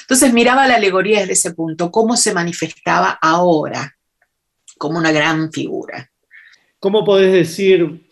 Entonces 0.00 0.32
miraba 0.32 0.66
la 0.66 0.76
alegoría 0.76 1.20
desde 1.20 1.34
ese 1.34 1.54
punto, 1.54 1.90
cómo 1.90 2.16
se 2.16 2.32
manifestaba 2.34 3.18
ahora 3.20 3.96
como 4.78 4.98
una 4.98 5.12
gran 5.12 5.52
figura. 5.52 6.10
¿Cómo 6.78 7.04
podés 7.04 7.32
decir 7.32 8.09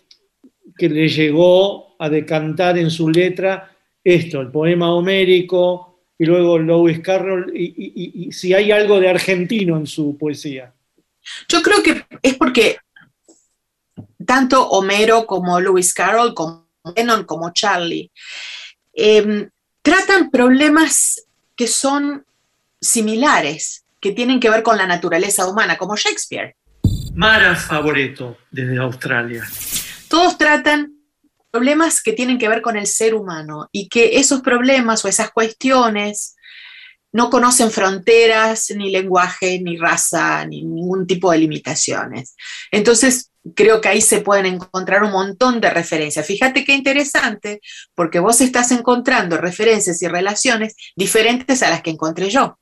que 0.79 0.89
le 0.89 1.09
llegó 1.09 1.97
a 1.99 2.09
decantar 2.09 2.79
en 2.79 2.91
su 2.91 3.11
letra 3.11 3.71
esto, 4.05 4.41
el 4.41 4.51
poema 4.51 4.93
homérico 4.95 6.01
y 6.19 6.25
luego 6.25 6.59
Lewis 6.59 7.01
Carroll, 7.01 7.53
y, 7.55 7.65
y- 7.65 7.93
y- 7.95 8.29
y 8.29 8.33
si 8.33 8.55
hay 8.55 8.71
algo 8.73 8.99
de 9.01 9.09
argentino 9.11 9.77
en 9.77 9.87
su 9.87 10.17
poesía? 10.17 10.73
Yo 11.49 11.63
creo 11.63 11.83
que 11.83 12.05
es 12.23 12.35
porque 12.35 12.79
tanto 14.25 14.69
Homero 14.71 15.27
como 15.27 15.61
Lewis 15.61 15.93
Carroll, 15.95 16.35
como 16.35 16.67
Lennon, 16.97 17.25
como 17.25 17.53
Charlie, 17.53 18.11
eh, 18.95 19.49
tratan 19.83 20.31
problemas 20.31 21.25
que 21.55 21.67
son 21.67 22.25
similares, 22.81 23.85
que 24.01 24.13
tienen 24.13 24.41
que 24.41 24.51
ver 24.51 24.63
con 24.63 24.77
la 24.77 24.87
naturaleza 24.87 25.47
humana, 25.49 25.77
como 25.77 25.97
Shakespeare. 25.97 26.55
Mara 27.15 27.55
Favoreto, 27.57 28.39
desde 28.51 28.79
Australia. 28.79 29.45
Todos 30.09 30.39
tratan 30.39 30.95
problemas 31.51 32.03
que 32.03 32.13
tienen 32.13 32.39
que 32.39 32.49
ver 32.49 32.63
con 32.63 32.77
el 32.77 32.87
ser 32.87 33.15
humano 33.15 33.69
y 33.73 33.89
que 33.89 34.19
esos 34.19 34.43
problemas 34.43 35.05
o 35.05 35.09
esas 35.09 35.31
cuestiones 35.31 36.37
no 37.13 37.31
conocen 37.31 37.71
fronteras, 37.71 38.71
ni 38.77 38.91
lenguaje, 38.91 39.61
ni 39.61 39.77
raza, 39.77 40.45
ni 40.45 40.63
ningún 40.63 41.07
tipo 41.07 41.33
de 41.33 41.39
limitaciones. 41.39 42.37
Entonces, 42.71 43.33
creo 43.55 43.81
que 43.81 43.89
ahí 43.89 44.03
se 44.03 44.21
pueden 44.21 44.47
encontrar 44.47 45.03
un 45.03 45.13
montón 45.13 45.61
de 45.61 45.71
referencias. 45.71 46.27
Fíjate 46.27 46.65
qué 46.65 46.75
interesante, 46.75 47.61
porque 47.95 48.19
vos 48.19 48.41
estás 48.41 48.73
encontrando 48.73 49.39
referencias 49.39 50.03
y 50.03 50.09
relaciones 50.09 50.77
diferentes 50.97 51.63
a 51.63 51.71
las 51.71 51.83
que 51.83 51.91
encontré 51.91 52.29
yo. 52.29 52.59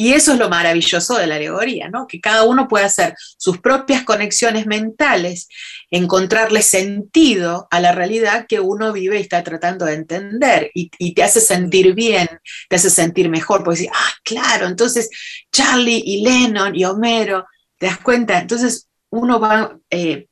Y 0.00 0.14
eso 0.14 0.32
es 0.32 0.38
lo 0.38 0.48
maravilloso 0.48 1.18
de 1.18 1.26
la 1.26 1.34
alegoría, 1.34 1.90
¿no? 1.90 2.06
Que 2.06 2.22
cada 2.22 2.44
uno 2.44 2.68
puede 2.68 2.86
hacer 2.86 3.14
sus 3.36 3.58
propias 3.58 4.02
conexiones 4.02 4.66
mentales, 4.66 5.46
encontrarle 5.90 6.62
sentido 6.62 7.68
a 7.70 7.80
la 7.80 7.92
realidad 7.92 8.46
que 8.48 8.60
uno 8.60 8.94
vive 8.94 9.18
y 9.18 9.20
está 9.20 9.44
tratando 9.44 9.84
de 9.84 9.92
entender 9.92 10.70
y, 10.72 10.90
y 10.96 11.12
te 11.12 11.22
hace 11.22 11.42
sentir 11.42 11.92
bien, 11.92 12.26
te 12.70 12.76
hace 12.76 12.88
sentir 12.88 13.28
mejor, 13.28 13.62
porque 13.62 13.80
decir, 13.80 13.92
ah, 13.94 14.12
claro, 14.24 14.68
entonces 14.68 15.10
Charlie 15.52 16.02
y 16.02 16.22
Lennon 16.22 16.74
y 16.74 16.86
Homero, 16.86 17.44
¿te 17.76 17.84
das 17.84 17.98
cuenta? 17.98 18.38
Entonces 18.38 18.88
uno 19.10 19.38
va 19.38 19.78
eh, 19.90 20.28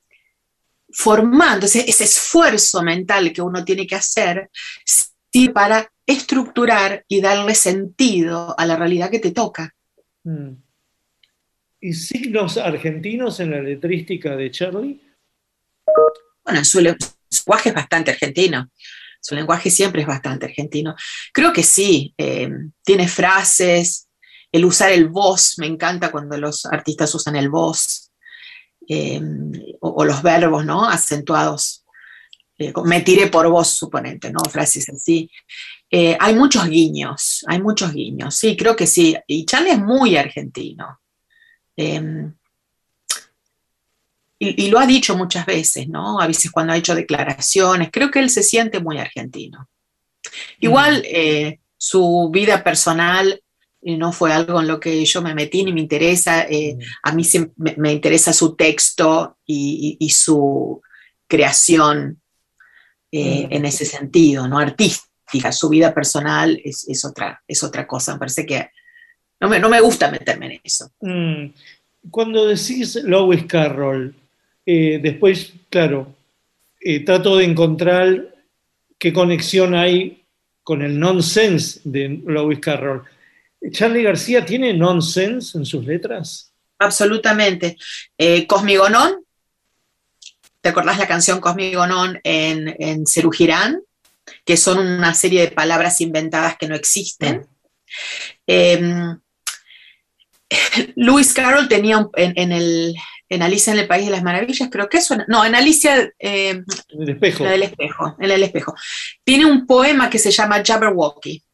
formando 0.89 1.67
ese, 1.67 1.85
ese 1.87 2.05
esfuerzo 2.05 2.83
mental 2.83 3.35
que 3.35 3.43
uno 3.43 3.63
tiene 3.67 3.87
que 3.87 3.97
hacer 3.97 4.49
para 5.53 5.93
estructurar 6.09 7.05
y 7.07 7.21
darle 7.21 7.55
sentido 7.55 8.59
a 8.59 8.65
la 8.67 8.77
realidad 8.77 9.11
que 9.11 9.21
te 9.21 9.31
toca. 9.31 9.75
Mm. 10.25 10.55
¿Y 11.81 11.93
signos 11.93 12.57
argentinos 12.57 13.39
en 13.41 13.51
la 13.51 13.61
letrística 13.61 14.35
de 14.35 14.51
Charlie? 14.51 15.01
Bueno, 16.45 16.65
su, 16.65 16.81
le- 16.81 16.97
su 17.31 17.43
lenguaje 17.47 17.69
es 17.69 17.75
bastante 17.75 18.11
argentino. 18.11 18.71
Su 19.21 19.35
lenguaje 19.35 19.71
siempre 19.71 20.01
es 20.01 20.09
bastante 20.09 20.47
argentino. 20.47 20.97
Creo 21.33 21.53
que 21.53 21.63
sí, 21.63 22.15
eh, 22.17 22.49
tiene 22.83 23.07
frases, 23.07 24.09
el 24.51 24.65
usar 24.65 24.91
el 24.93 25.09
vos, 25.09 25.57
me 25.59 25.67
encanta 25.67 26.11
cuando 26.11 26.39
los 26.39 26.65
artistas 26.65 27.15
usan 27.15 27.37
el 27.37 27.51
vos, 27.51 28.13
eh, 28.89 29.21
o, 29.81 29.89
o 29.91 30.05
los 30.07 30.23
verbos, 30.23 30.65
¿no? 30.65 30.89
Acentuados. 30.89 31.85
Eh, 32.57 32.73
me 32.85 33.03
tiré 33.03 33.27
por 33.29 33.49
vos, 33.51 33.69
suponente, 33.69 34.33
¿no? 34.33 34.41
Frases 34.51 34.89
así. 34.89 35.31
Eh, 35.91 36.17
hay 36.21 36.35
muchos 36.35 36.69
guiños, 36.69 37.45
hay 37.49 37.63
muchos 37.63 37.93
guiños, 37.93 38.35
sí, 38.37 38.57
creo 38.57 38.77
que 38.77 38.87
sí. 38.87 39.17
Y 39.27 39.45
Charlie 39.47 39.71
es 39.73 39.81
muy 39.81 40.17
argentino. 40.17 41.01
Eh, 41.77 42.31
y, 44.39 44.67
y 44.67 44.71
lo 44.71 44.79
ha 44.79 44.87
dicho 44.87 45.17
muchas 45.17 45.47
veces, 45.47 45.89
¿no? 45.89 46.21
A 46.21 46.27
veces 46.27 46.51
cuando 46.51 46.73
ha 46.73 46.77
hecho 46.77 46.95
declaraciones, 46.95 47.89
creo 47.93 48.11
que 48.11 48.21
él 48.21 48.31
se 48.31 48.43
siente 48.43 48.81
muy 48.81 48.99
argentino. 48.99 49.69
Igual 50.61 51.03
eh, 51.07 51.61
su 51.77 52.31
vida 52.33 52.63
personal 52.63 53.43
eh, 53.83 53.97
no 53.97 54.13
fue 54.13 54.33
algo 54.33 54.61
en 54.61 54.69
lo 54.69 54.79
que 54.79 55.05
yo 55.05 55.23
me 55.23 55.35
metí 55.35 55.65
ni 55.65 55.73
me 55.73 55.81
interesa. 55.81 56.43
eh, 56.43 56.77
A 57.03 57.13
mí 57.13 57.25
me, 57.57 57.75
me 57.79 57.93
interesa 57.93 58.33
su 58.33 58.55
texto 58.55 59.39
y, 59.47 59.97
y- 60.01 60.07
y 60.07 60.11
su 60.11 60.83
creación 61.27 62.21
Mm. 63.11 63.47
en 63.51 63.65
ese 63.65 63.87
sentido, 63.87 64.47
¿no? 64.49 64.61
Artística. 65.29 65.53
Su 65.53 65.69
vida 65.69 65.93
personal 65.93 66.59
es, 66.65 66.89
es 66.89 67.05
otra, 67.05 67.43
es 67.47 67.63
otra 67.63 67.87
cosa. 67.87 68.15
Me 68.15 68.19
parece 68.19 68.47
que 68.47 68.71
No 69.41 69.49
me, 69.49 69.61
no 69.61 69.69
me 69.69 69.81
gusta 69.81 70.11
meterme 70.11 70.47
en 70.47 70.61
eso. 70.65 70.91
Mm, 71.01 71.53
Cuando 72.11 72.47
decís 72.47 72.97
Lewis 72.97 73.45
Carroll, 73.45 74.15
eh, 74.67 74.99
después, 75.03 75.53
claro, 75.71 76.15
eh, 76.81 77.05
trato 77.05 77.37
de 77.37 77.45
encontrar 77.45 78.35
qué 78.99 79.13
conexión 79.13 79.75
hay 79.75 80.25
con 80.65 80.83
el 80.83 80.99
nonsense 80.99 81.81
de 81.85 82.21
Lewis 82.27 82.59
Carroll. 82.61 83.05
¿Charlie 83.71 84.03
García 84.03 84.45
tiene 84.45 84.73
nonsense 84.73 85.57
en 85.59 85.65
sus 85.65 85.85
letras? 85.85 86.53
Absolutamente. 86.79 87.77
Eh, 88.17 88.47
Cosmigonón, 88.47 89.25
¿te 90.61 90.69
acordás 90.69 90.99
la 90.99 91.07
canción 91.09 91.41
Cosmigonón 91.41 92.21
en, 92.25 92.75
en 92.79 93.07
Cerú 93.07 93.31
Girán? 93.31 93.81
Que 94.49 94.57
son 94.57 94.79
una 94.79 95.13
serie 95.13 95.43
de 95.43 95.51
palabras 95.51 96.01
inventadas 96.01 96.57
que 96.57 96.67
no 96.69 96.75
existen. 96.75 97.47
Eh, 98.47 98.81
Lewis 100.97 101.35
Carroll 101.35 101.69
tenía 101.69 101.99
un- 101.99 102.11
en, 102.17 102.33
en 102.37 102.53
el, 102.53 102.95
en 103.29 103.43
Alicia 103.43 103.73
en 103.75 103.79
el 103.81 103.87
País 103.87 104.07
de 104.07 104.11
las 104.13 104.23
Maravillas, 104.23 104.69
creo 104.73 104.89
que 104.89 104.99
eso, 104.99 105.17
no, 105.29 105.45
en 105.45 105.55
Alicia, 105.55 106.11
eh, 106.19 106.63
El 106.89 107.09
espejo. 107.11 107.45
la 107.45 107.51
del 107.51 107.63
espejo, 107.65 108.17
en 108.19 108.31
el 108.31 108.43
espejo. 108.43 108.75
Tiene 109.25 109.45
un 109.45 109.67
poema 109.67 110.09
que 110.09 110.19
se 110.19 110.31
llama 110.31 110.63
Jabberwocky, 110.65 111.45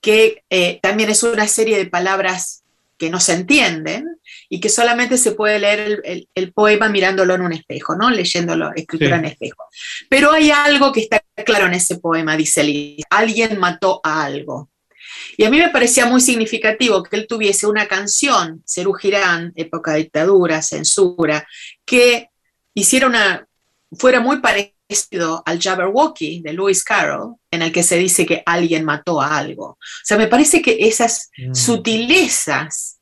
que 0.00 0.42
eh, 0.50 0.80
también 0.82 1.10
es 1.10 1.22
una 1.22 1.46
serie 1.46 1.76
de 1.78 1.86
palabras 1.86 2.64
que 2.98 3.08
no 3.10 3.20
se 3.20 3.34
entienden 3.34 4.19
y 4.48 4.60
que 4.60 4.68
solamente 4.68 5.16
se 5.18 5.32
puede 5.32 5.58
leer 5.58 5.80
el, 5.80 6.00
el- 6.04 6.28
el 6.34 6.52
poema 6.52 6.88
mirándolo 6.88 7.34
en 7.34 7.42
un 7.42 7.52
espejo, 7.52 7.94
¿no? 7.96 8.10
Leyéndolo, 8.10 8.70
escritura 8.74 9.16
Sí. 9.16 9.20
en 9.20 9.24
espejo. 9.26 9.64
Pero 10.08 10.32
hay 10.32 10.50
algo 10.50 10.92
que 10.92 11.00
está 11.00 11.22
claro 11.44 11.66
en 11.66 11.74
ese 11.74 11.98
poema, 11.98 12.36
dice 12.36 12.62
Liz. 12.64 13.04
Alguien 13.10 13.58
mató 13.58 14.00
a 14.04 14.24
algo. 14.24 14.70
Y 15.36 15.44
a 15.44 15.50
mí 15.50 15.58
me 15.58 15.70
parecía 15.70 16.06
muy 16.06 16.20
significativo 16.20 17.02
que 17.02 17.16
él 17.16 17.26
tuviese 17.28 17.66
una 17.66 17.86
canción, 17.86 18.62
Cerú 18.66 18.92
Girán, 18.94 19.52
época 19.56 19.92
de 19.92 19.98
dictadura, 19.98 20.62
censura, 20.62 21.46
que 21.84 22.28
hiciera 22.74 23.06
una, 23.06 23.46
fuera 23.92 24.20
muy 24.20 24.40
parecido 24.40 25.42
al 25.46 25.60
Jabberwocky 25.60 26.42
de 26.42 26.52
Lewis 26.52 26.84
Carroll, 26.84 27.36
en 27.50 27.62
el 27.62 27.72
que 27.72 27.82
se 27.82 27.96
dice 27.96 28.26
que 28.26 28.42
alguien 28.46 28.84
mató 28.84 29.20
a 29.20 29.36
algo. 29.38 29.64
O 29.70 29.78
sea, 30.04 30.16
me 30.16 30.26
parece 30.28 30.60
que 30.62 30.76
esas 30.80 31.30
sutilezas 31.52 32.99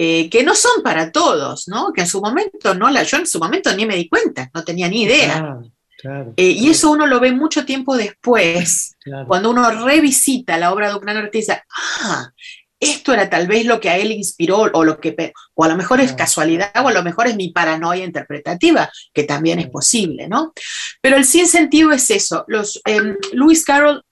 eh, 0.00 0.30
que 0.30 0.44
no 0.44 0.54
son 0.54 0.80
para 0.84 1.10
todos, 1.10 1.66
¿no? 1.66 1.92
Que 1.92 2.02
en 2.02 2.06
su 2.06 2.20
momento 2.20 2.72
no 2.72 2.88
la, 2.88 3.02
yo 3.02 3.16
en 3.16 3.26
su 3.26 3.40
momento 3.40 3.74
ni 3.74 3.84
me 3.84 3.96
di 3.96 4.08
cuenta, 4.08 4.48
no 4.54 4.62
tenía 4.62 4.88
ni 4.88 5.02
idea. 5.02 5.40
Claro, 5.40 5.72
claro. 6.00 6.34
Eh, 6.36 6.50
y 6.50 6.70
eso 6.70 6.92
uno 6.92 7.04
lo 7.04 7.18
ve 7.18 7.32
mucho 7.32 7.64
tiempo 7.64 7.96
después, 7.96 8.96
cuando 9.26 9.50
uno 9.50 9.68
revisita 9.84 10.56
la 10.56 10.72
obra 10.72 10.88
de 10.88 10.94
Ucrán 10.94 11.16
Ortiz, 11.16 11.48
ah, 11.50 12.30
esto 12.78 13.12
era 13.12 13.28
tal 13.28 13.48
vez 13.48 13.66
lo 13.66 13.80
que 13.80 13.90
a 13.90 13.98
él 13.98 14.12
inspiró, 14.12 14.70
o 14.72 14.84
lo 14.84 15.00
que, 15.00 15.32
o 15.54 15.64
a 15.64 15.68
lo 15.68 15.76
mejor 15.76 16.00
es 16.00 16.12
casualidad, 16.12 16.70
o 16.76 16.86
a 16.86 16.92
lo 16.92 17.02
mejor 17.02 17.26
es 17.26 17.34
mi 17.34 17.48
paranoia 17.48 18.04
interpretativa, 18.04 18.88
que 19.12 19.24
también 19.24 19.58
es 19.58 19.68
posible, 19.68 20.28
¿no? 20.28 20.52
Pero 21.00 21.16
el 21.16 21.24
sin 21.24 21.48
sentido 21.48 21.90
es 21.90 22.08
eso. 22.10 22.44
Los, 22.46 22.80
em, 22.84 23.16
Lewis 23.32 23.64
Carroll, 23.64 24.04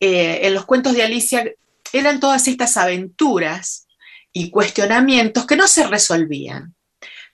eh, 0.00 0.40
en 0.42 0.54
los 0.54 0.64
cuentos 0.64 0.94
de 0.94 1.04
Alicia, 1.04 1.44
eran 1.92 2.18
todas 2.18 2.48
estas 2.48 2.76
aventuras 2.76 3.81
y 4.32 4.50
cuestionamientos 4.50 5.46
que 5.46 5.56
no 5.56 5.66
se 5.66 5.86
resolvían. 5.86 6.74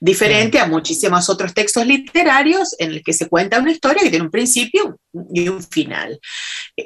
Diferente 0.01 0.59
a 0.59 0.67
muchísimos 0.67 1.29
otros 1.29 1.53
textos 1.53 1.85
literarios 1.85 2.75
en 2.79 2.91
el 2.91 3.03
que 3.03 3.13
se 3.13 3.27
cuenta 3.27 3.59
una 3.59 3.71
historia 3.71 4.01
que 4.01 4.09
tiene 4.09 4.25
un 4.25 4.31
principio 4.31 4.97
y 5.33 5.49
un 5.49 5.61
final. 5.61 6.19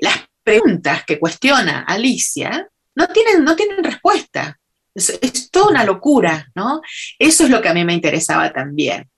Las 0.02 0.18
preguntas 0.44 1.04
que 1.06 1.20
cuestiona 1.20 1.84
Alicia 1.84 2.68
no 2.96 3.08
tienen, 3.08 3.44
no 3.44 3.56
tienen 3.56 3.84
respuesta. 3.84 4.60
Es, 4.96 5.18
es 5.22 5.52
toda 5.52 5.70
una 5.70 5.84
locura, 5.84 6.50
¿no? 6.56 6.82
Eso 7.20 7.44
es 7.44 7.50
lo 7.52 7.62
que 7.62 7.70
a 7.70 7.74
mí 7.74 7.86
me 7.86 7.94
interesaba 7.94 8.52
también, 8.52 9.10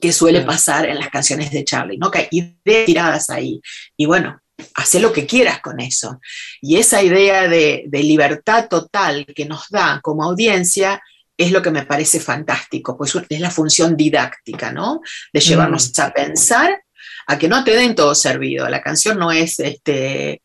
que 0.00 0.12
suele 0.12 0.42
pasar 0.42 0.86
en 0.86 0.98
las 0.98 1.08
canciones 1.08 1.50
de 1.50 1.64
Charlie, 1.64 1.98
¿no? 1.98 2.10
Que 2.10 2.18
hay 2.18 2.28
ideas 2.30 2.86
tiradas 2.86 3.30
ahí. 3.30 3.60
Y 3.96 4.04
bueno, 4.04 4.41
haz 4.74 4.94
lo 4.94 5.12
que 5.12 5.26
quieras 5.26 5.60
con 5.60 5.80
eso. 5.80 6.20
Y 6.60 6.76
esa 6.76 7.02
idea 7.02 7.48
de, 7.48 7.84
de 7.86 8.02
libertad 8.02 8.68
total 8.68 9.26
que 9.26 9.44
nos 9.44 9.68
da 9.70 10.00
como 10.02 10.24
audiencia 10.24 11.00
es 11.36 11.50
lo 11.50 11.62
que 11.62 11.70
me 11.70 11.84
parece 11.84 12.20
fantástico, 12.20 12.96
pues 12.96 13.14
es 13.28 13.40
la 13.40 13.50
función 13.50 13.96
didáctica, 13.96 14.72
¿no? 14.72 15.00
De 15.32 15.40
llevarnos 15.40 15.98
a 15.98 16.12
pensar, 16.12 16.82
a 17.26 17.38
que 17.38 17.48
no 17.48 17.64
te 17.64 17.74
den 17.74 17.94
todo 17.94 18.14
servido. 18.14 18.68
La 18.68 18.82
canción 18.82 19.18
no 19.18 19.32
es 19.32 19.58
este, 19.58 20.42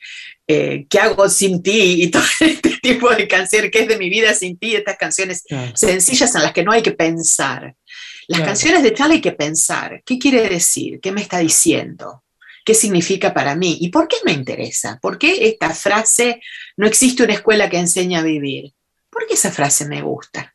eh, 0.48 0.86
¿qué 0.90 1.00
hago 1.00 1.30
sin 1.30 1.62
ti? 1.62 2.04
Y 2.04 2.08
todo 2.12 2.24
este 2.40 2.78
tipo 2.82 3.10
de 3.14 3.28
canciones, 3.28 3.70
¿qué 3.72 3.82
es 3.82 3.88
de 3.88 3.98
mi 3.98 4.10
vida 4.10 4.34
sin 4.34 4.58
ti? 4.58 4.76
Estas 4.76 4.98
canciones 4.98 5.44
Claro. 5.48 5.76
sencillas 5.76 6.34
en 6.36 6.44
las 6.44 6.54
que 6.54 6.64
no 6.64 6.72
hay 6.72 6.82
que 6.82 6.94
pensar. 6.94 7.76
Las 8.28 8.40
Claro. 8.40 8.46
canciones 8.46 8.84
de 8.84 8.94
Charlie 8.94 9.16
hay 9.16 9.22
que 9.22 9.32
pensar. 9.34 10.02
¿Qué 10.06 10.18
quiere 10.18 10.48
decir? 10.50 11.00
¿Qué 11.02 11.12
me 11.12 11.22
está 11.22 11.40
diciendo? 11.40 12.24
¿Qué 12.68 12.74
significa 12.74 13.34
para 13.34 13.56
mí? 13.56 13.78
¿Y 13.80 13.88
por 13.88 14.10
qué 14.10 14.18
me 14.26 14.34
interesa? 14.34 15.00
¿Por 15.02 15.18
qué 15.18 15.48
esta 15.48 15.70
frase, 15.70 16.42
no 16.76 16.86
existe 16.86 17.24
una 17.24 17.32
escuela 17.32 17.70
que 17.70 17.80
enseñe 17.80 18.18
a 18.18 18.22
vivir? 18.22 18.74
¿Por 19.10 19.26
qué 19.26 19.36
esa 19.36 19.52
frase 19.52 19.88
me 19.88 20.02
gusta? 20.02 20.54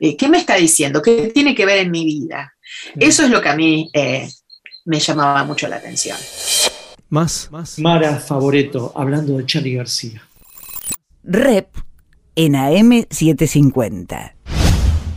Eh, 0.00 0.16
¿Qué 0.16 0.28
me 0.28 0.38
está 0.38 0.56
diciendo? 0.56 1.00
¿Qué 1.00 1.30
tiene 1.32 1.54
que 1.54 1.64
ver 1.64 1.78
en 1.78 1.92
mi 1.92 2.04
vida? 2.04 2.52
Eso 2.98 3.22
es 3.22 3.30
lo 3.30 3.40
que 3.40 3.48
a 3.48 3.54
mí 3.54 3.88
eh, 3.92 4.28
me 4.86 4.98
llamaba 4.98 5.44
mucho 5.44 5.68
la 5.68 5.76
atención. 5.76 6.18
Más. 7.10 7.48
Mara 7.78 8.16
Favoreto, 8.16 8.92
hablando 8.96 9.38
de 9.38 9.46
Charlie 9.46 9.76
García. 9.76 10.26
Rep 11.22 11.68
en 12.34 12.54
AM750. 12.54 14.59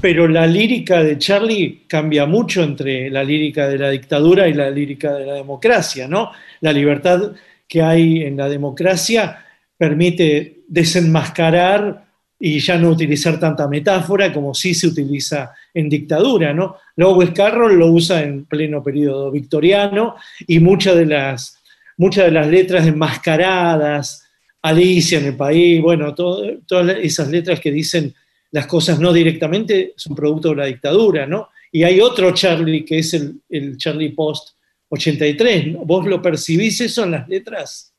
Pero 0.04 0.28
la 0.28 0.46
lírica 0.46 1.02
de 1.02 1.18
Charlie 1.18 1.84
cambia 1.88 2.26
mucho 2.26 2.62
entre 2.62 3.10
la 3.10 3.24
lírica 3.24 3.70
de 3.70 3.78
la 3.78 3.90
dictadura 3.90 4.50
y 4.50 4.54
la 4.54 4.70
lírica 4.70 5.14
de 5.14 5.26
la 5.26 5.36
democracia, 5.36 6.10
¿no? 6.10 6.30
La 6.60 6.74
libertad 6.74 7.32
que 7.66 7.82
hay 7.82 8.24
en 8.24 8.36
la 8.36 8.50
democracia 8.50 9.46
permite 9.78 10.64
desenmascarar 10.68 12.04
y 12.38 12.60
ya 12.60 12.78
no 12.78 12.90
utilizar 12.90 13.40
tanta 13.40 13.66
metáfora 13.70 14.34
como 14.34 14.54
sí 14.54 14.74
se 14.74 14.88
utiliza 14.88 15.54
en 15.74 15.88
dictadura, 15.88 16.54
¿no? 16.54 16.76
Lewis 16.98 17.30
Carroll 17.30 17.80
lo 17.80 17.88
usa 17.88 18.24
en 18.24 18.44
pleno 18.44 18.84
periodo 18.84 19.32
victoriano 19.32 20.18
y 20.46 20.60
muchas 20.60 20.98
de 20.98 21.06
las, 21.06 21.64
muchas 21.96 22.26
de 22.26 22.32
las 22.32 22.48
letras 22.48 22.86
enmascaradas, 22.86 24.28
Alicia 24.62 25.20
en 25.20 25.28
el 25.28 25.38
país, 25.38 25.82
bueno, 25.82 26.14
todas 26.14 26.98
esas 27.02 27.30
letras 27.30 27.62
que 27.62 27.72
dicen 27.72 28.14
las 28.54 28.68
cosas 28.68 29.00
no 29.00 29.12
directamente 29.12 29.94
son 29.98 30.16
producto 30.16 30.50
de 30.50 30.56
la 30.56 30.66
dictadura, 30.66 31.26
¿no? 31.26 31.50
Y 31.72 31.84
hay 31.84 32.00
otro 32.00 32.32
Charlie 32.34 32.86
que 32.86 33.00
es 33.00 33.14
el, 33.16 33.42
el 33.50 33.78
Charlie 33.78 34.12
Post 34.12 34.50
83, 34.90 35.74
¿no? 35.74 35.80
¿Vos 35.80 36.06
lo 36.06 36.22
percibís 36.22 36.80
eso 36.80 37.04
en 37.04 37.12
las 37.12 37.28
letras? 37.28 37.92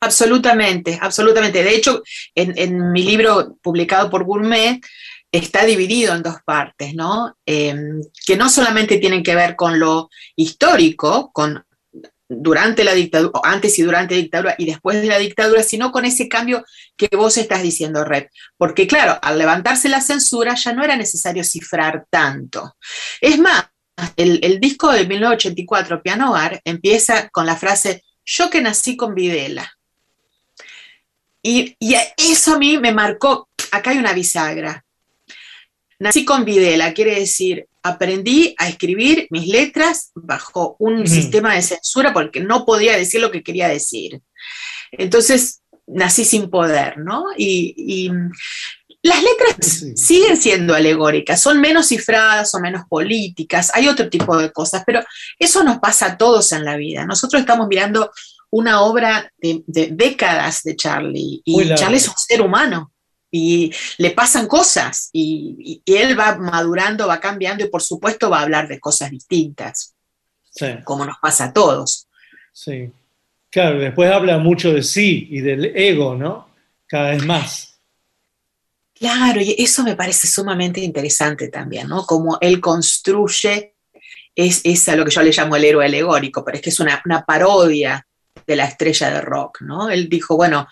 Absolutamente, 0.00 0.98
absolutamente. 1.00 1.62
De 1.62 1.76
hecho, 1.76 2.02
en, 2.34 2.52
en 2.58 2.90
mi 2.90 3.04
libro 3.04 3.56
publicado 3.62 4.10
por 4.10 4.24
Gourmet 4.24 4.80
está 5.30 5.64
dividido 5.64 6.12
en 6.12 6.24
dos 6.24 6.38
partes, 6.44 6.92
¿no? 6.94 7.36
Eh, 7.46 7.74
que 8.26 8.36
no 8.36 8.50
solamente 8.50 8.98
tienen 8.98 9.22
que 9.22 9.36
ver 9.36 9.54
con 9.54 9.78
lo 9.78 10.10
histórico, 10.34 11.30
con 11.32 11.64
durante 12.28 12.84
la 12.84 12.94
dictadura, 12.94 13.40
antes 13.44 13.78
y 13.78 13.82
durante 13.82 14.14
la 14.14 14.20
dictadura 14.20 14.54
y 14.58 14.66
después 14.66 15.00
de 15.00 15.08
la 15.08 15.18
dictadura, 15.18 15.62
sino 15.62 15.92
con 15.92 16.04
ese 16.04 16.28
cambio 16.28 16.64
que 16.96 17.08
vos 17.14 17.36
estás 17.36 17.62
diciendo, 17.62 18.04
Red. 18.04 18.26
Porque 18.56 18.86
claro, 18.86 19.18
al 19.22 19.38
levantarse 19.38 19.88
la 19.88 20.00
censura 20.00 20.54
ya 20.54 20.72
no 20.72 20.84
era 20.84 20.96
necesario 20.96 21.44
cifrar 21.44 22.06
tanto. 22.10 22.76
Es 23.20 23.38
más, 23.38 23.64
el, 24.16 24.60
disco 24.60 24.90
de 24.90 25.06
1984, 25.06 26.02
Piano 26.02 26.32
Bar, 26.32 26.60
empieza 26.64 27.28
con 27.28 27.46
la 27.46 27.56
frase, 27.56 28.02
yo 28.24 28.50
que 28.50 28.60
nací 28.60 28.96
con 28.96 29.14
Videla. 29.14 29.70
Y 31.42 31.76
eso 32.16 32.54
a 32.54 32.58
mí 32.58 32.78
me 32.78 32.92
marcó, 32.92 33.48
acá 33.70 33.90
hay 33.90 33.98
una 33.98 34.14
bisagra. 34.14 34.83
Nací 36.04 36.26
con 36.26 36.44
Videla, 36.44 36.92
quiere 36.92 37.18
decir, 37.18 37.66
aprendí 37.82 38.54
a 38.58 38.68
escribir 38.68 39.26
mis 39.30 39.48
letras 39.48 40.10
bajo 40.14 40.76
un 40.78 41.06
sistema 41.06 41.54
de 41.54 41.62
censura 41.62 42.12
porque 42.12 42.40
no 42.40 42.66
podía 42.66 42.94
decir 42.94 43.22
lo 43.22 43.30
que 43.30 43.42
quería 43.42 43.68
decir. 43.68 44.20
Entonces, 44.92 45.62
nací 45.86 46.26
sin 46.26 46.50
poder, 46.50 46.98
¿no? 46.98 47.24
Y, 47.38 47.74
y 47.78 48.10
las 49.02 49.22
letras 49.22 49.86
siguen 49.96 50.36
siendo 50.36 50.74
alegóricas, 50.74 51.40
son 51.40 51.58
menos 51.58 51.88
cifradas, 51.88 52.50
son 52.50 52.60
menos 52.60 52.82
políticas, 52.86 53.70
hay 53.72 53.88
otro 53.88 54.10
tipo 54.10 54.36
de 54.36 54.52
cosas, 54.52 54.82
pero 54.84 55.00
eso 55.38 55.64
nos 55.64 55.78
pasa 55.78 56.04
a 56.04 56.18
todos 56.18 56.52
en 56.52 56.66
la 56.66 56.76
vida. 56.76 57.06
Nosotros 57.06 57.40
estamos 57.40 57.66
mirando 57.66 58.12
una 58.50 58.82
obra 58.82 59.32
de, 59.38 59.64
de 59.66 59.88
décadas 59.90 60.64
de 60.64 60.76
Charlie 60.76 61.40
y. 61.46 61.74
Charlie 61.74 61.96
es 61.96 62.08
un 62.08 62.18
ser 62.18 62.42
humano 62.42 62.93
y 63.36 63.74
le 63.98 64.12
pasan 64.12 64.46
cosas 64.46 65.10
y, 65.12 65.82
él 65.86 66.16
va 66.18 66.36
madurando, 66.36 67.08
va 67.08 67.18
cambiando 67.18 67.64
y 67.64 67.68
por 67.68 67.82
supuesto 67.82 68.30
va 68.30 68.38
a 68.38 68.42
hablar 68.42 68.68
de 68.68 68.78
cosas 68.78 69.10
distintas, 69.10 69.92
Sí, 70.50 70.66
como 70.84 71.04
nos 71.04 71.16
pasa 71.20 71.46
a 71.46 71.52
todos. 71.52 72.06
sí. 72.52 72.92
Claro, 73.50 73.78
después 73.78 74.10
habla 74.10 74.38
mucho 74.38 74.72
de 74.72 74.82
sí 74.82 75.28
y 75.30 75.40
del 75.40 75.66
ego, 75.76 76.16
¿no? 76.16 76.48
Cada 76.88 77.10
vez 77.10 77.24
más. 77.24 77.78
Claro, 78.92 79.40
y 79.40 79.54
eso 79.56 79.84
me 79.84 79.94
parece 79.94 80.26
sumamente 80.26 80.80
interesante 80.80 81.48
también, 81.48 81.86
¿no? 81.88 82.04
Como 82.04 82.36
él 82.40 82.60
construye, 82.60 83.74
es, 84.34 84.60
es 84.64 84.88
a 84.88 84.96
lo 84.96 85.04
que 85.04 85.12
yo 85.12 85.22
le 85.22 85.30
llamo 85.30 85.54
el 85.54 85.64
héroe 85.64 85.84
alegórico, 85.84 86.44
pero 86.44 86.56
es 86.56 86.62
que 86.62 86.70
es 86.70 86.80
una, 86.80 87.00
una 87.04 87.24
parodia 87.24 88.04
de 88.44 88.56
la 88.56 88.64
estrella 88.64 89.10
de 89.10 89.20
rock, 89.20 89.60
¿no? 89.60 89.88
Él 89.88 90.08
dijo, 90.08 90.34
bueno, 90.34 90.66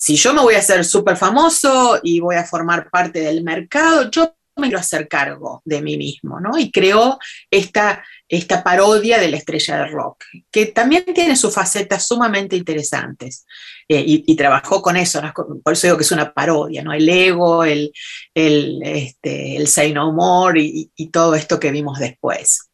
si 0.00 0.16
yo 0.16 0.34
me 0.34 0.42
voy 0.42 0.54
a 0.54 0.58
hacer 0.58 0.84
súper 0.84 1.16
famoso 1.16 2.00
y 2.02 2.20
voy 2.20 2.36
a 2.36 2.44
formar 2.44 2.90
parte 2.90 3.20
del 3.20 3.42
mercado, 3.42 4.10
yo 4.10 4.34
me 4.56 4.68
quiero 4.68 4.80
hacer 4.80 5.08
cargo 5.08 5.62
de 5.64 5.82
mí 5.82 5.96
mismo, 5.96 6.40
¿no? 6.40 6.58
Y 6.58 6.70
creó 6.70 7.18
esta, 7.50 8.04
esta 8.28 8.62
parodia 8.62 9.18
de 9.18 9.28
la 9.28 9.36
estrella 9.36 9.78
de 9.78 9.86
rock, 9.86 10.24
que 10.50 10.66
también 10.66 11.04
tiene 11.14 11.36
sus 11.36 11.52
facetas 11.52 12.06
sumamente 12.06 12.56
interesantes. 12.56 13.46
Eh, 13.88 14.02
y, 14.06 14.36
trabajó 14.36 14.80
con 14.80 14.96
eso, 14.96 15.20
¿no? 15.20 15.32
por 15.34 15.72
eso 15.74 15.86
digo 15.86 15.98
que 15.98 16.04
es 16.04 16.12
una 16.12 16.32
parodia, 16.32 16.82
¿no? 16.82 16.92
El 16.92 17.08
ego, 17.08 17.64
el, 17.64 17.92
el, 18.32 18.80
este, 18.82 19.56
el 19.56 19.68
say 19.68 19.92
no 19.92 20.12
more 20.12 20.60
y, 20.60 20.90
y 20.96 21.08
todo 21.08 21.34
esto 21.34 21.60
que 21.60 21.70
vimos 21.70 21.98
después. 21.98 22.70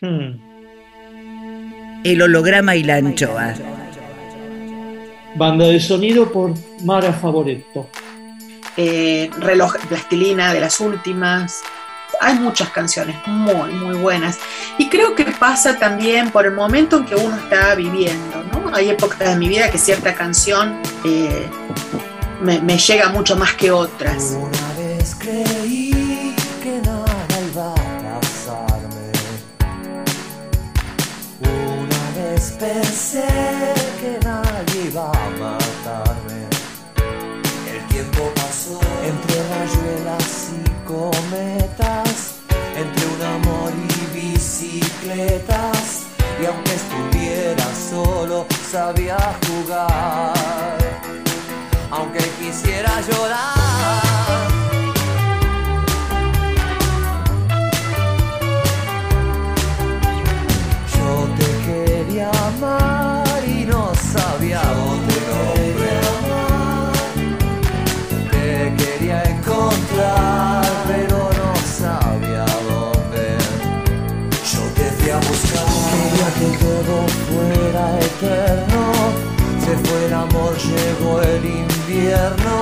Hmm. 0.00 0.54
El 2.04 2.20
holograma 2.20 2.76
y 2.76 2.82
la 2.82 2.96
anchoa. 2.96 3.54
Banda 5.36 5.66
de 5.66 5.80
sonido 5.80 6.30
por 6.30 6.54
Mara 6.82 7.12
Favoretto. 7.12 7.88
eh, 8.76 9.30
reloj 9.38 9.76
plastilina 9.88 10.52
de 10.52 10.60
las 10.60 10.80
últimas. 10.80 11.62
Hay 12.20 12.34
muchas 12.38 12.70
canciones 12.70 13.16
muy, 13.26 13.72
muy 13.72 13.96
buenas. 13.96 14.38
Y 14.78 14.88
creo 14.88 15.14
que 15.14 15.24
pasa 15.26 15.78
también 15.78 16.30
por 16.30 16.44
el 16.46 16.52
momento 16.52 16.98
en 16.98 17.04
que 17.06 17.14
uno 17.16 17.36
está 17.36 17.74
viviendo, 17.74 18.42
¿no? 18.52 18.74
Hay 18.74 18.90
épocas 18.90 19.18
de 19.18 19.36
mi 19.36 19.48
vida 19.48 19.70
que 19.70 19.78
cierta 19.78 20.14
canción 20.14 20.80
eh, 21.04 21.46
me, 22.42 22.60
me 22.60 22.78
llega 22.78 23.08
mucho 23.10 23.36
más 23.36 23.54
que 23.54 23.70
otras. 23.70 24.36
Una 24.36 24.72
vez 24.76 25.14
creí 25.18 26.34
que 26.62 26.80
nada 26.84 27.26
iba 27.52 27.72
a 27.72 28.20
pasarme. 28.20 29.12
Una 31.40 32.10
vez 32.16 32.56
pensé 32.58 33.24
entre 41.80 43.06
un 43.06 43.22
amor 43.22 43.72
y 43.72 44.16
bicicletas. 44.16 46.02
Y 46.40 46.46
aunque 46.46 46.74
estuviera 46.74 47.64
solo, 47.90 48.46
sabía 48.70 49.18
jugar. 49.46 50.78
Aunque 51.90 52.20
quisiera 52.38 53.00
llorar. 53.00 53.53
Eterno. 78.00 78.92
Se 79.64 79.76
fue 79.76 80.06
el 80.06 80.14
amor, 80.14 80.56
llegó 80.56 81.20
el 81.22 81.44
invierno. 81.44 82.60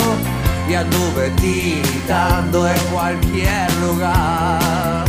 Y 0.69 0.75
anduve 0.75 1.31
tiritando 1.41 2.69
en 2.69 2.79
cualquier 2.93 3.73
lugar. 3.77 5.05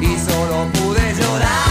Y 0.00 0.16
solo 0.18 0.66
pude 0.72 1.14
llorar. 1.14 1.66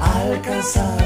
Alcanzar 0.00 0.97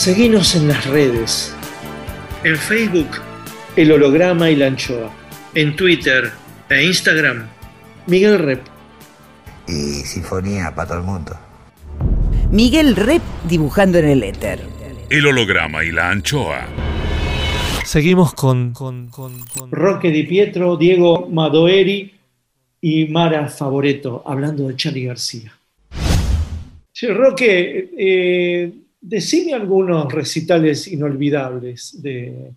Seguinos 0.00 0.56
en 0.56 0.68
las 0.68 0.86
redes. 0.86 1.54
En 2.42 2.56
Facebook, 2.56 3.20
El 3.76 3.92
Holograma 3.92 4.48
y 4.48 4.56
la 4.56 4.68
Anchoa. 4.68 5.10
En 5.54 5.76
Twitter 5.76 6.30
e 6.70 6.86
Instagram, 6.86 7.46
Miguel 8.06 8.38
Rep. 8.38 8.62
Y 9.68 10.00
sinfonía 10.06 10.74
para 10.74 10.88
todo 10.88 10.98
el 11.00 11.04
mundo. 11.04 11.36
Miguel 12.50 12.96
Rep 12.96 13.20
dibujando 13.46 13.98
en 13.98 14.06
el 14.06 14.22
éter. 14.22 14.60
El 15.10 15.26
holograma 15.26 15.84
y 15.84 15.92
la 15.92 16.08
anchoa. 16.08 16.66
Seguimos 17.84 18.32
con, 18.32 18.72
con, 18.72 19.10
con, 19.10 19.44
con- 19.48 19.70
Roque 19.70 20.10
Di 20.10 20.22
Pietro, 20.22 20.78
Diego 20.78 21.28
Madoeri 21.28 22.14
y 22.80 23.04
Mara 23.08 23.48
Favoreto, 23.48 24.22
hablando 24.24 24.66
de 24.66 24.76
Charlie 24.76 25.04
García. 25.04 25.52
Sí, 26.90 27.06
Roque, 27.08 27.90
eh, 27.98 28.72
decime 29.00 29.54
algunos 29.54 30.12
recitales 30.12 30.86
inolvidables 30.88 32.00
de, 32.02 32.52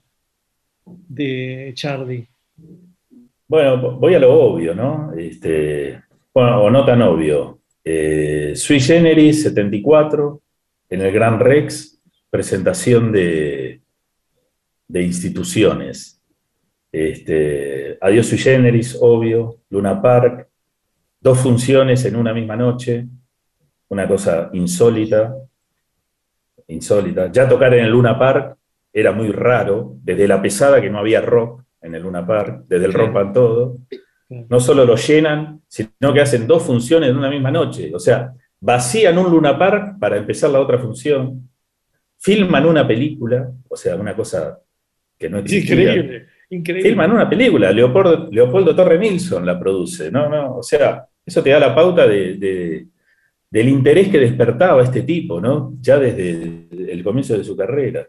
de 0.86 1.72
Charlie. 1.74 2.28
Bueno, 3.48 3.98
voy 4.00 4.16
a 4.16 4.20
lo 4.20 4.34
obvio, 4.34 4.74
¿no? 4.74 5.14
Este, 5.14 6.02
bueno, 6.34 6.64
o 6.64 6.70
no 6.70 6.86
tan 6.86 7.02
obvio. 7.02 7.60
Eh, 7.84 8.54
Sui 8.56 8.80
Generis 8.80 9.44
74, 9.44 10.42
en 10.90 11.02
el 11.02 11.12
Gran 11.12 11.40
Rex, 11.40 12.02
presentación 12.30 13.12
de, 13.12 13.82
de 14.88 15.04
instituciones. 15.04 16.22
Este, 16.92 17.98
Adiós 18.02 18.28
Sui 18.28 18.38
Generis, 18.38 18.98
obvio, 19.00 19.60
Luna 19.70 20.02
Park, 20.02 20.48
dos 21.20 21.40
funciones 21.40 22.06
en 22.06 22.16
una 22.16 22.34
misma 22.34 22.56
noche, 22.56 23.08
una 23.90 24.08
cosa 24.08 24.50
insólita, 24.54 25.36
insólita. 26.68 27.32
Ya 27.32 27.48
tocar 27.48 27.74
en 27.74 27.86
el 27.86 27.92
Luna 27.92 28.18
Park 28.18 28.58
era 28.92 29.12
muy 29.12 29.32
raro, 29.32 29.96
desde 30.04 30.28
la 30.28 30.42
pesada 30.42 30.82
que 30.82 30.90
no 30.90 31.00
había 31.00 31.22
rock 31.22 31.64
en 31.82 31.96
el 31.96 32.04
Luna 32.04 32.26
Park, 32.26 32.64
desde 32.68 32.86
el 32.86 32.94
rompan 32.94 33.34
todo. 33.34 33.78
No 34.30 34.60
solo 34.60 34.86
lo 34.86 34.96
llenan, 34.96 35.62
sino 35.68 36.14
que 36.14 36.22
hacen 36.22 36.48
dos 36.48 36.64
funciones 36.64 37.10
en 37.10 37.18
una 37.18 37.30
misma 37.30 37.52
noche. 37.52 37.92
O 37.94 38.00
sea, 38.00 38.34
vacían 38.60 39.18
un 39.18 39.30
Luna 39.32 39.58
Park 39.58 39.98
para 40.00 40.18
empezar 40.18 40.50
la 40.50 40.60
otra 40.60 40.78
función, 40.80 41.50
filman 42.18 42.66
una 42.66 42.88
película, 42.88 43.52
o 43.70 43.76
sea, 43.76 43.96
una 43.96 44.16
cosa 44.16 44.60
que 45.20 45.30
no 45.30 45.40
existía. 45.40 45.76
Increíble, 45.76 46.26
increíble. 46.50 46.90
Filman 46.90 47.12
una 47.12 47.30
película, 47.30 47.72
Leopoldo, 47.72 48.30
Leopoldo 48.32 48.76
Torre 48.76 48.98
Nilsson 48.98 49.46
la 49.46 49.60
produce, 49.60 50.10
¿no? 50.10 50.30
no 50.30 50.58
o 50.58 50.64
sea, 50.64 51.06
eso 51.26 51.44
te 51.44 51.50
da 51.50 51.60
la 51.60 51.76
pauta 51.76 52.08
de, 52.08 52.36
de- 52.36 52.88
del 53.54 53.70
interés 53.70 54.10
que 54.10 54.18
despertaba 54.18 54.82
este 54.82 55.04
tipo, 55.04 55.40
¿no? 55.40 55.76
Ya 55.80 56.00
desde 56.00 56.66
el, 56.72 57.04
comienzo 57.04 57.38
de 57.38 57.44
su 57.44 57.56
carrera. 57.56 58.08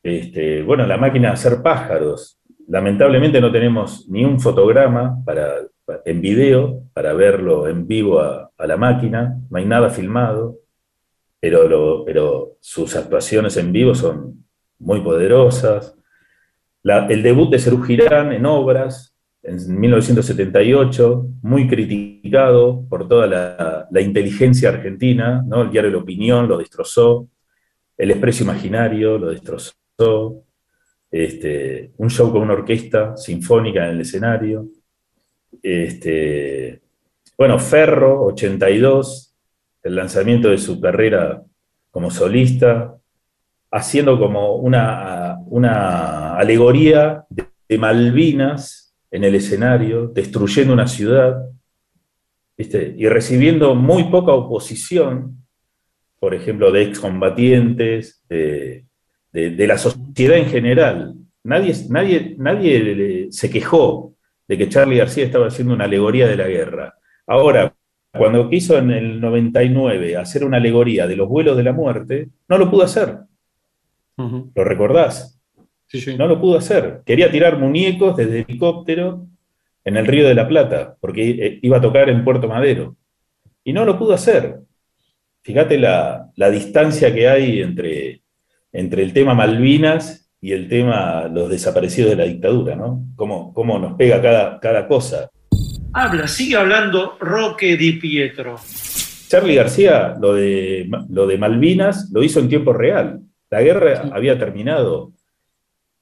Este, 0.00 0.62
bueno, 0.62 0.86
la 0.86 0.96
máquina 0.96 1.26
de 1.26 1.34
hacer 1.34 1.60
pájaros. 1.60 2.38
Lamentablemente 2.68 3.40
no 3.40 3.50
tenemos 3.50 4.08
ni 4.08 4.24
un 4.24 4.38
fotograma 4.38 5.16
para, 5.24 5.54
pa- 5.84 6.02
en 6.04 6.20
video 6.20 6.84
para 6.92 7.12
verlo 7.14 7.66
en 7.66 7.84
vivo 7.88 8.20
a, 8.20 8.48
la 8.64 8.76
máquina, 8.76 9.40
no 9.50 9.58
hay 9.58 9.64
nada 9.64 9.90
filmado, 9.90 10.58
pero, 11.40 12.56
sus 12.60 12.94
actuaciones 12.94 13.56
en 13.56 13.72
vivo 13.72 13.92
son 13.96 14.44
muy 14.78 15.00
poderosas. 15.00 15.96
El 16.84 17.24
debut 17.24 17.50
de 17.50 17.58
Serú 17.58 17.82
Girán 17.82 18.30
en 18.30 18.46
obras, 18.46 19.16
en 19.42 19.80
1978, 19.80 21.26
muy 21.42 21.66
criticado 21.66 22.84
por 22.88 23.08
toda 23.08 23.26
la, 23.90 24.00
inteligencia 24.00 24.68
argentina, 24.68 25.42
¿no? 25.46 25.62
El 25.62 25.70
diario 25.70 25.90
La 25.90 25.98
Opinión 25.98 26.48
lo 26.48 26.58
destrozó, 26.58 27.28
El 27.96 28.10
Expreso 28.10 28.44
Imaginario 28.44 29.18
lo 29.18 29.30
destrozó, 29.30 30.44
este, 31.10 31.92
un 31.96 32.10
show 32.10 32.30
con 32.30 32.42
una 32.42 32.52
orquesta 32.52 33.16
sinfónica 33.16 33.86
en 33.86 33.94
el 33.94 34.00
escenario. 34.02 34.68
Este, 35.62 36.80
bueno, 37.36 37.58
Ferro, 37.58 38.26
82, 38.26 39.34
el 39.82 39.94
lanzamiento 39.94 40.50
de 40.50 40.58
su 40.58 40.80
carrera 40.80 41.42
como 41.90 42.10
solista, 42.10 42.94
haciendo 43.72 44.18
como 44.18 44.56
una, 44.56 45.38
una 45.46 46.36
alegoría 46.36 47.24
de 47.30 47.78
Malvinas 47.78 48.79
en 49.10 49.24
el 49.24 49.34
escenario, 49.34 50.08
destruyendo 50.08 50.72
una 50.72 50.86
ciudad, 50.86 51.44
¿viste? 52.56 52.94
y 52.96 53.08
recibiendo 53.08 53.74
muy 53.74 54.04
poca 54.04 54.32
oposición, 54.32 55.44
por 56.18 56.34
ejemplo, 56.34 56.70
de 56.70 56.82
excombatientes, 56.82 58.22
de, 58.28 58.86
de, 59.32 59.50
de 59.50 59.66
la 59.66 59.78
sociedad 59.78 60.36
en 60.36 60.46
general. 60.46 61.14
Nadie, 61.42 61.74
nadie, 61.88 62.34
nadie 62.38 63.28
se 63.30 63.50
quejó 63.50 64.14
de 64.46 64.58
que 64.58 64.68
Charlie 64.68 64.98
García 64.98 65.24
estaba 65.24 65.46
haciendo 65.46 65.74
una 65.74 65.84
alegoría 65.84 66.28
de 66.28 66.36
la 66.36 66.48
guerra. 66.48 66.94
Ahora, 67.26 67.74
cuando 68.12 68.50
quiso 68.50 68.76
en 68.76 68.90
el 68.90 69.20
99 69.20 70.16
hacer 70.16 70.44
una 70.44 70.56
alegoría 70.56 71.06
de 71.06 71.16
los 71.16 71.28
vuelos 71.28 71.56
de 71.56 71.62
la 71.62 71.72
muerte, 71.72 72.28
no 72.48 72.58
lo 72.58 72.70
pudo 72.70 72.82
hacer. 72.82 73.18
¿Lo 74.16 74.64
recordás? 74.64 75.39
No 76.16 76.26
lo 76.26 76.40
pudo 76.40 76.58
hacer. 76.58 77.02
Quería 77.04 77.30
tirar 77.30 77.58
muñecos 77.58 78.16
desde 78.16 78.40
helicóptero 78.40 79.26
en 79.84 79.96
el 79.96 80.06
Río 80.06 80.28
de 80.28 80.34
la 80.34 80.46
Plata, 80.46 80.96
porque 81.00 81.30
eh, 81.30 81.58
iba 81.62 81.78
a 81.78 81.80
tocar 81.80 82.08
en 82.08 82.24
Puerto 82.24 82.48
Madero. 82.48 82.96
Y 83.64 83.72
no 83.72 83.84
lo 83.84 83.98
pudo 83.98 84.14
hacer. 84.14 84.60
Fíjate 85.42 85.78
la, 85.78 86.30
la 86.36 86.50
distancia 86.50 87.12
que 87.12 87.28
hay 87.28 87.60
entre, 87.60 88.22
entre 88.72 89.02
el 89.02 89.12
tema 89.12 89.34
Malvinas 89.34 90.30
y 90.40 90.52
el 90.52 90.68
tema 90.68 91.28
los 91.28 91.50
desaparecidos 91.50 92.10
de 92.10 92.16
la 92.16 92.24
dictadura, 92.24 92.76
¿no? 92.76 93.04
Cómo, 93.16 93.52
cómo 93.52 93.78
nos 93.78 93.94
pega 93.94 94.22
cada, 94.22 94.60
cada 94.60 94.86
cosa. 94.86 95.30
Habla, 95.92 96.28
sigue 96.28 96.56
hablando 96.56 97.16
Roque 97.18 97.76
Di 97.76 97.92
Pietro. 97.92 98.56
Charlie 99.28 99.56
García, 99.56 100.16
lo 100.20 100.34
de, 100.34 100.88
lo 101.08 101.26
de 101.26 101.38
Malvinas, 101.38 102.10
lo 102.12 102.22
hizo 102.22 102.40
en 102.40 102.48
tiempo 102.48 102.72
real. 102.72 103.20
La 103.50 103.62
guerra 103.62 104.08
había 104.12 104.38
terminado 104.38 105.12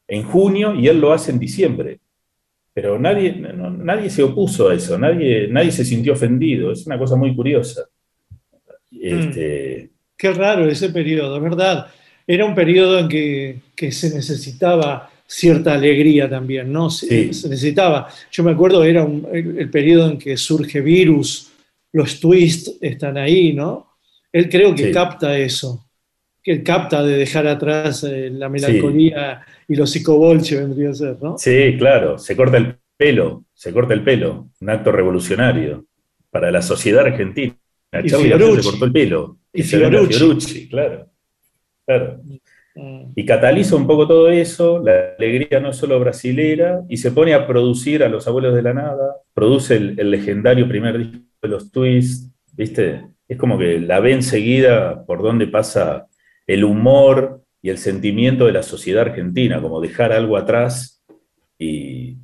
en 0.09 0.23
junio 0.25 0.75
y 0.75 0.89
él 0.89 1.01
lo 1.01 1.13
hace 1.13 1.31
en 1.31 1.39
diciembre. 1.39 2.01
Pero 2.75 2.99
nadie, 2.99 3.33
no- 3.33 3.71
nadie 3.71 4.09
se 4.11 4.23
opuso 4.23 4.69
a 4.69 4.75
eso, 4.75 4.97
nadie, 4.99 5.49
nadie 5.49 5.71
se 5.71 5.85
sintió 5.85 6.15
ofendido. 6.15 6.73
Es 6.73 6.87
una 6.87 6.99
cosa 6.99 7.17
muy 7.17 7.35
curiosa. 7.37 7.83
Este, 8.93 9.91
Qué 10.17 10.33
raro 10.33 10.69
ese 10.69 10.91
periodo, 10.91 11.41
verdad. 11.41 11.87
Era 12.27 12.45
un 12.45 12.55
periodo 12.55 12.99
en 12.99 13.09
que, 13.09 13.61
que 13.77 13.93
se 13.93 14.15
necesitaba 14.15 15.11
cierta 15.27 15.75
alegría 15.75 16.29
también, 16.29 16.73
¿no? 16.73 16.91
Se, 16.91 17.07
Sí. 17.07 17.35
se 17.35 17.49
necesitaba. 17.49 18.09
Yo 18.33 18.43
me 18.43 18.53
acuerdo, 18.53 18.83
era 18.85 19.05
un- 19.05 19.27
el, 19.33 19.59
el 19.59 19.71
periodo 19.71 20.11
en 20.11 20.19
que 20.19 20.37
surge 20.37 20.81
Virus, 20.81 21.53
los 21.93 22.19
twists 22.21 22.77
están 22.81 23.17
ahí, 23.19 23.53
¿no? 23.53 23.87
Él 24.33 24.49
creo 24.49 24.75
que 24.75 24.87
Sí. 24.87 24.93
capta 24.93 25.39
eso, 25.39 25.87
que 26.43 26.53
él 26.53 26.63
capta 26.63 27.03
de 27.05 27.17
dejar 27.17 27.47
atrás 27.47 28.05
eh, 28.05 28.31
la 28.33 28.49
melancolía 28.49 29.43
y 29.69 29.77
los 29.77 29.91
psicobolche 29.91 30.57
vendría 30.57 30.91
a 30.91 30.95
ser, 30.95 31.19
¿no? 31.23 31.37
Sí, 31.37 31.77
claro, 31.79 32.19
se 32.19 32.35
corta 32.35 32.57
el 32.57 32.79
pelo, 32.97 33.45
se 33.53 33.73
corta 33.73 33.93
el 33.93 34.03
pelo, 34.03 34.49
un 34.61 34.71
acto 34.71 34.91
revolucionario 34.91 35.85
para 36.31 36.51
la 36.51 36.63
sociedad 36.63 37.05
argentina. 37.05 37.55
Y 37.93 37.97
García 38.11 38.19
Fiorucci. 38.19 38.63
se 38.63 38.71
cortó 38.71 38.85
el 38.87 38.93
pelo. 38.93 39.39
Y 39.53 39.61
a 39.61 39.65
Fiorucci. 39.65 40.15
Fiorucci, 40.15 40.69
claro. 40.69 41.11
claro. 41.85 42.21
Mm. 42.75 43.13
Y 43.15 43.25
cataliza 43.27 43.77
un 43.77 43.87
poco 43.87 44.09
todo 44.09 44.31
eso, 44.31 44.83
la 44.83 45.15
alegría 45.19 45.61
no 45.61 45.75
solo 45.75 46.01
brasilera, 46.01 46.83
y 46.89 46.97
se 46.97 47.13
pone 47.13 47.35
a 47.35 47.47
producir 47.47 48.03
a 48.03 48.09
los 48.09 48.27
abuelos 48.27 48.55
de 48.55 48.63
la 48.63 48.73
nada, 48.73 49.17
produce 49.35 49.77
el, 49.77 50.01
el 50.01 50.11
legendario 50.11 50.67
primer 50.67 50.97
disco 50.97 51.19
de 51.43 51.49
los 51.49 51.71
twists, 51.71 52.31
¿viste? 52.53 53.05
Es 53.29 53.37
como 53.37 53.59
que 53.59 53.79
la 53.81 54.01
ve 54.01 54.13
enseguida 54.13 55.05
por 55.05 55.23
dónde 55.23 55.47
pasa 55.47 56.07
el 56.47 56.65
humor 56.65 57.43
y 57.63 57.71
el 57.71 57.79
sentimiento 57.79 58.47
de 58.47 58.53
la 58.53 58.63
sociedad 58.63 59.03
argentina, 59.03 59.61
como 59.61 59.81
dejar 59.81 60.13
algo 60.13 60.37
atrás 60.37 61.03
y, 61.59 62.17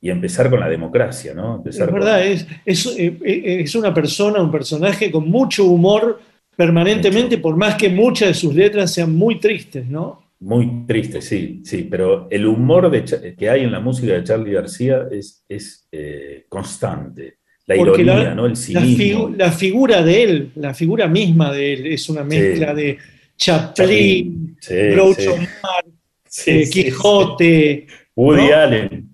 y 0.00 0.10
empezar 0.10 0.50
con 0.50 0.60
la 0.60 0.68
democracia, 0.68 1.32
¿no? 1.34 1.56
Empezar 1.56 1.84
Es 1.88 1.90
con- 1.90 2.00
verdad, 2.00 2.26
es, 2.26 2.46
es, 2.66 2.86
eh, 2.98 3.16
eh, 3.24 3.60
es 3.60 3.74
una 3.74 3.92
persona, 3.94 4.42
un 4.42 4.50
personaje 4.50 5.10
con 5.10 5.28
mucho 5.28 5.64
humor 5.64 6.20
permanentemente, 6.56 7.38
por 7.38 7.56
más 7.56 7.74
que 7.76 7.88
muchas 7.88 8.28
de 8.28 8.34
sus 8.34 8.54
letras 8.54 8.92
sean 8.92 9.14
muy 9.14 9.40
tristes, 9.40 9.86
¿no? 9.88 10.22
Muy 10.40 10.84
triste, 10.86 11.20
sí, 11.22 11.62
sí, 11.64 11.86
pero 11.90 12.28
el 12.30 12.46
humor 12.46 12.90
de 12.90 13.34
que 13.36 13.48
hay 13.48 13.62
en 13.62 13.72
la 13.72 13.80
música 13.80 14.12
de 14.12 14.22
Charlie 14.24 14.52
García 14.52 15.06
es, 15.10 15.44
es 15.48 15.88
eh, 15.90 16.44
constante. 16.48 17.38
La 17.66 17.76
Porque 17.76 18.02
ironía, 18.02 18.34
¿no? 18.34 18.44
El 18.44 18.52
la 18.52 18.56
cinismo. 18.56 19.30
figu- 19.30 19.36
la 19.36 19.50
figura 19.50 20.02
de 20.02 20.22
él, 20.22 20.50
la 20.56 20.74
figura 20.74 21.06
misma 21.08 21.50
de 21.50 21.72
él, 21.72 21.86
es 21.86 22.08
una 22.10 22.22
mezcla 22.22 22.74
de 22.74 22.98
Chaplin, 23.36 24.56
Sí, 24.60 24.74
Groucho 24.74 25.20
sí. 25.20 25.48
Marx, 25.62 25.88
Sí, 26.28 26.50
eh, 26.50 26.70
Quijote. 26.70 27.86
Woody 28.16 28.48
¿no? 28.48 28.56
Allen. 28.56 29.08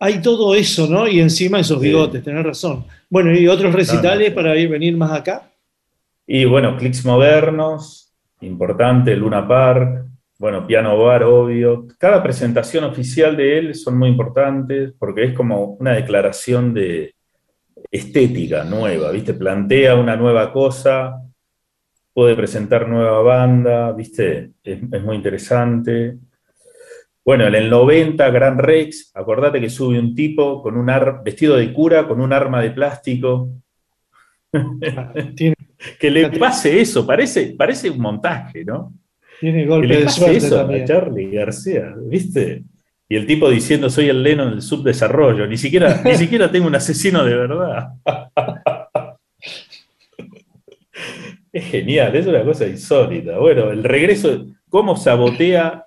Hay 0.00 0.22
todo 0.22 0.54
eso, 0.54 0.86
¿no? 0.86 1.08
Y 1.08 1.20
encima 1.20 1.58
esos 1.60 1.80
bigotes, 1.80 2.22
tenés 2.22 2.44
razón. 2.44 2.84
Bueno, 3.10 3.34
¿y 3.34 3.48
otros 3.48 3.74
recitales 3.74 4.30
no. 4.30 4.34
para 4.34 4.56
ir, 4.56 4.68
venir 4.68 4.96
más 4.96 5.12
acá? 5.12 5.50
Y 6.26 6.44
bueno, 6.44 6.76
clics 6.76 7.04
modernos, 7.04 8.14
importante, 8.40 9.16
Luna 9.16 9.46
Park, 9.48 10.08
bueno, 10.38 10.64
Piano 10.66 10.96
Bar, 10.96 11.24
obvio. 11.24 11.88
Cada 11.98 12.22
presentación 12.22 12.84
oficial 12.84 13.36
de 13.36 13.58
él 13.58 13.74
son 13.74 13.98
muy 13.98 14.08
importantes 14.08 14.92
porque 14.96 15.24
es 15.24 15.32
como 15.34 15.76
una 15.80 15.94
declaración 15.94 16.72
de 16.72 17.16
estética 17.90 18.62
nueva, 18.62 19.10
¿viste? 19.10 19.34
Plantea 19.34 19.96
una 19.96 20.14
nueva 20.16 20.52
cosa, 20.52 21.20
puede 22.18 22.34
presentar 22.34 22.88
nueva 22.88 23.22
banda, 23.22 23.92
¿viste? 23.92 24.50
Es, 24.64 24.80
es 24.90 25.02
muy 25.04 25.14
interesante. 25.14 26.16
Bueno, 27.24 27.46
en 27.46 27.54
el 27.54 27.70
90, 27.70 28.28
Gran 28.30 28.58
Rex, 28.58 29.12
acordate 29.14 29.60
que 29.60 29.70
sube 29.70 30.00
un 30.00 30.16
tipo 30.16 30.60
con 30.60 30.76
un 30.76 30.90
ar- 30.90 31.22
vestido 31.22 31.54
de 31.56 31.72
cura 31.72 32.08
con 32.08 32.20
un 32.20 32.32
arma 32.32 32.60
de 32.60 32.72
plástico. 32.72 33.50
que 36.00 36.10
le 36.10 36.28
pase 36.40 36.80
eso, 36.80 37.06
parece, 37.06 37.54
parece 37.56 37.88
un 37.88 38.00
montaje, 38.00 38.64
¿no? 38.64 38.92
Tiene 39.38 39.62
Que 39.62 39.68
golpe 39.68 39.86
le 39.86 39.96
de 39.98 40.04
pase 40.06 40.18
suerte 40.18 40.36
eso 40.38 40.56
también. 40.56 40.82
a 40.82 40.86
Charlie 40.86 41.30
García, 41.30 41.94
¿viste? 42.04 42.64
Y 43.08 43.14
el 43.14 43.26
tipo 43.26 43.48
diciendo 43.48 43.88
soy 43.90 44.08
el 44.08 44.24
Lennon 44.24 44.50
del 44.50 44.62
subdesarrollo, 44.62 45.46
ni 45.46 45.56
siquiera, 45.56 46.00
ni 46.04 46.16
siquiera 46.16 46.50
tengo 46.50 46.66
un 46.66 46.74
asesino 46.74 47.24
de 47.24 47.36
verdad. 47.36 47.90
Es 51.52 51.64
genial, 51.64 52.14
es 52.14 52.26
una 52.26 52.44
cosa 52.44 52.66
insólita. 52.66 53.38
Bueno, 53.38 53.70
el 53.70 53.82
regreso, 53.84 54.46
cómo 54.68 54.96
sabotea, 54.96 55.86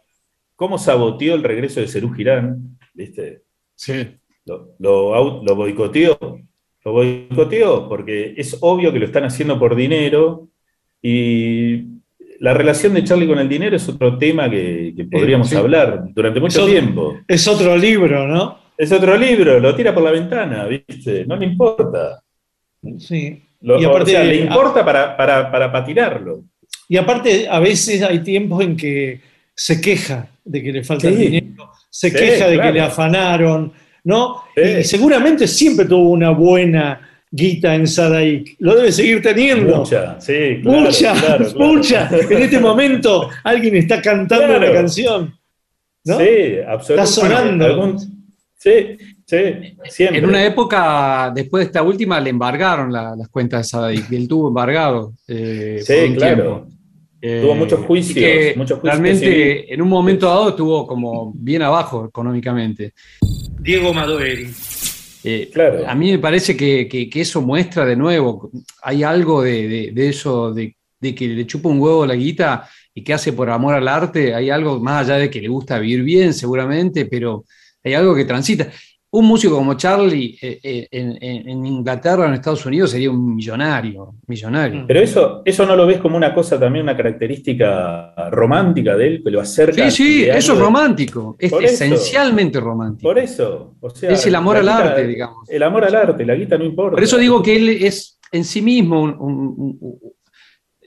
cómo 0.55 0.77
saboteó 0.77 1.35
el 1.35 1.43
regreso 1.43 1.79
de 1.79 1.87
Cerú 1.87 2.11
Girán, 2.13 2.77
¿viste? 2.93 3.43
Sí. 3.75 4.07
Lo, 4.45 4.75
lo, 4.79 5.43
lo 5.43 5.55
boicoteó. 5.55 6.17
Lo 6.83 6.91
boicoteó 6.93 7.87
porque 7.87 8.33
es 8.37 8.57
obvio 8.61 8.91
que 8.91 8.99
lo 8.99 9.05
están 9.05 9.23
haciendo 9.23 9.59
por 9.59 9.75
dinero 9.75 10.49
y 11.01 11.83
la 12.39 12.55
relación 12.55 12.95
de 12.95 13.03
Charlie 13.03 13.27
con 13.27 13.37
el 13.37 13.47
dinero 13.47 13.75
es 13.75 13.87
otro 13.87 14.17
tema 14.17 14.49
que, 14.49 14.93
que 14.97 15.03
podríamos 15.05 15.47
sí. 15.47 15.55
hablar 15.55 16.05
durante 16.11 16.39
mucho 16.39 16.65
Es 16.65 16.71
tiempo. 16.71 17.19
Es 17.27 17.47
otro 17.47 17.77
libro, 17.77 18.27
¿no? 18.27 18.57
Es 18.75 18.91
otro 18.91 19.15
libro, 19.15 19.59
lo 19.59 19.75
tira 19.75 19.93
por 19.93 20.01
la 20.01 20.09
ventana, 20.09 20.65
¿viste? 20.65 21.23
No 21.25 21.35
le 21.35 21.45
importa. 21.45 22.23
Sí. 22.97 23.43
Lo- 23.61 23.79
Y 23.79 23.85
aparte- 23.85 24.11
o 24.11 24.13
sea, 24.15 24.23
le 24.23 24.35
importa 24.37 24.83
para, 24.83 25.15
para, 25.15 25.51
para 25.51 25.71
patirarlo. 25.71 26.43
Y 26.89 26.97
aparte, 26.97 27.47
a 27.49 27.59
veces 27.59 28.01
hay 28.01 28.19
tiempos 28.19 28.63
en 28.63 28.75
que 28.75 29.21
se 29.55 29.79
queja 29.79 30.27
de 30.43 30.61
que 30.63 30.71
le 30.71 30.83
falta 30.83 31.09
Sí. 31.09 31.15
dinero, 31.15 31.69
se 31.89 32.09
Sí, 32.09 32.15
queja 32.15 32.47
de 32.47 32.59
que 32.59 32.71
le 32.71 32.81
afanaron, 32.81 33.71
¿no? 34.03 34.41
Sí. 34.55 34.61
Y 34.79 34.83
seguramente 34.83 35.47
siempre 35.47 35.85
tuvo 35.85 36.09
una 36.09 36.31
buena 36.31 37.07
guita 37.29 37.75
en 37.75 37.87
Sadaik. 37.87 38.55
Lo 38.59 38.75
debe 38.75 38.91
seguir 38.91 39.21
teniendo. 39.21 39.77
Mucha, 39.77 40.19
sí, 40.19 40.59
claro, 40.61 40.79
mucha, 40.81 41.13
claro, 41.13 41.45
mucha. 41.57 42.09
En 42.29 42.41
este 42.41 42.59
momento 42.59 43.29
alguien 43.43 43.75
está 43.77 44.01
cantando 44.01 44.57
una 44.57 44.71
canción. 44.73 45.33
¿no? 46.03 46.17
Sí, 46.17 46.25
absolutamente. 46.67 46.91
Está 46.93 47.05
sonando. 47.05 47.65
Algún- 47.65 48.27
sí, 48.57 48.97
sí, 49.31 49.75
siempre. 49.89 50.19
En 50.19 50.25
una 50.25 50.43
época, 50.45 51.31
después 51.33 51.61
de 51.63 51.65
esta 51.67 51.81
última, 51.83 52.19
le 52.19 52.29
embargaron 52.29 52.91
la- 52.91 53.15
las 53.15 53.29
cuentas 53.29 53.61
de 53.61 53.69
Sadaik. 53.69 54.11
Él 54.11 54.27
tuvo 54.27 54.49
embargado. 54.49 55.13
eh, 55.27 55.79
Sí, 55.85 55.93
por 55.93 56.03
un 56.09 56.15
claro. 56.15 56.35
tiempo. 56.35 56.67
Eh, 57.23 57.39
Tuvo 57.41 57.55
muchos 57.55 57.79
juicios, 57.85 58.15
que 58.15 58.53
muchos 58.57 58.79
juicios 58.79 58.99
realmente, 58.99 59.73
en 59.73 59.81
un 59.81 59.87
momento 59.89 60.25
dado, 60.27 60.49
estuvo 60.49 60.87
como 60.87 61.31
bien 61.35 61.61
abajo 61.61 62.05
económicamente. 62.07 62.93
Diego 63.59 63.93
Madoeri. 63.93 64.49
Eh, 65.23 65.51
A 65.87 65.93
mí 65.93 66.11
me 66.11 66.17
parece 66.17 66.57
que, 66.57 66.87
que- 66.87 67.07
que 67.07 67.21
eso 67.21 67.41
muestra 67.41 67.85
de 67.85 67.95
nuevo, 67.95 68.49
hay 68.81 69.03
algo 69.03 69.43
de, 69.43 69.67
de- 69.67 69.91
de 69.91 70.09
eso, 70.09 70.51
de, 70.51 70.75
de 70.99 71.13
que 71.15 71.27
le 71.27 71.45
chupa 71.45 71.69
un 71.69 71.79
huevo 71.79 72.05
la 72.07 72.15
guita 72.15 72.67
y 72.95 73.03
que 73.03 73.13
hace 73.13 73.31
por 73.33 73.49
amor 73.51 73.75
al 73.75 73.87
arte, 73.87 74.33
hay 74.33 74.49
algo 74.49 74.79
más 74.79 75.05
allá 75.07 75.17
de 75.19 75.29
que 75.29 75.41
le 75.41 75.47
gusta 75.47 75.77
vivir 75.77 76.01
bien 76.03 76.33
seguramente, 76.33 77.05
pero 77.05 77.45
hay 77.83 77.93
algo 77.93 78.15
que 78.15 78.25
transita. 78.25 78.71
Un 79.13 79.25
músico 79.25 79.55
como 79.55 79.73
Charlie 79.73 80.37
eh, 80.41 80.59
eh, 80.63 80.87
en, 80.89 81.65
Inglaterra 81.65 82.23
o 82.23 82.25
en 82.27 82.33
Estados 82.35 82.65
Unidos 82.65 82.91
sería 82.91 83.11
un 83.11 83.35
millonario, 83.35 84.15
millonario. 84.25 84.85
Pero 84.87 85.01
eso, 85.01 85.41
eso 85.43 85.65
no 85.65 85.75
lo 85.75 85.85
ves 85.85 85.97
como 85.99 86.15
una 86.15 86.33
cosa 86.33 86.57
también, 86.57 86.83
una 86.83 86.95
característica 86.95 88.13
romántica 88.31 88.95
de 88.95 89.07
él, 89.07 89.21
que 89.23 89.31
lo 89.31 89.41
acerca. 89.41 89.89
Sí, 89.91 90.03
sí, 90.21 90.23
eso 90.29 90.53
es 90.53 90.59
romántico, 90.59 91.35
es 91.37 91.51
Por 91.51 91.63
eso. 91.65 91.73
esencialmente 91.83 92.59
romántico. 92.59 93.09
Por 93.09 93.19
eso. 93.19 93.75
O 93.81 93.89
sea, 93.89 94.11
Es 94.11 94.25
el 94.25 94.35
amor 94.35 94.55
al 94.57 94.63
guita- 94.63 94.77
arte, 94.77 95.07
digamos. 95.07 95.49
El 95.49 95.63
amor 95.63 95.83
al 95.83 95.95
arte, 95.95 96.25
la 96.25 96.35
guita 96.35 96.57
no 96.57 96.63
importa. 96.63 96.95
Por 96.95 97.03
eso 97.03 97.17
digo 97.17 97.43
que 97.43 97.55
él 97.57 97.69
es 97.81 98.17
en 98.31 98.45
sí 98.45 98.61
mismo 98.61 99.01
un- 99.01 99.15
un- 99.19 99.55
un- 99.57 99.77
un- 99.81 99.99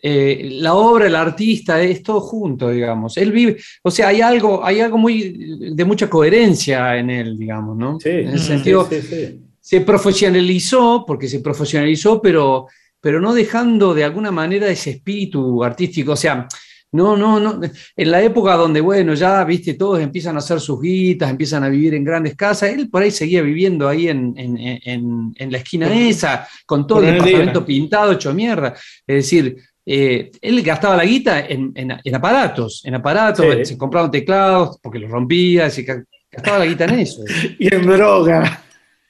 eh, 0.06 0.48
la 0.60 0.74
obra, 0.74 1.06
el 1.06 1.14
artista, 1.16 1.81
es 1.82 2.02
todo 2.02 2.20
junto, 2.20 2.68
digamos. 2.68 3.16
Él 3.16 3.32
vive, 3.32 3.56
o 3.82 3.90
sea, 3.90 4.09
hay 4.09 4.20
algo, 4.20 4.62
hay 4.62 4.81
algo 4.81 4.98
muy 4.98 5.72
de 5.72 5.85
mucha 5.86 6.10
coherencia 6.10 6.97
en 6.98 7.09
él, 7.09 7.39
digamos, 7.39 7.74
¿no? 7.78 7.97
en 8.05 8.28
el 8.28 8.39
sí, 8.39 8.47
sentido, 8.48 8.86
sí, 8.90 9.01
sí. 9.01 9.40
se 9.60 9.81
profesionalizó, 10.28 11.05
porque 11.06 11.28
se 11.28 11.40
profesionalizó, 11.40 12.20
pero, 12.20 12.66
pero 13.01 13.18
no 13.20 13.32
dejando 13.35 13.94
de 13.94 14.05
alguna 14.05 14.31
manera 14.31 14.68
ese 14.68 14.90
espíritu 14.90 15.62
artístico. 15.64 16.12
O 16.12 16.16
sea, 16.16 16.47
no, 16.93 17.16
no, 17.16 17.40
no. 17.40 17.60
En 17.97 18.10
la 18.10 18.22
época 18.22 18.55
donde, 18.56 18.81
bueno, 18.81 19.14
ya, 19.14 19.43
viste, 19.44 19.74
todos 19.74 20.01
empiezan 20.01 20.36
a 20.36 20.39
hacer 20.39 20.60
sus 20.60 20.81
guitas, 20.81 21.28
empiezan 21.31 21.64
a 21.64 21.68
vivir 21.68 21.94
en 21.94 22.05
grandes 22.05 22.36
casas, 22.36 22.70
él 22.70 22.89
por 22.89 23.02
ahí 23.02 23.10
seguía 23.10 23.43
viviendo 23.43 23.89
ahí 23.89 24.09
en, 24.09 24.32
en- 24.36 24.56
en- 24.59 25.35
en 25.36 25.51
la 25.52 25.59
esquina 25.59 25.93
esa, 26.09 26.47
con 26.66 26.86
todo 26.86 26.98
Por 26.98 27.05
el 27.09 27.14
el 27.14 27.16
departamento 27.16 27.60
día. 27.60 27.66
pintado, 27.66 28.12
hecho 28.12 28.32
mierda. 28.32 28.74
Es 29.06 29.16
decir, 29.16 29.56
eh, 29.86 30.31
él 30.40 30.62
gastaba 30.62 30.97
la 30.97 31.05
guita 31.05 31.40
en, 31.47 31.73
en- 31.74 31.98
en 32.02 32.15
aparatos, 32.15 32.82
en 32.85 32.94
aparatos, 32.94 33.47
Sí. 33.59 33.65
se 33.65 33.78
compraban 33.78 34.11
teclados 34.11 34.78
porque 34.82 34.98
los 34.98 35.11
rompía, 35.11 35.69
se 35.70 35.85
gastaba 36.31 36.59
la 36.61 36.66
guita 36.66 36.85
en 36.85 37.01
eso. 37.01 37.23
Y 37.59 37.73
en 37.74 37.86
droga. 37.86 38.62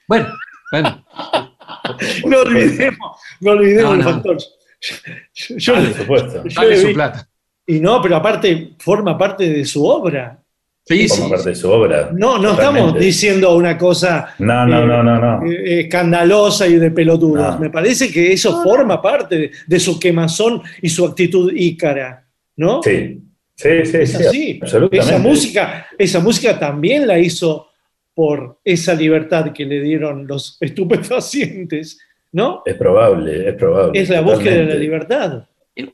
Bueno, 0.07 0.27
bueno. 0.71 1.05
No 2.25 2.39
olvidemos, 2.39 3.19
no 3.41 3.51
olvidemos 3.51 3.91
No, 3.91 3.93
el 3.93 3.99
no. 4.05 4.11
factor. 4.11 4.37
Yo, 5.33 5.57
yo- 5.57 5.75
Ah, 5.75 5.81
por 5.81 5.93
supuesto. 5.93 6.43
yo 6.47 6.75
su 6.77 6.93
plata. 6.93 7.27
Y 7.67 7.79
no, 7.79 8.01
pero 8.01 8.15
aparte 8.15 8.73
forma 8.79 9.17
parte 9.17 9.49
de 9.49 9.65
su 9.65 9.85
obra. 9.85 10.39
Sí, 10.87 11.07
Como 11.07 11.23
sí, 11.25 11.29
parte 11.31 11.49
de 11.49 11.55
su 11.55 11.71
obra. 11.71 12.09
No, 12.13 12.37
no 12.37 12.51
Totalmente. 12.51 12.79
estamos 12.81 12.99
diciendo 12.99 13.55
una 13.55 13.75
cosa 13.75 14.35
No, 14.37 14.67
no, 14.67 14.83
eh, 14.83 14.85
no, 14.85 15.03
no, 15.03 15.19
no. 15.41 15.51
eh, 15.51 15.79
escandalosa 15.81 16.67
y 16.67 16.75
de 16.75 16.91
pelotudos. 16.91 17.55
No. 17.55 17.59
Me 17.59 17.69
parece 17.71 18.11
que 18.11 18.31
eso 18.31 18.61
forma 18.61 19.01
parte 19.01 19.35
de, 19.37 19.51
de 19.65 19.79
su 19.79 19.99
quemazón 19.99 20.61
y 20.83 20.89
su 20.89 21.05
actitud 21.07 21.51
ícara, 21.55 22.23
¿no? 22.57 22.83
Sí, 22.83 23.19
sí, 23.55 23.69
sí, 23.85 23.97
Es 23.97 24.11
sí, 24.11 24.23
así. 24.27 24.59
absolutamente. 24.61 25.09
Esa 25.13 25.17
música, 25.17 25.87
esa 25.97 26.19
música 26.19 26.59
también 26.59 27.07
la 27.07 27.17
hizo 27.17 27.67
por 28.13 28.59
esa 28.63 28.93
libertad 28.93 29.51
que 29.53 29.65
le 29.65 29.81
dieron 29.81 30.27
los 30.27 30.57
estupefacientes, 30.61 31.97
¿no? 32.31 32.61
Es 32.63 32.75
probable, 32.75 33.49
es 33.49 33.55
probable. 33.55 33.99
Es 33.99 34.09
la 34.09 34.21
búsqueda 34.21 34.53
de 34.55 34.65
la 34.65 34.75
libertad. 34.75 35.45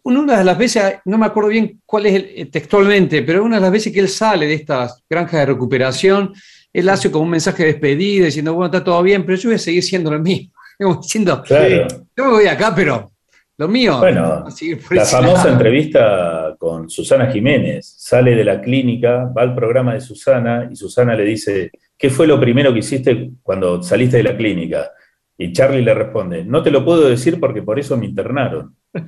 Una 0.03 0.37
de 0.37 0.43
las 0.43 0.57
veces, 0.57 0.83
no 1.05 1.17
me 1.17 1.25
acuerdo 1.25 1.49
bien 1.49 1.81
cuál 1.85 2.05
es 2.05 2.13
el- 2.15 2.29
eh, 2.35 2.45
textualmente, 2.45 3.23
pero 3.23 3.43
una 3.43 3.55
de 3.55 3.61
las 3.63 3.71
veces 3.71 3.91
que 3.91 3.99
él 3.99 4.09
sale 4.09 4.45
de 4.45 4.53
estas 4.53 5.03
granjas 5.09 5.39
de 5.39 5.45
recuperación, 5.47 6.33
él 6.71 6.87
hace 6.89 7.09
como 7.11 7.23
un 7.25 7.31
mensaje 7.31 7.63
de 7.63 7.71
despedida 7.73 8.25
diciendo, 8.25 8.53
bueno, 8.53 8.67
está 8.73 8.83
todo 8.83 9.01
bien, 9.01 9.25
pero 9.25 9.37
yo 9.37 9.49
voy 9.49 9.55
a 9.55 9.59
seguir 9.59 9.83
siendo 9.83 10.11
lo 10.11 10.19
mismo. 10.19 10.53
Como 10.79 10.95
diciendo, 11.01 11.41
Claro. 11.43 11.87
yo 12.15 12.25
me 12.25 12.31
voy 12.31 12.47
acá, 12.47 12.73
pero 12.75 13.11
lo 13.57 13.67
mío. 13.67 13.99
Bueno, 13.99 14.45
La 14.91 15.05
famosa 15.05 15.21
lado". 15.45 15.49
entrevista 15.49 16.55
con 16.57 16.89
Susana 16.89 17.27
Jiménez, 17.31 17.93
sale 17.97 18.35
de 18.35 18.43
la 18.43 18.61
clínica, 18.61 19.25
va 19.35 19.41
al 19.43 19.53
programa 19.55 19.93
de 19.93 20.01
Susana 20.01 20.67
y 20.71 20.75
Susana 20.75 21.13
le 21.15 21.23
dice, 21.25 21.71
¿qué 21.97 22.09
fue 22.09 22.25
lo 22.25 22.39
primero 22.39 22.71
que 22.73 22.79
hiciste 22.79 23.31
cuando 23.43 23.81
saliste 23.83 24.17
de 24.17 24.23
la 24.23 24.35
clínica? 24.37 24.91
Y 25.37 25.51
Charlie 25.53 25.81
le 25.83 25.93
responde, 25.93 26.43
no 26.45 26.63
te 26.63 26.71
lo 26.71 26.83
puedo 26.85 27.07
decir 27.09 27.39
porque 27.39 27.61
por 27.61 27.79
eso 27.79 27.95
me 27.97 28.05
internaron. 28.07 28.75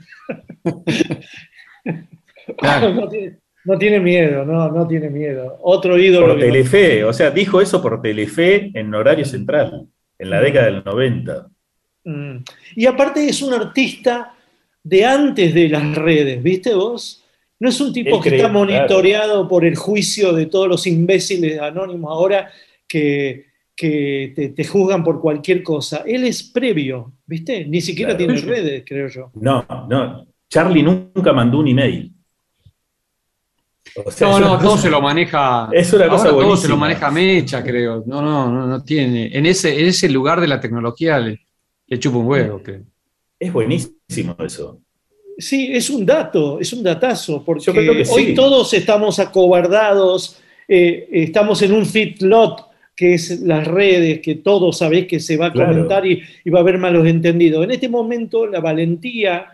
No, 2.61 3.07
tiene, 3.09 3.39
no 3.63 3.77
tiene 3.77 3.99
miedo, 3.99 4.45
no, 4.45 4.69
no 4.69 4.87
tiene 4.87 5.09
miedo. 5.09 5.57
Otro 5.61 5.97
ídolo. 5.97 6.33
Por 6.33 6.39
Telefe, 6.39 7.03
o 7.03 7.13
sea, 7.13 7.31
dijo 7.31 7.61
eso 7.61 7.81
por 7.81 8.01
Telefe 8.01 8.71
en 8.73 8.93
horario 8.93 9.25
central, 9.25 9.87
en 10.19 10.29
la 10.29 10.41
década 10.41 10.65
del 10.65 10.83
90. 10.83 11.47
Mm. 12.03 12.37
Y 12.75 12.85
aparte 12.85 13.27
es 13.27 13.41
un 13.41 13.53
artista 13.53 14.33
de 14.83 15.05
antes 15.05 15.53
de 15.53 15.69
las 15.69 15.95
redes, 15.95 16.43
¿viste 16.43 16.73
vos? 16.73 17.23
No 17.59 17.69
es 17.69 17.79
un 17.79 17.93
tipo 17.93 18.19
que 18.19 18.35
está 18.35 18.49
monitoreado 18.49 19.47
por 19.47 19.63
el 19.63 19.75
juicio 19.75 20.33
de 20.33 20.47
todos 20.47 20.67
los 20.67 20.85
imbéciles 20.85 21.61
anónimos 21.61 22.11
ahora 22.11 22.51
que, 22.87 23.45
que 23.75 24.33
te, 24.35 24.49
te 24.49 24.63
juzgan 24.65 25.03
por 25.03 25.19
cualquier 25.19 25.63
cosa. 25.63 26.03
Él 26.05 26.25
es 26.25 26.43
previo, 26.43 27.13
¿viste? 27.25 27.65
Ni 27.65 27.81
siquiera 27.81 28.15
Claro. 28.15 28.33
tiene 28.35 28.47
redes, 28.55 28.83
creo 28.85 29.07
yo. 29.07 29.31
No, 29.35 29.65
no, 29.89 30.27
Charlie 30.49 30.83
nunca 30.83 31.33
mandó 31.33 31.59
un 31.59 31.67
email. 31.67 32.11
O 34.05 34.11
sea, 34.11 34.27
No, 34.29 34.39
no, 34.39 34.57
todo 34.57 34.71
cosa- 34.71 34.81
se 34.83 34.89
lo 34.89 35.01
maneja. 35.01 35.69
Es 35.71 35.93
una 35.93 36.07
cosa 36.07 36.29
ahora 36.29 36.45
todo 36.47 36.57
se 36.57 36.67
lo 36.67 36.77
maneja 36.77 37.11
Mecha, 37.11 37.63
creo. 37.63 38.03
No, 38.07 38.21
no, 38.21 38.51
no, 38.51 38.65
no 38.67 38.83
tiene. 38.83 39.29
En 39.37 39.45
ese, 39.45 39.79
en 39.79 39.85
ese 39.87 40.09
lugar 40.09 40.39
de 40.41 40.47
la 40.47 40.59
tecnología 40.59 41.19
le, 41.19 41.39
le 41.87 41.99
chupa 41.99 42.17
un 42.17 42.25
huevo, 42.27 42.61
creo. 42.63 42.81
Es 43.39 43.51
buenísimo 43.53 44.35
eso. 44.39 44.79
Sí, 45.37 45.69
es 45.73 45.89
un 45.89 46.05
dato, 46.05 46.59
es 46.59 46.71
un 46.73 46.83
datazo, 46.83 47.43
porque 47.43 47.65
Yo 47.65 47.73
creo 47.73 47.93
que 47.93 48.09
hoy 48.09 48.25
sí. 48.27 48.33
todos 48.35 48.71
estamos 48.73 49.19
acobardados, 49.19 50.39
eh, 50.67 51.07
estamos 51.11 51.61
en 51.63 51.73
un 51.73 51.85
feedlot, 51.85 52.67
que 52.95 53.15
es 53.15 53.41
las 53.41 53.65
redes, 53.67 54.19
que 54.19 54.35
todos 54.35 54.77
sabés 54.77 55.07
que 55.07 55.19
se 55.19 55.35
va 55.37 55.47
a 55.47 55.51
Claro. 55.51 55.71
comentar 55.73 56.05
y, 56.05 56.21
y 56.45 56.49
va 56.49 56.59
a 56.59 56.61
haber 56.61 56.77
malos 56.77 57.07
entendidos. 57.07 57.63
En 57.63 57.71
este 57.71 57.89
momento, 57.89 58.45
la 58.45 58.59
valentía, 58.59 59.47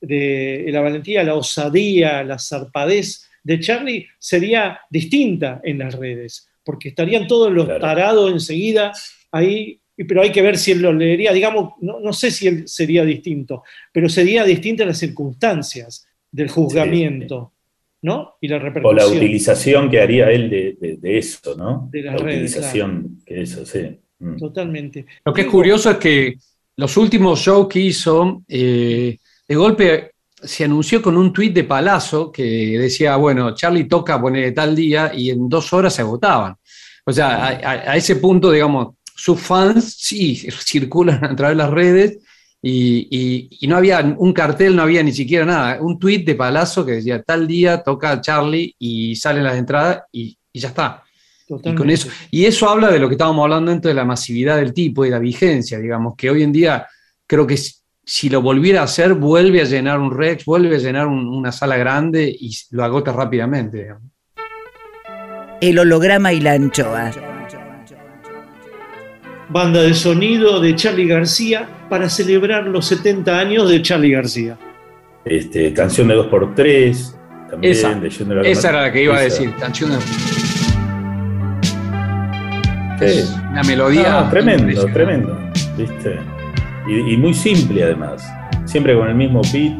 de, 0.00 0.66
la 0.68 0.80
valentía, 0.80 1.22
la 1.22 1.34
osadía, 1.34 2.22
la 2.24 2.38
zarpadez 2.38 3.28
de 3.42 3.60
Charlie 3.60 4.06
sería 4.18 4.80
distinta 4.90 5.60
en 5.64 5.78
las 5.78 5.94
redes, 5.94 6.48
porque 6.64 6.90
estarían 6.90 7.26
todos 7.26 7.50
los 7.52 7.66
tarados 7.80 8.30
enseguida 8.30 8.92
ahí, 9.30 9.78
pero 10.08 10.22
hay 10.22 10.30
que 10.32 10.42
ver 10.42 10.58
si 10.58 10.72
él 10.72 10.82
lo 10.82 10.92
leería, 10.92 11.32
digamos, 11.32 11.74
no, 11.80 11.98
no 12.00 12.12
sé 12.12 12.30
si 12.30 12.46
él 12.48 12.68
sería 12.68 13.04
distinto, 13.04 13.62
pero 13.92 14.08
sería 14.08 14.44
distinta 14.44 14.84
las 14.84 14.98
circunstancias 14.98 16.06
del 16.30 16.48
juzgamiento, 16.48 17.52
¿no? 18.02 18.34
Y 18.40 18.48
la 18.48 18.56
O 18.56 18.60
repercusión. 18.60 18.96
la 18.96 19.06
utilización 19.06 19.90
que 19.90 20.00
haría 20.00 20.30
él 20.30 20.50
de, 20.50 20.76
de- 20.80 20.96
de 20.96 21.18
eso, 21.18 21.54
¿no? 21.56 21.88
De 21.92 22.02
las 22.02 22.14
la 22.14 22.26
redes, 22.26 22.50
utilización 22.52 23.22
que 23.24 23.42
eso, 23.42 23.64
sí. 23.64 23.98
Mm. 24.18 24.36
Totalmente. 24.36 25.06
Lo 25.24 25.32
que 25.32 25.42
es 25.42 25.46
curioso 25.46 25.90
es 25.90 25.96
que 25.98 26.34
los 26.76 26.96
últimos 26.96 27.38
shows 27.40 27.68
que 27.68 27.80
hizo, 27.80 28.42
eh, 28.48 29.16
de 29.48 29.54
golpe 29.56 30.10
se 30.42 30.64
anunció 30.64 31.00
con 31.00 31.16
un 31.16 31.32
tuit 31.32 31.52
de 31.54 31.64
Palazzo 31.64 32.32
que 32.32 32.42
decía, 32.78 33.14
bueno, 33.16 33.54
Charlie 33.54 33.84
toca 33.84 34.20
poner 34.20 34.52
tal 34.54 34.74
día 34.74 35.12
y 35.14 35.30
en 35.30 35.48
dos 35.48 35.72
horas 35.72 35.94
se 35.94 36.02
agotaban. 36.02 36.54
O 37.04 37.12
sea, 37.12 37.28
a, 37.36 37.48
a- 37.50 37.92
a 37.92 37.96
ese 37.96 38.16
punto, 38.16 38.50
digamos, 38.50 38.94
sus 39.14 39.38
fans 39.40 39.94
sí 39.98 40.34
circulan 40.64 41.24
a 41.24 41.36
través 41.36 41.56
de 41.56 41.62
las 41.62 41.70
redes 41.70 42.18
y, 42.64 43.08
y- 43.10 43.48
y 43.60 43.66
no 43.66 43.76
había 43.76 44.00
un 44.18 44.32
cartel, 44.32 44.76
no 44.76 44.82
había 44.82 45.02
ni 45.02 45.12
siquiera 45.12 45.44
nada. 45.44 45.78
Un 45.80 45.98
tuit 45.98 46.24
de 46.24 46.36
Palazzo 46.36 46.86
que 46.86 46.92
decía, 46.92 47.20
tal 47.22 47.46
día 47.46 47.82
toca 47.82 48.20
Charlie 48.20 48.74
y 48.78 49.16
salen 49.16 49.42
las 49.44 49.56
entradas 49.56 50.02
y, 50.12 50.36
y 50.52 50.60
ya 50.60 50.68
está. 50.68 51.02
Y, 51.48 51.74
con 51.74 51.90
eso, 51.90 52.08
y 52.30 52.44
eso 52.46 52.68
habla 52.68 52.88
de 52.90 52.98
lo 53.00 53.08
que 53.08 53.14
estábamos 53.14 53.42
hablando 53.42 53.70
dentro 53.72 53.88
de 53.88 53.94
la 53.94 54.04
masividad 54.04 54.56
del 54.56 54.72
tipo 54.72 55.04
y 55.04 55.10
la 55.10 55.18
vigencia, 55.18 55.78
digamos, 55.78 56.14
que 56.16 56.30
hoy 56.30 56.42
en 56.44 56.52
día 56.52 56.86
creo 57.26 57.46
que 57.46 57.56
si- 57.56 57.74
si 58.04 58.28
lo 58.28 58.40
volviera 58.42 58.80
a 58.80 58.84
hacer, 58.84 59.14
vuelve 59.14 59.60
a 59.60 59.64
llenar 59.64 59.98
un 60.00 60.10
Rex, 60.16 60.44
vuelve 60.44 60.76
a 60.76 60.78
llenar 60.78 61.06
un- 61.08 61.28
una 61.28 61.52
sala 61.52 61.76
grande 61.76 62.24
y 62.40 62.50
lo 62.70 62.84
agota 62.84 63.12
rápidamente. 63.12 63.78
digamos. 63.82 64.02
El 65.60 65.78
holograma 65.78 66.32
y 66.32 66.40
la 66.40 66.52
anchoa. 66.52 67.12
Banda 69.52 69.82
de 69.82 69.92
sonido 69.94 70.60
de 70.60 70.74
Charlie 70.74 71.06
García 71.06 71.68
para 71.90 72.08
celebrar 72.08 72.64
los 72.66 72.86
70 72.86 73.38
años 73.38 73.68
de 73.68 73.82
Charlie 73.82 74.10
García. 74.12 74.56
Este, 75.24 75.72
canción 75.74 76.08
de 76.08 76.16
2x3, 76.16 77.14
también 77.50 77.72
Esa, 77.72 77.94
de 77.94 78.08
esa 78.50 78.68
era 78.70 78.82
la 78.82 78.92
que 78.92 79.02
iba 79.04 79.16
a 79.16 79.20
decir, 79.20 79.52
canción 79.60 79.90
de- 79.90 79.98
Sí. 83.08 83.24
una 83.50 83.62
melodía. 83.64 84.20
No, 84.22 84.30
tremendo, 84.30 84.84
tremendo. 84.92 85.38
¿Viste? 85.76 86.18
Y, 86.88 87.14
y 87.14 87.16
muy 87.16 87.34
simple 87.34 87.82
además. 87.82 88.24
Siempre 88.64 88.96
con 88.96 89.08
el 89.08 89.14
mismo 89.16 89.42
beat, 89.52 89.74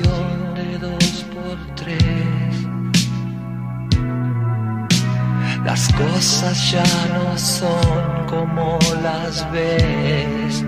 de 0.00 0.78
dos 0.78 1.26
por 1.34 1.74
tres. 1.76 2.66
Las 5.64 5.92
cosas 5.92 6.72
ya 6.72 6.84
no 7.12 7.36
son 7.36 8.26
como 8.26 8.78
las 9.02 9.50
ves. 9.52 10.64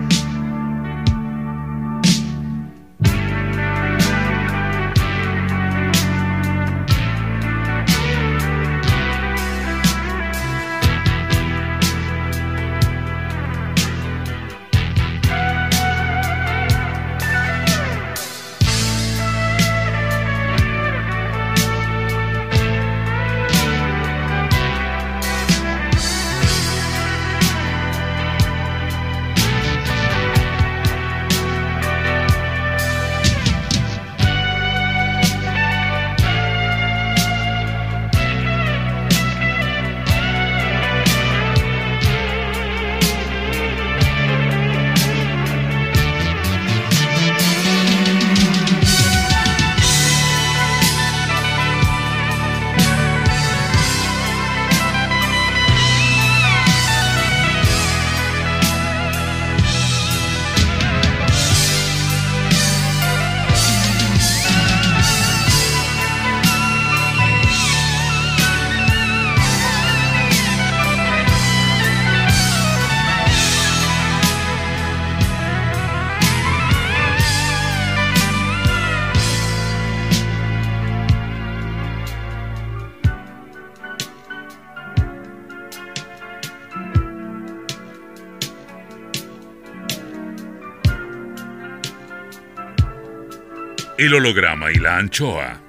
El 94.04 94.14
holograma 94.14 94.70
y 94.70 94.76
la 94.76 94.98
anchoa. 94.98 95.60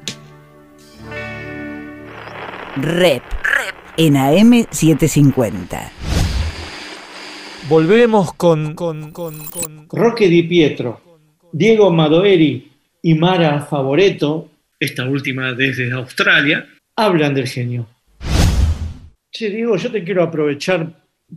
Rep. 2.78 3.24
En 3.98 4.16
AM750. 4.16 5.90
Volvemos 7.70 8.34
con, 8.34 8.76
con, 8.76 9.12
con, 9.12 9.45
con- 9.45 9.88
Roque 9.90 10.28
Di 10.28 10.44
Pietro, 10.44 11.02
Diego 11.52 11.90
Madoeri 11.91 12.72
y 13.02 13.14
Mara 13.16 13.62
Favoreto, 13.62 14.52
esta 14.80 15.06
última 15.06 15.53
desde 15.53 15.91
Australia, 15.94 16.68
hablan 16.98 17.34
del 17.34 17.48
genio. 17.48 17.88
Che, 19.32 19.49
Diego, 19.49 19.78
yo 19.78 19.90
te 19.91 20.03
quiero 20.03 20.24
aprovechar 20.24 20.91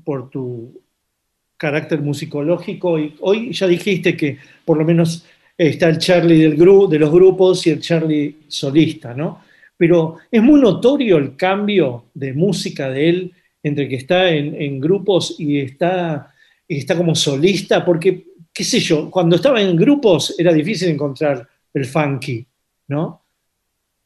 por 0.05 0.29
tu 0.31 0.83
carácter 1.57 2.01
musicológico 2.01 2.99
y 2.99 3.15
hoy 3.21 3.53
ya 3.53 3.67
dijiste 3.69 4.17
que 4.17 4.39
por 4.65 4.77
lo 4.79 4.85
menos 4.85 5.25
está 5.59 5.89
el 5.89 5.99
Charlie 5.99 6.43
del 6.43 6.57
gru- 6.57 6.89
de 6.89 7.01
los 7.01 7.11
grupos 7.11 7.67
y 7.67 7.71
el 7.71 7.81
Charlie 7.81 8.37
solista, 8.47 9.13
¿no? 9.13 9.43
Pero 9.77 10.17
es 10.31 10.43
muy 10.43 10.61
notorio 10.61 11.17
el 11.19 11.37
cambio 11.37 12.07
de 12.15 12.33
música 12.33 12.89
de 12.89 13.09
él 13.09 13.33
entre 13.63 13.89
que 13.89 13.97
está 13.97 14.31
en, 14.31 14.81
grupos 14.81 15.35
y 15.39 15.59
está, 15.59 16.33
y 16.67 16.79
está 16.79 16.97
como 16.97 17.15
solista, 17.15 17.85
porque, 17.85 18.25
qué 18.53 18.65
sé 18.65 18.79
yo, 18.79 19.11
cuando 19.11 19.37
estaba 19.37 19.61
en 19.61 19.77
grupos 19.77 20.35
era 20.39 20.53
difícil 20.53 20.89
encontrar 20.89 21.47
el 21.75 21.85
funky, 21.85 22.47
¿no? 22.89 23.25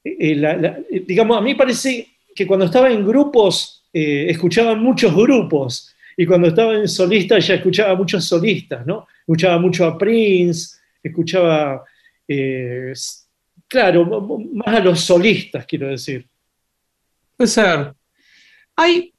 Eh, 0.02 0.42
eh, 0.42 1.04
digamos, 1.06 1.36
a 1.36 1.40
mí 1.42 1.54
parece 1.54 2.08
que 2.34 2.46
cuando 2.46 2.64
estaba 2.64 2.90
en 2.90 3.06
grupos 3.06 3.84
eh, 3.92 4.26
escuchaba 4.30 4.74
muchos 4.74 5.14
grupos 5.14 5.94
y 6.16 6.26
cuando 6.26 6.48
estaba 6.48 6.74
en 6.74 6.88
solista 6.88 7.38
ya 7.38 7.54
escuchaba 7.54 7.94
muchos 7.94 8.24
solistas, 8.24 8.86
¿no? 8.86 9.06
Escuchaba 9.20 9.58
mucho 9.58 9.84
a 9.86 9.96
Prince, 9.98 10.76
escuchaba, 11.02 11.82
eh, 12.28 12.92
claro, 13.66 14.40
más 14.54 14.74
a 14.74 14.80
los 14.80 15.00
solistas, 15.00 15.66
quiero 15.66 15.88
decir. 15.88 16.28
Puede 17.36 17.48
ser. 17.48 17.94
Hay, 18.76 19.12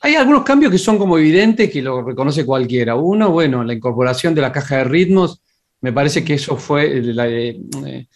hay 0.00 0.14
algunos 0.14 0.44
cambios 0.44 0.70
que 0.70 0.78
son 0.78 0.98
como 0.98 1.18
evidentes 1.18 1.70
que 1.70 1.82
lo 1.82 2.02
reconoce 2.02 2.44
cualquiera. 2.44 2.94
Uno, 2.94 3.30
bueno, 3.30 3.64
la 3.64 3.74
incorporación 3.74 4.34
de 4.34 4.42
la 4.42 4.52
caja 4.52 4.78
de 4.78 4.84
ritmos, 4.84 5.42
me 5.80 5.92
parece 5.92 6.24
que 6.24 6.34
eso 6.34 6.56
fue, 6.56 7.02
eh, 7.04 8.06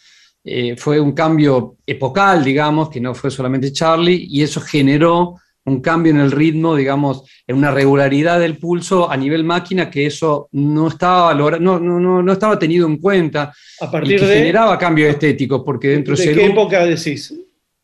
eh, 0.43 0.75
fue 0.77 0.99
un 0.99 1.11
cambio 1.11 1.77
epocal, 1.85 2.43
digamos, 2.43 2.89
que 2.89 3.01
no 3.01 3.13
fue 3.13 3.29
solamente 3.29 3.71
Charlie, 3.71 4.27
y 4.29 4.41
eso 4.41 4.61
generó 4.61 5.35
un 5.69 5.81
cambio 5.81 6.11
en 6.11 6.19
el 6.19 6.31
ritmo, 6.31 6.75
digamos, 6.75 7.23
en 7.47 7.55
una 7.55 7.71
regularidad 7.71 8.39
del 8.39 8.57
pulso 8.57 9.09
a 9.09 9.15
nivel 9.15 9.43
máquina 9.43 9.89
que 9.89 10.05
eso 10.05 10.49
no 10.51 10.87
estaba, 10.89 11.33
no, 11.33 11.51
no, 11.51 11.79
no, 11.79 12.21
no 12.21 12.31
estaba 12.33 12.59
tenido 12.59 12.87
en 12.87 12.97
cuenta 12.97 13.53
A 13.79 13.85
y 13.85 13.91
partir 13.91 14.19
que 14.19 14.25
de, 14.25 14.35
generaba 14.35 14.77
cambios 14.77 15.09
estéticos, 15.09 15.61
porque 15.65 15.89
dentro 15.89 16.15
¿de 16.15 16.25
de 16.25 16.33
qué 16.33 16.45
época 16.45 16.85
decís? 16.85 17.33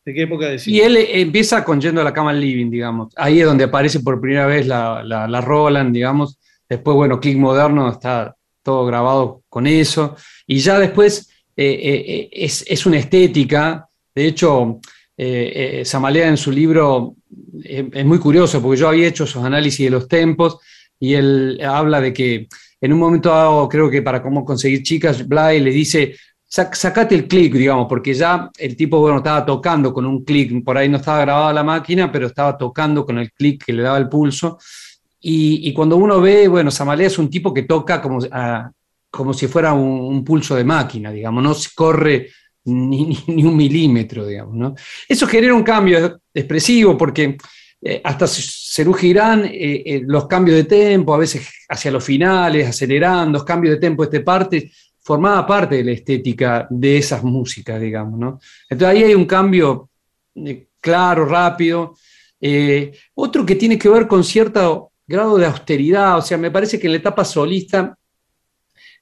¿De 0.04 0.14
qué 0.14 0.22
época 0.22 0.48
decís? 0.48 0.68
y 0.68 0.80
él 0.80 0.96
empieza 0.96 1.64
con 1.64 1.80
Yendo 1.80 2.00
a 2.00 2.04
la 2.04 2.12
cama 2.12 2.30
al 2.30 2.40
living, 2.40 2.70
digamos. 2.70 3.12
Ahí 3.16 3.40
es 3.40 3.46
donde 3.46 3.64
aparece 3.64 4.00
por 4.00 4.20
primera 4.20 4.46
vez 4.46 4.66
la, 4.66 5.02
la, 5.02 5.26
la 5.26 5.40
Roland, 5.40 5.92
digamos. 5.92 6.38
Después, 6.68 6.94
bueno, 6.96 7.18
Click 7.20 7.36
Moderno 7.36 7.90
está 7.90 8.36
todo 8.62 8.84
grabado 8.84 9.42
con 9.48 9.66
eso. 9.66 10.16
Y 10.46 10.58
ya 10.58 10.78
después 10.78 11.28
eh, 11.56 11.64
eh, 11.64 12.04
eh, 12.06 12.28
es, 12.32 12.64
es 12.68 12.84
una 12.84 12.98
estética. 12.98 13.88
De 14.14 14.26
hecho, 14.26 14.80
eh, 15.16 15.80
eh, 15.80 15.84
Samalea 15.84 16.28
en 16.28 16.36
su 16.36 16.50
libro 16.52 17.14
eh, 17.64 17.88
es 17.92 18.04
muy 18.04 18.18
curioso 18.18 18.60
porque 18.60 18.78
yo 18.80 18.88
había 18.88 19.08
hecho 19.08 19.24
esos 19.24 19.44
análisis 19.44 19.84
de 19.86 19.90
los 19.90 20.08
tempos 20.08 20.58
y 21.00 21.14
él 21.14 21.60
habla 21.66 22.00
de 22.00 22.12
que 22.12 22.48
en 22.80 22.92
un 22.92 22.98
momento 22.98 23.30
dado, 23.30 23.68
creo 23.68 23.90
que 23.90 24.02
para 24.02 24.22
cómo 24.22 24.44
conseguir 24.44 24.82
chicas, 24.82 25.26
Bly 25.26 25.60
le 25.60 25.70
dice, 25.70 26.14
"Sac- 26.48 26.74
sacate 26.74 27.14
el 27.14 27.26
clic, 27.26 27.54
digamos, 27.54 27.86
porque 27.88 28.12
ya 28.14 28.50
el 28.58 28.76
tipo, 28.76 29.00
bueno, 29.00 29.18
estaba 29.18 29.44
tocando 29.46 29.92
con 29.92 30.04
un 30.06 30.24
clic, 30.24 30.62
por 30.62 30.76
ahí 30.76 30.88
no 30.88 30.98
estaba 30.98 31.20
grabada 31.22 31.52
la 31.52 31.64
máquina, 31.64 32.12
pero 32.12 32.26
estaba 32.26 32.56
tocando 32.56 33.04
con 33.06 33.18
el 33.18 33.32
clic 33.32 33.64
que 33.64 33.72
le 33.72 33.82
daba 33.82 33.98
el 33.98 34.08
pulso. 34.08 34.58
Y, 35.20 35.72
cuando 35.72 35.96
uno 35.96 36.20
ve, 36.20 36.46
bueno, 36.46 36.70
Samalea 36.70 37.08
es 37.08 37.18
un 37.18 37.28
tipo 37.28 37.52
que 37.52 37.62
toca 37.62 38.00
como, 38.00 38.18
ah, 38.30 38.70
como 39.10 39.32
si 39.32 39.48
fuera 39.48 39.72
un, 39.72 39.88
un 40.14 40.22
pulso 40.24 40.54
de 40.54 40.62
máquina, 40.64 41.10
digamos, 41.10 41.42
no 41.42 41.54
corre 41.74 42.28
ni, 42.66 43.18
ni- 43.26 43.44
un 43.44 43.56
milímetro, 43.56 44.26
digamos, 44.26 44.54
¿no? 44.54 44.74
Eso 45.08 45.26
genera 45.26 45.54
un 45.54 45.62
cambio 45.62 46.20
expresivo 46.34 46.96
porque 46.96 47.36
eh, 47.82 48.00
hasta 48.04 48.26
Cerú 48.26 48.92
Girán, 48.92 49.44
eh, 49.44 49.82
eh, 49.86 50.02
los 50.06 50.26
cambios 50.26 50.56
de 50.56 50.64
tempo, 50.64 51.14
a 51.14 51.18
veces 51.18 51.48
hacia 51.68 51.90
los 51.90 52.04
finales, 52.04 52.68
acelerando, 52.68 53.44
cambios 53.44 53.74
de 53.74 53.80
tempo 53.80 54.04
de 54.04 54.16
esta 54.16 54.24
parte, 54.24 54.70
formaba 55.00 55.46
parte 55.46 55.76
de 55.76 55.84
la 55.84 55.92
estética 55.92 56.66
de 56.68 56.98
esas 56.98 57.22
músicas, 57.22 57.80
digamos, 57.80 58.18
¿no? 58.18 58.40
Entonces 58.68 58.96
ahí 58.96 59.04
hay 59.04 59.14
un 59.14 59.26
cambio 59.26 59.88
claro, 60.80 61.24
rápido. 61.26 61.94
Otro 63.14 63.46
que 63.46 63.54
tiene 63.54 63.78
que 63.78 63.88
ver 63.88 64.06
con 64.08 64.24
cierto 64.24 64.90
grado 65.06 65.38
de 65.38 65.46
austeridad, 65.46 66.18
o 66.18 66.22
sea, 66.22 66.36
me 66.38 66.50
parece 66.50 66.78
que 66.80 66.86
en 66.88 66.92
la 66.94 66.98
etapa 66.98 67.24
solista 67.24 67.96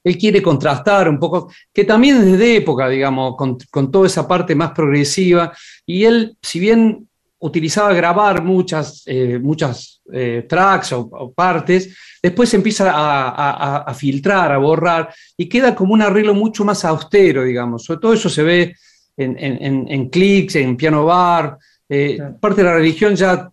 él 0.05 0.19
quiere 0.19 0.43
contrastar 0.43 1.09
un 1.09 1.19
poco, 1.19 1.51
que 1.73 1.85
también 1.85 2.17
es 2.19 2.39
de 2.39 2.57
época, 2.57 2.89
digamos, 2.89 3.37
con, 3.37 3.57
con 3.71 3.91
toda 3.91 4.07
esa 4.07 4.29
parte 4.29 4.55
más 4.55 4.71
progresiva, 4.73 5.53
y 5.87 6.05
él, 6.05 6.37
si 6.43 6.61
bien 6.61 7.09
utilizaba 7.39 7.93
grabar 7.93 8.43
muchas, 8.43 9.03
eh, 9.07 9.39
muchas 9.39 10.01
eh, 10.13 10.47
tracks 10.49 10.93
o, 10.93 11.01
o 11.11 11.33
partes, 11.33 11.95
después 12.23 12.53
empieza 12.55 12.91
a, 12.91 13.29
a- 13.31 13.77
a 13.79 13.95
filtrar, 13.95 14.53
a 14.53 14.59
borrar, 14.59 15.13
y 15.37 15.49
queda 15.49 15.75
como 15.75 15.93
un 15.95 16.03
arreglo 16.03 16.35
mucho 16.35 16.65
más 16.65 16.85
austero, 16.85 17.43
digamos. 17.45 17.85
Sobre 17.85 18.01
todo 18.01 18.13
eso 18.15 18.29
se 18.31 18.43
ve 18.43 18.75
en, 19.17 19.37
en, 19.39 19.63
en- 19.65 19.87
en 19.89 20.09
clics, 20.09 20.57
en 20.57 20.77
piano 20.77 21.05
bar, 21.05 21.59
eh, 21.89 22.19
parte 22.41 22.63
de 22.63 22.69
la 22.69 22.75
religión 22.77 23.15
ya 23.15 23.51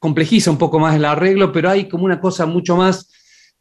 complejiza 0.00 0.50
un 0.50 0.58
poco 0.58 0.80
más 0.80 0.96
el 0.96 1.04
arreglo, 1.04 1.52
pero 1.52 1.70
hay 1.70 1.88
como 1.88 2.04
una 2.04 2.20
cosa 2.20 2.44
mucho 2.46 2.76
más 2.76 3.08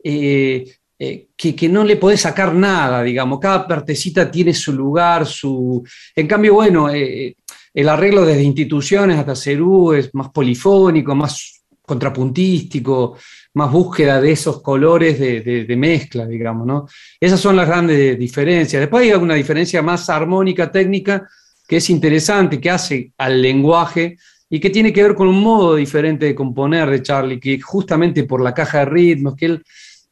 eh, 0.03 0.65
eh, 1.03 1.29
que, 1.35 1.67
no 1.67 1.83
le 1.83 1.95
podés 1.95 2.21
sacar 2.21 2.53
nada, 2.53 3.01
digamos. 3.01 3.39
Cada 3.39 3.67
partecita 3.67 4.29
tiene 4.29 4.53
su 4.53 4.71
lugar, 4.71 5.25
su. 5.25 5.83
En 6.15 6.27
cambio, 6.27 6.53
bueno, 6.53 6.91
eh, 6.91 7.35
el 7.73 7.89
arreglo 7.89 8.23
desde 8.23 8.43
instituciones 8.43 9.17
hasta 9.17 9.35
Cerú 9.35 9.93
es 9.93 10.13
más 10.13 10.29
polifónico, 10.29 11.15
más 11.15 11.63
contrapuntístico, 11.81 13.17
más 13.55 13.71
búsqueda 13.71 14.21
de 14.21 14.31
esos 14.31 14.61
colores 14.61 15.19
de, 15.19 15.41
de- 15.41 15.65
de 15.65 15.75
mezcla, 15.75 16.27
digamos, 16.27 16.67
¿no? 16.67 16.87
Esas 17.19 17.39
son 17.39 17.55
las 17.55 17.67
grandes 17.67 18.19
diferencias. 18.19 18.79
Después 18.79 19.03
hay 19.03 19.13
una 19.19 19.33
diferencia 19.33 19.81
más 19.81 20.07
armónica, 20.07 20.71
técnica, 20.71 21.27
que 21.67 21.77
es 21.77 21.89
interesante, 21.89 22.61
que 22.61 22.69
hace 22.69 23.11
al 23.17 23.41
lenguaje 23.41 24.17
y 24.49 24.59
que 24.59 24.69
tiene 24.69 24.93
que 24.93 25.01
ver 25.01 25.15
con 25.15 25.27
un 25.27 25.41
modo 25.41 25.75
diferente 25.77 26.25
de 26.27 26.35
componer 26.35 26.89
de 26.91 27.01
Charlie, 27.01 27.39
que 27.39 27.59
justamente 27.59 28.25
por 28.25 28.41
la 28.43 28.53
caja 28.53 28.79
de 28.79 28.85
ritmos, 28.85 29.35
que 29.35 29.45
él 29.47 29.63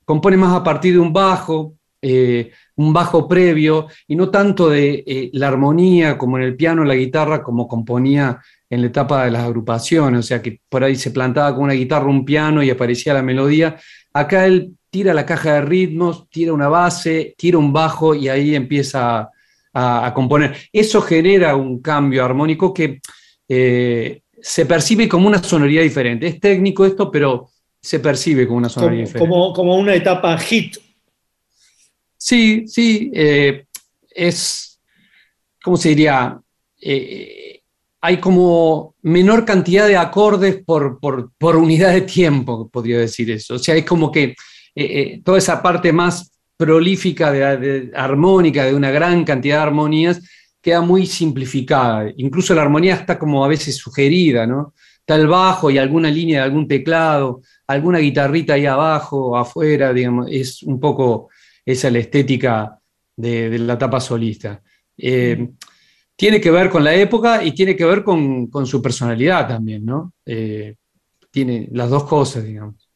compone 0.10 0.38
más 0.38 0.56
a 0.56 0.64
partir 0.64 0.94
de 0.94 0.99
un 0.99 1.14
bajo, 1.14 1.76
eh, 2.02 2.49
un 2.77 2.91
bajo 2.91 3.27
previo, 3.27 3.86
y 4.07 4.15
no 4.15 4.31
tanto 4.31 4.68
de 4.68 5.03
eh, 5.06 5.30
la 5.34 5.49
armonía 5.49 6.18
como 6.18 6.40
en 6.40 6.45
el 6.45 6.56
piano, 6.56 6.84
la 6.84 6.95
guitarra, 6.95 7.44
como 7.44 7.68
componía 7.68 8.40
en 8.72 8.81
la 8.81 8.88
etapa 8.88 9.26
de 9.26 9.30
las 9.30 9.44
agrupaciones, 9.44 10.19
o 10.22 10.23
sea 10.23 10.41
que 10.41 10.61
por 10.68 10.84
ahí 10.84 10.95
se 10.95 11.11
plantaba 11.11 11.53
con 11.53 11.65
una 11.65 11.73
guitarra, 11.73 12.07
un 12.07 12.26
piano 12.26 12.64
y 12.64 12.72
aparecía 12.72 13.14
la 13.14 13.22
melodía. 13.22 13.77
Acá 14.11 14.48
él 14.48 14.76
tira 14.90 15.14
la 15.14 15.27
caja 15.27 15.53
de 15.53 15.61
ritmos, 15.61 16.27
tira 16.31 16.53
una 16.53 16.69
base, 16.69 17.36
tira 17.38 17.60
un 17.60 17.72
bajo 17.72 18.15
y 18.15 18.30
ahí 18.30 18.56
empieza 18.56 19.30
a, 19.72 20.11
componer. 20.15 20.57
Eso 20.73 21.03
genera 21.03 21.56
un 21.56 21.84
cambio 21.84 22.26
armónico 22.26 22.73
que 22.73 22.99
eh, 23.48 24.23
se 24.41 24.65
percibe 24.65 25.07
como 25.07 25.27
una 25.27 25.44
sonoridad 25.44 25.84
diferente. 25.84 26.26
Es 26.26 26.40
técnico 26.40 26.84
esto, 26.84 27.11
pero 27.11 27.49
se 27.81 27.99
percibe 27.99 28.45
como 28.45 28.57
una 28.57 28.69
sonoridad 28.69 28.97
Como, 28.97 29.07
diferente. 29.07 29.30
como, 29.30 29.53
como 29.53 29.76
una 29.77 29.95
etapa 29.95 30.38
hit. 30.38 30.77
Sí, 32.18 32.68
sí, 32.68 33.11
eh, 33.14 33.65
es, 34.10 34.80
¿cómo 35.64 35.77
se 35.77 35.89
diría? 35.89 36.39
Eh, 36.81 37.61
hay 38.01 38.18
como 38.18 38.95
menor 39.01 39.45
cantidad 39.45 39.88
de 39.88 39.97
acordes 39.97 40.61
por, 40.65 40.99
por- 40.99 41.31
por 41.38 41.56
unidad 41.56 41.93
de 41.93 42.01
tiempo, 42.01 42.69
podría 42.69 42.99
decir 42.99 43.30
eso. 43.31 43.56
O 43.56 43.60
sea, 43.60 43.76
es 43.76 43.85
como 43.85 44.11
que 44.11 44.23
eh, 44.23 44.35
eh, 44.76 45.22
toda 45.23 45.38
esa 45.38 45.61
parte 45.61 45.91
más 45.93 46.31
prolífica, 46.57 47.31
de, 47.31 47.57
de- 47.57 47.91
armónica, 47.95 48.65
de 48.65 48.76
una 48.76 48.91
gran 48.91 49.23
cantidad 49.23 49.57
de 49.57 49.64
armonías, 49.64 50.22
queda 50.61 50.81
muy 50.81 51.06
simplificada. 51.06 52.11
Incluso 52.18 52.53
la 52.53 52.61
armonía 52.64 52.95
está 52.95 53.18
como 53.18 53.43
a 53.43 53.47
veces 53.47 53.77
sugerida, 53.77 54.45
¿no? 54.45 54.73
Está 55.10 55.19
el 55.19 55.26
bajo 55.26 55.72
y 55.72 55.80
alguna 55.80 56.11
línea 56.11 56.41
de 56.41 56.45
algún 56.45 56.68
teclado, 56.68 57.41
alguna 57.65 57.98
guitarrita 57.98 58.53
ahí 58.53 58.68
abajo, 58.68 59.36
afuera, 59.36 59.91
digamos, 59.91 60.27
es 60.30 60.61
un 60.61 60.80
poco 60.80 61.30
esa 61.65 61.88
es 61.88 61.94
la 61.94 61.99
estética 61.99 62.80
de, 63.18 63.49
de 63.49 63.57
la 63.57 63.73
etapa 63.73 63.99
solista. 63.99 64.61
Eh, 64.95 65.49
tiene 66.15 66.40
que 66.40 66.52
ver 66.52 66.69
con 66.69 66.84
la 66.84 66.94
época 66.94 67.44
y 67.44 67.53
tiene 67.53 67.76
que 67.76 67.86
ver 67.86 68.03
con, 68.03 68.52
con 68.52 68.68
su 68.68 68.84
personalidad 68.84 69.48
también, 69.48 69.84
¿no? 69.84 70.14
Eh, 70.23 70.76
tiene 71.31 71.69
las 71.72 71.90
dos 71.90 72.03
cosas, 72.03 72.44
digamos. 72.44 72.88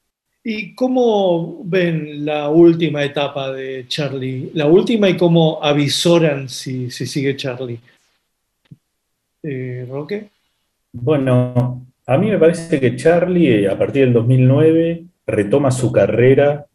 ¿Y 0.43 0.75
cómo 0.75 1.63
ven 1.65 2.23
la 2.23 2.47
última 2.49 3.03
etapa 3.03 3.51
de 3.51 3.87
Charlie? 3.87 4.51
La 4.53 4.67
última 4.67 5.09
y 5.09 5.17
cómo 5.17 5.57
avisoran 5.63 6.47
si, 6.47 6.91
si 6.91 7.07
sigue 7.07 7.35
Charlie. 7.35 7.79
Eh, 9.41 9.87
¿Roque? 9.89 10.29
Bueno, 10.91 11.87
a 12.05 12.17
mí 12.17 12.29
me 12.29 12.37
parece 12.37 12.79
que 12.79 12.95
Charlie, 12.95 13.63
eh, 13.63 13.69
a 13.69 13.77
partir 13.77 14.03
del 14.03 14.13
2009, 14.13 15.05
retoma 15.25 15.71
su 15.71 15.91
carrera, 15.91 16.67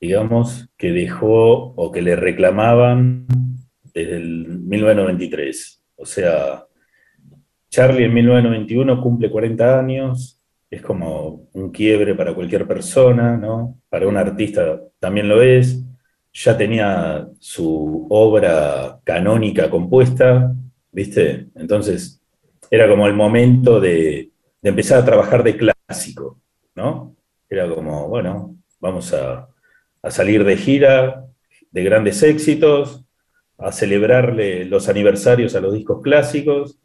digamos, 0.00 0.68
que 0.76 0.92
dejó 0.92 1.74
o 1.74 1.92
que 1.92 2.02
le 2.02 2.16
reclamaban 2.16 3.26
desde 3.92 4.16
el 4.16 4.60
1993. 4.60 5.82
O 5.96 6.06
sea, 6.06 6.64
Charlie 7.68 8.04
en 8.04 8.14
1991 8.14 9.02
cumple 9.02 9.30
40 9.30 9.78
años, 9.78 10.40
es 10.70 10.82
como 10.82 11.48
un 11.52 11.70
quiebre 11.70 12.14
para 12.14 12.34
cualquier 12.34 12.66
persona, 12.66 13.36
¿no? 13.36 13.78
Para 13.88 14.08
un 14.08 14.16
artista 14.16 14.80
también 14.98 15.28
lo 15.28 15.42
es. 15.42 15.82
Ya 16.32 16.56
tenía 16.56 17.28
su 17.38 18.06
obra 18.10 19.00
canónica 19.04 19.70
compuesta, 19.70 20.54
¿viste? 20.92 21.46
Entonces, 21.54 22.20
era 22.70 22.88
como 22.88 23.06
el 23.06 23.14
momento 23.14 23.80
de, 23.80 24.30
de 24.66 24.70
empezar 24.70 24.98
a 24.98 25.04
trabajar 25.04 25.44
de 25.44 25.56
clásico, 25.56 26.40
¿no? 26.74 27.14
Era 27.48 27.72
como, 27.72 28.08
bueno, 28.08 28.56
vamos 28.80 29.14
a, 29.14 29.46
a 30.02 30.10
salir 30.10 30.42
de 30.42 30.56
gira, 30.56 31.24
de 31.70 31.84
grandes 31.84 32.20
éxitos, 32.24 33.04
a 33.58 33.70
celebrarle 33.70 34.64
los 34.64 34.88
aniversarios 34.88 35.54
a 35.54 35.60
los 35.60 35.72
discos 35.72 36.02
clásicos, 36.02 36.80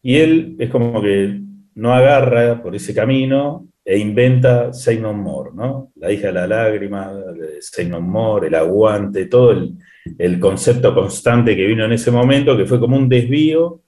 y 0.00 0.18
él 0.18 0.54
es 0.60 0.70
como 0.70 1.02
que 1.02 1.40
no 1.74 1.92
agarra 1.92 2.62
por 2.62 2.76
ese 2.76 2.94
camino 2.94 3.66
e 3.84 3.98
inventa 3.98 4.72
Say 4.72 5.00
No 5.00 5.12
More, 5.12 5.50
¿no? 5.56 5.90
La 5.96 6.12
hija 6.12 6.28
de 6.28 6.34
la 6.34 6.46
lágrima, 6.46 7.12
Say 7.58 7.88
No 7.88 8.00
More, 8.00 8.46
el 8.46 8.54
aguante, 8.54 9.26
todo 9.26 9.50
el, 9.50 9.74
el 10.18 10.38
concepto 10.38 10.94
constante 10.94 11.56
que 11.56 11.66
vino 11.66 11.84
en 11.84 11.94
ese 11.94 12.12
momento, 12.12 12.56
que 12.56 12.64
fue 12.64 12.78
como 12.78 12.96
un 12.96 13.08
desvío 13.08 13.80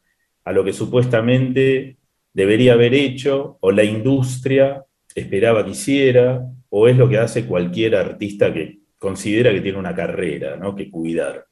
a 0.45 0.51
lo 0.51 0.65
que 0.65 0.73
supuestamente 0.73 1.96
debería 2.37 2.75
haber 2.75 2.93
hecho, 2.93 3.57
o 3.61 3.73
la 3.73 3.83
industria 3.83 4.85
esperaba 5.15 5.65
que 5.65 5.71
hiciera, 5.71 6.47
o 6.69 6.87
es 6.87 6.95
lo 6.95 7.09
que 7.09 7.17
hace 7.17 7.47
cualquier 7.47 7.97
artista 7.97 8.53
que 8.53 8.81
considera 8.99 9.51
que 9.53 9.63
tiene 9.63 9.79
una 9.79 9.95
carrera, 9.95 10.55
¿no? 10.59 10.77
que 10.77 10.91
cuidar. 10.91 11.47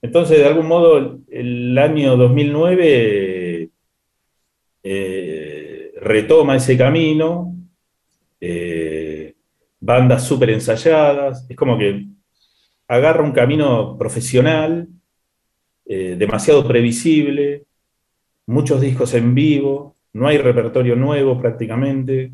Entonces, 0.00 0.38
de 0.38 0.44
algún 0.44 0.68
modo, 0.68 1.18
el 1.28 1.76
año 1.76 2.16
2009 2.16 3.70
eh, 4.84 5.92
retoma 6.00 6.56
ese 6.58 6.78
camino, 6.78 7.52
eh, 8.40 9.34
bandas 9.80 10.24
súper 10.24 10.50
ensayadas, 10.50 11.44
es 11.48 11.56
como 11.56 11.76
que 11.76 12.06
agarra 12.86 13.24
un 13.24 13.32
camino 13.32 13.98
profesional, 13.98 14.86
eh, 15.86 16.14
demasiado 16.16 16.64
previsible, 16.68 17.64
muchos 18.46 18.80
discos 18.80 19.12
en 19.14 19.34
vivo, 19.34 19.93
no 20.14 20.26
hay 20.26 20.38
repertorio 20.38 20.96
nuevo 20.96 21.40
prácticamente, 21.40 22.32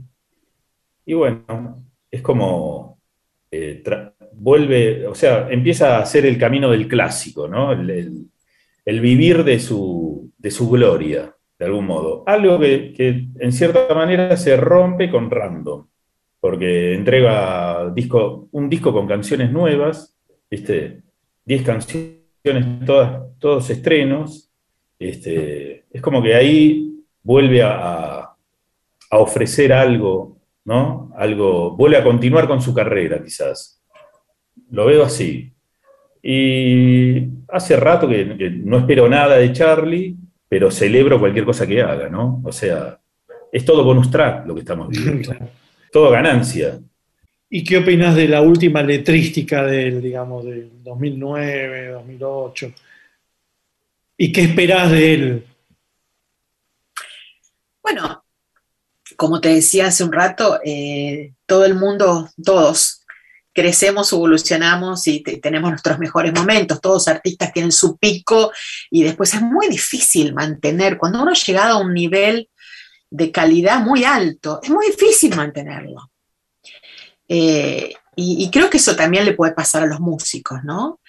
y 1.05 1.15
bueno, 1.15 1.85
es 2.11 2.23
como 2.23 3.01
eh, 3.51 3.83
vuelve, 4.33 5.07
o 5.07 5.15
sea, 5.15 5.49
empieza 5.51 5.97
a 5.97 6.03
hacer 6.03 6.25
el 6.25 6.39
camino 6.39 6.71
del 6.71 6.87
clásico, 6.87 7.49
¿no? 7.49 7.73
El 7.73 9.01
vivir 9.01 9.45
de 9.45 9.59
su, 9.59 10.31
de 10.39 10.51
su 10.51 10.71
gloria, 10.71 11.35
de 11.59 11.65
algún 11.65 11.87
modo. 11.87 12.23
Algo 12.27 12.59
que, 12.59 12.93
que 12.93 13.27
en 13.39 13.53
cierta 13.53 13.93
manera 13.95 14.37
se 14.37 14.57
rompe 14.57 15.11
con 15.11 15.31
Random, 15.31 15.87
porque 16.41 16.95
entrega 16.95 17.91
disco, 17.91 18.49
un 18.53 18.69
disco 18.69 18.93
con 18.93 19.07
canciones 19.07 19.53
nuevas, 19.53 20.17
¿viste? 20.51 21.03
10 21.45 21.63
canciones, 21.63 22.85
todas, 22.87 23.23
todos 23.39 23.69
estrenos. 23.71 24.51
Este, 24.99 25.87
es 25.91 26.01
como 26.01 26.23
que 26.23 26.35
ahí 26.35 26.90
vuelve 27.23 27.63
a, 27.63 28.19
a- 28.19 28.37
ofrecer 29.19 29.73
algo, 29.73 30.39
¿no? 30.65 31.13
Algo, 31.17 31.77
vuelve 31.77 31.97
a 31.97 32.05
continuar 32.05 32.47
con 32.47 32.61
su 32.63 32.73
carrera, 32.75 33.23
quizás. 33.23 33.83
Lo 34.71 34.87
veo 34.87 35.05
así. 35.05 35.53
Y 36.23 37.27
hace 37.49 37.77
rato 37.77 38.09
que, 38.09 38.37
que 38.37 38.51
no 38.51 38.79
espero 38.79 39.09
nada 39.09 39.37
de 39.37 39.53
Charlie, 39.53 40.17
pero 40.49 40.71
celebro 40.71 41.19
cualquier 41.19 41.45
cosa 41.45 41.67
que 41.67 41.81
haga, 41.83 42.09
¿no? 42.09 42.41
O 42.45 42.53
sea, 42.53 43.01
es 43.53 43.65
todo 43.65 43.83
bonus 43.85 44.11
track 44.11 44.47
lo 44.47 44.55
que 44.55 44.61
estamos 44.61 44.89
viendo. 44.89 45.33
Todo 45.93 46.09
ganancia. 46.11 46.79
¿Y 47.49 47.65
qué 47.65 47.79
opinas 47.79 48.15
de 48.15 48.29
la 48.29 48.43
última 48.43 48.81
letrística 48.81 49.65
del, 49.67 50.01
digamos, 50.01 50.45
del 50.45 50.71
2009, 50.85 51.89
2008? 51.89 52.73
¿Y 54.17 54.31
qué 54.31 54.43
esperás 54.43 54.93
de 54.93 55.15
él? 55.15 55.45
Bueno, 57.93 58.25
como 59.17 59.41
te 59.41 59.49
decía 59.49 59.89
hace 59.89 60.05
un 60.05 60.13
rato, 60.13 60.61
eh, 60.65 61.33
todo 61.45 61.65
el 61.65 61.75
mundo, 61.75 62.31
todos, 62.43 63.05
crecemos, 63.53 64.13
evolucionamos 64.13 65.09
y 65.09 65.25
te- 65.25 65.39
tenemos 65.39 65.71
nuestros 65.71 65.99
mejores 65.99 66.33
momentos. 66.33 66.81
Todos 66.81 67.09
artistas 67.09 67.53
tienen 67.53 67.73
su 67.73 67.97
pico 67.99 68.53
y 68.93 69.03
después 69.03 69.35
es 69.35 69.43
muy 69.43 69.67
difícil 69.69 70.35
mantener. 70.35 70.99
Cuando 70.99 71.21
uno 71.21 71.33
ha 71.33 71.35
llegado 71.35 71.79
a 71.79 71.81
un 71.81 71.93
nivel 71.93 72.49
de 73.11 73.33
calidad 73.33 73.81
muy 73.81 74.05
alto, 74.05 74.61
es 74.63 74.71
muy 74.71 74.87
difícil 74.87 75.35
mantenerlo. 75.35 76.13
Eh, 77.27 77.93
y 78.15 78.51
creo 78.51 78.69
que 78.71 78.77
eso 78.77 78.95
también 78.95 79.25
le 79.25 79.33
puede 79.33 79.53
pasar 79.53 79.83
a 79.83 79.87
los 79.87 79.99
músicos, 79.99 80.63
¿no? 80.63 81.01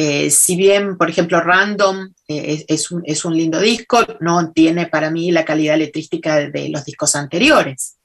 Eh, 0.00 0.30
si 0.30 0.54
bien, 0.54 0.96
por 0.96 1.10
ejemplo, 1.10 1.40
Random 1.40 2.12
eh, 2.28 2.64
es, 2.68 2.92
un, 2.92 3.02
es 3.04 3.24
un 3.24 3.36
lindo 3.36 3.58
disco, 3.58 4.06
no 4.20 4.52
tiene 4.52 4.86
para 4.86 5.10
mí 5.10 5.32
la 5.32 5.44
calidad 5.44 5.76
letrística 5.76 6.36
de, 6.36 6.68
los 6.68 6.84
discos 6.84 7.16
anteriores. 7.16 7.96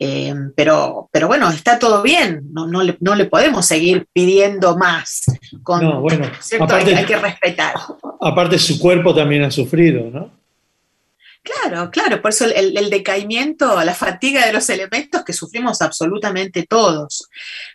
Eh, 0.00 0.34
pero, 0.56 1.08
pero 1.12 1.28
bueno, 1.28 1.48
está 1.48 1.78
todo 1.78 2.02
bien, 2.02 2.48
no, 2.50 2.66
no, 2.66 2.82
le, 2.82 2.96
no 2.98 3.14
le 3.14 3.26
podemos 3.26 3.64
seguir 3.64 4.08
pidiendo 4.12 4.76
más. 4.76 5.22
Con, 5.62 5.84
No, 5.84 6.00
bueno, 6.00 6.28
hay, 6.70 6.92
hay 6.92 7.06
que 7.06 7.16
respetar. 7.16 7.76
Aparte, 8.20 8.58
su 8.58 8.80
cuerpo 8.80 9.14
también 9.14 9.44
ha 9.44 9.50
sufrido, 9.52 10.10
¿no? 10.10 10.28
Claro, 11.44 11.88
claro, 11.92 12.20
por 12.20 12.32
eso 12.32 12.46
el, 12.46 12.76
el- 12.76 12.90
decaimiento, 12.90 13.80
la 13.84 13.94
fatiga 13.94 14.46
de 14.46 14.52
los 14.52 14.68
elementos 14.70 15.24
que 15.24 15.32
sufrimos 15.32 15.82
absolutamente 15.82 16.66
todos. 16.66 17.28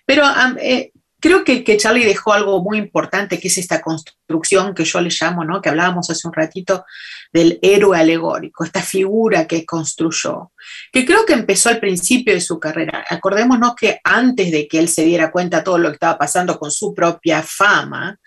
Pero 0.05 0.23
eh, 0.61 0.91
creo 1.19 1.43
que, 1.43 1.77
Charlie 1.77 2.05
dejó 2.05 2.33
algo 2.33 2.61
muy 2.61 2.77
importante, 2.77 3.39
que 3.39 3.47
es 3.47 3.57
esta 3.57 3.81
construcción 3.81 4.73
que 4.73 4.85
yo 4.85 5.01
le 5.01 5.09
llamo, 5.09 5.43
¿no? 5.43 5.61
que 5.61 5.69
hablábamos 5.69 6.09
hace 6.09 6.27
un 6.27 6.33
ratito, 6.33 6.85
del 7.33 7.59
héroe 7.61 7.97
alegórico, 7.97 8.63
esta 8.63 8.81
figura 8.81 9.47
que 9.47 9.65
construyó, 9.65 10.51
que 10.91 11.05
creo 11.05 11.25
que 11.25 11.33
empezó 11.33 11.69
al 11.69 11.79
principio 11.79 12.33
de 12.33 12.41
su 12.41 12.59
carrera. 12.59 13.05
Acordémonos 13.09 13.75
que 13.75 13.99
antes 14.03 14.51
de 14.51 14.67
que 14.67 14.79
él 14.79 14.87
se 14.87 15.03
diera 15.03 15.31
cuenta 15.31 15.57
de 15.57 15.63
todo 15.63 15.77
lo 15.77 15.89
que 15.89 15.95
estaba 15.95 16.17
pasando 16.17 16.57
con 16.57 16.71
su 16.71 16.93
propia 16.93 17.43
fama, 17.43 18.17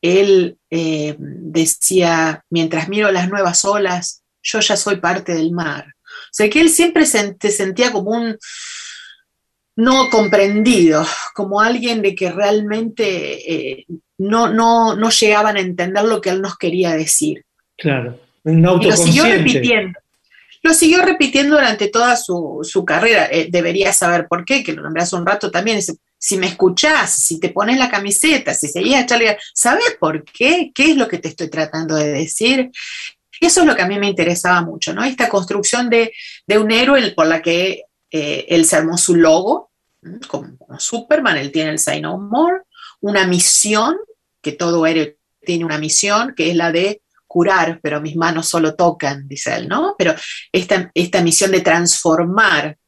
él 0.00 0.58
eh, 0.70 1.16
decía, 1.18 2.44
mientras 2.50 2.88
miro 2.88 3.10
las 3.10 3.28
nuevas 3.28 3.64
olas, 3.64 4.22
yo 4.42 4.60
ya 4.60 4.76
soy 4.76 4.96
parte 4.96 5.34
del 5.34 5.52
mar. 5.52 5.86
O 6.04 6.36
sea 6.36 6.50
que 6.50 6.60
él 6.60 6.68
siempre 6.68 7.06
se 7.06 7.36
sentía 7.50 7.90
como 7.92 8.10
un 8.10 8.36
no 9.76 10.08
comprendido, 10.10 11.04
como 11.34 11.60
alguien 11.60 12.02
de 12.02 12.14
que 12.14 12.30
realmente 12.30 13.80
eh, 13.80 13.86
no, 14.18 14.48
no, 14.48 14.94
no 14.94 15.10
llegaban 15.10 15.56
a 15.56 15.60
entender 15.60 16.04
lo 16.04 16.20
que 16.20 16.30
él 16.30 16.40
nos 16.40 16.56
quería 16.56 16.92
decir. 16.92 17.44
Claro. 17.76 18.20
Un 18.44 18.58
Y 18.58 18.62
lo 18.62 18.96
siguió 18.96 19.24
autoconsciente. 19.24 19.36
repitiendo. 19.36 19.98
Lo 20.62 20.72
siguió 20.72 21.02
repitiendo 21.02 21.56
durante 21.56 21.88
toda 21.88 22.16
su, 22.16 22.60
su 22.62 22.84
carrera. 22.84 23.28
Eh, 23.30 23.48
debería 23.50 23.92
saber 23.92 24.26
por 24.28 24.44
qué, 24.44 24.62
que 24.62 24.72
lo 24.72 24.82
nombré 24.82 25.02
hace 25.02 25.16
un 25.16 25.26
rato 25.26 25.50
también. 25.50 25.80
Si 26.16 26.38
me 26.38 26.46
escuchás, 26.46 27.12
si 27.12 27.38
te 27.38 27.50
pones 27.50 27.78
la 27.78 27.90
camiseta, 27.90 28.54
si 28.54 28.68
seguías 28.68 29.02
a 29.02 29.06
Charlie, 29.06 29.36
¿sabes 29.52 29.96
por 30.00 30.24
qué? 30.24 30.70
¿Qué 30.74 30.92
es 30.92 30.96
lo 30.96 31.06
que 31.06 31.18
te 31.18 31.28
estoy 31.28 31.50
tratando 31.50 31.96
de 31.96 32.12
decir? 32.12 32.70
Eso 33.40 33.60
es 33.60 33.66
lo 33.66 33.76
que 33.76 33.82
a 33.82 33.86
mí 33.86 33.98
me 33.98 34.08
interesaba 34.08 34.62
mucho, 34.62 34.94
¿no? 34.94 35.04
Esta 35.04 35.28
construcción 35.28 35.90
de, 35.90 36.12
de 36.46 36.58
un 36.58 36.70
héroe 36.70 37.10
por 37.10 37.26
la 37.26 37.42
que 37.42 37.82
eh, 38.16 38.46
él 38.48 38.64
se 38.64 38.76
armó 38.76 38.96
su 38.96 39.16
logo, 39.16 39.72
como 40.28 40.56
Superman, 40.78 41.36
él 41.36 41.50
tiene 41.50 41.70
el 41.70 41.80
Say 41.80 42.00
No 42.00 42.16
More, 42.16 42.58
una 43.00 43.26
misión, 43.26 43.96
que 44.40 44.52
todo 44.52 44.86
héroe 44.86 45.18
tiene 45.44 45.64
una 45.64 45.78
misión, 45.78 46.32
que 46.36 46.48
es 46.48 46.54
la 46.54 46.70
de 46.70 47.02
curar, 47.26 47.80
pero 47.82 48.00
mis 48.00 48.14
manos 48.14 48.48
solo 48.48 48.76
tocan, 48.76 49.26
dice 49.26 49.56
él, 49.56 49.66
¿no? 49.66 49.96
Pero 49.98 50.14
esta, 50.52 50.92
esta 50.94 51.22
misión 51.22 51.50
de 51.50 51.62
transformar 51.62 52.78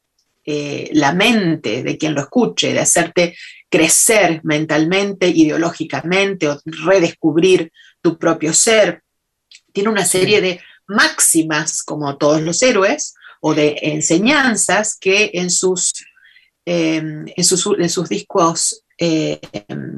eh, 0.45 0.89
la 0.93 1.11
mente 1.11 1.83
de 1.83 1.97
quien 1.97 2.13
lo 2.13 2.21
escuche, 2.21 2.71
de 2.71 2.79
hacerte 2.79 3.35
crecer 3.69 4.39
mentalmente, 4.45 5.27
ideológicamente, 5.27 6.47
o 6.47 6.61
redescubrir 6.63 7.73
tu 8.01 8.17
propio 8.17 8.53
ser. 8.53 9.03
Tiene 9.73 9.89
una 9.89 10.05
serie 10.05 10.39
de 10.39 10.61
máximas, 10.87 11.83
como 11.83 12.15
todos 12.17 12.41
los 12.41 12.63
héroes, 12.63 13.16
o 13.41 13.53
de 13.53 13.77
enseñanzas 13.81 14.97
que 14.99 15.31
en 15.33 15.49
sus 15.49 15.93
eh, 16.65 16.97
en, 17.35 17.43
sus, 17.45 17.65
en 17.79 17.89
sus 17.89 18.09
discos 18.09 18.83
eh, 18.97 19.39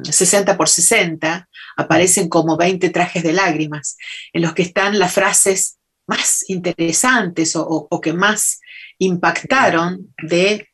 60 0.03 0.56
por 0.57 0.70
60, 0.70 1.49
aparecen 1.78 2.30
como 2.30 2.57
20 2.57 2.90
trajes 2.90 3.24
de 3.24 3.34
lágrimas, 3.34 3.98
en 4.34 4.41
los 4.44 4.53
que 4.53 4.61
están 4.64 4.99
las 4.99 5.14
frases 5.14 5.78
más 6.06 6.48
interesantes 6.49 7.56
o, 7.56 7.61
o- 7.66 7.88
o 7.90 8.02
que 8.02 8.14
más 8.14 8.60
impactaron 8.99 10.14
de 10.22 10.68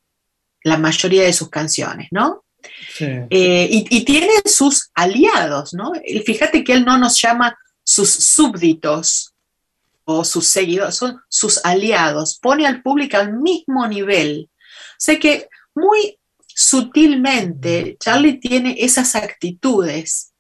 la 0.64 0.78
mayoría 0.78 1.24
de 1.24 1.34
sus 1.34 1.50
canciones, 1.50 2.08
¿no? 2.12 2.44
Sí. 2.98 3.06
Eh, 3.30 3.68
y, 3.70 3.86
y 3.90 4.04
tiene 4.04 4.32
sus 4.46 4.90
aliados, 4.96 5.74
¿no? 5.76 5.92
Fíjate 6.26 6.64
que 6.64 6.74
él 6.74 6.84
no 6.84 6.98
nos 6.98 7.22
llama 7.22 7.56
sus 7.84 8.10
súbditos 8.10 9.35
o 10.06 10.24
sus 10.24 10.48
seguidores, 10.48 10.96
son 10.96 11.20
sus 11.28 11.64
aliados, 11.66 12.40
pone 12.42 12.66
al 12.66 12.82
público 12.82 13.18
al 13.18 13.34
mismo 13.34 13.88
nivel. 13.88 14.50
O 14.50 15.00
sea 15.00 15.20
que 15.20 15.50
muy 15.74 16.18
sutilmente 16.48 17.98
Charlie 18.00 18.40
tiene 18.40 18.78
esas 18.80 19.16
actitudes 19.16 20.34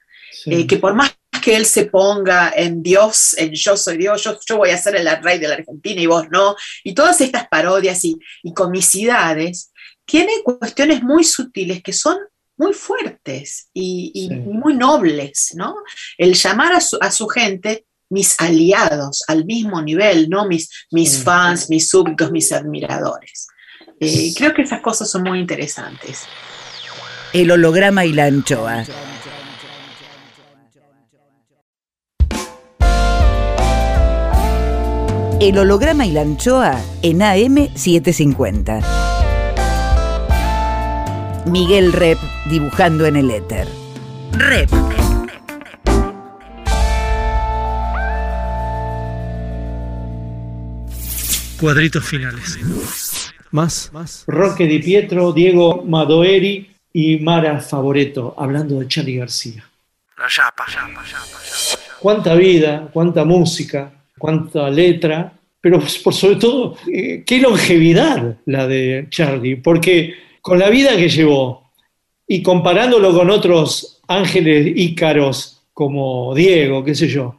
eh, 0.46 0.66
que 0.66 0.78
por 0.78 0.94
más 0.94 1.18
que 1.44 1.56
él 1.56 1.66
se 1.66 1.86
ponga 1.86 2.54
en 2.56 2.82
Dios, 2.82 3.36
en 3.38 3.54
yo 3.54 3.76
soy 3.78 3.98
Dios, 3.98 4.24
yo, 4.24 4.40
yo 4.48 4.58
voy 4.58 4.70
a 4.70 4.78
ser 4.78 4.96
el 4.96 5.08
rey 5.22 5.38
de 5.38 5.48
la 5.48 5.56
Argentina 5.56 6.02
y 6.02 6.08
vos 6.08 6.26
no, 6.32 6.56
y 6.84 6.94
todas 6.94 7.22
estas 7.22 7.48
parodias 7.48 8.04
y, 8.06 8.18
y 8.44 8.54
comicidades, 8.54 9.72
tiene 10.06 10.32
cuestiones 10.44 11.04
muy 11.04 11.24
sutiles 11.24 11.84
que 11.84 11.94
son 11.94 12.18
muy 12.58 12.74
fuertes 12.74 13.70
y, 13.74 14.12
y 14.14 14.30
muy 14.30 14.76
nobles, 14.76 15.52
¿no? 15.56 15.76
El 16.18 16.34
llamar 16.36 16.74
a 16.74 16.80
su, 16.80 16.98
a 17.02 17.12
su 17.12 17.28
gente 17.28 17.86
mis 18.10 18.40
aliados 18.40 19.24
al 19.28 19.46
mismo 19.46 19.82
nivel, 19.82 20.30
no 20.30 20.48
mis, 20.48 20.70
mis 20.92 21.24
fans, 21.24 21.70
mis 21.70 21.90
súbditos, 21.90 22.32
mis 22.32 22.52
admiradores. 22.52 23.48
Eh, 24.00 24.34
creo 24.36 24.54
que 24.54 24.64
esas 24.64 24.82
cosas 24.82 25.10
son 25.10 25.24
muy 25.24 25.40
interesantes. 25.40 26.24
El 27.34 27.52
holograma 27.52 28.06
y 28.06 28.14
la 28.14 28.26
anchoa. 28.26 28.86
El 35.40 35.58
holograma 35.58 36.06
y 36.06 36.12
la 36.12 36.22
anchoa 36.22 36.82
en 37.02 37.20
AM750. 37.20 38.82
Miguel 41.46 41.92
Rep 41.92 42.18
dibujando 42.50 43.06
en 43.06 43.18
el 43.18 43.30
éter. 43.30 43.68
Rep. 44.32 44.95
Cuadritos 51.66 52.06
finales. 52.06 52.60
Más. 53.50 53.92
Roque 54.28 54.68
Di 54.68 54.78
Pietro, 54.78 55.34
Diego 55.34 55.84
Madoeri 55.84 56.70
y 56.94 57.18
Mara 57.18 57.60
Favoreto, 57.60 58.36
hablando 58.38 58.80
de 58.80 58.88
Charlie 58.88 59.18
García. 59.18 59.68
La 60.16 60.28
yapa. 60.30 60.64
Cuánta 62.00 62.36
vida, 62.36 62.88
cuánta 62.94 63.26
música, 63.26 63.92
cuánta 64.16 64.70
letra, 64.70 65.34
pero 65.60 65.80
por 66.04 66.14
sobre 66.14 66.36
todo, 66.36 66.78
eh, 66.94 67.24
qué 67.26 67.40
longevidad 67.40 68.38
la 68.46 68.68
de 68.68 69.08
Charlie, 69.10 69.56
porque 69.56 70.14
con 70.42 70.60
la 70.60 70.70
vida 70.70 70.96
que 70.96 71.10
llevó 71.10 71.72
y 72.28 72.44
comparándolo 72.44 73.12
con 73.12 73.32
otros 73.32 74.04
ángeles 74.08 74.72
ícaros 74.76 75.64
como 75.74 76.36
Diego, 76.36 76.84
qué 76.84 76.94
sé 76.94 77.08
yo, 77.08 77.38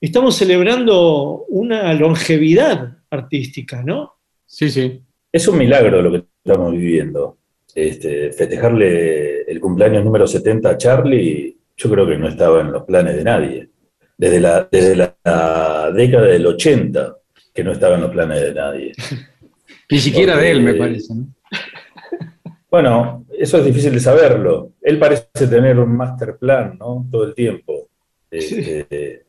estamos 0.00 0.34
celebrando 0.34 1.44
una 1.48 1.94
longevidad 1.94 2.97
artística, 3.10 3.82
¿no? 3.82 4.14
Sí, 4.46 4.70
sí. 4.70 5.02
Es 5.30 5.46
un 5.48 5.58
milagro 5.58 6.00
lo 6.02 6.10
que 6.10 6.24
estamos 6.44 6.72
viviendo. 6.72 7.38
Este, 7.74 8.32
festejarle 8.32 9.42
el 9.42 9.60
cumpleaños 9.60 10.04
número 10.04 10.26
70 10.26 10.70
a 10.70 10.78
Charlie, 10.78 11.56
yo 11.76 11.90
creo 11.90 12.06
que 12.06 12.18
no 12.18 12.28
estaba 12.28 12.60
en 12.60 12.72
los 12.72 12.84
planes 12.84 13.16
de 13.16 13.24
nadie. 13.24 13.68
Desde 14.16 14.40
la, 14.40 14.68
desde 14.70 14.96
la, 14.96 15.16
la 15.24 15.92
década 15.92 16.26
del 16.26 16.46
80, 16.46 17.16
que 17.54 17.62
no 17.62 17.72
estaba 17.72 17.94
en 17.94 18.00
los 18.00 18.10
planes 18.10 18.42
de 18.42 18.54
nadie. 18.54 18.92
Ni 19.90 19.98
siquiera 19.98 20.36
de 20.36 20.50
él, 20.50 20.62
me 20.62 20.74
parece. 20.74 21.14
¿no? 21.14 21.26
Bueno, 22.70 23.24
eso 23.38 23.56
es 23.58 23.64
difícil 23.64 23.94
de 23.94 24.00
saberlo. 24.00 24.72
Él 24.82 24.98
parece 24.98 25.46
tener 25.48 25.78
un 25.78 25.96
master 25.96 26.36
plan, 26.36 26.76
¿no? 26.78 27.06
Todo 27.10 27.24
el 27.24 27.34
tiempo. 27.34 27.88
Este, 28.30 29.24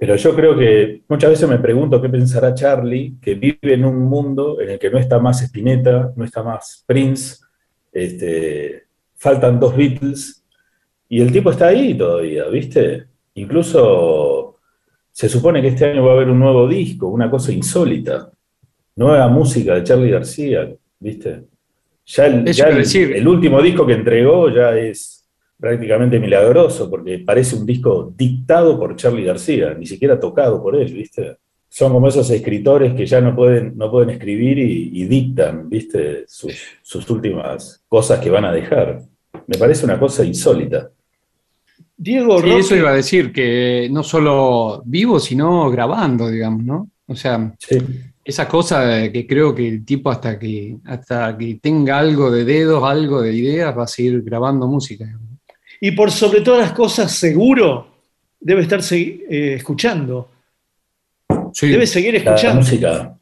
pero 0.00 0.16
yo 0.16 0.34
creo 0.34 0.56
que 0.56 1.02
muchas 1.08 1.30
veces 1.30 1.46
me 1.48 1.58
pregunto 1.58 2.00
qué 2.00 2.08
pensará 2.08 2.54
Charlie, 2.54 3.16
que 3.20 3.34
vive 3.34 3.74
en 3.74 3.84
un 3.84 3.98
mundo 4.08 4.58
en 4.60 4.70
el 4.70 4.78
que 4.78 4.90
no 4.90 4.98
está 4.98 5.18
más 5.18 5.42
Spinetta, 5.42 6.12
no 6.16 6.24
está 6.24 6.42
más 6.42 6.82
Prince, 6.86 7.36
este, 7.92 8.84
faltan 9.16 9.60
dos 9.60 9.76
Beatles, 9.76 10.42
y 11.08 11.20
el 11.20 11.30
tipo 11.30 11.50
está 11.50 11.66
ahí 11.68 11.92
todavía, 11.94 12.46
¿viste? 12.48 13.08
Incluso 13.34 14.56
se 15.12 15.28
supone 15.28 15.60
que 15.60 15.68
este 15.68 15.84
año 15.90 16.04
va 16.04 16.12
a 16.12 16.14
haber 16.14 16.30
un 16.30 16.38
nuevo 16.38 16.66
disco, 16.66 17.08
una 17.08 17.30
cosa 17.30 17.52
insólita, 17.52 18.30
nueva 18.96 19.28
música 19.28 19.74
de 19.74 19.84
Charlie 19.84 20.10
García, 20.10 20.72
¿viste? 20.98 21.42
Ya 22.06 22.26
el, 22.26 22.48
Eso 22.48 22.58
ya 22.58 22.64
iba 22.64 22.74
a 22.74 22.76
el- 22.78 22.82
decir. 22.84 23.12
el 23.16 23.28
último 23.28 23.60
disco 23.60 23.86
que 23.86 23.92
entregó 23.94 24.48
ya 24.50 24.74
es 24.76 25.19
prácticamente 25.60 26.18
milagroso, 26.18 26.88
porque 26.88 27.18
parece 27.18 27.56
un 27.56 27.66
disco 27.66 28.12
dictado 28.16 28.78
por 28.78 28.96
Charlie 28.96 29.24
García, 29.24 29.74
ni 29.74 29.86
siquiera 29.86 30.18
tocado 30.18 30.62
por 30.62 30.74
él, 30.74 30.92
¿viste? 30.92 31.36
Son 31.68 31.92
como 31.92 32.08
esos 32.08 32.28
escritores 32.30 32.94
que 32.94 33.06
ya 33.06 33.20
no 33.20 33.36
pueden, 33.36 33.76
no 33.76 33.90
pueden 33.90 34.10
escribir 34.10 34.58
y, 34.58 34.90
y 34.92 35.04
dictan, 35.04 35.68
¿viste? 35.68 36.24
Sus, 36.26 36.54
sus 36.82 37.08
últimas 37.10 37.84
cosas 37.86 38.18
que 38.18 38.30
van 38.30 38.46
a 38.46 38.52
dejar. 38.52 39.02
Me 39.46 39.58
parece 39.58 39.84
una 39.84 39.98
cosa 39.98 40.24
insólita. 40.24 40.90
Diego 41.96 42.40
Sí, 42.40 42.50
eso 42.50 42.74
iba 42.74 42.90
a 42.90 42.94
decir, 42.94 43.30
que 43.30 43.88
no 43.90 44.02
solo 44.02 44.82
vivo, 44.86 45.20
sino 45.20 45.70
grabando, 45.70 46.28
digamos, 46.28 46.64
¿no? 46.64 46.90
O 47.06 47.14
sea, 47.14 47.52
esa 48.24 48.48
cosa 48.48 48.80
de 48.86 49.12
que 49.12 49.26
creo 49.26 49.54
que 49.54 49.68
el 49.68 49.84
tipo 49.84 50.10
hasta 50.10 50.38
que, 50.38 50.78
hasta 50.84 51.36
que 51.36 51.58
tenga 51.60 51.98
algo 51.98 52.30
de 52.30 52.44
dedos, 52.44 52.82
algo 52.84 53.20
de 53.20 53.34
ideas, 53.34 53.76
va 53.76 53.84
a 53.84 53.88
seguir 53.88 54.22
grabando 54.22 54.66
música. 54.66 55.06
Y 55.80 55.92
por 55.92 56.10
sobre 56.10 56.40
todas 56.42 56.60
las 56.60 56.72
cosas, 56.72 57.10
seguro, 57.12 57.88
debe 58.38 58.62
estar 58.62 58.80
eh, 58.92 59.54
escuchando. 59.56 60.30
Debe 61.60 61.86
seguir 61.86 62.12
La 62.14 62.18
escuchando. 62.18 62.60
música. 62.62 63.16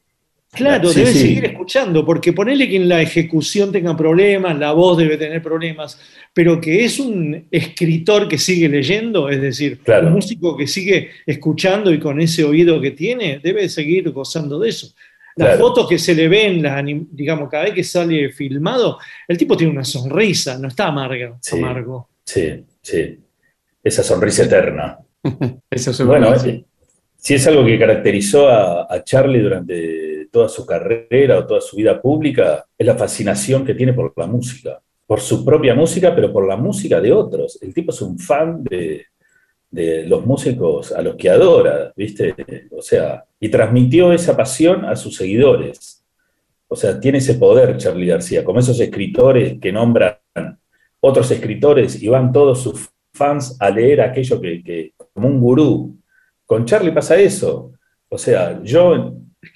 Claro, 0.51 0.89
Sí, 0.89 1.01
debe 1.01 1.13
sí. 1.13 1.19
seguir 1.19 1.45
escuchando, 1.45 2.07
porque 2.07 2.33
ponele 2.33 2.69
que 2.69 2.77
en 2.77 2.89
la 2.89 3.03
ejecución 3.03 3.71
tenga 3.71 3.95
problemas, 3.97 4.59
la 4.59 4.73
voz 4.73 4.97
debe 4.97 5.19
tener 5.19 5.43
problemas, 5.43 6.01
pero 6.33 6.59
que 6.59 6.85
es 6.87 6.99
un 6.99 7.47
escritor 7.51 8.27
que 8.27 8.39
sigue 8.39 8.67
leyendo, 8.69 9.29
es 9.29 9.41
decir, 9.43 9.79
Claro. 9.85 10.07
un 10.09 10.15
músico 10.15 10.57
que 10.57 10.67
sigue 10.67 11.11
escuchando 11.27 11.93
y 11.93 12.01
con 12.01 12.19
ese 12.21 12.45
oído 12.45 12.81
que 12.81 12.93
tiene, 12.93 13.41
debe 13.43 13.69
seguir 13.69 14.11
gozando 14.11 14.59
de 14.59 14.71
eso. 14.71 14.89
Las 15.37 15.49
Claro. 15.51 15.61
fotos 15.69 15.89
que 15.89 15.99
se 15.99 16.15
le 16.15 16.27
ven, 16.29 16.63
las 16.63 16.83
digamos, 17.13 17.51
cada 17.51 17.65
vez 17.65 17.75
que 17.75 17.85
sale 17.85 18.31
filmado, 18.31 18.99
el 19.29 19.37
tipo 19.37 19.55
tiene 19.57 19.73
una 19.73 19.85
sonrisa, 19.85 20.59
no 20.59 20.69
está 20.69 20.87
amargo. 20.89 21.39
Sí. 21.43 21.59
amargo. 21.59 22.09
Sí, 22.29 22.63
sí. 22.83 23.19
Esa 23.83 24.03
sonrisa 24.03 24.45
eterna. 24.45 24.99
Eso 25.71 25.95
se 25.95 26.05
Bueno, 26.05 26.27
parece. 26.29 26.51
eh, 26.51 26.65
si 27.17 27.35
es 27.35 27.47
algo 27.47 27.65
que 27.65 27.79
caracterizó 27.79 28.49
a, 28.49 28.87
a 28.93 29.03
Charlie 29.03 29.41
durante 29.41 30.29
toda 30.31 30.47
su 30.51 30.67
carrera 30.67 31.39
o 31.39 31.47
toda 31.47 31.63
su 31.63 31.77
vida 31.77 32.01
pública, 32.03 32.67
es 32.77 32.87
la 32.87 32.97
fascinación 32.97 33.65
que 33.65 33.75
tiene 33.75 33.95
por 33.95 34.13
la 34.15 34.27
música. 34.27 34.79
Por 35.07 35.21
su 35.21 35.43
propia 35.43 35.75
música, 35.75 36.15
pero 36.15 36.31
por 36.31 36.47
la 36.47 36.57
música 36.57 37.01
de 37.01 37.13
otros. 37.13 37.59
El 37.63 37.73
tipo 37.73 37.93
es 37.93 38.03
un 38.03 38.19
fan 38.19 38.63
de, 38.63 39.07
de 39.71 40.05
los 40.07 40.27
músicos 40.27 40.93
a 40.93 41.01
los 41.01 41.17
que 41.17 41.31
adora, 41.31 41.95
¿viste? 41.97 42.35
O 42.77 42.83
sea, 42.83 43.25
y 43.41 43.49
transmitió 43.49 44.13
esa 44.13 44.37
pasión 44.37 44.85
a 44.85 44.95
sus 44.97 45.17
seguidores. 45.17 46.05
O 46.69 46.77
sea, 46.77 47.01
tiene 47.01 47.19
ese 47.19 47.35
poder 47.37 47.79
Charlie 47.79 48.07
García, 48.09 48.45
como 48.45 48.61
esos 48.61 48.79
escritores 48.81 49.59
que 49.59 49.73
nombran 49.73 50.19
otros 51.01 51.31
escritores 51.31 52.03
y 52.03 52.09
van 52.09 52.33
todos 52.33 52.63
sus 52.63 52.89
fans 53.13 53.57
a 53.61 53.71
leer 53.71 54.01
aquello 54.01 54.41
que, 54.41 54.93
como 55.13 55.29
un 55.29 55.41
gurú. 55.41 55.97
Con 56.47 56.65
Charlie 56.65 56.93
pasa 56.93 57.17
eso. 57.17 57.73
O 58.09 58.19
sea, 58.19 58.61
yo 58.63 59.15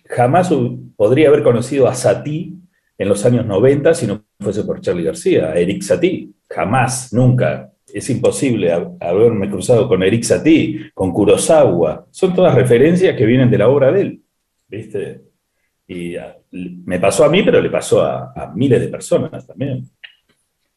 jamás 0.08 0.52
podría 0.96 1.28
haber 1.28 1.42
conocido 1.42 1.86
a 1.88 1.94
Satie 1.94 2.52
en 2.98 3.08
los 3.08 3.24
años 3.24 3.46
90 3.46 3.94
si 3.94 4.06
no 4.06 4.24
fuese 4.38 4.64
por 4.64 4.80
Charlie 4.80 5.04
García, 5.04 5.50
a 5.50 5.56
Eric 5.58 5.82
Satie. 5.82 6.28
Jamás, 6.48 7.12
nunca. 7.12 7.70
Es 7.92 8.08
imposible 8.10 8.72
ha- 8.72 8.90
haberme 9.00 9.50
cruzado 9.50 9.88
con 9.88 10.02
Eric 10.02 10.22
Satie, 10.22 10.90
con 10.94 11.12
Kurosawa. 11.12 12.06
Son 12.10 12.34
todas 12.34 12.54
referencias 12.54 13.16
que 13.16 13.26
vienen 13.26 13.50
de 13.50 13.58
la 13.58 13.68
obra 13.68 13.90
de 13.92 14.00
él. 14.00 14.22
¿Viste? 14.68 15.22
Y 15.88 16.14
me 16.84 16.98
pasó 16.98 17.24
a 17.24 17.28
mí, 17.28 17.42
pero 17.42 17.60
le 17.60 17.68
pasó 17.70 18.02
a, 18.02 18.32
a 18.34 18.52
miles 18.54 18.80
de 18.80 18.88
personas 18.88 19.46
también. 19.46 19.84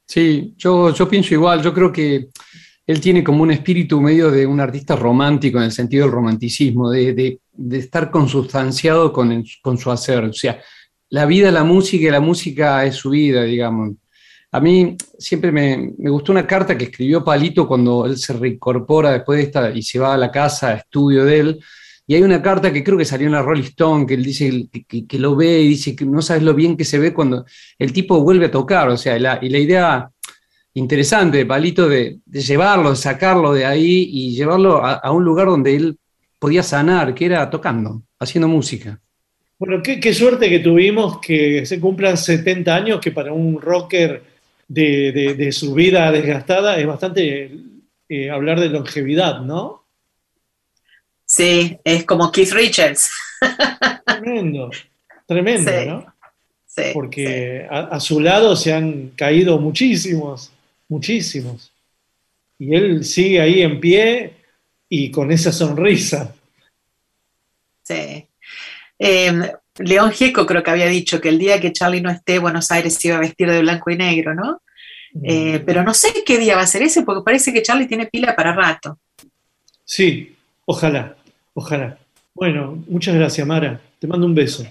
Sí, 0.07 0.53
yo, 0.57 0.93
yo 0.93 1.09
pienso 1.09 1.33
igual, 1.33 1.61
yo 1.63 1.73
creo 1.73 1.91
que 1.91 2.27
él 2.85 3.01
tiene 3.01 3.23
como 3.23 3.41
un 3.43 3.51
espíritu 3.51 3.99
medio 3.99 4.29
de 4.29 4.45
un 4.45 4.59
artista 4.59 4.95
romántico 4.95 5.57
en 5.57 5.65
el 5.65 5.71
sentido 5.71 6.05
del 6.05 6.13
romanticismo, 6.13 6.89
de, 6.91 7.13
de- 7.13 7.39
estar 7.77 8.11
consustanciado 8.11 9.11
con, 9.11 9.43
con 9.61 9.77
su 9.77 9.89
hacer. 9.91 10.23
O 10.25 10.33
sea, 10.33 10.61
la 11.09 11.25
vida 11.25 11.51
la 11.51 11.63
música 11.63 12.07
y 12.07 12.11
la 12.11 12.19
música 12.19 12.85
es 12.85 12.95
su 12.95 13.09
vida, 13.09 13.43
digamos. 13.43 13.95
A 14.51 14.59
mí 14.59 14.95
siempre 15.17 15.51
me, 15.51 15.93
me 15.97 16.09
gustó 16.09 16.31
una 16.31 16.45
carta 16.45 16.77
que 16.77 16.85
escribió 16.85 17.23
Palito 17.23 17.67
cuando 17.67 18.05
él 18.05 18.17
se 18.17 18.33
reincorpora 18.33 19.11
después 19.11 19.37
de 19.37 19.43
esta 19.43 19.71
y 19.71 19.81
se 19.81 19.99
va 19.99 20.13
a 20.13 20.17
la 20.17 20.31
casa, 20.31 20.75
estudio 20.75 21.25
de 21.25 21.39
él. 21.39 21.59
Y 22.07 22.15
hay 22.15 22.21
una 22.23 22.41
carta 22.41 22.71
que 22.71 22.83
creo 22.83 22.97
que 22.97 23.05
salió 23.05 23.27
en 23.27 23.33
la 23.33 23.41
Rolling 23.41 23.63
Stone, 23.63 24.05
que 24.05 24.13
él 24.13 24.23
dice 24.23 24.67
que, 24.87 25.19
lo 25.19 25.35
ve 25.35 25.61
y 25.61 25.69
dice 25.69 25.95
que 25.95 26.05
no 26.05 26.21
sabes 26.21 26.43
lo 26.43 26.53
bien 26.53 26.77
que 26.77 26.85
se 26.85 26.99
ve 26.99 27.13
cuando 27.13 27.45
el 27.79 27.91
tipo 27.91 28.21
vuelve 28.21 28.45
a 28.45 28.51
tocar. 28.51 28.89
O 28.89 28.97
sea, 28.97 29.17
y 29.41 29.49
la 29.49 29.57
idea 29.59 30.09
interesante 30.75 31.37
de 31.37 31.45
Palito 31.45 31.89
de, 31.89 32.19
de 32.25 32.41
llevarlo, 32.41 32.95
sacarlo 32.95 33.53
de 33.53 33.65
ahí 33.65 34.09
y 34.11 34.35
llevarlo 34.35 34.85
a, 34.85 35.11
un 35.11 35.23
lugar 35.23 35.47
donde 35.47 35.75
él 35.75 35.97
podía 36.37 36.63
sanar, 36.63 37.15
que 37.15 37.25
era 37.25 37.49
tocando, 37.49 38.03
haciendo 38.19 38.47
música. 38.47 38.99
Bueno, 39.57 39.81
qué, 39.81 40.13
suerte 40.13 40.49
que 40.49 40.59
tuvimos 40.59 41.19
que 41.19 41.65
se 41.65 41.79
cumplan 41.79 42.17
70 42.17 42.75
años, 42.75 42.99
que 42.99 43.11
para 43.11 43.31
un 43.31 43.59
rocker 43.59 44.21
de, 44.67 45.11
de- 45.13 45.33
de 45.35 45.51
su 45.51 45.73
vida 45.73 46.11
desgastada 46.11 46.77
es 46.77 46.85
bastante 46.85 47.51
eh, 48.09 48.29
hablar 48.29 48.59
de 48.59 48.69
longevidad, 48.69 49.41
¿no? 49.41 49.84
Sí, 51.35 51.77
es 51.83 52.05
como 52.05 52.31
Keith 52.31 52.51
Richards. 52.53 53.09
Tremendo, 54.05 54.69
tremendo, 55.25 55.69
Sí, 55.69 55.85
¿no? 55.85 56.15
Sí, 56.65 56.83
Porque 56.93 57.67
a, 57.69 57.79
a 57.95 57.99
su 57.99 58.21
lado 58.21 58.55
se 58.55 58.73
han 58.73 59.09
caído 59.17 59.57
muchísimos, 59.59 60.51
muchísimos. 60.87 61.71
Y 62.57 62.73
él 62.73 63.03
sigue 63.03 63.41
ahí 63.41 63.61
en 63.61 63.81
pie 63.81 64.33
y 64.87 65.11
con 65.11 65.29
esa 65.31 65.51
sonrisa. 65.51 66.33
sí. 67.83 68.25
Eh, 68.97 69.51
León 69.79 70.11
Gieco 70.13 70.45
creo 70.45 70.63
que 70.63 70.71
había 70.71 70.87
dicho 70.87 71.19
que 71.19 71.27
el 71.27 71.37
día 71.37 71.59
que 71.59 71.73
Charlie 71.73 71.99
no 71.99 72.09
esté, 72.09 72.39
Buenos 72.39 72.71
Aires 72.71 72.93
se 72.95 73.09
iba 73.09 73.17
a 73.17 73.19
vestir 73.19 73.51
de 73.51 73.59
blanco 73.59 73.89
y 73.91 73.97
negro, 73.97 74.33
¿no? 74.33 74.61
Eh, 75.21 75.61
pero 75.65 75.83
no 75.83 75.93
sé 75.93 76.13
qué 76.25 76.37
día 76.37 76.55
va 76.55 76.61
a 76.61 76.67
ser 76.67 76.81
ese, 76.83 77.01
porque 77.01 77.25
parece 77.25 77.51
que 77.51 77.61
Charlie 77.61 77.87
tiene 77.87 78.05
pila 78.05 78.33
para 78.37 78.53
rato. 78.53 78.99
Sí, 79.83 80.33
ojalá, 80.65 81.17
ojalá. 81.55 81.97
Bueno, 82.35 82.77
muchas 82.87 83.15
gracias, 83.15 83.47
Mara. 83.47 83.79
Te 83.97 84.05
mando 84.07 84.27
un 84.27 84.35
beso. 84.35 84.63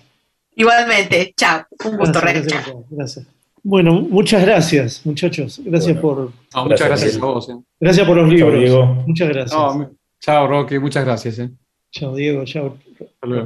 Igualmente, 0.55 1.35
chao, 1.37 1.65
un 1.85 1.97
gusto, 1.97 2.21
Gracias, 2.21 2.47
gracias, 2.47 2.77
gracias. 2.91 3.27
Bueno, 3.67 3.95
muchas 3.95 4.43
gracias, 4.45 5.01
muchachos. 5.05 5.61
Gracias 5.65 5.97
por. 5.99 6.31
No, 6.55 6.65
muchas 6.65 6.87
gracias, 6.87 7.17
a 7.17 7.19
vos. 7.25 7.49
eh. 7.49 7.57
Gracias 7.81 8.07
por 8.07 8.17
los 8.17 8.29
Chao, 8.29 8.37
libros. 8.37 8.61
Diego. 8.61 8.85
Muchas 9.07 9.29
gracias. 9.31 9.59
No, 9.59 9.75
me- 9.75 9.89
chao, 10.21 10.47
Roque, 10.47 10.79
muchas 10.79 11.05
gracias. 11.05 11.39
eh. 11.41 11.51
Chao, 11.91 12.15
Diego. 12.15 12.45
Chao. 12.45 12.77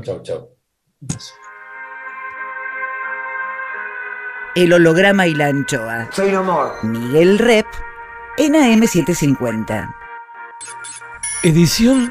Chao, 0.03 0.23
chao. 0.23 0.49
El 4.57 4.73
holograma 4.73 5.27
y 5.29 5.35
la 5.35 5.47
anchoa. 5.47 6.11
Soy 6.13 6.33
no 6.33 6.43
more. 6.43 6.71
Miguel 6.83 7.39
Rep 7.39 7.67
en 8.39 8.55
AM750. 8.55 9.95
Edición 11.45 12.11